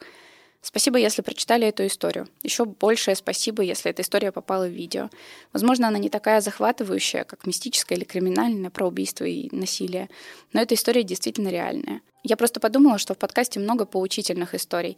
Спасибо, 0.61 0.97
если 0.97 1.21
прочитали 1.21 1.67
эту 1.67 1.85
историю. 1.85 2.27
Еще 2.41 2.63
большее 2.63 3.15
спасибо, 3.15 3.63
если 3.63 3.91
эта 3.91 4.01
история 4.01 4.31
попала 4.31 4.65
в 4.65 4.71
видео. 4.71 5.09
Возможно, 5.51 5.89
она 5.89 5.97
не 5.97 6.09
такая 6.09 6.39
захватывающая, 6.39 7.25
как 7.25 7.45
мистическая 7.45 7.97
или 7.97 8.05
криминальная 8.05 8.69
про 8.69 8.87
убийство 8.87 9.25
и 9.25 9.53
насилие, 9.53 10.09
но 10.53 10.61
эта 10.61 10.75
история 10.75 11.03
действительно 11.03 11.49
реальная. 11.49 12.01
Я 12.23 12.37
просто 12.37 12.61
подумала, 12.61 12.97
что 12.97 13.13
в 13.13 13.17
подкасте 13.17 13.59
много 13.59 13.85
поучительных 13.85 14.55
историй, 14.55 14.97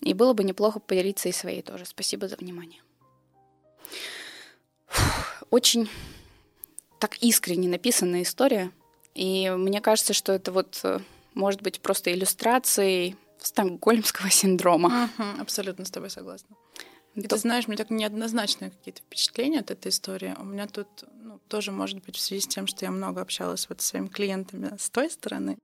и 0.00 0.14
было 0.14 0.32
бы 0.32 0.42
неплохо 0.42 0.80
поделиться 0.80 1.28
и 1.28 1.32
своей 1.32 1.60
тоже. 1.60 1.84
Спасибо 1.84 2.26
за 2.26 2.36
внимание. 2.36 2.80
Фух, 4.86 5.44
очень 5.50 5.90
так 6.98 7.18
искренне 7.18 7.68
написанная 7.68 8.22
история, 8.22 8.70
и 9.14 9.50
мне 9.50 9.80
кажется, 9.80 10.12
что 10.12 10.32
это 10.32 10.52
вот 10.52 10.80
э, 10.82 11.00
может 11.34 11.62
быть 11.62 11.80
просто 11.80 12.12
иллюстрацией 12.12 13.16
стокгольмского 13.38 14.30
синдрома. 14.30 15.10
Угу, 15.18 15.42
абсолютно 15.42 15.84
с 15.84 15.90
тобой 15.90 16.10
согласна. 16.10 16.56
И 17.14 17.22
То... 17.22 17.28
ты 17.28 17.38
знаешь, 17.38 17.68
мне 17.68 17.76
так 17.76 17.90
неоднозначные 17.90 18.70
какие-то 18.70 19.00
впечатления 19.00 19.60
от 19.60 19.70
этой 19.70 19.88
истории. 19.88 20.34
У 20.38 20.44
меня 20.44 20.66
тут 20.66 20.88
ну, 21.22 21.38
тоже 21.48 21.70
может 21.70 22.04
быть 22.04 22.16
в 22.16 22.20
связи 22.20 22.42
с 22.42 22.48
тем, 22.48 22.66
что 22.66 22.84
я 22.84 22.90
много 22.90 23.20
общалась 23.20 23.68
вот 23.68 23.80
с 23.80 23.86
своими 23.86 24.08
клиентами 24.08 24.76
с 24.76 24.90
той 24.90 25.10
стороны. 25.10 25.58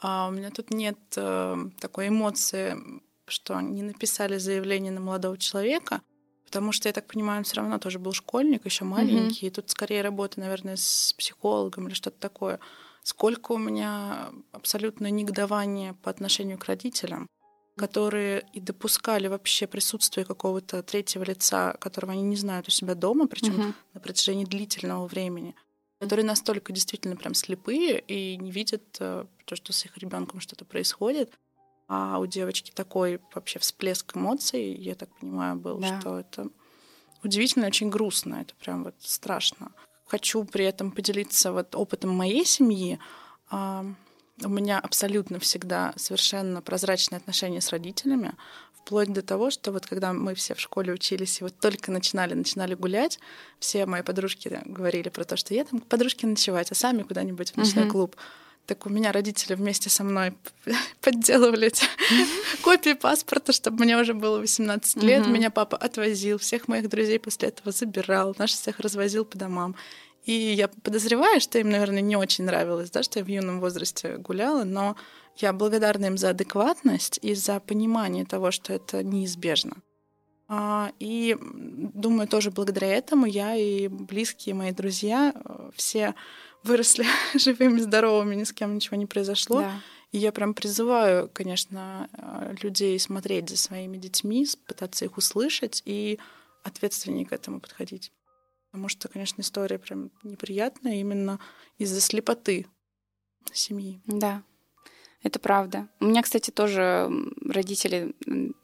А 0.00 0.28
у 0.28 0.30
меня 0.30 0.50
тут 0.50 0.70
нет 0.70 0.98
э, 1.16 1.56
такой 1.80 2.08
эмоции, 2.08 2.76
что 3.26 3.56
они 3.56 3.82
написали 3.82 4.38
заявление 4.38 4.92
на 4.92 5.00
молодого 5.00 5.36
человека, 5.36 6.00
потому 6.48 6.72
что, 6.72 6.88
я 6.88 6.92
так 6.92 7.06
понимаю, 7.06 7.38
он 7.38 7.44
все 7.44 7.56
равно 7.56 7.78
тоже 7.78 7.98
был 7.98 8.12
школьник, 8.12 8.64
еще 8.64 8.84
маленький, 8.84 9.46
mm-hmm. 9.46 9.50
и 9.50 9.54
тут 9.54 9.70
скорее 9.70 10.02
работа, 10.02 10.40
наверное, 10.40 10.76
с 10.76 11.14
психологом 11.16 11.86
или 11.86 11.94
что-то 11.94 12.18
такое 12.18 12.58
сколько 13.08 13.52
у 13.52 13.58
меня 13.58 14.30
абсолютно 14.52 15.10
негодования 15.10 15.94
по 16.02 16.10
отношению 16.10 16.58
к 16.58 16.66
родителям, 16.66 17.26
которые 17.74 18.46
и 18.52 18.60
допускали 18.60 19.28
вообще 19.28 19.66
присутствие 19.66 20.26
какого-то 20.26 20.82
третьего 20.82 21.24
лица, 21.24 21.72
которого 21.80 22.12
они 22.12 22.22
не 22.22 22.36
знают 22.36 22.68
у 22.68 22.70
себя 22.70 22.94
дома, 22.94 23.26
причем 23.26 23.58
угу. 23.58 23.74
на 23.94 24.00
протяжении 24.00 24.44
длительного 24.44 25.06
времени. 25.06 25.54
которые 26.00 26.24
настолько 26.24 26.72
действительно 26.72 27.16
прям 27.16 27.34
слепые 27.34 27.98
и 28.06 28.36
не 28.36 28.52
видят 28.52 28.84
э, 29.00 29.24
то, 29.46 29.56
что 29.56 29.72
с 29.72 29.84
их 29.84 29.98
ребенком 29.98 30.40
что-то 30.40 30.64
происходит. 30.64 31.32
А 31.88 32.18
у 32.18 32.26
девочки 32.26 32.70
такой 32.70 33.18
вообще 33.34 33.58
всплеск 33.58 34.14
эмоций, 34.14 34.74
я 34.74 34.94
так 34.94 35.08
понимаю, 35.18 35.56
был, 35.56 35.78
да. 35.78 36.00
что 36.00 36.20
это 36.20 36.48
удивительно, 37.24 37.66
очень 37.66 37.88
грустно, 37.88 38.36
это 38.42 38.54
прям 38.56 38.84
вот 38.84 38.94
страшно. 39.00 39.72
Хочу 40.06 40.44
при 40.44 40.66
этом 40.66 40.92
поделиться 40.92 41.50
вот 41.52 41.74
опытом 41.74 42.10
моей 42.10 42.44
семьи. 42.44 42.98
У 43.50 44.48
меня 44.48 44.78
абсолютно 44.78 45.40
всегда 45.40 45.94
совершенно 45.96 46.62
прозрачные 46.62 47.16
отношения 47.16 47.60
с 47.60 47.70
родителями, 47.70 48.34
вплоть 48.74 49.12
до 49.12 49.22
того, 49.22 49.50
что 49.50 49.72
вот 49.72 49.86
когда 49.86 50.12
мы 50.12 50.34
все 50.34 50.54
в 50.54 50.60
школе 50.60 50.92
учились 50.92 51.40
и 51.40 51.44
вот 51.44 51.58
только 51.58 51.90
начинали, 51.90 52.34
начинали 52.34 52.74
гулять, 52.74 53.18
все 53.58 53.84
мои 53.84 54.02
подружки 54.02 54.60
говорили 54.64 55.08
про 55.08 55.24
то, 55.24 55.36
что 55.36 55.54
я 55.54 55.64
там 55.64 55.80
к 55.80 55.86
подружке 55.86 56.26
ночевать, 56.26 56.70
а 56.70 56.74
сами 56.74 57.02
куда-нибудь 57.02 57.50
в 57.52 57.56
ночной 57.56 57.86
uh-huh. 57.86 57.90
клуб. 57.90 58.16
Так 58.68 58.84
у 58.84 58.90
меня 58.90 59.12
родители 59.12 59.54
вместе 59.54 59.88
со 59.88 60.04
мной 60.04 60.34
подделывали 61.00 61.68
эти 61.68 61.86
копии 62.62 62.92
паспорта, 62.92 63.54
чтобы 63.54 63.82
мне 63.82 63.98
уже 63.98 64.12
было 64.12 64.38
18 64.40 65.02
лет. 65.02 65.26
Меня 65.26 65.50
папа 65.50 65.78
отвозил, 65.78 66.36
всех 66.36 66.68
моих 66.68 66.90
друзей 66.90 67.18
после 67.18 67.48
этого 67.48 67.72
забирал, 67.72 68.36
наш 68.38 68.52
всех 68.52 68.78
развозил 68.80 69.24
по 69.24 69.38
домам. 69.38 69.74
И 70.24 70.32
я 70.32 70.68
подозреваю, 70.68 71.40
что 71.40 71.58
им, 71.58 71.70
наверное, 71.70 72.02
не 72.02 72.16
очень 72.16 72.44
нравилось, 72.44 72.90
да, 72.90 73.02
что 73.02 73.20
я 73.20 73.24
в 73.24 73.28
юном 73.28 73.60
возрасте 73.60 74.18
гуляла, 74.18 74.64
но 74.64 74.96
я 75.38 75.54
благодарна 75.54 76.04
им 76.04 76.18
за 76.18 76.30
адекватность 76.30 77.18
и 77.22 77.34
за 77.34 77.60
понимание 77.60 78.26
того, 78.26 78.50
что 78.50 78.74
это 78.74 79.02
неизбежно. 79.02 79.78
А, 80.46 80.92
и 80.98 81.38
думаю, 81.40 82.28
тоже 82.28 82.50
благодаря 82.50 82.88
этому 82.88 83.24
я 83.24 83.54
и 83.54 83.88
близкие 83.88 84.54
мои 84.54 84.72
друзья 84.72 85.32
э, 85.34 85.70
все 85.74 86.14
выросли 86.64 87.06
живыми, 87.34 87.80
здоровыми, 87.80 88.34
ни 88.34 88.44
с 88.44 88.52
кем 88.52 88.74
ничего 88.74 88.96
не 88.96 89.06
произошло. 89.06 89.60
Да. 89.60 89.80
И 90.10 90.18
я 90.18 90.32
прям 90.32 90.54
призываю, 90.54 91.28
конечно, 91.28 92.08
э, 92.12 92.54
людей 92.62 92.98
смотреть 92.98 93.50
за 93.50 93.56
своими 93.56 93.98
детьми, 93.98 94.46
пытаться 94.66 95.04
их 95.04 95.18
услышать 95.18 95.82
и 95.84 96.18
ответственнее 96.64 97.26
к 97.26 97.32
этому 97.32 97.60
подходить. 97.60 98.12
Потому 98.70 98.88
что, 98.88 99.08
конечно, 99.08 99.40
история 99.40 99.78
прям 99.78 100.10
неприятная 100.22 100.96
именно 101.00 101.38
из-за 101.78 102.00
слепоты 102.00 102.66
семьи. 103.52 104.00
Да, 104.06 104.42
это 105.22 105.38
правда. 105.38 105.88
У 106.00 106.06
меня, 106.06 106.22
кстати, 106.22 106.50
тоже 106.50 107.10
родители 107.44 108.14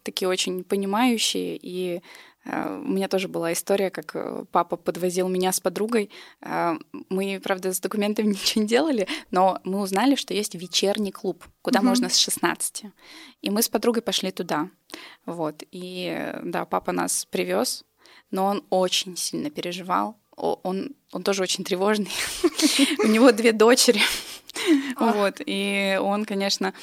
такие 0.02 0.28
очень 0.28 0.64
понимающие, 0.64 1.58
и 1.60 2.00
э, 2.44 2.80
у 2.84 2.88
меня 2.88 3.08
тоже 3.08 3.28
была 3.28 3.52
история, 3.52 3.90
как 3.90 4.14
э, 4.14 4.44
папа 4.52 4.76
подвозил 4.76 5.28
меня 5.28 5.52
с 5.52 5.60
подругой. 5.60 6.10
Э, 6.40 6.74
мы, 7.08 7.40
правда, 7.42 7.72
с 7.72 7.80
документами 7.80 8.28
ничего 8.28 8.62
не 8.62 8.68
делали, 8.68 9.08
но 9.30 9.60
мы 9.64 9.80
узнали, 9.80 10.14
что 10.14 10.34
есть 10.34 10.54
вечерний 10.54 11.12
клуб, 11.12 11.44
куда 11.62 11.80
угу. 11.80 11.88
можно 11.88 12.08
с 12.08 12.16
16. 12.16 12.84
И 13.42 13.50
мы 13.50 13.62
с 13.62 13.68
подругой 13.68 14.02
пошли 14.02 14.30
туда. 14.30 14.68
Вот. 15.26 15.64
И 15.72 16.32
да, 16.42 16.64
папа 16.64 16.92
нас 16.92 17.26
привез 17.30 17.84
но 18.34 18.46
он 18.46 18.64
очень 18.68 19.16
сильно 19.16 19.48
переживал. 19.48 20.18
Он, 20.36 20.90
он 21.12 21.22
тоже 21.22 21.42
очень 21.42 21.62
тревожный. 21.62 22.10
У 22.98 23.06
него 23.06 23.30
две 23.30 23.52
дочери. 23.52 24.00
Вот. 24.98 25.40
И 25.44 25.98
он, 26.00 26.24
конечно, 26.24 26.74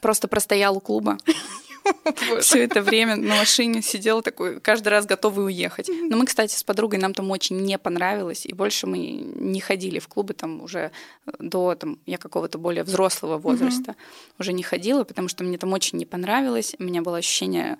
просто 0.00 0.28
простоял 0.28 0.76
у 0.76 0.80
клуба. 0.80 1.18
Все 2.40 2.64
это 2.64 2.82
время 2.82 3.16
на 3.16 3.36
машине 3.36 3.82
сидел 3.82 4.22
такой, 4.22 4.60
каждый 4.60 4.88
раз 4.88 5.06
готовый 5.06 5.46
уехать. 5.46 5.88
Но 5.88 6.16
мы, 6.16 6.26
кстати, 6.26 6.54
с 6.54 6.62
подругой 6.62 6.98
нам 6.98 7.12
там 7.12 7.30
очень 7.30 7.60
не 7.60 7.78
понравилось, 7.78 8.46
и 8.46 8.52
больше 8.52 8.86
мы 8.86 8.98
не 8.98 9.60
ходили 9.60 9.98
в 9.98 10.08
клубы 10.08 10.34
там 10.34 10.62
уже 10.62 10.92
до 11.38 11.74
там, 11.74 11.98
я 12.06 12.18
какого-то 12.18 12.58
более 12.58 12.84
взрослого 12.84 13.38
возраста. 13.38 13.96
Уже 14.38 14.52
не 14.52 14.62
ходила, 14.62 15.04
потому 15.04 15.28
что 15.28 15.44
мне 15.44 15.58
там 15.58 15.72
очень 15.72 15.98
не 15.98 16.06
понравилось. 16.06 16.74
У 16.78 16.84
меня 16.84 17.02
было 17.02 17.18
ощущение 17.18 17.76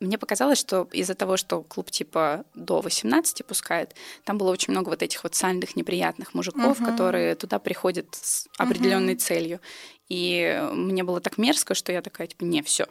мне 0.00 0.16
показалось, 0.18 0.58
что 0.58 0.88
из-за 0.92 1.14
того, 1.14 1.36
что 1.36 1.62
клуб 1.62 1.90
типа 1.90 2.44
до 2.54 2.80
18 2.80 3.44
пускает, 3.44 3.94
там 4.24 4.38
было 4.38 4.50
очень 4.50 4.72
много 4.72 4.88
вот 4.88 5.02
этих 5.02 5.22
вот 5.22 5.34
сальных 5.34 5.76
неприятных 5.76 6.34
мужиков, 6.34 6.80
uh-huh. 6.80 6.86
которые 6.86 7.34
туда 7.34 7.58
приходят 7.58 8.06
с 8.14 8.48
определенной 8.56 9.14
uh-huh. 9.14 9.18
целью. 9.18 9.60
И 10.08 10.60
мне 10.72 11.04
было 11.04 11.20
так 11.20 11.38
мерзко, 11.38 11.74
что 11.74 11.92
я 11.92 12.00
такая, 12.00 12.26
типа, 12.26 12.44
не, 12.44 12.62
все. 12.62 12.86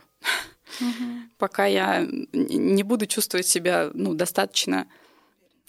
Uh-huh. 0.80 1.22
Пока 1.38 1.66
я 1.66 2.08
не 2.32 2.84
буду 2.84 3.08
чувствовать 3.08 3.48
себя 3.48 3.90
ну, 3.94 4.14
достаточно 4.14 4.88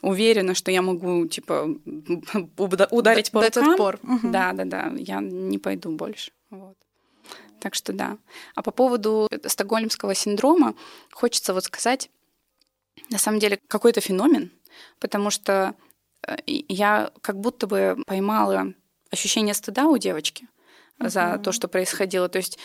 уверена, 0.03 0.55
что 0.55 0.71
я 0.71 0.83
могу, 0.83 1.27
типа, 1.27 1.69
ударить 2.91 3.31
по 3.31 3.43
рукам. 3.43 3.81
Uh-huh. 3.81 4.31
Да, 4.31 4.53
да, 4.53 4.65
да. 4.65 4.93
Я 4.97 5.21
не 5.21 5.59
пойду 5.59 5.91
больше. 5.91 6.33
Вот. 6.51 6.77
Так 7.61 7.75
что 7.75 7.93
да. 7.93 8.19
А 8.55 8.63
по 8.63 8.71
поводу 8.71 9.29
стокгольмского 9.47 10.15
синдрома 10.15 10.75
хочется 11.13 11.55
вот 11.55 11.65
сказать, 11.65 12.11
на 13.11 13.19
самом 13.19 13.39
деле, 13.39 13.61
какой-то 13.69 14.01
феномен, 14.01 14.53
потому 14.99 15.31
что 15.31 15.75
э, 16.27 16.37
я 16.47 17.11
как 17.21 17.39
будто 17.39 17.67
бы 17.67 17.97
поймала 18.07 18.75
ощущение 19.11 19.55
стыда 19.55 19.87
у 19.87 19.97
девочки 19.99 20.49
mm-hmm. 20.99 21.09
за 21.09 21.39
то, 21.39 21.53
что 21.53 21.69
происходило. 21.69 22.29
То 22.29 22.39
есть 22.39 22.59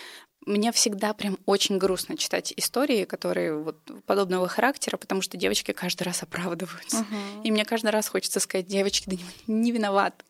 мне 0.46 0.72
всегда 0.72 1.14
прям 1.14 1.38
очень 1.46 1.78
грустно 1.78 2.18
читать 2.18 2.54
истории, 2.56 3.06
которые 3.06 3.58
вот 3.58 3.78
подобного 4.06 4.48
характера, 4.48 4.98
потому 4.98 5.22
что 5.22 5.38
девочки 5.38 5.72
каждый 5.72 6.04
раз 6.04 6.22
оправдываются. 6.22 6.98
Uh-huh. 6.98 7.44
И 7.44 7.52
мне 7.52 7.66
каждый 7.66 7.90
раз 7.90 8.08
хочется 8.08 8.40
сказать, 8.40 8.68
девочки, 8.68 9.10
да 9.10 9.16
не, 9.16 9.62
не 9.62 9.72
виноваты. 9.72 10.24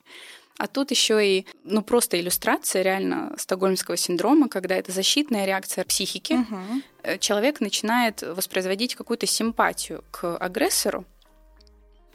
А 0.57 0.67
тут 0.67 0.91
еще 0.91 1.25
и, 1.25 1.45
ну, 1.63 1.81
просто 1.81 2.19
иллюстрация 2.19 2.81
реально 2.81 3.33
стокгольмского 3.37 3.97
синдрома, 3.97 4.47
когда 4.47 4.75
это 4.75 4.91
защитная 4.91 5.45
реакция 5.45 5.83
психики. 5.83 6.33
Угу. 6.33 7.17
Человек 7.19 7.59
начинает 7.59 8.21
воспроизводить 8.21 8.95
какую-то 8.95 9.27
симпатию 9.27 10.03
к 10.11 10.37
агрессору, 10.37 11.05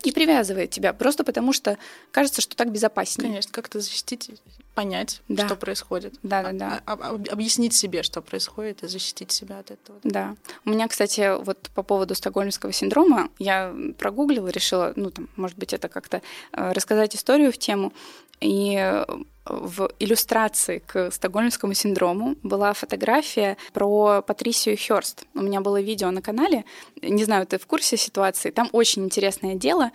и 0.02 0.12
привязывает 0.12 0.70
тебя 0.70 0.92
просто 0.92 1.24
потому, 1.24 1.52
что 1.52 1.78
кажется, 2.10 2.40
что 2.40 2.56
так 2.56 2.72
безопаснее. 2.72 3.28
Конечно, 3.28 3.52
как-то 3.52 3.80
защитить, 3.80 4.30
понять, 4.74 5.20
да. 5.28 5.46
что 5.46 5.56
происходит. 5.56 6.14
Да, 6.22 6.42
да, 6.42 6.52
да. 6.52 6.82
А, 6.86 6.92
а, 6.92 7.14
объяснить 7.30 7.74
себе, 7.74 8.02
что 8.02 8.22
происходит, 8.22 8.82
и 8.82 8.88
защитить 8.88 9.30
себя 9.30 9.58
от 9.58 9.70
этого. 9.70 9.98
Да. 10.04 10.36
У 10.64 10.70
меня, 10.70 10.88
кстати, 10.88 11.38
вот 11.42 11.70
по 11.74 11.82
поводу 11.82 12.14
стокгольмского 12.14 12.72
синдрома, 12.72 13.28
я 13.38 13.74
прогуглила, 13.98 14.48
решила, 14.48 14.92
ну, 14.96 15.10
там, 15.10 15.28
может 15.36 15.58
быть, 15.58 15.72
это 15.72 15.88
как-то 15.88 16.22
э, 16.52 16.72
рассказать 16.72 17.14
историю 17.14 17.52
в 17.52 17.58
тему. 17.58 17.92
И 18.40 19.04
в 19.44 19.90
иллюстрации 19.98 20.78
к 20.78 21.10
стокгольмскому 21.10 21.74
синдрому 21.74 22.36
была 22.42 22.72
фотография 22.72 23.56
про 23.72 24.22
Патрисию 24.22 24.76
Хёрст. 24.76 25.24
У 25.34 25.42
меня 25.42 25.60
было 25.60 25.80
видео 25.80 26.10
на 26.10 26.22
канале, 26.22 26.64
не 27.02 27.24
знаю, 27.24 27.46
ты 27.46 27.58
в 27.58 27.66
курсе 27.66 27.96
ситуации, 27.96 28.50
там 28.50 28.68
очень 28.72 29.04
интересное 29.04 29.54
дело. 29.54 29.90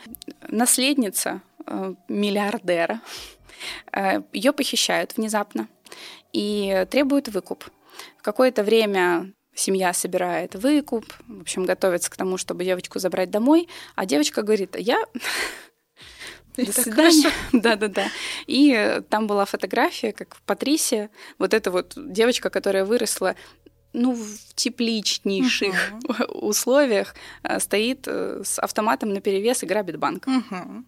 Наследница 0.47 1.41
э, 1.65 1.93
миллиардера, 2.09 3.01
э, 3.91 4.21
ее 4.33 4.51
похищают 4.51 5.15
внезапно 5.15 5.67
и 6.33 6.85
требуют 6.91 7.29
выкуп. 7.29 7.65
В 8.17 8.21
какое-то 8.21 8.63
время 8.63 9.31
семья 9.53 9.93
собирает 9.93 10.55
выкуп, 10.55 11.05
в 11.27 11.41
общем, 11.41 11.65
готовится 11.65 12.11
к 12.11 12.17
тому, 12.17 12.37
чтобы 12.37 12.65
девочку 12.65 12.99
забрать 12.99 13.31
домой, 13.31 13.69
а 13.95 14.05
девочка 14.05 14.41
говорит, 14.41 14.75
я 14.77 15.01
до 16.55 16.71
свидания. 16.71 17.31
Да-да-да. 17.53 18.07
И 18.47 18.73
э, 18.73 19.01
там 19.01 19.27
была 19.27 19.45
фотография, 19.45 20.11
как 20.11 20.35
в 20.35 20.41
Патрисе, 20.41 21.09
вот 21.37 21.53
эта 21.53 21.71
вот 21.71 21.93
девочка, 21.95 22.49
которая 22.49 22.85
выросла 22.85 23.35
ну, 23.93 24.13
в 24.13 24.53
тепличнейших 24.55 25.93
uh-huh. 25.93 26.25
условиях, 26.31 27.15
э, 27.43 27.59
стоит 27.59 28.07
э, 28.07 28.41
с 28.43 28.59
автоматом 28.59 29.13
на 29.13 29.21
перевес 29.21 29.63
и 29.63 29.65
грабит 29.65 29.97
банк. 29.97 30.27
Uh-huh. 30.27 30.83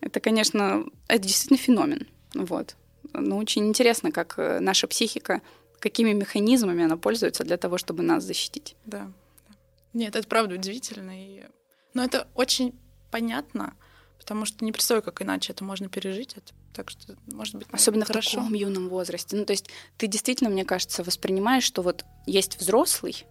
Это, 0.00 0.20
конечно, 0.20 0.84
это 1.08 1.22
действительно 1.22 1.58
феномен. 1.58 2.06
Вот. 2.34 2.76
Но 3.12 3.36
очень 3.36 3.68
интересно, 3.68 4.10
как 4.10 4.36
наша 4.38 4.86
психика, 4.86 5.42
какими 5.78 6.12
механизмами 6.12 6.84
она 6.84 6.96
пользуется 6.96 7.44
для 7.44 7.56
того, 7.56 7.76
чтобы 7.76 8.02
нас 8.02 8.24
защитить. 8.24 8.76
Да. 8.86 9.10
Нет, 9.92 10.16
это 10.16 10.26
правда 10.26 10.54
удивительно. 10.54 11.12
И... 11.12 11.44
Но 11.94 12.04
это 12.04 12.26
очень 12.34 12.74
понятно, 13.10 13.74
потому 14.22 14.46
что 14.46 14.64
не 14.64 14.72
представляю, 14.72 15.02
как 15.02 15.20
иначе 15.20 15.52
это 15.52 15.64
можно 15.64 15.88
пережить. 15.88 16.34
Это, 16.36 16.52
так 16.72 16.90
что, 16.90 17.16
может 17.26 17.56
быть, 17.56 17.66
Особенно 17.72 18.04
хорошо. 18.04 18.30
в 18.30 18.34
таком 18.34 18.54
юном 18.54 18.88
возрасте. 18.88 19.36
Ну, 19.36 19.44
то 19.44 19.52
есть 19.52 19.68
ты 19.98 20.06
действительно, 20.06 20.48
мне 20.48 20.64
кажется, 20.64 21.02
воспринимаешь, 21.02 21.64
что 21.64 21.82
вот 21.82 22.04
есть 22.26 22.58
взрослый, 22.58 23.26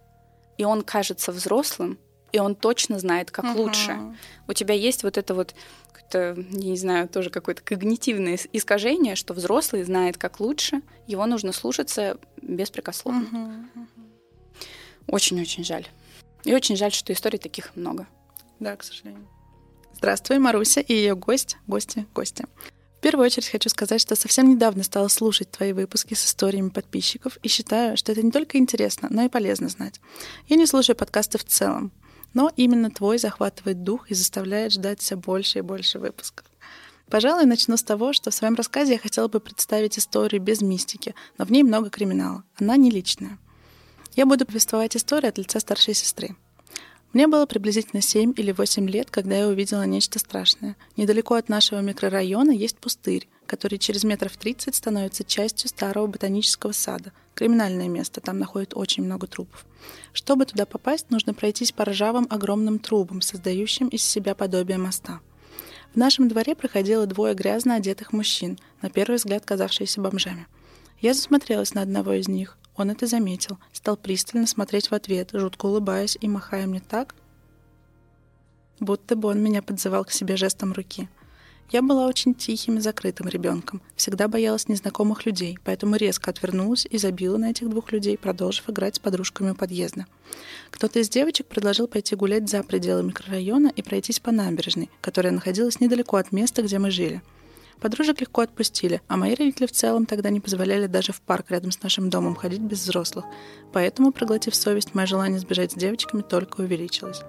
и 0.58 0.64
он 0.64 0.82
кажется 0.82 1.32
взрослым, 1.32 1.98
и 2.30 2.38
он 2.38 2.54
точно 2.54 2.98
знает, 2.98 3.30
как 3.30 3.46
uh-huh. 3.46 3.56
лучше. 3.56 4.16
У 4.46 4.52
тебя 4.52 4.74
есть 4.74 5.02
вот 5.02 5.16
это 5.16 5.34
вот, 5.34 5.54
я 6.12 6.34
не 6.36 6.76
знаю, 6.76 7.08
тоже 7.08 7.30
какое-то 7.30 7.62
когнитивное 7.62 8.38
искажение, 8.52 9.16
что 9.16 9.32
взрослый 9.32 9.82
знает, 9.84 10.18
как 10.18 10.40
лучше, 10.40 10.82
его 11.06 11.24
нужно 11.26 11.52
слушаться 11.52 12.18
беспрекословно. 12.40 13.70
Uh-huh. 13.74 13.86
Очень-очень 15.06 15.64
жаль. 15.64 15.86
И 16.44 16.54
очень 16.54 16.76
жаль, 16.76 16.92
что 16.92 17.12
историй 17.12 17.38
таких 17.38 17.74
много. 17.76 18.06
Да, 18.60 18.76
к 18.76 18.84
сожалению. 18.84 19.26
Здравствуй, 20.02 20.40
Маруся 20.40 20.80
и 20.80 20.94
ее 20.94 21.14
гость, 21.14 21.58
гости, 21.68 22.08
гости. 22.12 22.44
В 22.98 23.00
первую 23.00 23.26
очередь 23.26 23.48
хочу 23.48 23.68
сказать, 23.68 24.00
что 24.00 24.16
совсем 24.16 24.50
недавно 24.50 24.82
стала 24.82 25.06
слушать 25.06 25.52
твои 25.52 25.72
выпуски 25.72 26.14
с 26.14 26.26
историями 26.26 26.70
подписчиков 26.70 27.38
и 27.44 27.46
считаю, 27.46 27.96
что 27.96 28.10
это 28.10 28.20
не 28.20 28.32
только 28.32 28.58
интересно, 28.58 29.06
но 29.12 29.22
и 29.22 29.28
полезно 29.28 29.68
знать. 29.68 30.00
Я 30.48 30.56
не 30.56 30.66
слушаю 30.66 30.96
подкасты 30.96 31.38
в 31.38 31.44
целом, 31.44 31.92
но 32.34 32.50
именно 32.56 32.90
твой 32.90 33.18
захватывает 33.18 33.84
дух 33.84 34.10
и 34.10 34.14
заставляет 34.14 34.72
ждать 34.72 34.98
все 34.98 35.14
больше 35.14 35.60
и 35.60 35.62
больше 35.62 36.00
выпусков. 36.00 36.46
Пожалуй, 37.08 37.44
начну 37.44 37.76
с 37.76 37.84
того, 37.84 38.12
что 38.12 38.32
в 38.32 38.34
своем 38.34 38.56
рассказе 38.56 38.94
я 38.94 38.98
хотела 38.98 39.28
бы 39.28 39.38
представить 39.38 40.00
историю 40.00 40.42
без 40.42 40.62
мистики, 40.62 41.14
но 41.38 41.44
в 41.44 41.52
ней 41.52 41.62
много 41.62 41.90
криминала. 41.90 42.42
Она 42.58 42.76
не 42.76 42.90
личная. 42.90 43.38
Я 44.16 44.26
буду 44.26 44.46
повествовать 44.46 44.96
историю 44.96 45.28
от 45.28 45.38
лица 45.38 45.60
старшей 45.60 45.94
сестры. 45.94 46.34
Мне 47.12 47.26
было 47.26 47.46
приблизительно 47.46 48.00
7 48.00 48.32
или 48.36 48.52
8 48.52 48.88
лет, 48.88 49.10
когда 49.10 49.36
я 49.36 49.48
увидела 49.48 49.82
нечто 49.84 50.18
страшное. 50.18 50.76
Недалеко 50.96 51.34
от 51.34 51.48
нашего 51.48 51.80
микрорайона 51.80 52.50
есть 52.50 52.78
пустырь, 52.78 53.28
который 53.46 53.78
через 53.78 54.04
метров 54.04 54.36
30 54.36 54.74
становится 54.74 55.24
частью 55.24 55.68
старого 55.68 56.06
ботанического 56.06 56.72
сада. 56.72 57.12
Криминальное 57.34 57.88
место, 57.88 58.20
там 58.20 58.38
находят 58.38 58.72
очень 58.74 59.04
много 59.04 59.26
трупов. 59.26 59.66
Чтобы 60.12 60.46
туда 60.46 60.64
попасть, 60.64 61.10
нужно 61.10 61.34
пройтись 61.34 61.72
по 61.72 61.84
ржавым 61.84 62.26
огромным 62.30 62.78
трубам, 62.78 63.20
создающим 63.20 63.88
из 63.88 64.02
себя 64.02 64.34
подобие 64.34 64.78
моста— 64.78 65.20
в 65.92 65.96
нашем 65.96 66.26
дворе 66.26 66.54
проходило 66.54 67.06
двое 67.06 67.34
грязно 67.34 67.74
одетых 67.74 68.14
мужчин, 68.14 68.58
на 68.80 68.88
первый 68.88 69.16
взгляд 69.16 69.44
казавшиеся 69.44 70.00
бомжами. 70.00 70.46
Я 71.02 71.12
засмотрелась 71.12 71.74
на 71.74 71.82
одного 71.82 72.14
из 72.14 72.28
них. 72.28 72.56
Он 72.82 72.90
это 72.90 73.06
заметил, 73.06 73.58
стал 73.72 73.96
пристально 73.96 74.46
смотреть 74.46 74.90
в 74.90 74.94
ответ, 74.94 75.30
жутко 75.32 75.66
улыбаясь 75.66 76.18
и 76.20 76.28
махая 76.28 76.66
мне 76.66 76.80
так, 76.80 77.14
будто 78.78 79.16
бы 79.16 79.28
он 79.28 79.42
меня 79.42 79.62
подзывал 79.62 80.04
к 80.04 80.12
себе 80.12 80.36
жестом 80.36 80.72
руки— 80.72 81.08
я 81.72 81.80
была 81.80 82.06
очень 82.06 82.34
тихим 82.34 82.76
и 82.76 82.80
закрытым 82.80 83.28
ребенком, 83.28 83.80
всегда 83.96 84.28
боялась 84.28 84.68
незнакомых 84.68 85.24
людей, 85.24 85.58
поэтому 85.64 85.96
резко 85.96 86.30
отвернулась 86.30 86.86
и 86.88 86.98
забила 86.98 87.38
на 87.38 87.50
этих 87.50 87.70
двух 87.70 87.92
людей, 87.92 88.18
продолжив 88.18 88.68
играть 88.68 88.96
с 88.96 88.98
подружками 88.98 89.52
у 89.52 89.54
подъезда. 89.54 90.04
Кто-то 90.70 90.98
из 90.98 91.08
девочек 91.08 91.46
предложил 91.46 91.86
пойти 91.86 92.14
гулять 92.14 92.50
за 92.50 92.62
пределы 92.62 93.02
микрорайона 93.04 93.72
и 93.74 93.80
пройтись 93.80 94.20
по 94.20 94.32
набережной, 94.32 94.90
которая 95.00 95.32
находилась 95.32 95.80
недалеко 95.80 96.18
от 96.18 96.30
места, 96.30 96.60
где 96.60 96.78
мы 96.78 96.90
жили. 96.90 97.22
Подружек 97.82 98.20
легко 98.20 98.42
отпустили, 98.42 99.02
а 99.08 99.16
мои 99.16 99.34
родители 99.34 99.66
в 99.66 99.72
целом 99.72 100.06
тогда 100.06 100.30
не 100.30 100.38
позволяли 100.38 100.86
даже 100.86 101.12
в 101.12 101.20
парк 101.20 101.50
рядом 101.50 101.72
с 101.72 101.82
нашим 101.82 102.10
домом 102.10 102.36
ходить 102.36 102.60
без 102.60 102.78
взрослых. 102.84 103.24
Поэтому, 103.72 104.12
проглотив 104.12 104.54
совесть, 104.54 104.94
мое 104.94 105.06
желание 105.06 105.40
сбежать 105.40 105.72
с 105.72 105.74
девочками 105.74 106.22
только 106.22 106.60
увеличилось. 106.60 107.22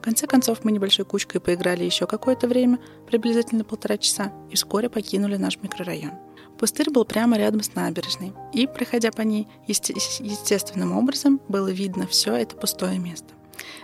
В 0.00 0.04
конце 0.04 0.26
концов, 0.26 0.64
мы 0.64 0.72
небольшой 0.72 1.04
кучкой 1.04 1.38
поиграли 1.38 1.84
еще 1.84 2.08
какое-то 2.08 2.48
время, 2.48 2.80
приблизительно 3.06 3.62
полтора 3.62 3.96
часа, 3.96 4.32
и 4.50 4.56
вскоре 4.56 4.90
покинули 4.90 5.36
наш 5.36 5.58
микрорайон. 5.62 6.14
Пустырь 6.58 6.90
был 6.90 7.04
прямо 7.04 7.38
рядом 7.38 7.62
с 7.62 7.72
набережной, 7.76 8.32
и, 8.52 8.66
проходя 8.66 9.12
по 9.12 9.20
ней, 9.20 9.46
есте- 9.68 9.94
естественным 9.94 10.98
образом 10.98 11.40
было 11.46 11.68
видно 11.68 12.08
все 12.08 12.34
это 12.34 12.56
пустое 12.56 12.98
место. 12.98 13.34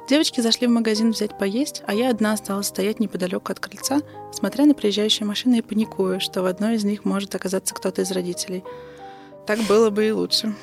Девочки 0.08 0.40
зашли 0.40 0.66
в 0.66 0.70
магазин 0.70 1.10
взять 1.10 1.36
поесть, 1.38 1.82
а 1.86 1.94
я 1.94 2.10
одна 2.10 2.32
осталась 2.32 2.68
стоять 2.68 3.00
неподалеку 3.00 3.52
от 3.52 3.60
крыльца, 3.60 4.00
смотря 4.32 4.64
на 4.66 4.74
приезжающие 4.74 5.26
машины 5.26 5.58
и 5.58 5.62
паникуя, 5.62 6.18
что 6.18 6.42
в 6.42 6.46
одной 6.46 6.76
из 6.76 6.84
них 6.84 7.04
может 7.04 7.34
оказаться 7.34 7.74
кто-то 7.74 8.02
из 8.02 8.10
родителей. 8.10 8.64
Так 9.46 9.60
было 9.60 9.90
бы 9.90 10.06
и 10.06 10.12
лучше. 10.12 10.54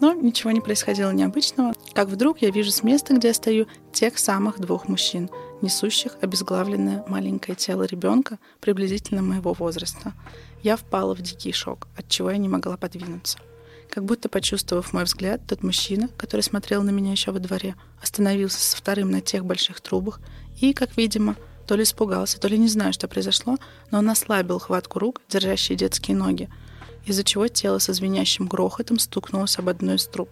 Но 0.00 0.12
ничего 0.12 0.50
не 0.50 0.60
происходило 0.60 1.10
необычного, 1.12 1.72
как 1.92 2.08
вдруг 2.08 2.42
я 2.42 2.50
вижу 2.50 2.70
с 2.70 2.82
места, 2.82 3.14
где 3.14 3.28
я 3.28 3.34
стою, 3.34 3.66
тех 3.92 4.18
самых 4.18 4.58
двух 4.58 4.88
мужчин, 4.88 5.30
несущих 5.62 6.16
обезглавленное 6.20 7.04
маленькое 7.08 7.54
тело 7.56 7.84
ребенка 7.84 8.38
приблизительно 8.60 9.22
моего 9.22 9.52
возраста. 9.52 10.12
Я 10.62 10.76
впала 10.76 11.14
в 11.14 11.22
дикий 11.22 11.52
шок, 11.52 11.86
от 11.96 12.08
чего 12.08 12.30
я 12.30 12.38
не 12.38 12.48
могла 12.48 12.76
подвинуться. 12.76 13.38
Как 13.90 14.04
будто 14.04 14.28
почувствовав 14.28 14.92
мой 14.92 15.04
взгляд, 15.04 15.42
тот 15.46 15.62
мужчина, 15.62 16.08
который 16.16 16.40
смотрел 16.40 16.82
на 16.82 16.90
меня 16.90 17.12
еще 17.12 17.30
во 17.30 17.38
дворе, 17.38 17.76
остановился 18.02 18.60
со 18.60 18.76
вторым 18.76 19.10
на 19.10 19.20
тех 19.20 19.44
больших 19.44 19.80
трубах 19.80 20.20
и, 20.60 20.72
как 20.72 20.96
видимо, 20.96 21.36
то 21.66 21.76
ли 21.76 21.84
испугался, 21.84 22.38
то 22.40 22.48
ли 22.48 22.58
не 22.58 22.68
знаю, 22.68 22.92
что 22.92 23.08
произошло, 23.08 23.56
но 23.90 23.98
он 23.98 24.10
ослабил 24.10 24.58
хватку 24.58 24.98
рук, 24.98 25.20
держащие 25.28 25.76
детские 25.76 26.16
ноги, 26.16 26.48
из-за 27.06 27.24
чего 27.24 27.48
тело 27.48 27.78
со 27.78 27.92
звенящим 27.92 28.46
грохотом 28.46 28.98
стукнулось 28.98 29.58
об 29.58 29.68
одну 29.68 29.94
из 29.94 30.06
труб. 30.06 30.28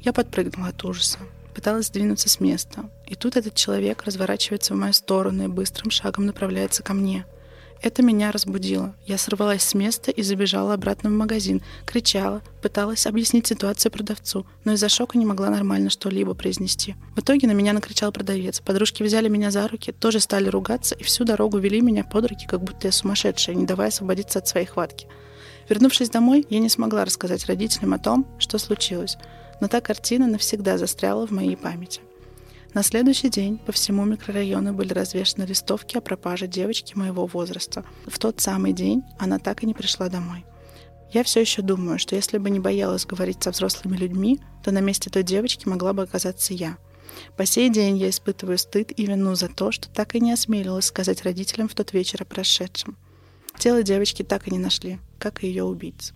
Я 0.00 0.12
подпрыгнула 0.12 0.68
от 0.68 0.84
ужаса, 0.84 1.18
пыталась 1.54 1.86
сдвинуться 1.86 2.28
с 2.28 2.40
места, 2.40 2.90
и 3.06 3.14
тут 3.14 3.36
этот 3.36 3.54
человек 3.54 4.02
разворачивается 4.02 4.74
в 4.74 4.76
мою 4.76 4.92
сторону 4.92 5.44
и 5.44 5.48
быстрым 5.48 5.90
шагом 5.90 6.26
направляется 6.26 6.82
ко 6.82 6.92
мне. 6.92 7.24
Это 7.84 8.02
меня 8.02 8.32
разбудило. 8.32 8.96
Я 9.06 9.18
сорвалась 9.18 9.62
с 9.62 9.74
места 9.74 10.10
и 10.10 10.22
забежала 10.22 10.72
обратно 10.72 11.10
в 11.10 11.12
магазин, 11.12 11.60
кричала, 11.84 12.40
пыталась 12.62 13.06
объяснить 13.06 13.46
ситуацию 13.46 13.92
продавцу, 13.92 14.46
но 14.64 14.72
из-за 14.72 14.88
шока 14.88 15.18
не 15.18 15.26
могла 15.26 15.50
нормально 15.50 15.90
что-либо 15.90 16.32
произнести. 16.32 16.96
В 17.14 17.20
итоге 17.20 17.46
на 17.46 17.52
меня 17.52 17.74
накричал 17.74 18.10
продавец. 18.10 18.60
Подружки 18.60 19.02
взяли 19.02 19.28
меня 19.28 19.50
за 19.50 19.68
руки, 19.68 19.92
тоже 19.92 20.20
стали 20.20 20.48
ругаться 20.48 20.94
и 20.94 21.04
всю 21.04 21.24
дорогу 21.24 21.58
вели 21.58 21.82
меня 21.82 22.04
под 22.04 22.24
руки, 22.30 22.46
как 22.46 22.62
будто 22.62 22.86
я 22.86 22.92
сумасшедшая, 22.92 23.54
не 23.54 23.66
давая 23.66 23.88
освободиться 23.88 24.38
от 24.38 24.48
своей 24.48 24.66
хватки. 24.66 25.06
Вернувшись 25.68 26.08
домой, 26.08 26.46
я 26.48 26.60
не 26.60 26.70
смогла 26.70 27.04
рассказать 27.04 27.44
родителям 27.44 27.92
о 27.92 27.98
том, 27.98 28.26
что 28.38 28.56
случилось, 28.56 29.18
но 29.60 29.68
та 29.68 29.82
картина 29.82 30.26
навсегда 30.26 30.78
застряла 30.78 31.26
в 31.26 31.32
моей 31.32 31.54
памяти. 31.58 32.00
На 32.74 32.82
следующий 32.82 33.28
день 33.28 33.58
по 33.58 33.70
всему 33.70 34.04
микрорайону 34.04 34.72
были 34.72 34.92
развешаны 34.92 35.44
листовки 35.44 35.96
о 35.96 36.00
пропаже 36.00 36.48
девочки 36.48 36.96
моего 36.96 37.24
возраста. 37.24 37.84
В 38.04 38.18
тот 38.18 38.40
самый 38.40 38.72
день 38.72 39.04
она 39.16 39.38
так 39.38 39.62
и 39.62 39.66
не 39.66 39.74
пришла 39.74 40.08
домой. 40.08 40.44
Я 41.12 41.22
все 41.22 41.40
еще 41.40 41.62
думаю, 41.62 42.00
что 42.00 42.16
если 42.16 42.38
бы 42.38 42.50
не 42.50 42.58
боялась 42.58 43.06
говорить 43.06 43.40
со 43.40 43.52
взрослыми 43.52 43.96
людьми, 43.96 44.40
то 44.64 44.72
на 44.72 44.80
месте 44.80 45.08
той 45.08 45.22
девочки 45.22 45.68
могла 45.68 45.92
бы 45.92 46.02
оказаться 46.02 46.52
я. 46.52 46.76
По 47.36 47.46
сей 47.46 47.70
день 47.70 47.96
я 47.96 48.10
испытываю 48.10 48.58
стыд 48.58 48.90
и 48.96 49.06
вину 49.06 49.36
за 49.36 49.46
то, 49.48 49.70
что 49.70 49.88
так 49.88 50.16
и 50.16 50.20
не 50.20 50.32
осмелилась 50.32 50.86
сказать 50.86 51.22
родителям 51.22 51.68
в 51.68 51.74
тот 51.74 51.92
вечер 51.92 52.22
о 52.22 52.24
прошедшем. 52.24 52.96
Тело 53.56 53.84
девочки 53.84 54.24
так 54.24 54.48
и 54.48 54.50
не 54.50 54.58
нашли, 54.58 54.98
как 55.20 55.44
и 55.44 55.46
ее 55.46 55.62
убийц. 55.62 56.12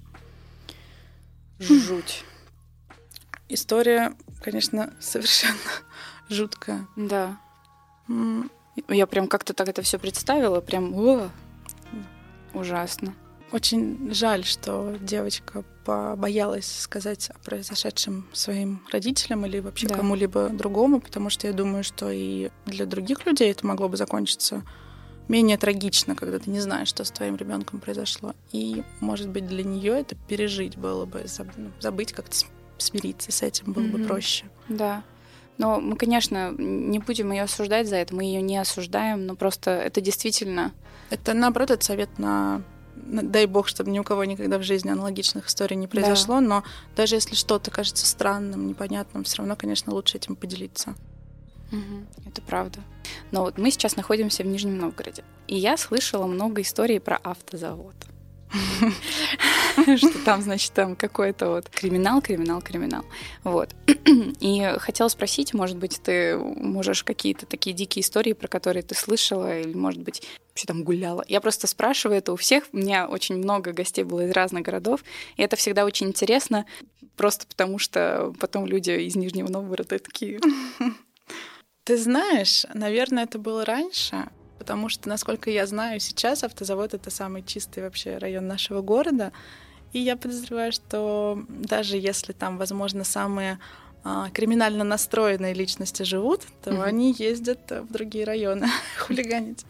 Жуть. 1.61 2.25
История, 3.49 4.15
конечно, 4.43 4.93
совершенно 4.99 5.55
жуткая. 6.29 6.87
Да. 6.97 7.39
Я 8.89 9.07
прям 9.07 9.29
как-то 9.29 9.55
так 9.55 9.69
это 9.69 9.83
все 9.83 9.99
представила, 9.99 10.61
прям 10.61 10.95
о, 10.95 11.31
ужасно. 12.55 13.15
Очень 13.51 14.13
жаль, 14.13 14.45
что 14.45 14.97
девочка 15.01 15.65
побоялась 15.85 16.71
сказать 16.71 17.31
о 17.31 17.39
произошедшем 17.39 18.27
своим 18.33 18.83
родителям 18.93 19.47
или 19.47 19.59
вообще 19.59 19.89
да. 19.89 19.95
кому-либо 19.95 20.51
другому, 20.51 21.01
потому 21.01 21.31
что 21.31 21.47
я 21.47 21.55
думаю, 21.55 21.83
что 21.83 22.11
и 22.11 22.51
для 22.67 22.85
других 22.85 23.25
людей 23.25 23.51
это 23.51 23.67
могло 23.67 23.89
бы 23.89 23.97
закончиться 23.97 24.63
менее 25.29 25.57
трагично, 25.57 26.15
когда 26.15 26.39
ты 26.39 26.51
не 26.51 26.61
знаешь, 26.61 26.89
что 26.89 27.05
с 27.05 27.11
твоим 27.11 27.37
ребенком 27.37 27.81
произошло. 27.81 28.35
И, 28.53 28.83
может 29.01 29.29
быть, 29.29 29.47
для 29.47 29.65
нее 29.65 29.99
это 30.01 30.15
пережить 30.15 30.77
было 30.77 31.05
бы, 31.07 31.25
ну, 31.57 31.71
забыть 31.81 32.13
как-то 32.13 32.37
смириться 32.79 33.33
с 33.33 33.43
этим 33.43 33.73
было 33.73 33.85
mm-hmm. 33.85 33.99
бы 33.99 34.05
проще. 34.05 34.45
Да. 34.69 35.03
Но 35.59 35.81
мы, 35.81 35.97
конечно, 35.97 36.53
не 36.57 37.01
будем 37.01 37.33
ее 37.33 37.43
осуждать 37.43 37.89
за 37.89 37.97
это, 37.97 38.15
мы 38.15 38.25
ее 38.25 38.41
не 38.41 38.57
осуждаем, 38.57 39.27
но 39.27 39.35
просто 39.35 39.71
это 39.73 40.01
действительно... 40.01 40.73
Это, 41.11 41.35
наоборот, 41.35 41.71
это 41.71 41.85
совет 41.85 42.19
на 42.19 42.63
дай 42.97 43.47
бог, 43.47 43.69
чтобы 43.69 43.91
ни 43.91 43.99
у 43.99 44.05
кого 44.05 44.25
никогда 44.25 44.59
в 44.59 44.63
жизни 44.63 44.91
аналогичных 44.91 45.47
историй 45.47 45.77
не 45.77 45.87
произошло, 45.87 46.37
да. 46.37 46.41
но 46.41 46.65
даже 46.97 47.15
если 47.15 47.35
что-то 47.35 47.71
кажется 47.71 48.07
странным, 48.07 48.67
непонятным, 48.67 49.25
все 49.25 49.39
равно, 49.39 49.57
конечно, 49.57 49.93
лучше 49.93 50.17
этим 50.19 50.37
поделиться. 50.37 50.95
Угу, 51.71 52.29
это 52.29 52.43
правда. 52.43 52.81
Но 53.31 53.43
вот 53.43 53.59
мы 53.59 53.71
сейчас 53.71 53.97
находимся 53.97 54.43
в 54.43 54.47
Нижнем 54.47 54.79
Новгороде, 54.79 55.23
и 55.47 55.57
я 55.57 55.77
слышала 55.77 56.27
много 56.27 56.63
историй 56.63 57.01
про 57.01 57.17
автозавод. 57.17 57.95
Что 59.97 60.25
там, 60.25 60.43
значит, 60.43 60.73
там 60.73 60.97
какой-то 60.97 61.51
вот 61.51 61.69
криминал, 61.69 62.21
криминал, 62.21 62.61
криминал. 62.61 63.05
Вот. 63.45 63.71
И 64.41 64.75
хотела 64.79 65.09
спросить, 65.09 65.55
может 65.55 65.77
быть, 65.77 66.01
ты 66.03 66.37
можешь 66.37 67.05
какие-то 67.05 67.47
такие 67.47 67.75
дикие 67.75 68.03
истории, 68.03 68.33
про 68.33 68.49
которые 68.49 68.83
ты 68.83 68.95
слышала, 68.95 69.59
или, 69.59 69.75
может 69.75 70.03
быть, 70.03 70.23
вообще 70.51 70.67
там 70.67 70.83
гуляла. 70.83 71.25
Я 71.29 71.41
просто 71.41 71.67
спрашиваю 71.67 72.19
это 72.19 72.33
у 72.33 72.37
всех. 72.37 72.65
У 72.73 72.79
меня 72.79 73.07
очень 73.07 73.37
много 73.37 73.73
гостей 73.73 74.05
было 74.05 74.27
из 74.27 74.33
разных 74.33 74.63
городов, 74.63 75.05
и 75.37 75.43
это 75.43 75.57
всегда 75.57 75.85
очень 75.85 76.09
интересно, 76.09 76.67
просто 77.17 77.47
потому 77.47 77.79
что 77.79 78.33
потом 78.41 78.67
люди 78.67 78.91
из 78.91 79.17
Нижнего 79.17 79.49
Новгорода 79.49 79.99
такие... 79.99 80.41
Ты 81.85 81.97
знаешь, 81.97 82.67
наверное, 82.75 83.25
это 83.25 83.39
было 83.39 83.65
раньше, 83.65 84.29
потому 84.69 84.91
что, 84.91 85.09
насколько 85.09 85.49
я 85.49 85.67
знаю, 85.67 85.99
сейчас 85.99 86.45
автозавод— 86.45 86.93
это 86.93 87.11
самый 87.11 87.43
чистый 87.43 87.83
вообще 87.83 88.19
район 88.19 88.47
нашего 88.47 88.83
города. 88.83 89.33
И 89.95 89.99
я 89.99 90.15
подозреваю, 90.15 90.73
что 90.73 91.43
даже 91.49 91.97
если 91.97 92.35
там, 92.35 92.59
возможно, 92.59 93.03
самые 93.03 93.59
а, 94.05 94.29
криминально 94.29 94.85
настроенные 94.85 95.55
личности 95.55 96.03
живут, 96.03 96.43
то 96.63 96.71
mm-hmm. 96.71 96.83
они 96.83 97.15
ездят 97.19 97.61
в 97.71 97.91
другие 97.91 98.27
районы 98.27 98.69
хулиганить. 98.99 99.65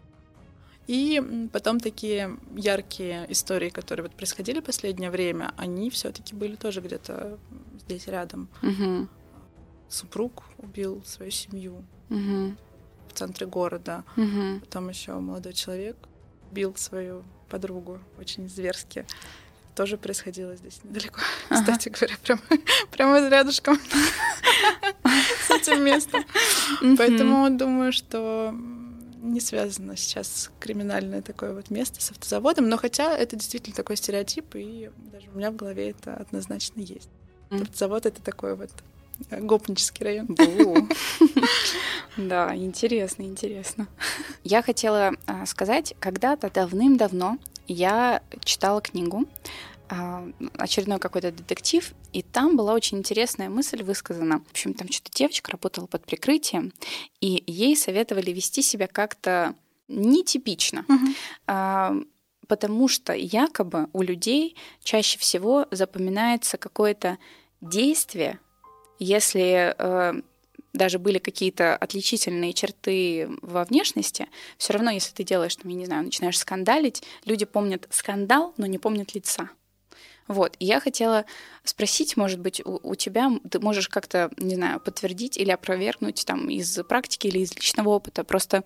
И 0.89 1.23
потом 1.53 1.79
такие 1.79 2.37
яркие 2.57 3.25
истории, 3.29 3.69
которые 3.69 4.03
вот 4.09 4.17
происходили 4.17 4.59
в 4.59 4.65
последнее 4.65 5.13
время, 5.13 5.53
они 5.57 5.91
все-таки 5.91 6.35
были 6.35 6.57
тоже 6.57 6.81
где-то 6.81 7.39
здесь 7.85 8.09
рядом. 8.09 8.49
Угу. 8.63 9.07
Супруг 9.89 10.43
убил 10.59 11.05
свою 11.07 11.31
семью 11.31 11.85
Угу. 12.11 12.57
Центре 13.19 13.47
города. 13.47 14.05
Угу. 14.17 14.61
Потом 14.61 14.89
еще 14.89 15.13
молодой 15.15 15.53
человек 15.53 15.97
бил 16.53 16.75
свою 16.77 17.25
подругу 17.49 17.99
очень 18.19 18.49
зверски. 18.49 19.07
Тоже 19.75 19.97
происходило 19.97 20.57
здесь 20.57 20.81
недалеко, 20.83 21.21
Ага. 21.51 21.61
кстати 21.61 21.89
говоря, 21.89 22.17
прямо, 22.23 22.41
прямо 22.91 23.29
рядышком 23.29 23.79
с 25.47 25.51
этим 25.51 25.85
местом. 25.85 26.25
Поэтому 26.97 27.49
думаю, 27.51 27.93
что 27.93 28.53
не 29.23 29.41
связано 29.41 29.97
сейчас 29.97 30.51
криминальное 30.61 31.23
такое 31.23 31.55
вот 31.55 31.71
место 31.71 32.01
с 32.01 32.11
автозаводом, 32.11 32.69
но 32.69 32.77
хотя 32.77 33.17
это 33.17 33.37
действительно 33.37 33.75
такой 33.77 33.97
стереотип, 33.97 34.55
и 34.55 34.91
даже 35.13 35.29
у 35.33 35.39
меня 35.39 35.51
в 35.51 35.57
голове 35.57 35.91
это 35.91 36.15
однозначно 36.15 36.81
есть. 36.81 37.11
Автозавод— 37.51 38.07
это 38.07 38.21
такой 38.23 38.57
вот 38.57 38.71
гопнический 39.31 40.05
район. 40.05 40.37
Да, 42.17 42.53
интересно, 42.57 43.23
интересно. 43.23 43.87
Я 44.43 44.61
хотела 44.61 45.13
а, 45.27 45.47
сказать, 45.47 45.95
когда-то 46.01 46.51
давным-давно 46.51 47.39
я 47.69 48.23
читала 48.43 48.81
книгу, 48.81 49.27
а, 49.89 50.29
очередной 50.57 50.99
какой-то 50.99 51.31
детектив, 51.31 51.95
и 52.13 52.23
там 52.23 52.57
была 52.57 52.75
очень 52.75 52.99
интересная 52.99 53.49
мысль 53.49 53.83
высказана. 53.83 54.41
В 54.41 54.51
общем, 54.51 54.75
там 54.75 54.91
что-то 54.91 55.17
девочка 55.17 55.53
работала 55.53 55.87
под 55.87 56.05
прикрытием, 56.05 56.73
и 57.21 57.45
ей 57.47 57.77
советовали 57.77 58.33
вести 58.33 58.63
себя 58.63 58.89
как-то 58.89 59.55
нетипично. 59.87 60.85
А, 61.47 61.95
потому 62.49 62.89
что 62.89 63.13
якобы 63.13 63.89
у 63.93 64.03
людей 64.03 64.57
чаще 64.83 65.19
всего 65.19 65.67
запоминается 65.71 66.57
какое-то 66.57 67.19
действие, 67.61 68.41
если 68.99 69.75
э, 69.77 70.21
даже 70.73 70.99
были 70.99 71.19
какие-то 71.19 71.77
отличительные 71.77 72.53
черты 72.53 73.29
во 73.43 73.65
внешности, 73.65 74.29
все 74.57 74.73
равно, 74.73 74.91
если 74.91 75.13
ты 75.13 75.25
делаешь, 75.25 75.57
там, 75.57 75.71
я 75.71 75.77
не 75.77 75.87
знаю, 75.87 76.05
начинаешь 76.05 76.39
скандалить, 76.39 77.03
люди 77.25 77.45
помнят 77.45 77.87
скандал, 77.91 78.55
но 78.57 78.67
не 78.67 78.79
помнят 78.79 79.15
лица. 79.15 79.51
Вот, 80.27 80.57
и 80.59 80.67
я 80.67 80.79
хотела 80.79 81.25
спросить, 81.65 82.19
может 82.19 82.39
быть, 82.39 82.61
у, 82.65 82.79
у 82.83 82.95
тебя, 82.95 83.31
ты 83.51 83.61
можешь 83.61 83.89
как-то, 83.89 84.31
не 84.37 84.57
знаю, 84.57 84.79
подтвердить 84.79 85.39
или 85.39 85.51
опровергнуть 85.51 86.25
там 86.27 86.51
из 86.51 86.79
практики 86.87 87.29
или 87.29 87.39
из 87.39 87.55
личного 87.55 87.89
опыта. 87.89 88.25
Просто 88.25 88.63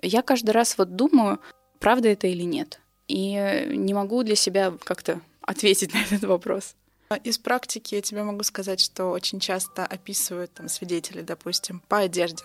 я 0.00 0.22
каждый 0.22 0.50
раз 0.50 0.78
вот 0.78 0.96
думаю, 0.96 1.38
правда 1.80 2.08
это 2.08 2.26
или 2.26 2.44
нет. 2.44 2.80
И 3.08 3.68
не 3.70 3.92
могу 3.92 4.22
для 4.22 4.36
себя 4.36 4.72
как-то 4.84 5.20
ответить 5.42 5.92
на 5.94 5.98
этот 5.98 6.24
вопрос. 6.24 6.74
Из 7.22 7.38
практики 7.38 7.94
я 7.94 8.02
тебе 8.02 8.22
могу 8.22 8.42
сказать, 8.42 8.80
что 8.80 9.06
очень 9.10 9.38
часто 9.40 9.84
описывают 9.86 10.52
там 10.54 10.68
свидетели, 10.68 11.22
допустим, 11.22 11.80
по 11.88 11.98
одежде. 11.98 12.44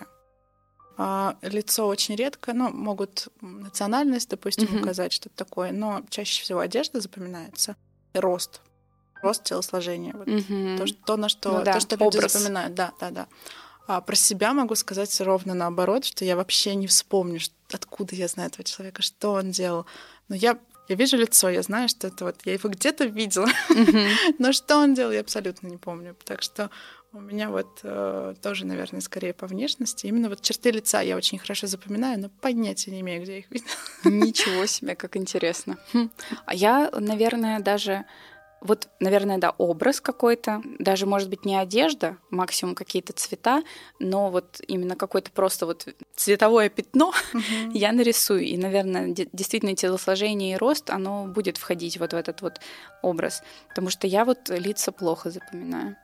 А, 0.96 1.36
лицо 1.42 1.86
очень 1.88 2.14
редко, 2.16 2.52
ну, 2.52 2.70
могут 2.70 3.28
национальность, 3.40 4.28
допустим, 4.28 4.68
Мгм. 4.68 4.82
указать 4.82 5.12
что-то 5.12 5.34
такое, 5.36 5.72
но 5.72 6.02
чаще 6.10 6.42
всего 6.42 6.60
одежда 6.60 7.00
запоминается. 7.00 7.76
Рост. 8.14 8.60
Рост 9.22 9.44
телосложения. 9.44 10.12
Вот 10.14 10.28
Мгм. 10.28 10.76
то, 10.78 10.86
что, 10.86 10.98
то, 11.04 11.16
на 11.16 11.28
что, 11.28 11.58
Ну 11.58 11.64
да, 11.64 11.72
то, 11.74 11.80
что 11.80 11.96
люди 11.96 12.16
образ. 12.16 12.32
запоминают. 12.32 12.74
Да, 12.74 12.92
да, 13.00 13.10
да. 13.10 13.28
А 13.88 14.00
про 14.00 14.14
себя 14.14 14.52
могу 14.52 14.74
сказать 14.76 15.18
ровно 15.20 15.54
наоборот, 15.54 16.04
что 16.04 16.24
я 16.24 16.36
вообще 16.36 16.74
не 16.76 16.86
вспомню, 16.86 17.40
откуда 17.72 18.14
я 18.14 18.28
знаю 18.28 18.48
этого 18.50 18.62
человека, 18.64 19.02
что 19.02 19.32
он 19.32 19.50
делал. 19.50 19.86
Но 20.28 20.36
я, 20.36 20.58
я 20.92 20.96
вижу 20.96 21.16
лицо, 21.16 21.48
я 21.50 21.62
знаю, 21.62 21.88
что 21.88 22.06
это 22.08 22.24
вот 22.24 22.36
я 22.44 22.52
его 22.52 22.68
где-то 22.68 23.04
видела, 23.06 23.48
Мгм. 23.70 24.06
но 24.38 24.52
что 24.52 24.76
он 24.76 24.94
делал, 24.94 25.12
я 25.12 25.20
абсолютно 25.20 25.68
не 25.68 25.76
помню. 25.78 26.14
Так 26.24 26.42
что 26.42 26.70
у 27.14 27.20
меня 27.20 27.50
вот 27.50 27.80
э, 27.82 28.34
тоже, 28.42 28.66
наверное, 28.66 29.00
скорее 29.00 29.32
по 29.34 29.46
внешности. 29.46 30.06
Именно 30.06 30.28
вот 30.28 30.40
черты 30.40 30.70
лица 30.70 31.00
я 31.02 31.16
очень 31.16 31.38
хорошо 31.38 31.66
запоминаю, 31.66 32.18
но 32.20 32.28
понятия 32.40 32.90
не 32.90 33.00
имею, 33.00 33.22
где 33.22 33.32
я 33.32 33.38
их 33.38 33.50
видела. 33.50 33.70
Ничего 34.04 34.66
себе, 34.66 34.94
как 34.94 35.16
интересно. 35.16 35.76
Хм. 35.92 36.10
А 36.46 36.54
я, 36.54 36.90
наверное, 36.98 37.60
даже 37.60 38.04
вот, 38.62 38.88
наверное, 39.00 39.38
да, 39.38 39.50
образ 39.58 40.00
какой-то, 40.00 40.62
даже, 40.78 41.06
может 41.06 41.28
быть, 41.28 41.44
не 41.44 41.56
одежда, 41.56 42.16
максимум 42.30 42.74
какие-то 42.74 43.12
цвета, 43.12 43.62
но 43.98 44.30
вот 44.30 44.60
именно 44.68 44.96
какое-то 44.96 45.30
просто 45.32 45.66
вот 45.66 45.86
цветовое 46.14 46.68
пятно 46.68 47.12
я 47.72 47.92
нарисую. 47.92 48.44
И, 48.44 48.56
наверное, 48.56 49.08
де- 49.08 49.28
действительно 49.32 49.74
телосложение 49.74 50.54
и 50.54 50.56
рост, 50.56 50.90
оно 50.90 51.26
будет 51.26 51.58
входить 51.58 51.98
вот 51.98 52.12
в 52.12 52.16
этот 52.16 52.40
вот 52.42 52.60
образ. 53.02 53.42
Потому 53.68 53.90
что 53.90 54.06
я 54.06 54.24
вот 54.24 54.48
лица 54.48 54.92
плохо 54.92 55.30
запоминаю. 55.30 55.96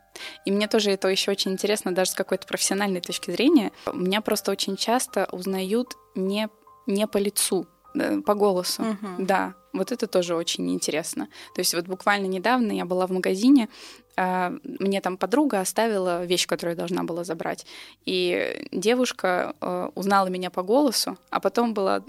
И 0.45 0.51
мне 0.51 0.67
тоже 0.67 0.91
это 0.91 1.09
еще 1.09 1.31
очень 1.31 1.53
интересно, 1.53 1.95
даже 1.95 2.11
с 2.11 2.15
какой-то 2.15 2.47
профессиональной 2.47 3.01
точки 3.01 3.31
зрения. 3.31 3.71
Меня 3.93 4.21
просто 4.21 4.51
очень 4.51 4.77
часто 4.77 5.29
узнают 5.31 5.95
не, 6.17 6.49
не 6.87 7.07
по 7.07 7.19
лицу, 7.19 7.67
э, 7.95 8.21
по 8.21 8.35
голосу. 8.35 8.83
Мгм. 8.83 9.27
Да, 9.27 9.55
вот 9.73 9.93
это 9.93 10.07
тоже 10.07 10.35
очень 10.35 10.73
интересно. 10.73 11.29
То 11.55 11.61
есть 11.61 11.75
вот 11.75 11.87
буквально 11.87 12.27
недавно 12.27 12.73
я 12.73 12.85
была 12.85 13.07
в 13.07 13.11
магазине, 13.11 13.69
а, 14.17 14.53
мне 14.65 15.01
там 15.01 15.17
подруга 15.17 15.61
оставила 15.61 16.25
вещь, 16.25 16.47
которую 16.47 16.73
я 16.73 16.79
должна 16.79 17.05
была 17.05 17.23
забрать. 17.23 17.67
И 18.05 18.67
девушка 18.73 19.55
э, 19.61 19.91
узнала 19.95 20.27
меня 20.27 20.51
по 20.51 20.65
голосу, 20.65 21.17
а 21.31 21.39
потом 21.39 21.73
была 21.73 22.03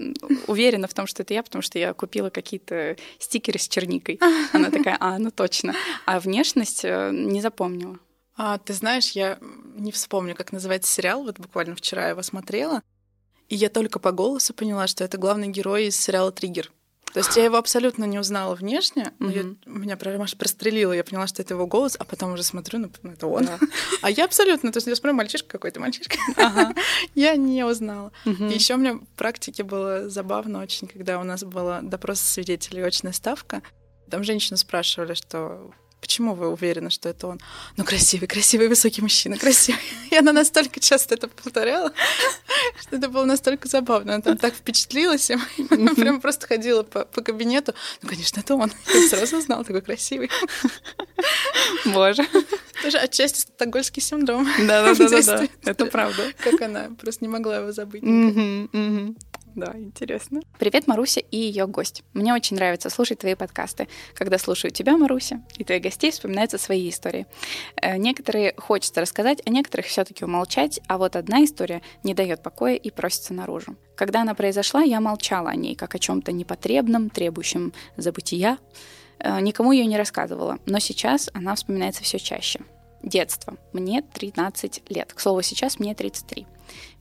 уверена 0.48 0.88
в 0.88 0.94
том, 0.94 1.06
что 1.06 1.22
это 1.22 1.34
я, 1.34 1.42
потому 1.44 1.62
что 1.62 1.78
я 1.78 1.94
купила 1.94 2.30
какие-то 2.30 2.96
стикеры 3.20 3.60
с 3.60 3.68
черникой. 3.68 4.18
Она 4.52 4.70
такая, 4.70 4.96
а, 4.98 5.18
ну 5.18 5.30
точно. 5.30 5.74
А 6.04 6.18
внешность 6.18 6.84
э, 6.84 7.10
не 7.12 7.40
запомнила. 7.40 7.96
А, 8.36 8.58
ты 8.58 8.72
знаешь, 8.72 9.12
я 9.12 9.38
не 9.76 9.92
вспомню, 9.92 10.34
как 10.34 10.50
называется 10.50 10.92
сериал. 10.92 11.22
Вот 11.22 11.38
буквально 11.38 11.76
вчера 11.76 12.04
я 12.04 12.08
его 12.10 12.22
смотрела. 12.22 12.82
И 13.48 13.54
я 13.54 13.68
только 13.68 14.00
по 14.00 14.10
голосу 14.10 14.52
поняла, 14.52 14.88
что 14.88 15.04
это 15.04 15.16
главный 15.16 15.48
герой 15.48 15.86
из 15.86 16.00
сериала 16.00 16.32
«Триггер». 16.32 16.72
То 17.12 17.18
есть 17.20 17.36
я 17.36 17.44
его 17.44 17.56
абсолютно 17.56 18.04
не 18.04 18.18
узнала 18.18 18.54
внешне, 18.54 19.12
но 19.18 19.30
я- 19.30 19.44
меня 19.66 19.96
прям 19.96 20.22
аж 20.22 20.36
прострелило. 20.36 20.92
Я 20.92 21.02
поняла, 21.02 21.26
что 21.26 21.42
это 21.42 21.54
его 21.54 21.66
голос, 21.66 21.96
а 21.98 22.04
потом 22.04 22.32
уже 22.34 22.42
смотрю, 22.44 22.78
ну, 22.78 22.90
ну, 23.02 23.10
это 23.10 23.26
он. 23.26 23.48
А 24.02 24.10
я 24.10 24.24
абсолютно, 24.26 24.70
то 24.70 24.76
есть 24.76 24.86
я 24.86 24.94
смотрю, 24.94 25.14
мальчишка 25.14 25.48
какой-то, 25.48 25.80
мальчишка. 25.80 26.16
Ага. 26.36 26.74
Я 27.14 27.34
не 27.36 27.64
узнала. 27.64 28.12
И 28.24 28.30
еще 28.54 28.74
у 28.74 28.78
меня 28.78 28.94
в 28.94 29.04
практике 29.16 29.64
было 29.64 30.08
забавно 30.08 30.62
очень, 30.62 30.86
когда 30.88 31.18
у 31.18 31.24
нас 31.24 31.42
был 31.42 31.82
допрос 31.82 32.20
свидетелей, 32.20 32.82
очная 32.82 33.12
ставка. 33.12 33.62
Там 34.10 34.22
женщину 34.24 34.56
спрашивали, 34.56 35.14
что 35.14 35.72
почему 36.00 36.34
вы 36.34 36.48
уверены, 36.48 36.90
что 36.90 37.08
это 37.08 37.26
он? 37.26 37.40
Ну, 37.76 37.84
красивый, 37.84 38.28
красивый, 38.28 38.68
высокий 38.68 39.02
мужчина, 39.02 39.36
красивый. 39.36 39.80
И 40.10 40.16
она 40.16 40.32
настолько 40.32 40.80
часто 40.80 41.14
это 41.14 41.28
повторяла, 41.28 41.92
что 42.80 42.96
это 42.96 43.08
было 43.08 43.24
настолько 43.24 43.68
забавно. 43.68 44.14
Она 44.14 44.22
там 44.22 44.36
так 44.36 44.54
впечатлилась, 44.54 45.30
и 45.30 45.36
она 45.70 45.94
прям 45.94 46.20
просто 46.20 46.46
ходила 46.46 46.82
по, 46.82 47.04
по 47.04 47.22
кабинету. 47.22 47.74
Ну, 48.02 48.08
конечно, 48.08 48.40
это 48.40 48.54
он. 48.54 48.72
Я 48.92 49.08
сразу 49.08 49.38
узнала, 49.38 49.64
такой 49.64 49.82
красивый. 49.82 50.30
Боже. 51.86 52.26
Тоже 52.82 52.98
отчасти 52.98 53.40
стокгольский 53.40 54.02
синдром. 54.02 54.48
Действует. 55.36 55.50
Это 55.64 55.86
правда. 55.86 56.32
Как 56.38 56.60
она 56.60 56.90
просто 56.98 57.24
не 57.24 57.28
могла 57.28 57.58
его 57.58 57.72
забыть. 57.72 58.02
Да, 59.60 59.78
интересно. 59.78 60.40
Привет, 60.58 60.86
Маруся 60.86 61.20
и 61.20 61.36
ее 61.36 61.66
гость. 61.66 62.02
Мне 62.14 62.32
очень 62.32 62.56
нравится 62.56 62.88
слушать 62.88 63.18
твои 63.18 63.34
подкасты. 63.34 63.88
Когда 64.14 64.38
слушаю 64.38 64.70
тебя, 64.70 64.96
Маруся, 64.96 65.42
и 65.58 65.64
твоих 65.64 65.82
гостей, 65.82 66.10
вспоминаются 66.10 66.56
свои 66.56 66.88
истории. 66.88 67.26
Э, 67.76 67.98
Некоторые 67.98 68.54
хочется 68.56 69.02
рассказать, 69.02 69.42
а 69.44 69.50
некоторых 69.50 69.84
все-таки 69.84 70.24
умолчать, 70.24 70.80
а 70.88 70.96
вот 70.96 71.14
одна 71.14 71.44
история 71.44 71.82
не 72.02 72.14
дает 72.14 72.42
покоя 72.42 72.74
и 72.74 72.90
просится 72.90 73.34
наружу. 73.34 73.76
Когда 73.96 74.22
она 74.22 74.34
произошла, 74.34 74.80
я 74.80 74.98
молчала 74.98 75.50
о 75.50 75.56
ней, 75.56 75.74
как 75.74 75.94
о 75.94 75.98
чем-то 75.98 76.32
непотребном, 76.32 77.10
требующем 77.10 77.74
забытия. 77.98 78.56
Э, 79.18 79.42
Никому 79.42 79.72
ее 79.72 79.84
не 79.84 79.98
рассказывала, 79.98 80.58
но 80.64 80.78
сейчас 80.78 81.28
она 81.34 81.54
вспоминается 81.54 82.02
все 82.02 82.18
чаще. 82.18 82.60
Детство. 83.02 83.58
Мне 83.74 84.00
13 84.00 84.84
лет. 84.88 85.12
К 85.12 85.20
слову, 85.20 85.42
сейчас 85.42 85.78
мне 85.78 85.94
33. 85.94 86.46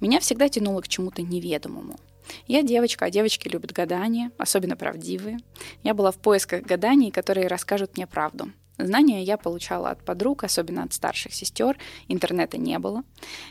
Меня 0.01 0.19
всегда 0.19 0.49
тянуло 0.49 0.81
к 0.81 0.89
чему-то 0.89 1.21
неведомому. 1.21 1.97
Я 2.47 2.63
девочка, 2.63 3.05
а 3.05 3.09
девочки 3.09 3.47
любят 3.47 3.71
гадания, 3.71 4.31
особенно 4.37 4.75
правдивые. 4.75 5.39
Я 5.83 5.93
была 5.93 6.11
в 6.11 6.17
поисках 6.17 6.63
гаданий, 6.63 7.11
которые 7.11 7.47
расскажут 7.47 7.97
мне 7.97 8.07
правду. 8.07 8.51
Знания 8.77 9.23
я 9.23 9.37
получала 9.37 9.89
от 9.89 10.03
подруг, 10.05 10.43
особенно 10.43 10.83
от 10.83 10.93
старших 10.93 11.33
сестер, 11.33 11.77
интернета 12.07 12.57
не 12.57 12.79
было. 12.79 13.03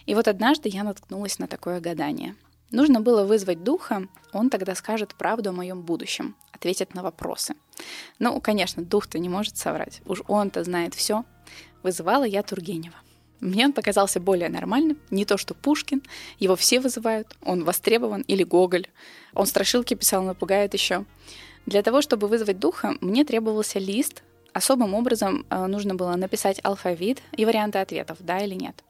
И 0.07 0.15
вот 0.15 0.27
однажды 0.27 0.71
я 0.71 0.85
наткнулась 0.85 1.39
на 1.39 1.47
такое 1.47 1.81
гадание. 1.81 2.35
Нужно 2.71 3.01
было 3.01 3.25
вызвать 3.25 3.63
духа, 3.63 4.09
он 4.33 4.51
тогда 4.51 4.75
скажет 4.75 5.15
правду 5.15 5.51
о 5.51 5.55
моем 5.55 5.83
будущем, 5.83 6.37
ответит 6.53 6.95
на 6.95 7.03
вопросы. 7.03 7.55
Ну, 8.19 8.41
конечно, 8.41 8.83
дух-то 8.83 9.19
не 9.19 9.29
может 9.29 9.57
соврать, 9.57 10.03
уж 10.07 10.23
он-то 10.29 10.65
знает 10.65 10.95
все. 10.95 11.25
Вызывала 11.83 12.25
я 12.25 12.43
Тургенева. 12.43 12.97
Мне 13.41 13.67
он 13.67 13.73
показался 13.73 14.21
более 14.21 14.49
нормальным, 14.49 14.99
не 15.11 15.25
то 15.25 15.37
что 15.37 15.55
Пушкин, 15.55 16.03
его 16.39 16.57
все 16.57 16.81
вызывают, 16.81 17.37
он 17.43 17.65
востребован, 17.65 18.23
или 18.23 18.43
Гоголь. 18.43 18.87
Он 19.35 19.47
страшилки 19.47 19.95
писал, 19.95 20.23
напугает 20.23 20.75
еще. 20.75 21.05
Для 21.67 21.83
того, 21.83 22.03
чтобы 22.03 22.29
вызвать 22.29 22.59
духа, 22.59 22.95
мне 23.01 23.25
требовался 23.25 23.79
лист. 23.79 24.23
Особым 24.53 24.95
образом 24.95 25.47
э, 25.51 25.67
нужно 25.67 25.95
было 25.95 26.17
написать 26.17 26.59
алфавит 26.65 27.23
и 27.37 27.45
варианты 27.45 27.79
ответов, 27.79 28.17
да 28.21 28.39
или 28.39 28.55
нет. 28.55 28.83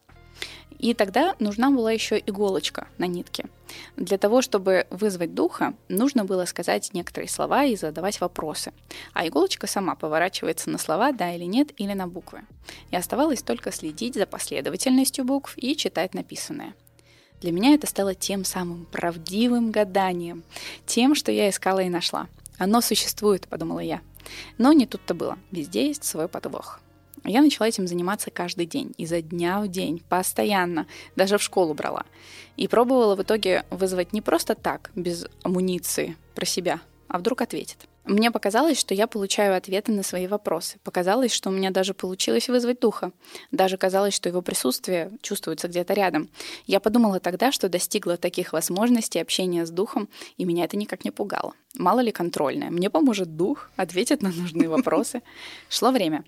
И 0.79 0.95
тогда 0.95 1.35
нужна 1.41 1.71
была 1.71 1.91
еще 1.91 2.23
иголочка 2.25 2.87
на 2.99 3.07
нитке. 3.07 3.47
Для 3.97 4.17
того, 4.17 4.43
чтобы 4.43 4.87
вызвать 4.91 5.35
духа, 5.35 5.75
нужно 5.89 6.25
было 6.25 6.45
сказать 6.45 6.91
некоторые 6.93 7.29
слова 7.29 7.65
и 7.65 7.77
задавать 7.77 8.21
вопросы. 8.21 8.73
А 9.13 9.27
иголочка 9.27 9.67
сама 9.67 9.97
поворачивается 9.97 10.71
на 10.71 10.79
слова 10.79 11.13
«да» 11.13 11.35
или 11.35 11.45
«нет» 11.45 11.73
или 11.77 11.93
на 11.93 12.07
буквы. 12.07 12.43
И 12.91 12.97
оставалось 12.97 13.43
только 13.43 13.73
следить 13.73 14.15
за 14.15 14.27
последовательностью 14.27 15.25
букв 15.25 15.55
и 15.57 15.77
читать 15.77 16.15
написанное. 16.15 16.75
Для 17.41 17.53
меня 17.53 17.75
это 17.75 17.87
стало 17.87 18.15
тем 18.15 18.45
самым 18.45 18.87
правдивым 18.87 19.71
гаданием, 19.71 20.43
тем, 20.87 21.15
что 21.15 21.31
я 21.31 21.49
искала 21.51 21.81
и 21.81 21.89
нашла. 21.89 22.29
Оно 22.57 22.81
существует, 22.81 23.47
подумала 23.49 23.81
я. 23.81 24.01
Но 24.59 24.73
не 24.73 24.87
тут-то 24.87 25.15
было. 25.15 25.39
Везде 25.51 25.89
есть 25.89 26.05
свой 26.05 26.29
подвох. 26.29 26.81
Я 27.25 27.43
начала 27.43 27.69
этим 27.69 27.87
заниматься 27.87 28.31
каждый 28.31 28.67
день, 28.67 28.95
изо 28.97 29.21
дня 29.21 29.61
в 29.61 29.69
день, 29.69 30.03
постоянно, 30.09 30.87
даже 31.17 31.39
в 31.39 31.43
школу 31.43 31.75
брала. 31.75 32.05
И 32.57 32.69
пробовала 32.69 33.15
в 33.15 33.23
итоге 33.23 33.65
вызвать 33.71 34.13
не 34.13 34.21
просто 34.21 34.55
так, 34.55 34.91
без 34.95 35.27
амуниции, 35.43 36.17
про 36.35 36.45
себя, 36.45 36.81
а 37.09 37.19
вдруг 37.19 37.43
ответит. 37.43 37.89
Мне 38.09 38.31
показалось, 38.31 38.81
что 38.81 38.95
я 38.95 39.07
получаю 39.07 39.55
ответы 39.55 39.93
на 39.93 40.03
свои 40.03 40.27
вопросы. 40.27 40.79
Показалось, 40.83 41.31
что 41.31 41.51
у 41.51 41.53
меня 41.53 41.71
даже 41.71 41.93
получилось 41.93 42.49
вызвать 42.49 42.81
духа. 42.81 43.13
Даже 43.53 43.77
казалось, 43.77 44.15
что 44.15 44.31
его 44.31 44.41
присутствие 44.41 45.11
чувствуется 45.21 45.69
где-то 45.69 45.93
рядом. 45.93 46.31
Я 46.67 46.81
подумала 46.81 47.21
тогда, 47.21 47.53
что 47.53 47.69
достигла 47.69 48.17
таких 48.17 48.55
возможностей 48.55 49.19
общения 49.19 49.67
с 49.67 49.71
духом, 49.71 50.09
и 50.39 50.47
меня 50.47 50.65
это 50.65 50.79
никак 50.79 51.05
не 51.05 51.11
пугало. 51.11 51.53
Мало 51.75 52.01
ли 52.01 52.11
контрольное. 52.11 52.71
Мне 52.71 52.89
поможет 52.89 53.37
дух, 53.37 53.71
ответит 53.77 54.23
на 54.23 54.31
нужные 54.31 54.69
вопросы. 54.71 55.21
Шло 55.69 55.91
время. 55.91 56.25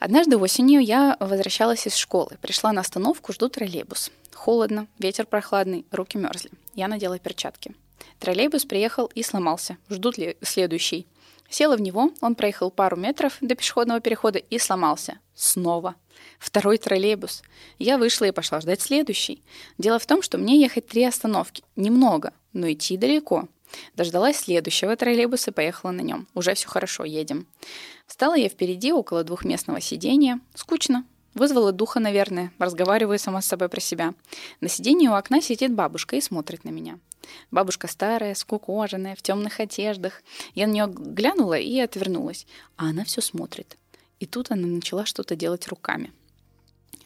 Однажды 0.00 0.38
осенью 0.38 0.80
я 0.80 1.18
возвращалась 1.20 1.86
из 1.86 1.94
школы. 1.94 2.38
Пришла 2.40 2.72
на 2.72 2.80
остановку, 2.80 3.34
жду 3.34 3.50
троллейбус. 3.50 4.10
Холодно, 4.32 4.86
ветер 4.98 5.26
прохладный, 5.26 5.84
руки 5.90 6.16
мерзли. 6.16 6.50
Я 6.74 6.88
надела 6.88 7.18
перчатки. 7.18 7.74
Троллейбус 8.18 8.64
приехал 8.64 9.10
и 9.14 9.22
сломался. 9.22 9.76
Ждут 9.90 10.16
ли 10.16 10.38
следующий? 10.40 11.06
Села 11.50 11.76
в 11.76 11.82
него, 11.82 12.12
он 12.22 12.34
проехал 12.34 12.70
пару 12.70 12.96
метров 12.96 13.36
до 13.42 13.54
пешеходного 13.54 14.00
перехода 14.00 14.38
и 14.38 14.58
сломался. 14.58 15.18
Снова. 15.34 15.96
Второй 16.38 16.78
троллейбус. 16.78 17.42
Я 17.78 17.98
вышла 17.98 18.24
и 18.24 18.32
пошла 18.32 18.62
ждать 18.62 18.80
следующий. 18.80 19.42
Дело 19.76 19.98
в 19.98 20.06
том, 20.06 20.22
что 20.22 20.38
мне 20.38 20.58
ехать 20.58 20.86
три 20.86 21.04
остановки. 21.04 21.62
Немного, 21.76 22.32
но 22.54 22.72
идти 22.72 22.96
далеко. 22.96 23.48
Дождалась 23.94 24.38
следующего 24.38 24.96
троллейбуса 24.96 25.50
и 25.50 25.54
поехала 25.54 25.90
на 25.90 26.00
нем. 26.00 26.26
Уже 26.34 26.54
все 26.54 26.68
хорошо, 26.68 27.04
едем. 27.04 27.46
Встала 28.06 28.34
я 28.34 28.48
впереди, 28.48 28.92
около 28.92 29.24
двухместного 29.24 29.80
сидения. 29.80 30.40
Скучно. 30.54 31.04
Вызвала 31.34 31.72
духа, 31.72 32.00
наверное. 32.00 32.52
Разговариваю 32.58 33.18
сама 33.18 33.40
с 33.40 33.46
собой 33.46 33.68
про 33.68 33.80
себя. 33.80 34.14
На 34.60 34.68
сиденье 34.68 35.10
у 35.10 35.14
окна 35.14 35.40
сидит 35.40 35.72
бабушка 35.72 36.16
и 36.16 36.20
смотрит 36.20 36.64
на 36.64 36.70
меня. 36.70 36.98
Бабушка 37.50 37.86
старая, 37.86 38.34
скукоженная, 38.34 39.14
в 39.14 39.22
темных 39.22 39.60
одеждах. 39.60 40.22
Я 40.54 40.66
на 40.66 40.72
нее 40.72 40.86
глянула 40.88 41.58
и 41.58 41.78
отвернулась. 41.78 42.46
А 42.76 42.90
она 42.90 43.04
все 43.04 43.20
смотрит. 43.20 43.76
И 44.18 44.26
тут 44.26 44.50
она 44.50 44.66
начала 44.66 45.06
что-то 45.06 45.36
делать 45.36 45.68
руками 45.68 46.12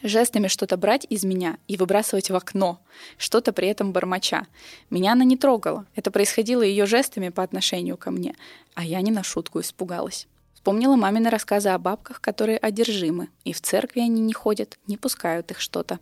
жестами 0.07 0.47
что-то 0.47 0.77
брать 0.77 1.05
из 1.09 1.23
меня 1.23 1.57
и 1.67 1.77
выбрасывать 1.77 2.29
в 2.29 2.35
окно, 2.35 2.79
что-то 3.17 3.51
при 3.53 3.67
этом 3.67 3.91
бормоча. 3.91 4.47
Меня 4.89 5.13
она 5.13 5.23
не 5.23 5.37
трогала. 5.37 5.85
Это 5.95 6.11
происходило 6.11 6.61
ее 6.61 6.85
жестами 6.85 7.29
по 7.29 7.43
отношению 7.43 7.97
ко 7.97 8.11
мне, 8.11 8.35
а 8.73 8.83
я 8.83 9.01
не 9.01 9.11
на 9.11 9.23
шутку 9.23 9.59
испугалась. 9.59 10.27
Вспомнила 10.53 10.95
мамины 10.95 11.29
рассказы 11.29 11.69
о 11.69 11.77
бабках, 11.77 12.21
которые 12.21 12.57
одержимы, 12.57 13.29
и 13.43 13.53
в 13.53 13.61
церкви 13.61 13.99
они 13.99 14.21
не 14.21 14.33
ходят, 14.33 14.79
не 14.87 14.97
пускают 14.97 15.51
их 15.51 15.59
что-то. 15.59 15.99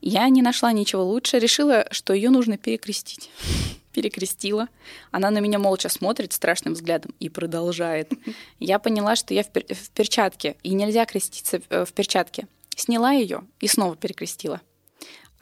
Я 0.00 0.28
не 0.28 0.42
нашла 0.42 0.72
ничего 0.72 1.04
лучше, 1.04 1.38
решила, 1.38 1.86
что 1.90 2.12
ее 2.12 2.30
нужно 2.30 2.58
перекрестить. 2.58 3.30
Перекрестила. 3.92 4.68
Она 5.10 5.30
на 5.30 5.38
меня 5.38 5.58
молча 5.58 5.88
смотрит 5.88 6.32
страшным 6.32 6.74
взглядом 6.74 7.14
и 7.20 7.28
продолжает. 7.28 8.12
Я 8.58 8.78
поняла, 8.78 9.16
что 9.16 9.34
я 9.34 9.42
в, 9.42 9.50
пер- 9.50 9.74
в 9.74 9.90
перчатке, 9.90 10.56
и 10.62 10.74
нельзя 10.74 11.04
креститься 11.04 11.60
в 11.68 11.92
перчатке. 11.92 12.46
Сняла 12.76 13.12
ее 13.12 13.42
и 13.60 13.68
снова 13.68 13.96
перекрестила. 13.96 14.60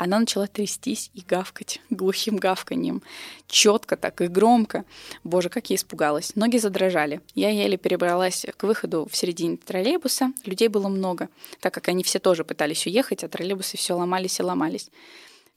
Она 0.01 0.19
начала 0.19 0.47
трястись 0.47 1.11
и 1.13 1.21
гавкать 1.21 1.83
глухим 1.91 2.37
гавканьем. 2.37 3.03
Четко 3.49 3.99
так 3.99 4.23
и 4.23 4.29
громко. 4.29 4.87
Боже, 5.25 5.51
как 5.51 5.69
я 5.69 5.77
испугалась. 5.77 6.35
Ноги 6.37 6.57
задрожали. 6.57 7.21
Я 7.35 7.51
еле 7.51 7.77
перебралась 7.77 8.47
к 8.57 8.63
выходу 8.63 9.07
в 9.11 9.15
середине 9.15 9.59
троллейбуса. 9.59 10.33
Людей 10.47 10.69
было 10.69 10.89
много, 10.89 11.29
так 11.61 11.75
как 11.75 11.89
они 11.89 12.03
все 12.03 12.19
тоже 12.19 12.45
пытались 12.45 12.87
уехать, 12.87 13.25
а 13.25 13.29
троллейбусы 13.29 13.77
все 13.77 13.93
ломались 13.93 14.41
и 14.41 14.43
ломались. 14.43 14.89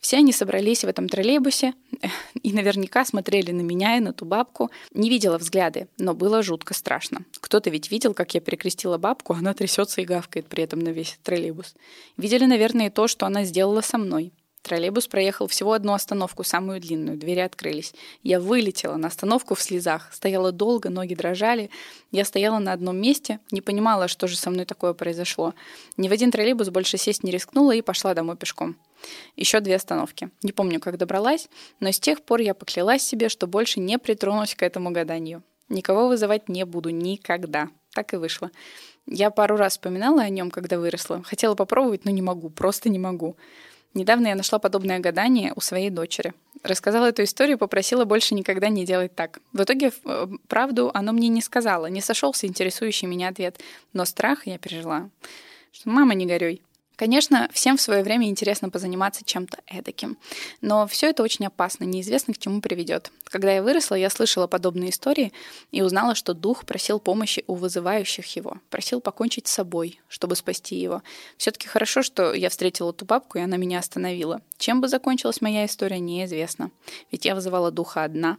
Все 0.03 0.17
они 0.17 0.33
собрались 0.33 0.83
в 0.83 0.87
этом 0.89 1.07
троллейбусе 1.07 1.75
и 2.43 2.51
наверняка 2.51 3.05
смотрели 3.05 3.51
на 3.51 3.61
меня 3.61 3.95
и 3.95 4.01
на 4.01 4.11
ту 4.11 4.25
бабку. 4.25 4.69
Не 4.93 5.09
видела 5.09 5.37
взгляды, 5.37 5.87
но 5.97 6.13
было 6.13 6.43
жутко 6.43 6.73
страшно. 6.73 7.21
Кто-то 7.39 7.69
ведь 7.69 7.89
видел, 7.89 8.13
как 8.13 8.33
я 8.33 8.41
перекрестила 8.41 8.97
бабку, 8.97 9.31
она 9.33 9.53
трясется 9.53 10.01
и 10.01 10.05
гавкает 10.05 10.47
при 10.47 10.61
этом 10.65 10.79
на 10.79 10.89
весь 10.89 11.17
троллейбус. 11.23 11.73
Видели, 12.17 12.43
наверное, 12.43 12.87
и 12.87 12.89
то, 12.89 13.07
что 13.07 13.25
она 13.25 13.45
сделала 13.45 13.79
со 13.79 13.97
мной. 13.97 14.33
Троллейбус 14.63 15.07
проехал 15.07 15.47
всего 15.47 15.73
одну 15.73 15.93
остановку, 15.93 16.45
самую 16.45 16.79
длинную. 16.79 17.17
Двери 17.17 17.41
открылись. 17.41 17.93
Я 18.23 18.39
вылетела 18.39 18.95
на 18.95 19.09
остановку 19.09 19.55
в 19.55 19.61
слезах. 19.61 20.07
Стояла 20.13 20.53
долго, 20.53 20.89
ноги 20.89 21.15
дрожали. 21.15 21.69
Я 22.11 22.23
стояла 22.23 22.59
на 22.59 22.71
одном 22.71 22.95
месте, 22.95 23.39
не 23.51 23.59
понимала, 23.59 24.07
что 24.07 24.25
же 24.25 24.37
со 24.37 24.49
мной 24.49 24.63
такое 24.63 24.93
произошло. 24.93 25.53
Ни 25.97 26.07
в 26.07 26.13
один 26.13 26.31
троллейбус 26.31 26.69
больше 26.69 26.97
сесть 26.97 27.23
не 27.23 27.31
рискнула 27.31 27.73
и 27.73 27.81
пошла 27.81 28.13
домой 28.13 28.37
пешком. 28.37 28.77
Еще 29.35 29.59
две 29.59 29.75
остановки. 29.75 30.29
Не 30.43 30.53
помню, 30.53 30.79
как 30.79 30.97
добралась, 30.97 31.49
но 31.81 31.91
с 31.91 31.99
тех 31.99 32.21
пор 32.21 32.39
я 32.39 32.53
поклялась 32.53 33.03
себе, 33.03 33.27
что 33.27 33.47
больше 33.47 33.81
не 33.81 33.99
притронусь 33.99 34.55
к 34.55 34.63
этому 34.63 34.91
гаданию. 34.91 35.43
Никого 35.67 36.07
вызывать 36.07 36.47
не 36.47 36.63
буду 36.63 36.89
никогда. 36.89 37.67
Так 37.93 38.13
и 38.13 38.17
вышло. 38.17 38.49
Я 39.05 39.29
пару 39.29 39.57
раз 39.57 39.73
вспоминала 39.73 40.21
о 40.21 40.29
нем, 40.29 40.49
когда 40.51 40.79
выросла. 40.79 41.21
Хотела 41.23 41.53
попробовать, 41.53 42.05
но 42.05 42.11
не 42.11 42.21
могу, 42.21 42.49
просто 42.49 42.87
не 42.87 42.99
могу. 42.99 43.35
Недавно 43.93 44.27
я 44.27 44.35
нашла 44.35 44.57
подобное 44.57 44.99
гадание 44.99 45.53
у 45.55 45.61
своей 45.61 45.89
дочери. 45.89 46.33
Рассказала 46.63 47.07
эту 47.07 47.23
историю, 47.23 47.57
попросила 47.57 48.05
больше 48.05 48.33
никогда 48.33 48.69
не 48.69 48.85
делать 48.85 49.13
так. 49.13 49.39
В 49.51 49.61
итоге, 49.61 49.91
э, 50.05 50.27
правду 50.47 50.89
оно 50.93 51.11
мне 51.11 51.27
не 51.27 51.41
сказала, 51.41 51.87
не 51.87 52.01
сошелся 52.01 52.47
интересующий 52.47 53.07
меня 53.07 53.29
ответ. 53.29 53.59
Но 53.91 54.05
страх 54.05 54.47
я 54.47 54.57
пережила. 54.57 55.09
Что 55.71 55.89
«мама, 55.89 56.15
не 56.15 56.25
горюй, 56.25 56.61
Конечно, 56.95 57.49
всем 57.51 57.77
в 57.77 57.81
свое 57.81 58.03
время 58.03 58.29
интересно 58.29 58.69
позаниматься 58.69 59.25
чем-то 59.25 59.59
эдаким, 59.65 60.17
но 60.61 60.85
все 60.85 61.09
это 61.09 61.23
очень 61.23 61.47
опасно, 61.47 61.85
неизвестно 61.85 62.35
к 62.35 62.37
чему 62.37 62.61
приведет. 62.61 63.11
Когда 63.25 63.51
я 63.51 63.63
выросла, 63.63 63.95
я 63.95 64.11
слышала 64.11 64.45
подобные 64.45 64.91
истории 64.91 65.33
и 65.71 65.81
узнала, 65.81 66.13
что 66.13 66.35
дух 66.35 66.65
просил 66.65 66.99
помощи 66.99 67.43
у 67.47 67.55
вызывающих 67.55 68.35
его, 68.35 68.59
просил 68.69 69.01
покончить 69.01 69.47
с 69.47 69.53
собой, 69.53 69.99
чтобы 70.07 70.35
спасти 70.35 70.75
его. 70.75 71.01
Все-таки 71.37 71.67
хорошо, 71.67 72.03
что 72.03 72.31
я 72.33 72.49
встретила 72.49 72.93
ту 72.93 73.05
бабку, 73.05 73.39
и 73.39 73.41
она 73.41 73.57
меня 73.57 73.79
остановила. 73.79 74.41
Чем 74.59 74.79
бы 74.79 74.87
закончилась 74.87 75.41
моя 75.41 75.65
история, 75.65 75.99
неизвестно. 75.99 76.69
Ведь 77.11 77.25
я 77.25 77.33
вызывала 77.33 77.71
духа 77.71 78.03
одна. 78.03 78.37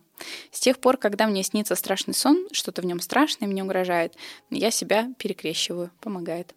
С 0.53 0.61
тех 0.61 0.79
пор, 0.79 0.97
когда 0.97 1.27
мне 1.27 1.43
снится 1.43 1.75
страшный 1.75 2.15
сон, 2.15 2.47
что-то 2.53 2.83
в 2.83 2.87
нем 2.87 3.01
страшное 3.01 3.49
мне 3.49 3.65
угрожает, 3.65 4.15
я 4.51 4.71
себя 4.71 5.13
перекрещиваю, 5.19 5.91
помогает. 6.01 6.55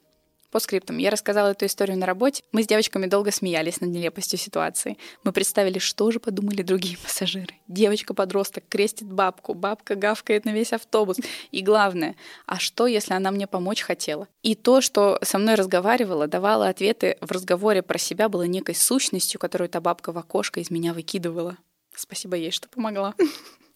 По. 0.59 0.93
Я 0.93 1.09
рассказала 1.09 1.49
эту 1.49 1.65
историю 1.65 1.97
на 1.97 2.05
работе. 2.05 2.43
Мы 2.51 2.63
с 2.63 2.67
девочками 2.67 3.05
долго 3.05 3.31
смеялись 3.31 3.81
над 3.81 3.91
нелепостью 3.91 4.39
ситуации. 4.39 4.97
Мы 5.23 5.31
представили, 5.31 5.79
что 5.79 6.11
же 6.11 6.19
подумали 6.19 6.61
другие 6.61 6.97
пассажиры. 7.03 7.53
Девочка-подросток 7.67 8.63
крестит 8.69 9.11
бабку, 9.11 9.53
бабка 9.53 9.95
гавкает 9.95 10.45
на 10.45 10.51
весь 10.51 10.73
автобус. 10.73 11.17
И 11.51 11.61
главное, 11.61 12.15
а 12.45 12.59
что, 12.59 12.87
если 12.87 13.13
она 13.13 13.31
мне 13.31 13.47
помочь 13.47 13.81
хотела? 13.81 14.27
И 14.41 14.55
то, 14.55 14.81
что 14.81 15.19
со 15.21 15.37
мной 15.37 15.55
разговаривала, 15.55 16.27
давала 16.27 16.69
ответы 16.69 17.17
в 17.21 17.31
разговоре 17.31 17.81
про 17.81 17.97
себя, 17.97 18.29
было 18.29 18.43
некой 18.43 18.75
сущностью, 18.75 19.39
которую 19.39 19.69
та 19.69 19.81
бабка 19.81 20.11
в 20.11 20.17
окошко 20.17 20.59
из 20.59 20.71
меня 20.71 20.93
выкидывала. 20.93 21.57
Спасибо 21.95 22.35
ей, 22.35 22.51
что 22.51 22.67
помогла. 22.69 23.15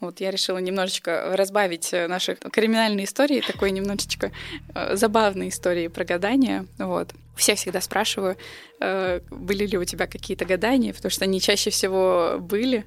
Вот 0.00 0.20
я 0.20 0.30
решила 0.30 0.58
немножечко 0.58 1.36
разбавить 1.36 1.92
э, 1.92 2.08
наши 2.08 2.34
криминальные 2.34 3.06
истории, 3.06 3.40
такой 3.40 3.70
немножечко 3.70 4.32
э, 4.74 4.96
забавной 4.96 5.48
истории 5.48 5.88
про 5.88 6.04
гадания. 6.04 6.66
Вот. 6.78 7.10
Всех 7.36 7.58
всегда 7.58 7.80
спрашиваю, 7.80 8.36
э, 8.80 9.20
были 9.30 9.66
ли 9.66 9.78
у 9.78 9.84
тебя 9.84 10.06
какие-то 10.06 10.44
гадания, 10.44 10.92
потому 10.92 11.10
что 11.10 11.24
они 11.24 11.40
чаще 11.40 11.70
всего 11.70 12.36
были 12.40 12.84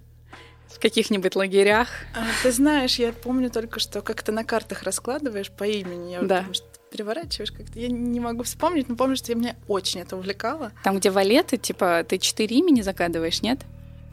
в 0.68 0.80
каких-нибудь 0.80 1.36
лагерях. 1.36 1.88
А, 2.14 2.26
ты 2.44 2.52
знаешь, 2.52 3.00
я 3.00 3.14
помню 3.14 3.50
только, 3.50 3.80
что 3.80 4.02
как 4.02 4.22
то 4.22 4.32
на 4.32 4.44
картах 4.44 4.84
раскладываешь 4.84 5.52
по 5.52 5.64
имени. 5.64 6.14
Я 6.14 6.22
да. 6.22 6.38
Потому 6.38 6.54
что 6.54 6.66
переворачиваешь 6.92 7.52
как-то. 7.52 7.80
Я 7.80 7.88
не 7.88 8.20
могу 8.20 8.44
вспомнить, 8.44 8.90
но 8.90 8.96
помню, 8.96 9.16
что 9.16 9.32
я 9.32 9.38
меня 9.38 9.56
очень 9.68 10.02
это 10.02 10.16
увлекало. 10.16 10.72
Там, 10.84 10.98
где 10.98 11.12
валеты, 11.12 11.58
типа, 11.58 12.06
ты 12.08 12.18
четыре 12.18 12.58
имени 12.58 12.82
загадываешь, 12.82 13.42
нет? 13.42 13.60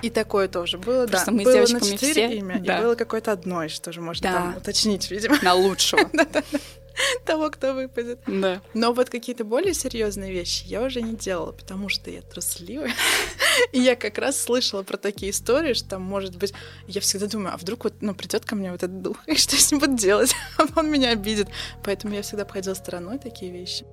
И 0.02 0.10
такое 0.10 0.48
тоже 0.48 0.78
было, 0.78 1.06
Просто 1.06 1.26
да. 1.26 1.32
мы 1.32 1.42
с 1.42 1.44
было 1.44 1.54
девочками 1.54 1.90
на 1.90 1.96
четыре 1.96 2.12
все, 2.28 2.36
имя, 2.38 2.60
да. 2.60 2.78
и 2.78 2.82
было 2.82 2.94
какое-то 2.96 3.32
одно 3.32 3.62
еще 3.62 3.80
тоже 3.80 4.00
можно 4.00 4.22
Да. 4.22 4.32
там 4.32 4.56
уточнить, 4.56 5.10
видимо, 5.10 5.38
На 5.42 5.54
лучшего. 5.54 6.10
того, 7.24 7.50
кто 7.50 7.72
выпадет. 7.74 8.20
Да. 8.26 8.60
Но 8.74 8.92
вот 8.92 9.10
какие-то 9.10 9.44
более 9.44 9.74
серьезные 9.74 10.32
вещи 10.32 10.64
я 10.66 10.82
уже 10.82 11.00
не 11.00 11.14
делала, 11.16 11.52
потому 11.52 11.88
что 11.88 12.10
я 12.10 12.20
трусливая. 12.22 12.92
И 13.72 13.80
я 13.80 13.96
как 13.96 14.18
раз 14.18 14.40
слышала 14.40 14.82
про 14.82 14.96
такие 14.96 15.30
истории, 15.30 15.72
что 15.74 15.88
там, 15.90 16.02
может 16.02 16.36
быть, 16.36 16.52
я 16.86 17.00
всегда 17.00 17.26
думаю, 17.26 17.54
а 17.54 17.56
вдруг 17.56 17.84
вот, 17.84 17.94
ну, 18.00 18.14
придет 18.14 18.44
ко 18.44 18.56
мне 18.56 18.70
вот 18.72 18.82
этот 18.82 19.02
дух, 19.02 19.16
и 19.26 19.34
что 19.36 19.56
с 19.56 19.70
ним 19.70 19.80
буду 19.80 19.96
делать? 19.96 20.34
А 20.58 20.64
он 20.76 20.90
меня 20.90 21.10
обидит. 21.10 21.48
Поэтому 21.84 22.14
я 22.14 22.22
всегда 22.22 22.42
обходила 22.42 22.74
стороной 22.74 23.18
такие 23.18 23.52
вещи. 23.52 23.84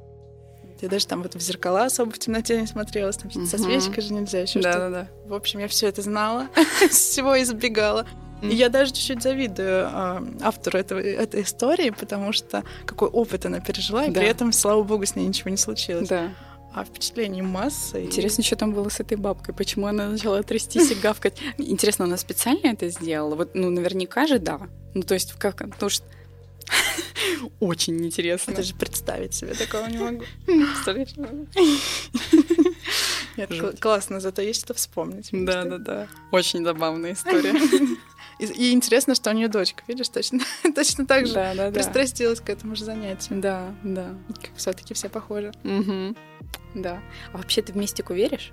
Я 0.81 0.89
даже 0.89 1.07
там 1.07 1.21
вот 1.23 1.35
в 1.35 1.39
зеркала 1.41 1.85
особо 1.85 2.11
в 2.11 2.19
темноте 2.19 2.59
не 2.61 2.67
смотрелась, 2.67 3.17
там 3.17 3.29
со 3.31 3.57
свечкой 3.57 4.01
же 4.03 4.13
нельзя 4.13 4.41
еще 4.41 4.59
что-то. 4.61 4.77
Да-да-да. 4.79 5.07
В 5.27 5.33
общем, 5.33 5.59
я 5.59 5.67
все 5.67 5.87
это 5.87 6.01
знала, 6.01 6.47
всего 6.89 7.41
избегала. 7.41 8.05
И 8.41 8.47
я 8.55 8.69
даже 8.69 8.93
чуть-чуть 8.93 9.21
завидую 9.21 9.87
а, 9.91 10.23
автору 10.41 10.79
этого, 10.79 10.99
этой 10.99 11.41
истории, 11.41 11.89
потому 11.89 12.31
что 12.31 12.63
какой 12.85 13.09
опыт 13.09 13.45
она 13.45 13.59
пережила, 13.59 14.05
и 14.05 14.11
Да. 14.11 14.21
при 14.21 14.29
этом, 14.29 14.53
слава 14.53 14.81
богу, 14.83 15.05
с 15.05 15.15
ней 15.17 15.27
ничего 15.27 15.49
не 15.49 15.57
случилось. 15.57 16.07
Да. 16.07 16.29
А 16.73 16.85
впечатлений 16.85 17.41
масса. 17.41 17.97
и- 17.99 18.05
Интересно, 18.05 18.43
что 18.43 18.55
там 18.55 18.73
было 18.73 18.87
с 18.87 19.01
этой 19.01 19.17
бабкой, 19.17 19.53
почему 19.53 19.87
она 19.87 20.07
начала 20.07 20.41
трястись 20.43 20.91
и 20.91 20.95
гавкать. 21.03 21.37
Интересно, 21.57 22.05
она 22.05 22.15
специально 22.15 22.67
это 22.67 22.87
сделала? 22.87 23.35
Вот, 23.35 23.55
ну, 23.55 23.69
наверняка 23.71 24.25
же 24.27 24.39
да. 24.39 24.61
Ну, 24.93 25.01
то 25.01 25.15
есть, 25.15 25.33
как, 25.33 25.57
потому 25.57 25.89
что... 25.89 26.05
Очень 27.59 28.05
интересно. 28.05 28.53
Даже 28.53 28.73
представить 28.73 29.33
себе 29.33 29.53
такого 29.53 29.85
не 29.87 29.97
могу. 29.97 30.23
Представляешь? 30.45 31.09
Нет, 33.37 33.51
Жуть. 33.51 33.59
кл- 33.75 33.77
классно, 33.79 34.19
зато 34.19 34.41
есть 34.41 34.61
что 34.61 34.73
вспомнить. 34.73 35.29
Да, 35.31 35.63
да, 35.65 35.77
да. 35.77 36.07
Очень 36.31 36.63
забавная 36.63 37.13
история. 37.13 37.53
И, 38.39 38.45
и 38.45 38.71
интересно, 38.71 39.15
что 39.15 39.29
у 39.29 39.33
нее 39.33 39.47
дочка, 39.49 39.83
видишь, 39.87 40.07
точно, 40.09 40.39
точно 40.75 41.05
так 41.05 41.27
же 41.27 41.33
Да, 41.33 41.53
да, 41.55 41.71
да. 41.71 41.71
пристрастилась 41.71 42.39
к 42.39 42.49
этому 42.49 42.75
же 42.75 42.85
занятию. 42.85 43.41
Да, 43.41 43.73
да. 43.83 44.15
Все-таки 44.55 44.93
все 44.93 45.09
похожи. 45.09 45.51
Мгм. 45.63 46.15
Да. 46.73 47.01
А 47.33 47.37
вообще 47.37 47.61
ты 47.61 47.73
в 47.73 47.75
мистику 47.77 48.13
веришь? 48.13 48.51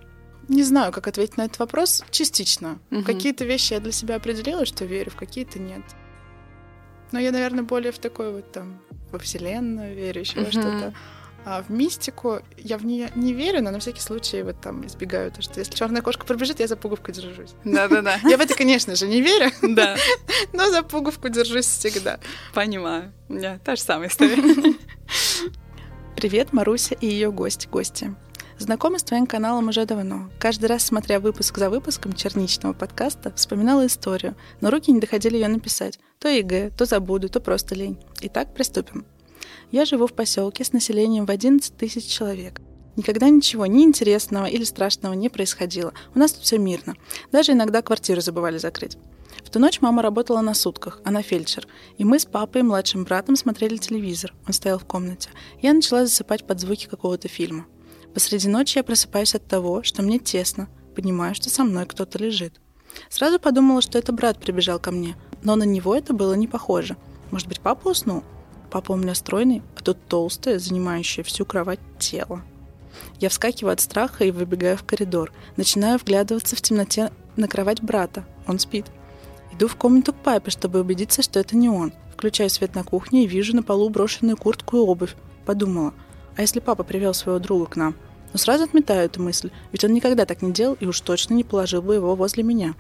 Не 0.49 0.63
знаю, 0.65 0.93
как 0.93 1.07
ответить 1.09 1.37
на 1.37 1.45
этот 1.47 1.59
вопрос. 1.59 2.05
Частично. 2.11 2.79
В 2.91 3.03
какие-то 3.05 3.45
вещи 3.45 3.73
я 3.75 3.81
для 3.81 3.93
себя 3.93 4.17
определила, 4.17 4.65
что 4.67 4.85
верю, 4.85 5.11
в 5.11 5.17
какие-то 5.17 5.59
нет. 5.59 5.83
Но 7.13 7.19
я, 7.21 7.33
наверное, 7.33 7.65
более 7.65 7.93
в 7.93 7.99
такой 7.99 8.33
вот 8.33 8.51
там 8.53 8.81
во 9.13 9.19
Вселенную 9.19 9.95
верю, 9.95 10.21
еще 10.21 10.41
во 10.41 10.51
что-то. 10.51 10.95
А 11.49 11.63
в 11.63 11.71
мистику 11.71 12.41
я 12.57 12.77
в 12.77 12.85
нее 12.85 13.09
не 13.15 13.33
верю, 13.33 13.63
но 13.63 13.71
на 13.71 13.79
всякий 13.79 14.01
случай 14.01 14.43
вот 14.43 14.61
там 14.61 14.85
избегаю 14.85 15.31
то, 15.31 15.43
что 15.43 15.61
если 15.61 15.75
черная 15.77 16.03
кошка 16.03 16.27
пробежит, 16.27 16.59
я 16.59 16.67
за 16.67 16.75
пуговку 16.77 17.13
держусь. 17.13 17.51
Да, 17.63 17.87
да, 17.87 18.03
да. 18.03 18.17
Я 18.25 18.37
в 18.37 18.41
это, 18.41 18.57
конечно 18.57 18.97
же, 18.97 19.07
не 19.07 19.21
верю, 19.23 19.53
Да, 19.63 19.97
но 20.53 20.69
за 20.73 20.83
пуговку 20.83 21.29
держусь 21.29 21.67
всегда. 21.67 22.19
понимаю. 22.53 23.13
У 23.29 23.35
меня 23.35 23.61
та 23.65 23.77
же 23.77 23.83
самая 23.83 24.09
история. 24.09 24.43
Привет, 26.17 26.53
Маруся 26.53 26.97
и 26.97 27.07
ее 27.07 27.31
гость, 27.31 27.69
гости. 27.69 28.13
Знакома 28.59 28.99
с 28.99 29.03
твоим 29.03 29.27
каналом 29.27 29.69
уже 29.69 29.85
давно. 29.85 30.31
Каждый 30.39 30.67
раз, 30.67 30.83
смотря 30.85 31.21
выпуск 31.21 31.59
за 31.59 31.69
выпуском 31.69 32.15
черничного 32.15 32.73
подкаста, 32.73 33.33
вспоминала 33.37 33.87
историю, 33.87 34.35
но 34.63 34.71
руки 34.71 34.91
не 34.91 34.99
доходили 34.99 35.35
ее 35.35 35.49
написать. 35.49 35.99
То 36.19 36.29
ЕГЭ, 36.29 36.71
то 36.71 36.87
забуду, 36.87 37.29
то 37.29 37.41
просто 37.41 37.75
лень. 37.75 37.99
Итак, 38.23 38.55
приступим. 38.55 39.05
Я 39.71 39.85
живу 39.85 40.07
в 40.07 40.15
поселке 40.15 40.65
с 40.65 40.73
населением 40.73 41.27
в 41.27 41.31
11 41.31 41.77
тысяч 41.77 42.07
человек. 42.07 42.63
Никогда 42.97 43.29
ничего 43.29 43.67
ни 43.67 43.83
интересного 43.83 44.47
или 44.47 44.65
страшного 44.65 45.13
не 45.13 45.29
происходило. 45.29 45.93
У 46.15 46.19
нас 46.19 46.33
тут 46.33 46.45
все 46.45 46.57
мирно. 46.57 46.95
Даже 47.31 47.53
иногда 47.53 47.83
квартиру 47.83 48.23
забывали 48.23 48.57
закрыть. 48.57 48.97
В 49.45 49.51
ту 49.51 49.59
ночь 49.59 49.83
мама 49.83 50.01
работала 50.01 50.41
на 50.41 50.55
сутках, 50.55 51.01
она 51.05 51.21
фельдшер. 51.21 51.69
И 51.99 52.05
мы 52.05 52.19
с 52.19 52.25
папой 52.25 52.63
и 52.63 52.65
младшим 52.65 53.05
братом 53.05 53.37
смотрели 53.37 53.77
телевизор. 53.77 54.33
Он 54.47 54.55
стоял 54.55 54.79
в 54.79 54.87
комнате. 54.87 55.29
Я 55.61 55.75
начала 55.75 56.07
засыпать 56.07 56.47
под 56.47 56.59
звуки 56.59 56.87
какого-то 56.87 57.29
фильма. 57.29 57.67
Посреди 58.17 58.49
ночи 58.49 58.79
я 58.79 58.83
просыпаюсь 58.83 59.35
от 59.35 59.47
того, 59.47 59.83
что 59.83 60.01
мне 60.01 60.19
тесно. 60.19 60.71
Понимаю, 60.95 61.35
что 61.35 61.51
со 61.51 61.65
мной 61.65 61.85
кто-то 61.85 62.17
лежит. 62.17 62.63
Сразу 63.11 63.39
подумала, 63.39 63.83
что 63.83 63.99
это 63.99 64.11
брат 64.11 64.39
прибежал 64.39 64.79
ко 64.79 64.91
мне. 64.91 65.19
Но 65.43 65.55
на 65.55 65.65
него 65.65 65.95
это 65.95 66.15
было 66.15 66.33
не 66.33 66.49
похоже. 66.49 66.97
Может 67.31 67.47
быть, 67.47 67.61
папа 67.61 67.89
уснул? 67.89 68.25
Папа 68.71 68.93
у 68.93 68.97
меня 68.97 69.15
стройный, 69.15 69.63
а 69.77 69.83
тут 69.83 69.99
толстое, 70.09 70.59
занимающее 70.59 71.25
всю 71.25 71.45
кровать 71.45 71.79
тело. 71.99 72.43
Я 73.21 73.29
вскакиваю 73.29 73.75
от 73.75 73.81
страха 73.81 74.25
и 74.25 74.31
выбегаю 74.31 74.79
в 74.79 74.85
коридор. 74.85 75.31
Начинаю 75.59 75.99
вглядываться 75.99 76.57
в 76.57 76.63
темноте 76.63 77.13
на 77.37 77.49
кровать 77.49 77.83
брата. 77.83 78.25
Он 78.47 78.59
спит. 78.59 78.87
Иду 79.53 79.69
в 79.69 79.77
комнату 79.77 80.15
к 80.15 80.23
папе, 80.23 80.51
чтобы 80.51 80.81
убедиться, 80.81 81.21
что 81.21 81.39
это 81.39 81.55
не 81.55 81.69
он. 81.69 81.93
Включаю 82.15 82.49
свет 82.49 82.75
на 82.77 82.83
кухне 82.83 83.25
и 83.25 83.29
вижу 83.29 83.55
на 83.55 83.63
полу 83.63 83.91
брошенную 83.91 84.39
куртку 84.39 84.79
и 84.79 84.81
обувь. 84.81 85.17
Подумала, 85.45 85.93
а 86.35 86.41
если 86.41 86.61
папа 86.61 86.83
привел 86.83 87.13
своего 87.13 87.39
друга 87.39 87.67
к 87.67 87.77
нам? 87.77 87.95
Но 88.33 88.39
сразу 88.39 88.65
отметаю 88.65 89.07
эту 89.07 89.23
мысль, 89.23 89.51
ведь 89.73 89.85
он 89.85 89.93
никогда 89.93 90.27
так 90.27 90.43
не 90.43 90.53
делал 90.53 90.77
и 90.81 90.87
уж 90.87 91.01
точно 91.01 91.35
не 91.35 91.45
положил 91.45 91.83
бы 91.83 91.95
его 91.95 92.15
возле 92.15 92.43
меня. 92.43 92.75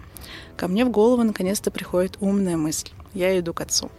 Ко 0.56 0.68
мне 0.68 0.84
в 0.84 0.90
голову 0.90 1.22
наконец-то 1.22 1.70
приходит 1.70 2.16
умная 2.20 2.56
мысль. 2.56 2.90
Я 3.14 3.38
иду 3.38 3.54
к 3.54 3.60
отцу. 3.60 3.90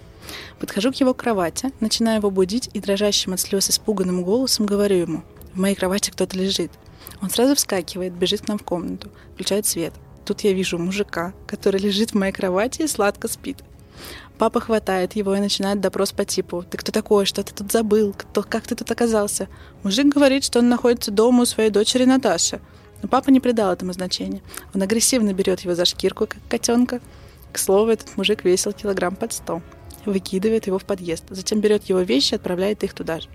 Подхожу 0.60 0.92
к 0.92 0.96
его 0.96 1.14
кровати, 1.14 1.72
начинаю 1.80 2.18
его 2.18 2.32
будить 2.32 2.70
и 2.74 2.80
дрожащим 2.80 3.34
от 3.34 3.40
слез 3.40 3.70
испуганным 3.70 4.24
голосом 4.24 4.66
говорю 4.66 4.98
ему, 4.98 5.24
в 5.54 5.60
моей 5.60 5.76
кровати 5.76 6.12
кто-то 6.12 6.38
лежит. 6.38 6.72
Он 7.22 7.30
сразу 7.30 7.56
вскакивает, 7.56 8.14
бежит 8.14 8.42
к 8.42 8.48
нам 8.48 8.58
в 8.58 8.64
комнату, 8.64 9.10
включает 9.34 9.66
свет. 9.66 9.94
Тут 10.26 10.42
я 10.42 10.52
вижу 10.54 10.78
мужика, 10.78 11.34
который 11.48 11.80
лежит 11.80 12.12
в 12.12 12.16
моей 12.16 12.34
кровати 12.34 12.82
и 12.82 12.88
сладко 12.88 13.28
спит. 13.28 13.58
Папа 14.38 14.60
хватает 14.60 15.16
его 15.16 15.36
и 15.36 15.40
начинает 15.40 15.82
допрос 15.82 16.12
по 16.12 16.24
типу 16.24 16.64
«Ты 16.64 16.78
кто 16.78 16.92
такой? 16.92 17.26
Что 17.26 17.44
ты 17.44 17.54
тут 17.54 17.72
забыл? 17.72 18.14
Кто, 18.16 18.44
как 18.44 18.68
ты 18.68 18.76
тут 18.76 18.90
оказался?» 18.92 19.48
Мужик 19.84 20.08
говорит, 20.08 20.44
что 20.44 20.60
он 20.60 20.70
находится 20.70 21.10
дома 21.12 21.42
у 21.42 21.46
своей 21.46 21.72
дочери 21.72 22.06
Наташи. 22.06 22.60
Но 23.02 23.10
папа 23.10 23.30
не 23.32 23.40
придал 23.40 23.72
этому 23.72 23.94
значения. 23.94 24.42
Он 24.76 24.82
агрессивно 24.82 25.34
берет 25.34 25.62
его 25.62 25.74
за 25.74 25.86
шкирку, 25.86 26.28
как 26.28 26.40
котенка. 26.50 27.02
К 27.52 27.58
слову, 27.58 27.90
этот 27.90 28.16
мужик 28.16 28.44
весил 28.44 28.74
килограмм 28.74 29.16
под 29.16 29.34
сто. 29.34 29.62
Выкидывает 30.06 30.68
его 30.68 30.78
в 30.78 30.86
подъезд. 30.86 31.24
Затем 31.30 31.60
берет 31.60 31.86
его 31.86 32.02
вещи 32.02 32.34
и 32.34 32.36
отправляет 32.36 32.84
их 32.84 32.94
туда 32.94 33.20
же. 33.20 33.30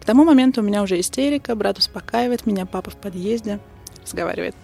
К 0.00 0.04
тому 0.04 0.24
моменту 0.24 0.60
у 0.60 0.64
меня 0.64 0.82
уже 0.82 1.00
истерика, 1.00 1.54
брат 1.56 1.78
успокаивает 1.78 2.46
меня, 2.46 2.66
папа 2.66 2.90
в 2.90 2.96
подъезде 2.96 3.58
разговаривает. 4.02 4.54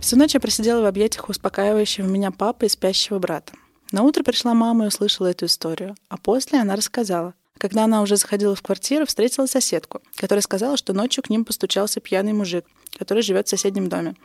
Всю 0.00 0.16
ночь 0.16 0.34
я 0.34 0.40
просидела 0.40 0.82
в 0.82 0.86
объятиях 0.86 1.28
успокаивающего 1.28 2.06
меня 2.06 2.30
папы 2.30 2.66
и 2.66 2.68
спящего 2.68 3.18
брата. 3.18 3.52
На 3.94 4.02
утро 4.02 4.24
пришла 4.24 4.54
мама 4.54 4.86
и 4.86 4.88
услышала 4.88 5.28
эту 5.28 5.46
историю, 5.46 5.94
а 6.08 6.16
после 6.16 6.58
она 6.58 6.74
рассказала. 6.74 7.32
Когда 7.58 7.84
она 7.84 8.02
уже 8.02 8.16
заходила 8.16 8.56
в 8.56 8.60
квартиру, 8.60 9.06
встретила 9.06 9.46
соседку, 9.46 10.02
которая 10.16 10.42
сказала, 10.42 10.76
что 10.76 10.92
ночью 10.92 11.22
к 11.22 11.30
ним 11.30 11.44
постучался 11.44 12.00
пьяный 12.00 12.32
мужик, 12.32 12.64
который 12.98 13.22
живет 13.22 13.46
в 13.46 13.50
соседнем 13.50 13.88
доме. 13.88 14.16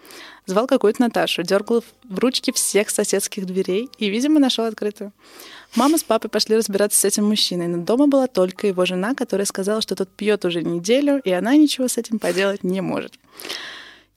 Звал 0.47 0.65
какую-то 0.65 1.03
Наташу, 1.03 1.43
дергал 1.43 1.83
в 2.03 2.17
ручки 2.17 2.51
всех 2.51 2.89
соседских 2.89 3.45
дверей 3.45 3.91
и, 3.99 4.09
видимо, 4.09 4.39
нашел 4.39 4.65
открытую. 4.65 5.11
Мама 5.75 5.99
с 5.99 6.03
папой 6.03 6.31
пошли 6.31 6.55
разбираться 6.55 6.99
с 6.99 7.05
этим 7.05 7.25
мужчиной, 7.25 7.67
но 7.67 7.77
дома 7.77 8.07
была 8.07 8.25
только 8.25 8.65
его 8.65 8.85
жена, 8.85 9.13
которая 9.13 9.45
сказала, 9.45 9.81
что 9.81 9.95
тот 9.95 10.09
пьет 10.09 10.45
уже 10.45 10.63
неделю, 10.63 11.21
и 11.23 11.29
она 11.29 11.55
ничего 11.55 11.87
с 11.87 11.99
этим 11.99 12.17
поделать 12.17 12.63
не 12.63 12.81
может. 12.81 13.19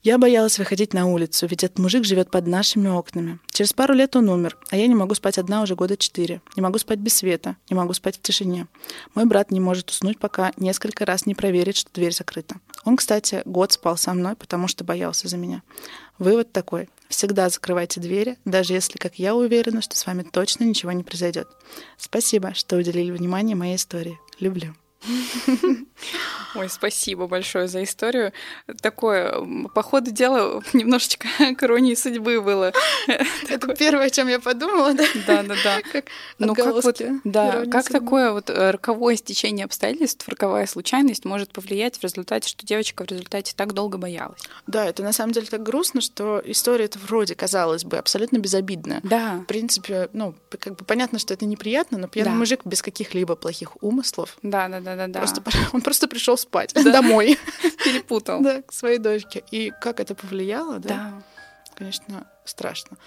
Я 0.03 0.17
боялась 0.17 0.59
выходить 0.59 0.93
на 0.93 1.05
улицу, 1.05 1.47
ведь 1.47 1.63
этот 1.63 1.79
мужик 1.79 2.03
живет 2.03 2.29
под 2.29 2.45
нашими 2.45 2.89
окнами. 2.89 3.39
Через 3.51 3.71
пару 3.71 3.93
лет 3.93 4.17
он 4.17 4.27
умер, 4.27 4.57
а 4.69 4.75
я 4.75 4.85
не 4.87 4.95
могу 4.95 5.15
спать 5.15 5.37
одна 5.37 5.61
уже 5.61 5.75
года 5.75 5.95
четыре. 5.95 6.41
Не 6.57 6.61
могу 6.61 6.77
спать 6.77 6.99
без 6.99 7.13
света, 7.13 7.55
не 7.69 7.75
могу 7.77 7.93
спать 7.93 8.17
в 8.17 8.21
тишине. 8.21 8.67
Мой 9.15 9.23
брат 9.23 9.49
не 9.49 9.61
может 9.61 9.89
уснуть, 9.89 10.19
пока 10.19 10.51
несколько 10.57 11.05
раз 11.05 11.25
не 11.25 11.35
проверит, 11.35 11.77
что 11.77 11.89
дверь 11.93 12.11
закрыта. 12.11 12.57
Он, 12.83 12.97
кстати, 12.97 13.43
год 13.45 13.71
спал 13.71 13.95
со 13.95 14.13
мной, 14.13 14.35
потому 14.35 14.67
что 14.67 14.83
боялся 14.83 15.29
за 15.29 15.37
меня. 15.37 15.63
Вывод 16.19 16.51
такой. 16.51 16.89
Всегда 17.07 17.47
закрывайте 17.47 18.01
двери, 18.01 18.37
даже 18.43 18.73
если, 18.73 18.97
как 18.97 19.19
я, 19.19 19.35
уверена, 19.35 19.81
что 19.81 19.95
с 19.95 20.05
вами 20.05 20.23
точно 20.23 20.65
ничего 20.65 20.91
не 20.91 21.05
произойдет. 21.05 21.47
Спасибо, 21.97 22.53
что 22.53 22.75
уделили 22.75 23.09
внимание 23.09 23.55
моей 23.55 23.77
истории. 23.77 24.19
Люблю. 24.41 24.75
Ой, 26.55 26.69
спасибо 26.69 27.27
большое 27.27 27.67
за 27.67 27.83
историю. 27.83 28.31
Такое, 28.81 29.33
по 29.73 29.81
ходу 29.81 30.11
дела, 30.11 30.61
немножечко 30.73 31.27
иронии 31.39 31.95
судьбы 31.95 32.41
было. 32.41 32.71
Это 33.49 33.75
первое, 33.75 34.07
о 34.07 34.09
чем 34.09 34.27
я 34.27 34.39
подумала, 34.39 34.93
да? 34.93 35.03
Да, 35.27 35.43
да, 35.43 35.55
да. 35.63 35.81
Как 35.91 36.05
Ну 36.39 36.55
как 36.55 36.65
вот, 36.73 37.01
да, 37.23 37.65
как 37.71 37.85
судьбы. 37.85 37.99
такое 37.99 38.31
вот 38.31 38.49
э, 38.49 38.71
роковое 38.71 39.15
стечение 39.15 39.65
обстоятельств, 39.65 40.27
роковая 40.27 40.65
случайность 40.67 41.25
может 41.25 41.51
повлиять 41.53 41.97
в 41.97 42.03
результате, 42.03 42.49
что 42.49 42.65
девочка 42.65 43.03
в 43.03 43.07
результате 43.07 43.53
так 43.55 43.73
долго 43.73 43.97
боялась? 43.97 44.39
Да, 44.67 44.85
это 44.85 45.03
на 45.03 45.13
самом 45.13 45.33
деле 45.33 45.47
так 45.47 45.63
грустно, 45.63 46.01
что 46.01 46.41
история 46.45 46.85
это 46.85 46.99
вроде, 46.99 47.35
казалось 47.35 47.83
бы, 47.85 47.97
абсолютно 47.97 48.37
безобидная. 48.37 48.99
Да, 49.03 49.37
В 49.43 49.45
принципе, 49.45 50.09
ну, 50.13 50.35
как 50.59 50.75
бы 50.75 50.85
понятно, 50.85 51.19
что 51.19 51.33
это 51.33 51.45
неприятно, 51.45 51.97
но 51.97 52.07
пьяный 52.07 52.31
Да. 52.31 52.37
мужик 52.37 52.61
без 52.65 52.81
каких-либо 52.81 53.35
плохих 53.35 53.81
умыслов. 53.81 54.37
да, 54.41 54.67
да, 54.67 54.79
да, 54.79 55.07
да. 55.07 55.19
Просто, 55.19 55.41
он 55.71 55.81
просто 55.81 55.92
пришел 56.07 56.37
спать 56.37 56.73
домой. 56.73 57.37
Перепутал. 57.83 58.41
Да, 58.41 58.61
к 58.61 58.73
своей 58.73 58.97
дочке. 58.99 59.43
И 59.51 59.71
как 59.81 59.99
это 59.99 60.15
повлияло, 60.15 60.79
да? 60.79 60.89
Да. 60.89 61.23
Конечно, 61.75 62.27
страшно. 62.45 62.97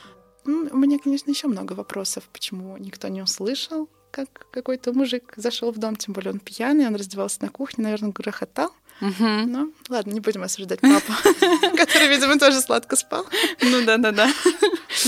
Ну, 0.45 0.69
У 0.73 0.77
меня, 0.77 0.99
конечно, 0.99 1.31
еще 1.31 1.49
много 1.49 1.73
вопросов, 1.73 2.25
почему 2.33 2.77
никто 2.77 3.09
не 3.09 3.23
услышал, 3.23 3.89
как 4.11 4.29
какой-то 4.51 4.93
мужик 4.93 5.33
зашел 5.37 5.73
в 5.73 5.79
дом, 5.79 5.97
тем 5.97 6.15
более 6.15 6.33
он 6.33 6.41
пьяный, 6.41 6.87
он 6.87 6.95
раздевался 6.97 7.39
на 7.43 7.49
кухне, 7.49 7.85
наверное, 7.85 8.13
грохотал. 8.13 8.73
Мгм. 9.01 9.53
Ну, 9.53 9.73
ладно, 9.91 10.13
не 10.13 10.21
будем 10.21 10.43
осуждать 10.43 10.81
папу, 10.81 11.13
который, 11.77 12.09
видимо, 12.09 12.39
тоже 12.39 12.61
сладко 12.61 12.97
спал. 12.97 13.27
Ну 13.61 13.85
да, 13.85 13.99
да, 13.99 14.11
да. 14.13 14.29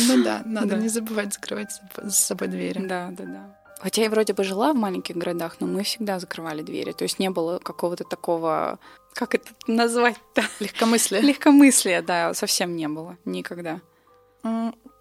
Ну 0.09 0.23
да, 0.23 0.43
надо 0.45 0.69
Да. 0.69 0.77
не 0.77 0.89
забывать 0.89 1.33
закрывать 1.33 1.71
за 1.97 2.11
собой 2.11 2.49
двери. 2.49 2.81
Да, 2.87 3.09
да, 3.13 3.25
да. 3.25 3.58
Хотя 3.81 4.03
я 4.03 4.11
вроде 4.11 4.33
бы 4.33 4.43
жила 4.45 4.73
в 4.73 4.77
маленьких 4.77 5.17
городах, 5.17 5.57
но 5.61 5.67
мы 5.67 5.83
всегда 5.85 6.19
закрывали 6.19 6.63
двери. 6.63 6.93
То 6.93 7.05
есть 7.05 7.19
не 7.19 7.31
было 7.31 7.59
какого-то 7.59 8.05
такого, 8.05 8.79
как 9.15 9.35
это 9.35 9.51
назвать-то? 9.67 10.43
Легкомыслие. 10.61 11.23
Легкомыслия, 11.23 12.03
да, 12.03 12.35
совсем 12.35 12.75
не 12.77 12.89
было. 12.89 13.17
Никогда. 13.25 13.81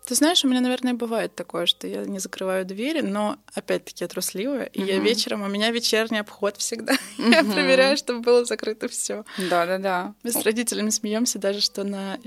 Ты 0.06 0.16
знаешь, 0.16 0.46
у 0.46 0.48
меня, 0.48 0.62
наверное, 0.62 0.94
бывает 0.94 1.36
такое, 1.36 1.66
что 1.66 1.86
я 1.86 2.06
не 2.06 2.20
закрываю 2.20 2.66
двери, 2.66 3.02
но 3.02 3.38
опять-таки 3.54 4.06
я 4.06 4.08
трусливая, 4.08 4.64
и 4.64 4.82
я 4.82 5.00
вечером, 5.00 5.42
у 5.42 5.48
меня 5.48 5.70
вечерний 5.72 6.20
обход 6.20 6.56
всегда. 6.58 6.94
Я 7.18 7.44
Мгм. 7.44 7.52
проверяю, 7.52 7.98
чтобы 7.98 8.22
было 8.22 8.46
закрыто 8.46 8.88
все. 8.88 9.26
Да, 9.38 9.66
да, 9.66 9.78
да. 9.80 10.14
Мы 10.24 10.32
с 10.32 10.42
родителями 10.44 10.92
смеемся 10.92 11.40
даже, 11.40 11.60
что 11.60 11.84
на, 11.84 12.20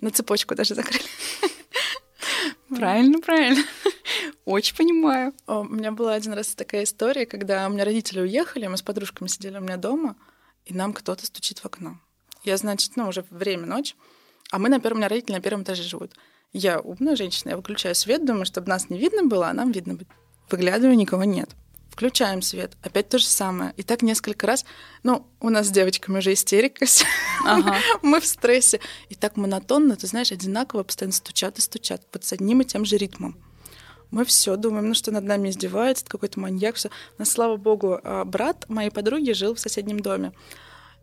на 0.00 0.10
цепочку 0.12 0.54
даже 0.54 0.74
закрыли. 0.74 1.04
Правильно, 2.74 3.20
правильно. 3.20 3.62
Очень 4.44 4.76
понимаю. 4.76 5.32
О, 5.46 5.60
У 5.60 5.64
меня 5.64 5.90
была 5.92 6.14
один 6.14 6.34
раз 6.34 6.54
такая 6.54 6.84
история, 6.84 7.24
когда 7.26 7.66
у 7.66 7.70
меня 7.70 7.84
родители 7.84 8.20
уехали, 8.20 8.66
мы 8.66 8.76
с 8.76 8.82
подружками 8.82 9.28
сидели 9.28 9.56
у 9.56 9.62
меня 9.62 9.76
дома, 9.76 10.16
и 10.66 10.74
нам 10.74 10.92
кто-то 10.92 11.24
стучит 11.24 11.60
в 11.60 11.66
окно. 11.66 11.98
Я, 12.42 12.56
значит, 12.58 12.96
ну, 12.96 13.08
уже 13.08 13.24
время, 13.30 13.66
ночь, 13.66 13.96
а 14.50 14.58
мы 14.58 14.68
на 14.68 14.80
первом, 14.80 14.98
у 14.98 15.00
меня 15.00 15.08
родители 15.08 15.32
на 15.32 15.40
первом 15.40 15.62
этаже 15.62 15.82
живут. 15.82 16.12
Я 16.52 16.78
умная 16.78 17.16
женщина, 17.16 17.50
я 17.50 17.56
выключаю 17.56 17.94
свет, 17.94 18.24
думаю, 18.24 18.44
чтобы 18.44 18.68
нас 18.68 18.90
не 18.90 18.98
видно 18.98 19.24
было, 19.24 19.48
а 19.48 19.54
нам 19.54 19.72
видно 19.72 19.94
будет. 19.94 20.08
Выглядываю, 20.50 20.96
никого 20.96 21.24
нет. 21.24 21.50
Включаем 21.90 22.42
свет, 22.42 22.72
опять 22.82 23.08
то 23.08 23.18
же 23.18 23.26
самое. 23.26 23.72
И 23.76 23.82
так 23.82 24.02
несколько 24.02 24.46
раз. 24.46 24.64
Ну, 25.04 25.26
у 25.40 25.48
нас 25.48 25.68
с 25.68 25.70
девочками 25.70 26.18
уже 26.18 26.32
истерика. 26.32 26.86
Ага. 27.44 27.76
мы 28.02 28.20
в 28.20 28.26
стрессе. 28.26 28.80
И 29.08 29.14
так 29.14 29.36
монотонно, 29.36 29.96
ты 29.96 30.06
знаешь, 30.06 30.32
одинаково 30.32 30.82
постоянно 30.82 31.14
стучат 31.14 31.58
и 31.58 31.60
стучат, 31.60 32.02
вот 32.12 32.24
с 32.24 32.32
одним 32.32 32.60
и 32.60 32.64
тем 32.64 32.84
же 32.84 32.96
ритмом. 32.96 33.36
Мы 34.14 34.24
все 34.24 34.54
думаем, 34.54 34.86
ну 34.86 34.94
что 34.94 35.10
над 35.10 35.24
нами 35.24 35.48
издевается, 35.48 36.04
какой-то 36.06 36.38
маньяк, 36.38 36.76
все. 36.76 36.88
Но, 37.18 37.24
слава 37.24 37.56
богу, 37.56 37.98
а, 38.04 38.24
брат 38.24 38.64
моей 38.68 38.90
подруги 38.90 39.32
жил 39.32 39.56
в 39.56 39.58
соседнем 39.58 39.98
доме. 39.98 40.32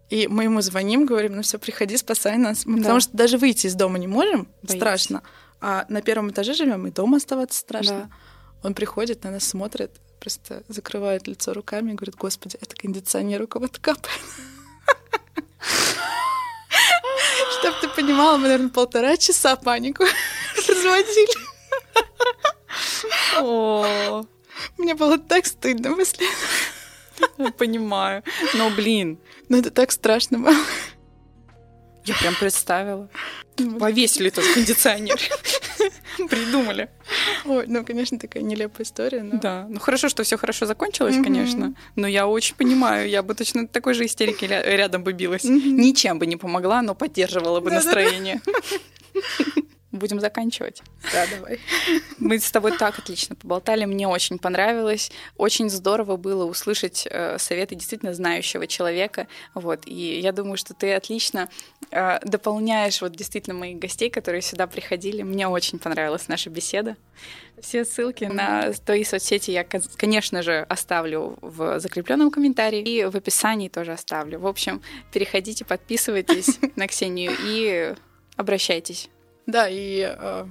И 0.10 0.30
мы 0.30 0.44
ему 0.44 0.62
звоним, 0.62 1.06
говорим, 1.06 1.36
ну 1.36 1.42
все, 1.42 1.60
приходи, 1.60 1.98
спасай 1.98 2.38
нас. 2.38 2.64
Да. 2.64 2.78
Потому 2.78 3.02
что 3.02 3.18
даже 3.18 3.38
выйти 3.38 3.68
из 3.68 3.76
дома 3.76 3.98
не 4.00 4.08
можем, 4.08 4.48
Боитесь. 4.64 4.78
страшно. 4.78 5.24
А 5.60 5.86
на 5.90 6.02
первом 6.02 6.30
этаже 6.30 6.54
живем, 6.54 6.88
и 6.88 6.92
дома 6.92 7.18
оставаться 7.18 7.60
страшно. 7.60 8.10
Да. 8.10 8.10
Он 8.64 8.74
приходит, 8.74 9.26
на 9.26 9.32
нас 9.32 9.44
смотрит, 9.44 9.92
просто 10.22 10.64
закрывает 10.70 11.28
лицо 11.28 11.52
руками 11.52 11.92
и 11.92 11.96
говорит, 11.96 12.16
господи, 12.16 12.58
это 12.62 12.78
кондиционер 12.78 13.42
у 13.42 13.48
кого-то 13.48 13.82
капает. 13.82 14.22
Чтоб 17.60 17.78
ты 17.82 17.90
понимала, 17.90 18.38
мы, 18.38 18.44
наверное, 18.44 18.70
полтора 18.70 19.18
часа 19.18 19.58
панику 19.58 20.06
разводили. 20.56 21.52
О, 23.40 24.24
Мне 24.78 24.96
было 24.96 25.18
так 25.18 25.46
стыдно 25.46 25.96
после 25.96 26.28
понимаю. 27.58 28.24
Но, 28.56 28.70
блин, 28.72 29.20
Но 29.50 29.58
это 29.58 29.70
так 29.72 29.92
страшно 29.92 30.40
было. 30.40 30.56
я 32.06 32.16
прям 32.16 32.36
представила. 32.36 33.10
Повесили 33.80 34.30
тот 34.30 34.44
кондиционер. 34.54 35.20
Придумали. 36.30 36.90
Ой, 37.46 37.66
ну, 37.68 37.86
конечно, 37.86 38.18
такая 38.20 38.44
нелепая 38.44 38.86
история, 38.86 39.24
но... 39.24 39.40
Да, 39.40 39.66
ну 39.70 39.80
хорошо, 39.80 40.10
что 40.10 40.24
все 40.24 40.38
хорошо 40.38 40.66
закончилось, 40.66 41.16
Мгм. 41.16 41.24
конечно. 41.24 41.74
Но 41.96 42.08
я 42.08 42.28
очень 42.28 42.56
понимаю, 42.56 43.08
я 43.10 43.22
бы 43.24 43.34
точно 43.36 43.68
такой 43.68 43.94
же 43.94 44.06
истерики 44.06 44.46
ря- 44.46 44.64
рядом 44.76 45.04
бы 45.04 45.14
билась. 45.14 45.44
Мгм. 45.44 45.78
Ничем 45.78 46.20
бы 46.20 46.26
не 46.26 46.38
помогла, 46.38 46.82
но 46.82 46.96
поддерживала 46.96 47.60
бы 47.60 47.72
настроение. 47.72 48.42
Будем 49.92 50.22
заканчивать. 50.22 50.82
Да, 51.12 51.26
давай. 51.36 51.60
Мы 52.20 52.40
с 52.40 52.50
тобой 52.50 52.78
так 52.78 52.98
отлично 52.98 53.36
поболтали, 53.36 53.84
мне 53.86 54.08
очень 54.08 54.40
понравилось. 54.40 55.12
Очень 55.36 55.70
здорово 55.70 56.16
было 56.16 56.46
услышать 56.46 57.08
э, 57.10 57.38
советы 57.38 57.76
действительно 57.76 58.14
знающего 58.14 58.68
человека. 58.68 59.28
Вот. 59.54 59.82
И 59.86 60.20
я 60.20 60.32
думаю, 60.32 60.56
что 60.56 60.74
ты 60.74 60.94
отлично 60.94 61.50
э, 61.92 62.20
дополняешь 62.26 63.02
вот 63.02 63.16
действительно 63.16 63.56
моих 63.56 63.80
гостей, 63.80 64.10
которые 64.10 64.42
сюда 64.42 64.66
приходили. 64.66 65.24
Мне 65.24 65.48
очень 65.48 65.78
понравилась 65.78 66.30
наша 66.30 66.50
беседа. 66.50 66.96
Все 67.60 67.84
ссылки 67.84 68.24
на 68.24 68.72
твои 68.74 69.04
соцсети 69.04 69.52
я, 69.52 69.64
кон- 69.64 69.84
конечно 69.98 70.42
же, 70.42 70.66
оставлю 70.70 71.38
в 71.42 71.80
закрепленном 71.80 72.32
комментарии 72.32 72.82
и 72.82 73.04
в 73.04 73.16
описании 73.16 73.68
тоже 73.68 73.92
оставлю. 73.92 74.40
В 74.40 74.48
общем, 74.48 74.82
переходите, 75.12 75.66
подписывайтесь 75.66 76.60
на 76.76 76.88
Ксению 76.88 77.34
и 77.46 77.94
обращайтесь. 78.38 79.10
Да, 79.48 79.68
и 79.70 80.16
э, 80.18 80.46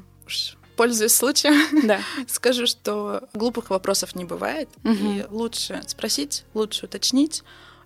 пользуясь 0.77 1.15
случаем, 1.15 1.55
Да. 1.87 2.01
скажу, 2.27 2.67
что 2.67 3.29
глупых 3.35 3.71
вопросов 3.71 4.15
не 4.15 4.25
бывает. 4.25 4.69
Мгм. 4.83 5.07
И 5.19 5.25
лучше 5.29 5.81
спросить, 5.87 6.45
лучше 6.55 6.87
уточнить, 6.87 7.43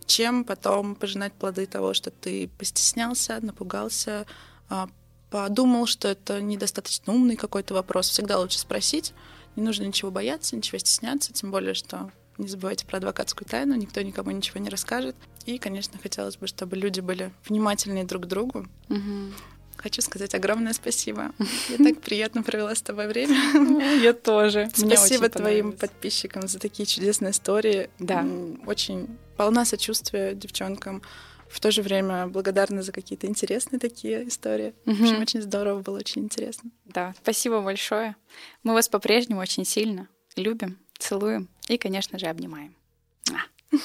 чем 0.07 0.45
потом 0.45 0.95
пожинать 0.95 1.33
плоды 1.33 1.67
того, 1.67 1.95
что 1.95 2.11
ты 2.11 2.49
постеснялся, 2.59 3.39
напугался, 3.41 4.27
а, 4.69 4.89
подумал, 5.31 5.87
что 5.87 6.09
это 6.09 6.41
недостаточно 6.41 7.13
умный 7.13 7.37
какой-то 7.37 7.75
вопрос. 7.75 8.11
Всегда 8.11 8.39
лучше 8.39 8.59
спросить. 8.59 9.13
Не 9.57 9.63
нужно 9.63 9.85
ничего 9.85 10.11
бояться, 10.11 10.57
ничего 10.57 10.79
стесняться, 10.79 11.33
тем 11.33 11.51
более, 11.51 11.75
что 11.75 12.11
не 12.39 12.49
забывайте 12.49 12.85
про 12.87 12.99
адвокатскую 12.99 13.49
тайну, 13.49 13.75
никто 13.77 14.03
никому 14.03 14.31
ничего 14.33 14.61
не 14.61 14.69
расскажет. 14.69 15.15
И, 15.47 15.59
конечно, 15.59 15.99
хотелось 16.03 16.37
бы, 16.37 16.47
чтобы 16.49 16.77
люди 16.77 17.01
были 17.01 17.33
внимательнее 17.49 18.05
друг 18.05 18.25
к 18.25 18.27
другу. 18.27 18.67
Мгм. 18.89 19.33
Хочу 19.85 20.01
сказать 20.01 20.35
огромное 20.35 20.73
спасибо. 20.73 21.33
Я 21.69 21.77
так 21.77 22.01
приятно 22.01 22.43
провела 22.43 22.75
с 22.75 22.81
тобой 22.81 23.07
время. 23.07 23.37
Я 24.01 24.15
тоже. 24.15 24.71
Спасибо 24.75 25.29
твоим 25.29 25.73
подписчикам 25.73 26.49
за 26.49 26.59
такие 26.59 26.87
чудесные 26.87 27.33
истории. 27.33 27.91
Да. 27.99 28.27
Очень 28.65 29.19
полна 29.37 29.67
сочувствия 29.67 30.35
девчонкам. 30.35 31.03
В 31.51 31.61
то 31.61 31.71
же 31.71 31.83
время 31.83 32.29
благодарна 32.29 32.83
за 32.83 32.93
какие-то 32.93 33.27
интересные 33.27 33.79
такие 33.79 34.27
истории. 34.27 34.73
В 34.87 35.03
общем, 35.03 35.21
очень 35.21 35.43
здорово 35.43 35.83
было, 35.83 35.99
очень 35.99 36.23
интересно. 36.23 36.71
Да, 36.87 37.15
спасибо 37.21 37.61
большое. 37.61 38.17
Мы 38.63 38.73
вас 38.73 38.89
по-прежнему 38.89 39.43
очень 39.43 39.67
сильно 39.67 40.09
любим, 40.35 40.79
целуем 40.99 41.51
и, 41.69 41.77
конечно 41.77 42.19
же, 42.19 42.25
обнимаем. 42.25 42.75
Муа. 43.29 43.43